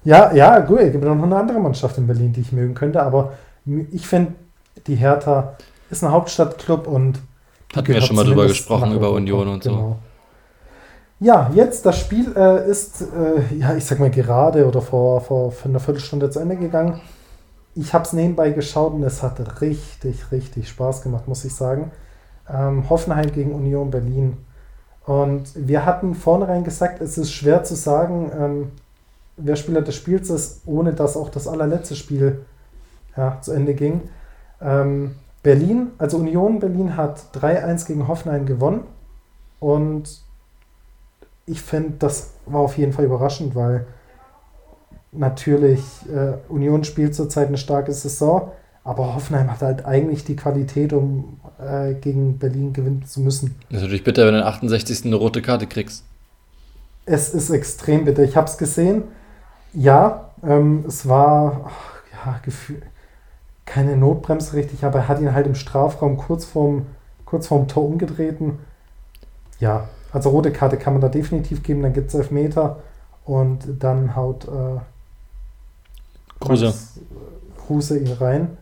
Ja, 0.05 0.33
ja, 0.33 0.59
gut. 0.61 0.81
Es 0.81 0.93
gibt 0.93 1.05
noch 1.05 1.23
eine 1.23 1.37
andere 1.37 1.61
Mannschaft 1.61 1.99
in 1.99 2.07
Berlin, 2.07 2.33
die 2.33 2.41
ich 2.41 2.53
mögen 2.53 2.75
könnte, 2.75 3.03
aber 3.03 3.35
ich 3.93 4.07
finde, 4.07 4.33
die 4.87 4.97
Hertha 4.97 5.57
ist 5.91 6.03
ein 6.03 6.11
Hauptstadtclub 6.11 6.87
und. 6.87 7.21
Hatten 7.75 7.89
wir 7.89 8.01
schon 8.01 8.17
mal 8.17 8.25
drüber 8.25 8.47
gesprochen, 8.47 8.93
über 8.95 9.13
Union 9.13 9.47
und 9.47 9.63
genau. 9.63 9.77
so. 9.77 9.97
Ja, 11.21 11.51
jetzt 11.55 11.85
das 11.87 11.99
Spiel 11.99 12.35
äh, 12.35 12.69
ist, 12.69 13.03
äh, 13.03 13.57
ja, 13.57 13.75
ich 13.77 13.85
sag 13.85 14.01
mal 14.01 14.11
gerade 14.11 14.67
oder 14.67 14.81
vor, 14.81 15.21
vor 15.21 15.53
einer 15.65 15.81
Viertelstunde 15.81 16.31
zu 16.31 16.41
Ende 16.41 16.57
gegangen 16.57 17.01
ich 17.75 17.95
habe 17.95 18.05
es 18.05 18.13
nebenbei 18.13 18.51
geschaut 18.51 18.93
und 18.93 19.03
es 19.03 19.23
hat 19.23 19.61
richtig, 19.61 20.33
richtig 20.33 20.69
Spaß 20.69 21.03
gemacht, 21.03 21.29
muss 21.29 21.45
ich 21.45 21.55
sagen. 21.55 21.93
Ähm, 22.49 22.89
Hoffenheim 22.91 23.33
gegen 23.33 23.55
Union 23.55 23.91
Berlin. 23.91 24.37
Und 25.07 25.53
wir 25.55 25.87
hatten 25.87 26.15
vornherein 26.15 26.65
gesagt, 26.65 27.01
es 27.01 27.17
ist 27.17 27.33
schwer 27.33 27.65
zu 27.65 27.75
sagen, 27.75 28.31
ähm, 28.39 28.73
wer 29.37 29.57
Spieler 29.57 29.83
des 29.83 29.95
Spiels 29.95 30.31
ist, 30.31 30.63
ohne 30.67 30.93
dass 30.93 31.17
auch 31.17 31.31
das 31.31 31.49
allerletzte 31.49 31.97
Spiel 31.97 32.45
ja, 33.17 33.39
zu 33.41 33.53
Ende 33.53 33.75
ging. 33.75 34.03
Ähm, 34.61 35.15
Berlin, 35.43 35.93
also 35.99 36.19
Union 36.19 36.59
Berlin 36.59 36.97
hat 36.97 37.21
3-1 37.35 37.87
gegen 37.87 38.09
Hoffenheim 38.09 38.47
gewonnen. 38.47 38.83
Und 39.59 40.21
ich 41.51 41.61
finde, 41.61 41.95
das 41.99 42.31
war 42.47 42.61
auf 42.61 42.79
jeden 42.79 42.93
Fall 42.93 43.05
überraschend, 43.05 43.55
weil 43.55 43.87
natürlich, 45.13 45.83
äh, 46.09 46.35
Union 46.49 46.85
spielt 46.85 47.15
zurzeit 47.15 47.49
eine 47.49 47.59
starke 47.59 47.93
Saison, 47.93 48.53
aber 48.85 49.15
Hoffenheim 49.15 49.51
hat 49.51 49.61
halt 49.61 49.85
eigentlich 49.85 50.25
die 50.25 50.37
Qualität, 50.37 50.93
um 50.93 51.41
äh, 51.59 51.95
gegen 51.95 52.39
Berlin 52.39 52.73
gewinnen 52.73 53.05
zu 53.05 53.21
müssen. 53.21 53.57
Das 53.69 53.79
ist 53.79 53.83
natürlich 53.83 54.05
bitter, 54.05 54.27
wenn 54.27 54.35
du 54.35 54.39
in 54.39 54.45
der 54.45 54.53
68. 54.53 55.07
eine 55.07 55.17
rote 55.17 55.43
Karte 55.43 55.67
kriegst. 55.67 56.05
Es 57.05 57.35
ist 57.35 57.51
extrem 57.51 58.05
bitter. 58.05 58.23
Ich 58.23 58.37
habe 58.37 58.47
es 58.47 58.57
gesehen. 58.57 59.03
Ja, 59.73 60.31
ähm, 60.45 60.85
es 60.87 61.09
war 61.09 61.65
ach, 61.67 62.27
ja, 62.27 62.39
Gefühl, 62.43 62.83
keine 63.65 63.97
Notbremse 63.97 64.55
richtig, 64.55 64.85
aber 64.85 65.01
er 65.01 65.09
hat 65.09 65.21
ihn 65.21 65.35
halt 65.35 65.47
im 65.47 65.55
Strafraum 65.55 66.17
kurz 66.17 66.45
vorm, 66.45 66.87
kurz 67.25 67.49
vorm 67.49 67.67
Tor 67.69 67.85
umgetreten. 67.85 68.59
Ja, 69.59 69.89
also 70.13 70.31
rote 70.31 70.53
Karte 70.53 70.77
kann 70.77 70.95
man 70.95 71.03
da 71.03 71.09
definitiv 71.09 71.63
geben, 71.63 71.83
dann 71.83 71.93
gibt 71.93 72.09
es 72.09 72.15
Elfmeter 72.15 72.83
und 73.25 73.61
dann 73.79 74.17
haut 74.17 74.47
äh, 74.47 74.81
Kruse. 76.41 76.75
Kruse 77.57 77.99
ihn 77.99 78.13
rein. 78.13 78.57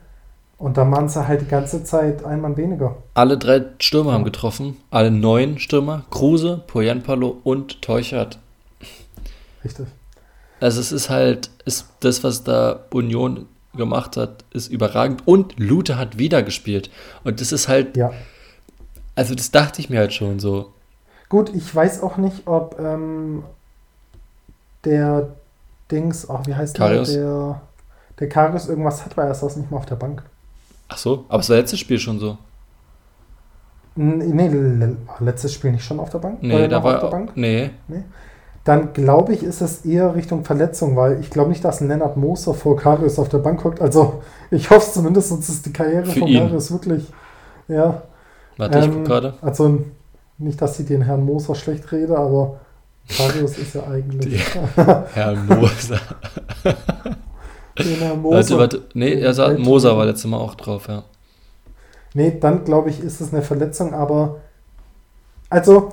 Und 0.59 0.77
da 0.77 0.91
waren 0.91 1.09
sie 1.09 1.27
halt 1.27 1.41
die 1.41 1.47
ganze 1.47 1.85
Zeit 1.85 2.25
ein 2.25 2.41
Mann 2.41 2.57
weniger. 2.57 2.97
Alle 3.15 3.39
drei 3.39 3.65
Stürmer 3.79 4.13
haben 4.13 4.25
getroffen. 4.25 4.77
Alle 4.91 5.13
neun 5.13 5.59
Stürmer. 5.61 6.05
Kruse, 6.11 6.63
Poyanpalo 6.67 7.39
und 7.45 7.81
Teuchert. 7.81 8.41
Richtig. 9.65 9.87
Also 10.61 10.81
es 10.81 10.91
ist 10.91 11.11
halt, 11.11 11.51
ist 11.65 11.87
das, 12.01 12.25
was 12.25 12.43
da 12.43 12.81
Union 12.91 13.47
gemacht 13.75 14.17
hat, 14.17 14.45
ist 14.53 14.67
überragend. 14.67 15.23
Und 15.27 15.59
Lute 15.61 15.97
hat 15.97 16.19
wieder 16.19 16.43
gespielt. 16.43 16.91
Und 17.23 17.41
das 17.41 17.53
ist 17.53 17.69
halt. 17.69 17.97
Ja. 17.97 18.13
Also 19.15 19.37
das 19.37 19.53
dachte 19.53 19.81
ich 19.81 19.91
mir 19.91 20.01
halt 20.01 20.13
schon 20.13 20.41
so. 20.41 20.73
Gut, 21.29 21.55
ich 21.55 21.75
weiß 21.75 22.03
auch 22.03 22.17
nicht, 22.17 22.47
ob 22.47 22.79
ähm, 22.81 23.43
der 24.85 25.29
Dings, 25.91 26.29
ach, 26.29 26.47
wie 26.47 26.55
heißt 26.55 26.77
Karius? 26.77 27.13
der? 27.13 27.61
der 28.19 28.29
Karius 28.29 28.69
irgendwas 28.69 29.05
hat, 29.05 29.17
weil 29.17 29.29
er 29.29 29.35
saß 29.35 29.57
nicht 29.57 29.71
mal 29.71 29.79
auf 29.79 29.87
der 29.87 29.97
Bank. 29.97 30.23
Ach 30.89 30.99
so, 30.99 31.25
aber 31.29 31.41
es 31.41 31.51
war 31.51 31.57
letztes 31.57 31.79
Spiel 31.79 31.99
schon 31.99 32.19
so. 32.19 32.39
Nee, 33.95 34.51
letztes 35.19 35.53
Spiel 35.53 35.73
nicht 35.73 35.85
schon 35.85 35.99
auf 35.99 36.11
der 36.11 36.19
Bank? 36.19 36.43
Nee, 36.43 36.69
da 36.69 36.83
war 36.83 36.95
auf 36.95 37.01
der 37.01 37.09
Bank? 37.09 37.33
Nee. 37.35 37.71
nee. 37.89 38.05
Dann 38.65 38.93
glaube 38.93 39.33
ich, 39.33 39.43
ist 39.43 39.61
es 39.61 39.85
eher 39.85 40.15
Richtung 40.15 40.45
Verletzung, 40.45 40.95
weil 40.95 41.21
ich 41.21 41.31
glaube 41.31 41.51
nicht, 41.51 41.65
dass 41.65 41.81
ein 41.81 41.89
Lennart 41.89 42.17
Moser 42.17 42.55
vor 42.55 42.77
Karius 42.77 43.19
auf 43.19 43.29
der 43.29 43.39
Bank 43.39 43.63
guckt. 43.63 43.81
Also 43.81 44.23
ich 44.51 44.71
hoffe 44.71 44.93
zumindest, 44.93 45.31
sonst 45.31 45.49
ist 45.49 45.67
die 45.67 45.73
Karriere 45.73 46.07
Für 46.07 46.21
von 46.21 46.29
ihn. 46.29 46.39
Karius 46.39 46.71
wirklich. 46.71 47.07
Ja. 47.67 48.03
Warte, 48.57 48.79
ähm, 48.79 49.03
ich 49.03 49.05
gerade. 49.09 49.35
Also 49.41 49.85
nicht, 50.39 50.61
dass 50.61 50.79
ich 50.79 50.87
den 50.87 51.03
Herrn 51.03 51.25
Moser 51.25 51.55
schlecht 51.55 51.91
rede, 51.93 52.17
aber 52.17 52.61
Karius 53.09 53.59
ist 53.59 53.75
ja 53.75 53.87
eigentlich. 53.87 54.43
Herrn 55.15 55.47
Moser. 55.47 56.01
Den 57.79 58.23
Moser. 58.23 58.37
Warte, 58.37 58.59
warte. 58.59 58.83
Nee, 58.95 59.15
er 59.21 59.35
sagt, 59.35 59.59
Moser 59.59 59.97
war 59.97 60.07
letztes 60.07 60.31
Mal 60.31 60.39
auch 60.39 60.55
drauf, 60.55 60.89
ja. 60.89 61.05
Nee, 62.15 62.39
dann 62.41 62.65
glaube 62.65 62.91
ich, 62.91 63.01
ist 63.01 63.21
es 63.21 63.33
eine 63.33 63.43
Verletzung, 63.43 63.95
aber 63.95 64.41
also, 65.51 65.93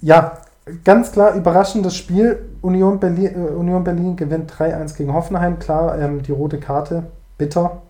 ja, 0.00 0.38
ganz 0.84 1.12
klar 1.12 1.34
überraschendes 1.34 1.96
Spiel. 1.96 2.50
Union 2.62 2.98
Berlin, 2.98 3.34
äh, 3.34 3.50
Union 3.52 3.84
Berlin 3.84 4.16
gewinnt 4.16 4.52
3-1 4.52 4.96
gegen 4.96 5.12
Hoffenheim. 5.12 5.58
Klar, 5.58 5.98
ähm, 5.98 6.22
die 6.22 6.32
rote 6.32 6.58
Karte, 6.58 7.04
bitter. 7.36 7.82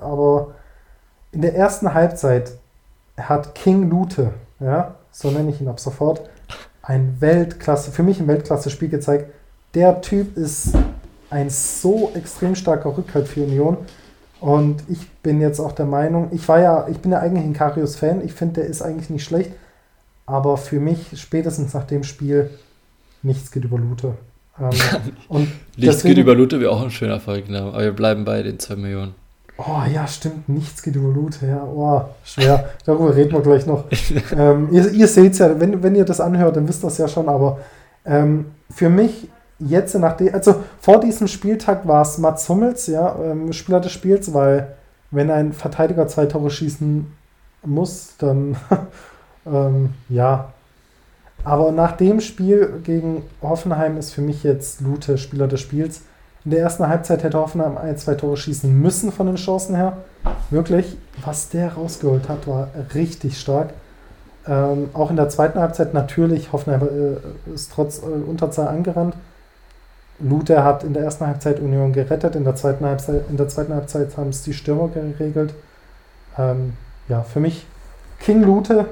Aber 0.00 0.52
in 1.32 1.42
der 1.42 1.54
ersten 1.56 1.94
Halbzeit 1.94 2.52
hat 3.16 3.54
King 3.54 3.90
Lute, 3.90 4.32
ja, 4.60 4.94
so 5.10 5.30
nenne 5.30 5.50
ich 5.50 5.60
ihn 5.60 5.68
ab 5.68 5.80
sofort, 5.80 6.28
ein 6.82 7.16
Weltklasse, 7.20 7.90
für 7.90 8.02
mich 8.02 8.20
ein 8.20 8.28
Weltklasse-Spiel 8.28 8.88
gezeigt. 8.88 9.30
der 9.74 10.00
Typ 10.00 10.36
ist 10.36 10.74
ein 11.30 11.50
so 11.50 12.10
extrem 12.14 12.54
starker 12.54 12.96
Rückhalt 12.96 13.28
für 13.28 13.42
Union. 13.42 13.76
Und 14.40 14.84
ich 14.88 15.10
bin 15.22 15.40
jetzt 15.40 15.60
auch 15.60 15.72
der 15.72 15.86
Meinung, 15.86 16.28
ich 16.32 16.48
war 16.48 16.60
ja, 16.60 16.88
ich 16.88 16.98
bin 16.98 17.10
ja 17.12 17.18
eigentlich 17.18 17.44
ein 17.44 17.54
Karius-Fan, 17.54 18.24
ich 18.24 18.32
finde, 18.32 18.60
der 18.60 18.70
ist 18.70 18.82
eigentlich 18.82 19.10
nicht 19.10 19.24
schlecht, 19.24 19.50
aber 20.26 20.56
für 20.56 20.78
mich 20.78 21.20
spätestens 21.20 21.74
nach 21.74 21.84
dem 21.84 22.04
Spiel 22.04 22.50
nichts 23.22 23.50
geht 23.50 23.64
über 23.64 23.78
Lute. 23.78 24.14
Ähm, 24.60 24.70
und 25.28 25.40
nichts 25.76 25.96
deswegen, 25.96 26.14
geht 26.14 26.22
über 26.22 26.34
Lute 26.34 26.60
wäre 26.60 26.70
auch 26.70 26.82
ein 26.82 26.90
schöner 26.90 27.14
Erfolg, 27.14 27.50
aber 27.50 27.80
wir 27.80 27.92
bleiben 27.92 28.24
bei 28.24 28.42
den 28.42 28.58
2 28.58 28.76
Millionen. 28.76 29.14
Oh 29.58 29.82
ja, 29.92 30.06
stimmt, 30.06 30.48
nichts 30.48 30.82
geht 30.82 30.94
über 30.94 31.12
Lute, 31.12 31.46
ja, 31.46 31.64
oh, 31.64 32.02
schwer, 32.22 32.70
darüber 32.86 33.14
reden 33.14 33.32
wir 33.32 33.40
gleich 33.40 33.66
noch. 33.66 33.86
ähm, 34.36 34.68
ihr 34.70 34.88
ihr 34.92 35.08
seht 35.08 35.32
es 35.32 35.38
ja, 35.38 35.58
wenn, 35.58 35.82
wenn 35.82 35.96
ihr 35.96 36.04
das 36.04 36.20
anhört, 36.20 36.56
dann 36.56 36.68
wisst 36.68 36.84
ihr 36.84 36.86
das 36.86 36.98
ja 36.98 37.08
schon, 37.08 37.28
aber 37.28 37.58
ähm, 38.04 38.52
für 38.70 38.88
mich 38.88 39.28
jetzt 39.58 39.94
nachdem, 39.96 40.32
also 40.32 40.62
vor 40.80 41.00
diesem 41.00 41.26
Spieltag 41.26 41.88
war 41.88 42.02
es 42.02 42.18
Mats 42.18 42.48
Hummels, 42.48 42.86
ja, 42.86 43.16
ähm, 43.20 43.52
Spieler 43.52 43.80
des 43.80 43.90
Spiels, 43.90 44.32
weil 44.32 44.76
wenn 45.10 45.30
ein 45.30 45.52
Verteidiger 45.52 46.06
zwei 46.06 46.26
Tore 46.26 46.50
schießen 46.50 47.06
muss, 47.64 48.14
dann 48.18 48.56
ähm, 49.46 49.90
ja. 50.08 50.52
Aber 51.44 51.72
nach 51.72 51.92
dem 51.92 52.20
Spiel 52.20 52.80
gegen 52.84 53.22
Hoffenheim 53.42 53.96
ist 53.96 54.12
für 54.12 54.20
mich 54.20 54.42
jetzt 54.42 54.80
Lute 54.80 55.18
Spieler 55.18 55.48
des 55.48 55.60
Spiels. 55.60 56.02
In 56.48 56.52
der 56.52 56.62
ersten 56.62 56.88
Halbzeit 56.88 57.24
hätte 57.24 57.36
Hoffenheim 57.36 57.76
ein, 57.76 57.98
zwei 57.98 58.14
Tore 58.14 58.38
schießen 58.38 58.72
müssen 58.80 59.12
von 59.12 59.26
den 59.26 59.36
Chancen 59.36 59.76
her. 59.76 59.98
Wirklich, 60.48 60.96
was 61.22 61.50
der 61.50 61.74
rausgeholt 61.74 62.26
hat, 62.30 62.46
war 62.46 62.70
richtig 62.94 63.38
stark. 63.38 63.74
Ähm, 64.46 64.88
auch 64.94 65.10
in 65.10 65.16
der 65.16 65.28
zweiten 65.28 65.58
Halbzeit 65.58 65.92
natürlich, 65.92 66.50
Hoffenheim 66.50 66.88
äh, 66.88 67.52
ist 67.52 67.70
trotz 67.74 67.98
äh, 67.98 68.06
Unterzahl 68.06 68.68
angerannt. 68.68 69.14
Luther 70.20 70.64
hat 70.64 70.84
in 70.84 70.94
der 70.94 71.02
ersten 71.02 71.26
Halbzeit 71.26 71.60
Union 71.60 71.92
gerettet, 71.92 72.34
in 72.34 72.44
der 72.44 72.54
zweiten 72.54 72.86
Halbzeit, 72.86 73.24
in 73.28 73.36
der 73.36 73.48
zweiten 73.48 73.74
Halbzeit 73.74 74.16
haben 74.16 74.30
es 74.30 74.40
die 74.42 74.54
Stürmer 74.54 74.88
geregelt. 74.88 75.52
Ähm, 76.38 76.78
ja, 77.10 77.24
für 77.24 77.40
mich 77.40 77.66
King 78.20 78.42
Lute, 78.42 78.86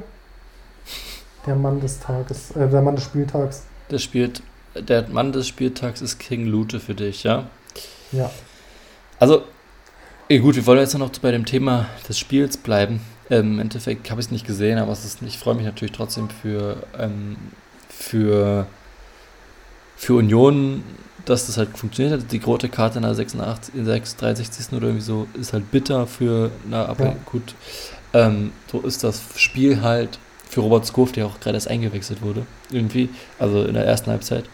der 1.47 1.55
Mann 1.55 1.81
des 1.81 2.01
Tages, 2.01 2.51
äh, 2.51 2.69
der 2.69 2.83
Mann 2.83 2.97
des 2.97 3.05
Spieltags. 3.05 3.63
Der 3.91 3.97
spielt, 3.97 4.43
der 4.83 5.09
Mann 5.09 5.33
des 5.33 5.49
Spieltags 5.49 6.01
ist 6.01 6.19
King 6.19 6.47
Lute 6.47 6.81
für 6.81 6.95
dich, 6.95 7.25
ja? 7.25 7.49
Ja. 8.13 8.31
Also, 9.19 9.43
gut, 10.29 10.57
wir 10.57 10.67
wollen 10.67 10.81
jetzt 10.81 10.97
noch 10.97 11.11
bei 11.19 11.31
dem 11.31 11.47
Thema 11.47 11.87
des 12.09 12.19
Spiels 12.19 12.57
bleiben. 12.57 13.01
Ähm, 13.31 13.55
Im 13.55 13.61
Endeffekt 13.61 14.11
habe 14.11 14.21
ich 14.21 14.27
es 14.27 14.33
nicht 14.33 14.47
gesehen, 14.47 14.79
aber 14.79 14.93
ist, 14.93 15.23
ich 15.23 15.39
freue 15.39 15.55
mich 15.55 15.65
natürlich 15.65 15.93
trotzdem 15.93 16.29
für, 16.31 16.77
ähm, 16.99 17.37
für, 17.89 18.67
für 19.97 20.15
Union 20.15 20.83
dass 21.27 21.47
das 21.47 21.59
halt 21.59 21.77
funktioniert 21.77 22.19
hat. 22.19 22.33
Die 22.33 22.39
rote 22.39 22.69
Karte 22.69 22.99
in 22.99 23.03
der 23.03 23.15
86, 23.15 24.17
63. 24.17 24.73
oder 24.73 24.87
irgendwie 24.87 25.05
so 25.05 25.27
ist 25.39 25.53
halt 25.53 25.71
bitter 25.71 26.07
für, 26.07 26.51
na, 26.69 26.87
aber 26.87 27.07
ja. 27.07 27.17
gut. 27.27 27.55
Ähm, 28.15 28.53
so 28.71 28.81
ist 28.81 29.05
das 29.05 29.23
Spiel 29.37 29.83
halt 29.83 30.19
für 30.49 30.61
Robert 30.61 30.87
Skof, 30.87 31.13
der 31.13 31.27
auch 31.27 31.39
gerade 31.41 31.57
erst 31.57 31.69
eingewechselt 31.69 32.23
wurde, 32.23 32.47
irgendwie, 32.71 33.11
also 33.39 33.65
in 33.65 33.75
der 33.75 33.85
ersten 33.85 34.11
Halbzeit. 34.11 34.45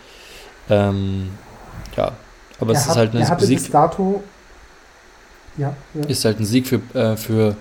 Ähm, 0.70 1.30
ja, 1.96 2.12
aber 2.60 2.72
er 2.72 2.78
es 2.78 2.84
hat, 2.84 2.90
ist 2.90 2.96
halt 2.96 3.14
ein 3.14 3.38
Sieg. 3.40 3.70
Dato, 3.70 4.22
ja, 5.56 5.74
ja, 5.94 6.04
Ist 6.06 6.24
halt 6.24 6.40
ein 6.40 6.44
Sieg 6.46 6.66
für, 6.66 6.80
äh, 6.94 7.16
für 7.16 7.56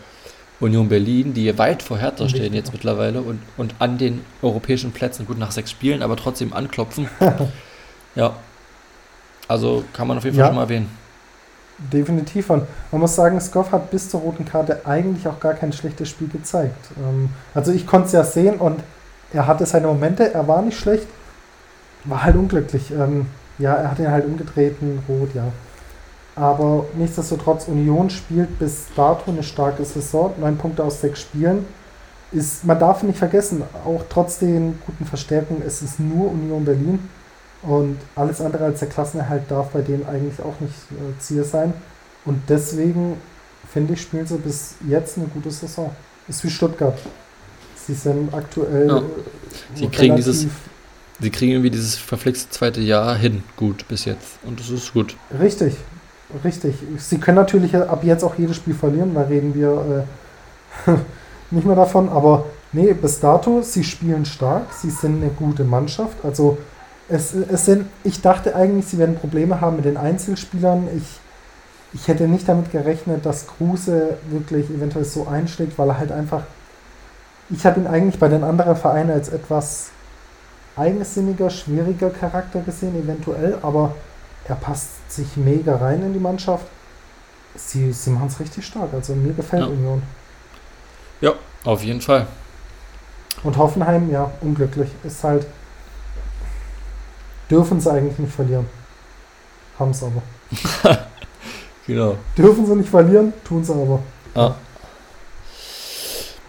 Union 0.59 0.87
Berlin, 0.87 1.33
die 1.33 1.57
weit 1.57 1.81
vor 1.83 1.97
Hertha 1.97 2.29
stehen 2.29 2.53
jetzt 2.53 2.71
mittlerweile 2.71 3.21
und, 3.21 3.39
und 3.57 3.75
an 3.79 3.97
den 3.97 4.21
europäischen 4.41 4.91
Plätzen, 4.91 5.25
gut 5.25 5.37
nach 5.37 5.51
sechs 5.51 5.71
Spielen, 5.71 6.03
aber 6.03 6.15
trotzdem 6.15 6.53
anklopfen. 6.53 7.09
ja, 8.15 8.33
also 9.47 9.83
kann 9.91 10.07
man 10.07 10.17
auf 10.17 10.23
jeden 10.23 10.35
Fall 10.35 10.43
ja, 10.43 10.47
schon 10.47 10.55
mal 10.55 10.63
erwähnen. 10.63 10.89
Definitiv. 11.91 12.51
Und 12.51 12.63
man 12.91 13.01
muss 13.01 13.15
sagen, 13.15 13.41
Skoff 13.41 13.71
hat 13.71 13.89
bis 13.89 14.09
zur 14.09 14.21
roten 14.21 14.45
Karte 14.45 14.85
eigentlich 14.85 15.27
auch 15.27 15.39
gar 15.39 15.55
kein 15.55 15.73
schlechtes 15.73 16.09
Spiel 16.09 16.27
gezeigt. 16.27 16.89
Ähm, 16.97 17.29
also 17.55 17.71
ich 17.71 17.87
konnte 17.87 18.07
es 18.07 18.13
ja 18.13 18.23
sehen 18.23 18.57
und 18.57 18.81
er 19.33 19.47
hatte 19.47 19.65
seine 19.65 19.87
Momente, 19.87 20.31
er 20.33 20.47
war 20.47 20.61
nicht 20.61 20.77
schlecht, 20.77 21.07
war 22.05 22.23
halt 22.23 22.35
unglücklich. 22.35 22.91
Ähm, 22.91 23.27
ja, 23.57 23.75
er 23.75 23.91
hat 23.91 23.99
ihn 23.99 24.09
halt 24.09 24.25
umgedreht, 24.25 24.75
rot, 25.07 25.33
ja. 25.33 25.51
Aber 26.35 26.85
nichtsdestotrotz, 26.95 27.67
Union 27.67 28.09
spielt 28.09 28.57
bis 28.57 28.85
dato 28.95 29.31
eine 29.31 29.43
starke 29.43 29.83
Saison. 29.83 30.33
Neun 30.39 30.57
Punkte 30.57 30.83
aus 30.83 31.01
sechs 31.01 31.21
Spielen. 31.21 31.65
Ist, 32.31 32.63
man 32.63 32.79
darf 32.79 33.03
nicht 33.03 33.19
vergessen, 33.19 33.61
auch 33.85 34.03
trotz 34.09 34.39
den 34.39 34.79
guten 34.85 35.05
Verstärkungen, 35.05 35.61
es 35.67 35.81
ist 35.81 35.99
nur 35.99 36.31
Union 36.31 36.63
Berlin. 36.63 37.09
Und 37.61 37.97
alles 38.15 38.41
andere 38.41 38.65
als 38.65 38.79
der 38.79 38.87
Klassenerhalt 38.87 39.43
darf 39.49 39.69
bei 39.69 39.81
denen 39.81 40.05
eigentlich 40.07 40.39
auch 40.39 40.59
nicht 40.61 40.73
äh, 40.91 41.19
Ziel 41.19 41.43
sein. 41.43 41.73
Und 42.25 42.41
deswegen 42.47 43.17
finde 43.71 43.93
ich, 43.93 44.01
spielen 44.01 44.25
sie 44.25 44.37
bis 44.37 44.75
jetzt 44.87 45.17
eine 45.17 45.27
gute 45.27 45.51
Saison. 45.51 45.91
Ist 46.27 46.43
wie 46.43 46.49
Stuttgart. 46.49 46.97
Sie 47.75 47.93
sind 47.93 48.33
aktuell. 48.33 48.87
Ja. 48.87 49.01
Sie 49.75 49.87
kriegen 49.89 50.15
dieses. 50.15 50.47
Sie 51.21 51.29
kriegen 51.29 51.51
irgendwie 51.51 51.69
dieses 51.69 51.97
verflixte 51.97 52.49
zweite 52.49 52.81
Jahr 52.81 53.15
hin, 53.15 53.43
gut 53.55 53.87
bis 53.87 54.05
jetzt. 54.05 54.39
Und 54.43 54.59
das 54.59 54.71
ist 54.71 54.91
gut. 54.91 55.15
Richtig, 55.39 55.75
richtig. 56.43 56.75
Sie 56.97 57.19
können 57.19 57.35
natürlich 57.35 57.75
ab 57.75 58.03
jetzt 58.03 58.23
auch 58.23 58.35
jedes 58.39 58.55
Spiel 58.55 58.73
verlieren, 58.73 59.13
da 59.13 59.21
reden 59.21 59.53
wir 59.53 60.05
äh, 60.87 60.91
nicht 61.51 61.67
mehr 61.67 61.75
davon. 61.75 62.09
Aber 62.09 62.45
nee, 62.71 62.93
bis 62.93 63.19
dato, 63.19 63.61
sie 63.61 63.83
spielen 63.83 64.25
stark, 64.25 64.73
sie 64.73 64.89
sind 64.89 65.21
eine 65.21 65.29
gute 65.31 65.63
Mannschaft. 65.63 66.17
Also 66.23 66.57
es, 67.07 67.35
es 67.35 67.65
sind, 67.65 67.85
ich 68.03 68.21
dachte 68.21 68.55
eigentlich, 68.55 68.87
sie 68.87 68.97
werden 68.97 69.15
Probleme 69.15 69.61
haben 69.61 69.75
mit 69.75 69.85
den 69.85 69.97
Einzelspielern. 69.97 70.87
Ich, 70.97 71.19
ich 71.93 72.07
hätte 72.07 72.27
nicht 72.27 72.49
damit 72.49 72.71
gerechnet, 72.71 73.27
dass 73.27 73.45
Kruse 73.45 74.17
wirklich 74.29 74.71
eventuell 74.71 75.05
so 75.05 75.27
einschlägt, 75.27 75.77
weil 75.77 75.89
er 75.89 75.99
halt 75.99 76.11
einfach. 76.11 76.43
Ich 77.51 77.63
habe 77.65 77.79
ihn 77.79 77.85
eigentlich 77.85 78.17
bei 78.17 78.29
den 78.29 78.43
anderen 78.43 78.75
Vereinen 78.75 79.11
als 79.11 79.29
etwas 79.29 79.91
eigensinniger, 80.75 81.49
schwieriger 81.49 82.09
Charakter 82.09 82.61
gesehen, 82.61 82.95
eventuell, 83.01 83.57
aber 83.61 83.95
er 84.45 84.55
passt 84.55 85.11
sich 85.11 85.37
mega 85.37 85.75
rein 85.75 86.01
in 86.01 86.13
die 86.13 86.19
Mannschaft. 86.19 86.65
Sie, 87.55 87.91
sie 87.91 88.09
machen 88.11 88.27
es 88.27 88.39
richtig 88.39 88.65
stark. 88.65 88.93
Also 88.93 89.13
mir 89.13 89.33
gefällt 89.33 89.63
ja. 89.63 89.67
Union. 89.67 90.01
Ja, 91.19 91.33
auf 91.65 91.83
jeden 91.83 92.01
Fall. 92.01 92.27
Und 93.43 93.57
Hoffenheim, 93.57 94.09
ja, 94.09 94.31
unglücklich. 94.41 94.89
Ist 95.03 95.23
halt 95.23 95.45
Dürfen 97.51 97.81
sie 97.81 97.91
eigentlich 97.91 98.17
nicht 98.17 98.33
verlieren. 98.33 98.65
Haben 99.77 99.91
es 99.91 100.01
aber. 100.01 100.21
genau. 101.85 102.15
Dürfen 102.37 102.65
sie 102.65 102.75
nicht 102.77 102.89
verlieren, 102.89 103.33
tun 103.43 103.61
sie 103.61 103.73
aber. 103.73 103.99
Ah. 104.33 104.55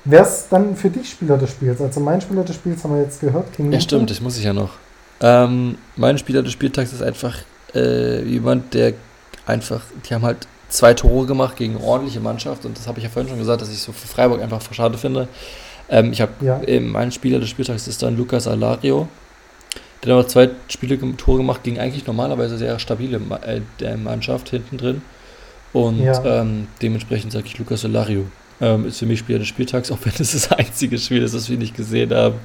Wer 0.04 0.22
ist 0.22 0.48
dann 0.50 0.76
für 0.76 0.90
dich 0.90 1.10
Spieler 1.10 1.38
des 1.38 1.50
Spiels? 1.50 1.80
Also 1.80 2.00
mein 2.00 2.20
Spieler 2.20 2.42
des 2.42 2.56
Spiels 2.56 2.82
haben 2.82 2.94
wir 2.94 3.02
jetzt 3.02 3.20
gehört. 3.20 3.52
King 3.52 3.72
ja, 3.72 3.80
stimmt, 3.80 4.10
das 4.10 4.20
muss 4.20 4.36
ich 4.36 4.44
ja 4.44 4.52
noch. 4.52 4.70
Ähm, 5.20 5.78
mein 5.96 6.18
Spieler 6.18 6.42
des 6.42 6.52
Spieltags 6.52 6.92
ist 6.92 7.02
einfach 7.02 7.38
äh, 7.74 8.22
jemand, 8.24 8.74
der 8.74 8.94
einfach, 9.46 9.82
die 10.08 10.14
haben 10.14 10.22
halt 10.22 10.48
zwei 10.68 10.94
Tore 10.94 11.26
gemacht 11.26 11.56
gegen 11.56 11.76
ordentliche 11.76 12.20
Mannschaft 12.20 12.64
und 12.64 12.76
das 12.76 12.88
habe 12.88 12.98
ich 12.98 13.04
ja 13.04 13.10
vorhin 13.10 13.28
schon 13.28 13.38
gesagt, 13.38 13.62
dass 13.62 13.70
ich 13.70 13.78
so 13.78 13.92
für 13.92 14.08
Freiburg 14.08 14.42
einfach 14.42 14.60
schade 14.72 14.98
finde. 14.98 15.28
Ähm, 15.88 16.12
ich 16.12 16.20
habe 16.20 16.32
ja. 16.40 16.60
mein 16.80 17.12
Spieler 17.12 17.38
des 17.38 17.50
Spieltags 17.50 17.86
ist 17.86 18.02
dann 18.02 18.16
Lucas 18.16 18.48
Alario. 18.48 19.06
Der 20.02 20.14
hat 20.14 20.20
aber 20.20 20.28
zwei 20.28 20.50
Spiele 20.68 20.98
Tore 21.16 21.38
gemacht 21.38 21.62
gegen 21.62 21.78
eigentlich 21.78 22.06
normalerweise 22.06 22.58
sehr 22.58 22.78
stabile 22.80 23.20
äh, 23.80 23.96
Mannschaft 23.96 24.48
hinten 24.48 24.78
drin. 24.78 25.02
Und 25.72 26.00
ja. 26.00 26.24
ähm, 26.24 26.66
dementsprechend 26.80 27.32
sage 27.32 27.46
ich 27.46 27.58
Lucas 27.58 27.82
Solario. 27.82 28.26
Ähm, 28.62 28.86
ist 28.86 29.00
für 29.00 29.06
mich 29.06 29.18
Spieler 29.18 29.40
des 29.40 29.48
Spieltags, 29.48 29.90
auch 29.90 29.98
wenn 30.04 30.12
es 30.18 30.32
das 30.32 30.50
einzige 30.52 30.96
Spiel 30.96 31.22
ist, 31.22 31.34
das 31.34 31.50
wir 31.50 31.58
nicht 31.58 31.76
gesehen 31.76 32.14
haben. 32.14 32.36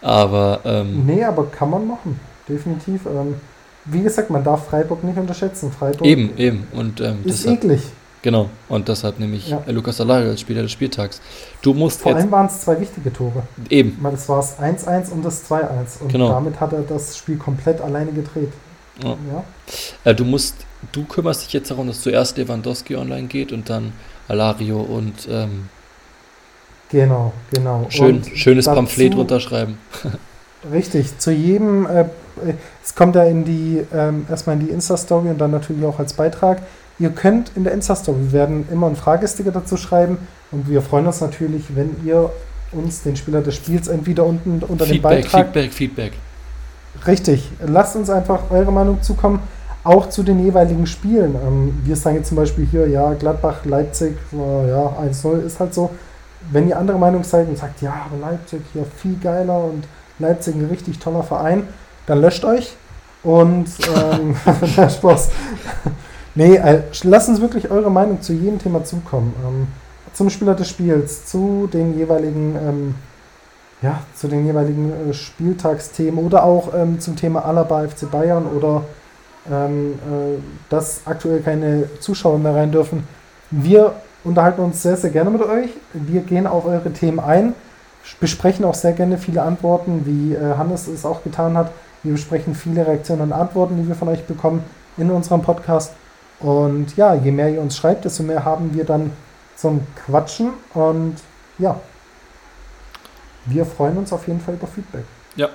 Aber. 0.00 0.60
Ähm, 0.64 1.04
nee, 1.04 1.24
aber 1.24 1.46
kann 1.46 1.70
man 1.70 1.86
machen. 1.86 2.18
Definitiv. 2.48 3.04
Ähm, 3.06 3.34
wie 3.84 4.02
gesagt, 4.02 4.30
man 4.30 4.44
darf 4.44 4.68
Freiburg 4.68 5.02
nicht 5.04 5.18
unterschätzen. 5.18 5.72
Freiburg 5.72 6.06
eben, 6.06 6.36
eben. 6.38 6.66
Und, 6.72 7.00
ähm, 7.00 7.18
ist 7.24 7.46
eklig. 7.46 7.82
Genau, 8.22 8.48
und 8.68 8.88
deshalb 8.88 9.20
nehme 9.20 9.36
ich 9.36 9.48
ja. 9.48 9.62
Lukas 9.68 10.00
Alario 10.00 10.30
als 10.30 10.40
Spieler 10.40 10.62
des 10.62 10.72
Spieltags. 10.72 11.20
Du 11.62 11.72
musst 11.72 12.00
Vor 12.00 12.16
allem 12.16 12.30
waren 12.30 12.46
es 12.46 12.60
zwei 12.62 12.80
wichtige 12.80 13.12
Tore. 13.12 13.44
Eben. 13.70 13.96
Weil 14.00 14.14
es 14.14 14.28
war 14.28 14.40
es 14.40 14.58
1-1 14.58 15.12
und 15.12 15.24
das 15.24 15.48
2-1. 15.48 16.00
Und 16.00 16.12
genau. 16.12 16.28
damit 16.30 16.58
hat 16.58 16.72
er 16.72 16.82
das 16.82 17.16
Spiel 17.16 17.36
komplett 17.36 17.80
alleine 17.80 18.10
gedreht. 18.10 18.52
Ja. 19.02 19.10
ja. 19.10 19.44
Äh, 20.04 20.14
du 20.16 20.24
musst, 20.24 20.56
du 20.90 21.04
kümmerst 21.04 21.44
dich 21.44 21.52
jetzt 21.52 21.70
darum, 21.70 21.86
dass 21.86 22.00
zuerst 22.00 22.36
Lewandowski 22.36 22.96
online 22.96 23.28
geht 23.28 23.52
und 23.52 23.70
dann 23.70 23.92
Alario 24.28 24.80
und 24.80 25.28
ähm, 25.30 25.68
Genau, 26.90 27.34
genau. 27.52 27.86
Schön, 27.90 28.16
und 28.16 28.26
schönes 28.34 28.64
dazu, 28.64 28.76
Pamphlet 28.76 29.14
runterschreiben. 29.14 29.76
richtig, 30.72 31.18
zu 31.18 31.30
jedem, 31.30 31.86
äh, 31.86 32.06
es 32.82 32.94
kommt 32.94 33.14
ja 33.14 33.24
in 33.24 33.44
die, 33.44 33.84
ähm, 33.92 34.24
erstmal 34.30 34.58
in 34.58 34.66
die 34.66 34.72
Insta-Story 34.72 35.28
und 35.28 35.38
dann 35.38 35.50
natürlich 35.50 35.84
auch 35.84 35.98
als 35.98 36.14
Beitrag 36.14 36.62
Ihr 37.00 37.10
könnt 37.10 37.52
in 37.54 37.62
der 37.62 37.72
Insta-Story, 37.74 38.16
wir 38.18 38.32
werden 38.32 38.66
immer 38.72 38.88
einen 38.88 38.96
Fragesticker 38.96 39.52
dazu 39.52 39.76
schreiben 39.76 40.18
und 40.50 40.68
wir 40.68 40.82
freuen 40.82 41.06
uns 41.06 41.20
natürlich, 41.20 41.76
wenn 41.76 41.94
ihr 42.04 42.30
uns 42.72 43.02
den 43.02 43.14
Spieler 43.14 43.40
des 43.40 43.54
Spiels 43.54 43.86
entweder 43.86 44.24
unten 44.24 44.60
unter 44.66 44.84
Feedback, 44.84 45.22
dem 45.22 45.22
Beitrag. 45.22 45.44
Feedback, 45.46 45.72
Feedback. 45.72 46.12
Richtig. 47.06 47.48
Lasst 47.64 47.94
uns 47.94 48.10
einfach 48.10 48.50
eure 48.50 48.72
Meinung 48.72 49.00
zukommen, 49.00 49.40
auch 49.84 50.08
zu 50.08 50.22
den 50.22 50.44
jeweiligen 50.44 50.86
Spielen. 50.86 51.34
Ähm, 51.34 51.80
wir 51.84 51.96
sagen 51.96 52.16
jetzt 52.16 52.28
zum 52.28 52.36
Beispiel 52.36 52.66
hier, 52.66 52.88
ja, 52.88 53.14
Gladbach, 53.14 53.64
Leipzig, 53.64 54.16
äh, 54.32 54.70
ja, 54.70 54.96
1-0 55.00 55.44
ist 55.44 55.60
halt 55.60 55.74
so. 55.74 55.90
Wenn 56.50 56.68
ihr 56.68 56.78
andere 56.78 56.98
Meinung 56.98 57.24
seid 57.24 57.48
und 57.48 57.58
sagt, 57.58 57.82
ja, 57.82 58.06
aber 58.06 58.30
Leipzig 58.30 58.62
hier 58.72 58.84
viel 58.84 59.16
geiler 59.22 59.64
und 59.64 59.84
Leipzig 60.18 60.54
ein 60.54 60.66
richtig 60.66 60.98
toller 60.98 61.22
Verein, 61.22 61.64
dann 62.06 62.20
löscht 62.20 62.44
euch 62.44 62.76
und 63.22 63.66
ähm, 63.96 64.36
Spaß. 64.88 65.30
nee, 66.34 66.56
äh, 66.56 66.82
lasst 67.02 67.28
uns 67.28 67.40
wirklich 67.40 67.70
eure 67.70 67.90
Meinung 67.90 68.22
zu 68.22 68.32
jedem 68.32 68.58
Thema 68.58 68.84
zukommen. 68.84 69.34
Ähm, 69.46 69.66
zum 70.12 70.30
Spieler 70.30 70.54
des 70.54 70.68
Spiels, 70.68 71.26
zu 71.26 71.68
den 71.72 71.96
jeweiligen, 71.96 72.56
ähm, 72.56 72.94
ja, 73.82 74.00
zu 74.16 74.26
den 74.26 74.46
jeweiligen 74.46 75.10
äh, 75.10 75.14
Spieltagsthemen 75.14 76.24
oder 76.24 76.42
auch 76.42 76.74
ähm, 76.74 76.98
zum 76.98 77.14
Thema 77.14 77.44
Alaba 77.44 77.86
FC 77.86 78.10
Bayern 78.10 78.46
oder 78.46 78.82
ähm, 79.50 79.92
äh, 79.94 80.38
dass 80.68 81.02
aktuell 81.04 81.40
keine 81.40 81.88
Zuschauer 82.00 82.38
mehr 82.38 82.54
rein 82.54 82.72
dürfen. 82.72 83.06
Wir 83.50 83.94
unterhalten 84.24 84.60
uns 84.60 84.82
sehr, 84.82 84.96
sehr 84.96 85.10
gerne 85.10 85.30
mit 85.30 85.42
euch. 85.42 85.70
Wir 85.92 86.20
gehen 86.20 86.46
auf 86.46 86.66
eure 86.66 86.92
Themen 86.92 87.20
ein, 87.20 87.54
besprechen 88.20 88.64
auch 88.64 88.74
sehr 88.74 88.92
gerne 88.92 89.18
viele 89.18 89.42
Antworten, 89.42 90.04
wie 90.04 90.34
äh, 90.34 90.56
Hannes 90.56 90.86
es 90.86 91.04
auch 91.04 91.22
getan 91.22 91.56
hat. 91.56 91.70
Wir 92.02 92.12
besprechen 92.12 92.54
viele 92.54 92.86
Reaktionen 92.86 93.22
und 93.22 93.32
Antworten, 93.32 93.76
die 93.76 93.88
wir 93.88 93.94
von 93.94 94.08
euch 94.08 94.24
bekommen 94.24 94.64
in 94.96 95.10
unserem 95.10 95.42
Podcast. 95.42 95.92
Und 96.40 96.96
ja, 96.96 97.14
je 97.14 97.32
mehr 97.32 97.50
ihr 97.50 97.60
uns 97.60 97.76
schreibt, 97.76 98.04
desto 98.04 98.22
mehr 98.22 98.44
haben 98.44 98.74
wir 98.74 98.84
dann 98.84 99.12
zum 99.56 99.80
Quatschen. 100.06 100.50
Und 100.74 101.16
ja, 101.58 101.80
wir 103.46 103.66
freuen 103.66 103.96
uns 103.96 104.12
auf 104.12 104.26
jeden 104.28 104.40
Fall 104.40 104.54
über 104.54 104.66
Feedback. 104.66 105.04
Ja, 105.34 105.48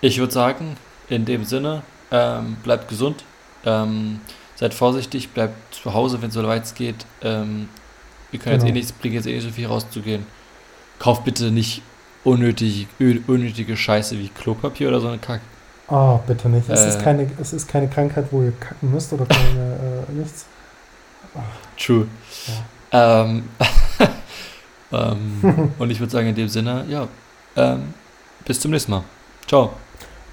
ich 0.00 0.18
würde 0.18 0.32
sagen, 0.32 0.76
in 1.08 1.24
dem 1.24 1.44
Sinne, 1.44 1.82
ähm, 2.10 2.56
bleibt 2.62 2.88
gesund, 2.88 3.24
ähm, 3.64 4.20
seid 4.56 4.74
vorsichtig, 4.74 5.30
bleibt 5.30 5.74
zu 5.74 5.94
Hause, 5.94 6.20
wenn 6.22 6.28
es 6.28 6.34
so 6.34 6.46
weit 6.46 6.74
geht. 6.74 7.06
Ähm, 7.22 7.68
wir 8.30 8.40
können 8.40 8.56
genau. 8.56 8.66
jetzt 8.66 8.70
eh 8.70 8.78
nichts, 8.78 8.92
bringt 8.92 9.14
jetzt 9.14 9.26
eh 9.26 9.34
nicht 9.34 9.44
so 9.44 9.50
viel 9.50 9.66
rauszugehen. 9.66 10.26
Kauft 10.98 11.24
bitte 11.24 11.50
nicht 11.50 11.82
unnötig, 12.24 12.88
unnötige 12.98 13.76
Scheiße 13.76 14.18
wie 14.18 14.28
Klopapier 14.28 14.88
oder 14.88 15.00
so 15.00 15.08
eine 15.08 15.18
Kack. 15.18 15.40
Oh, 15.88 16.20
bitte 16.26 16.48
nicht. 16.48 16.68
Es, 16.68 16.80
äh, 16.80 16.88
ist 16.88 17.02
keine, 17.02 17.30
es 17.40 17.52
ist 17.52 17.66
keine 17.66 17.88
Krankheit, 17.88 18.26
wo 18.30 18.42
ihr 18.42 18.52
kacken 18.52 18.90
müsst 18.92 19.12
oder 19.12 19.24
keine, 19.24 20.04
äh, 20.08 20.12
nichts. 20.18 20.46
Oh. 21.34 21.40
True. 21.78 22.06
Ja. 22.92 23.22
Ähm, 23.22 23.48
ähm, 24.92 25.72
und 25.78 25.90
ich 25.90 25.98
würde 25.98 26.12
sagen, 26.12 26.28
in 26.28 26.34
dem 26.34 26.48
Sinne, 26.48 26.84
ja, 26.88 27.08
ähm, 27.56 27.94
bis 28.44 28.60
zum 28.60 28.70
nächsten 28.70 28.92
Mal. 28.92 29.04
Ciao. 29.46 29.72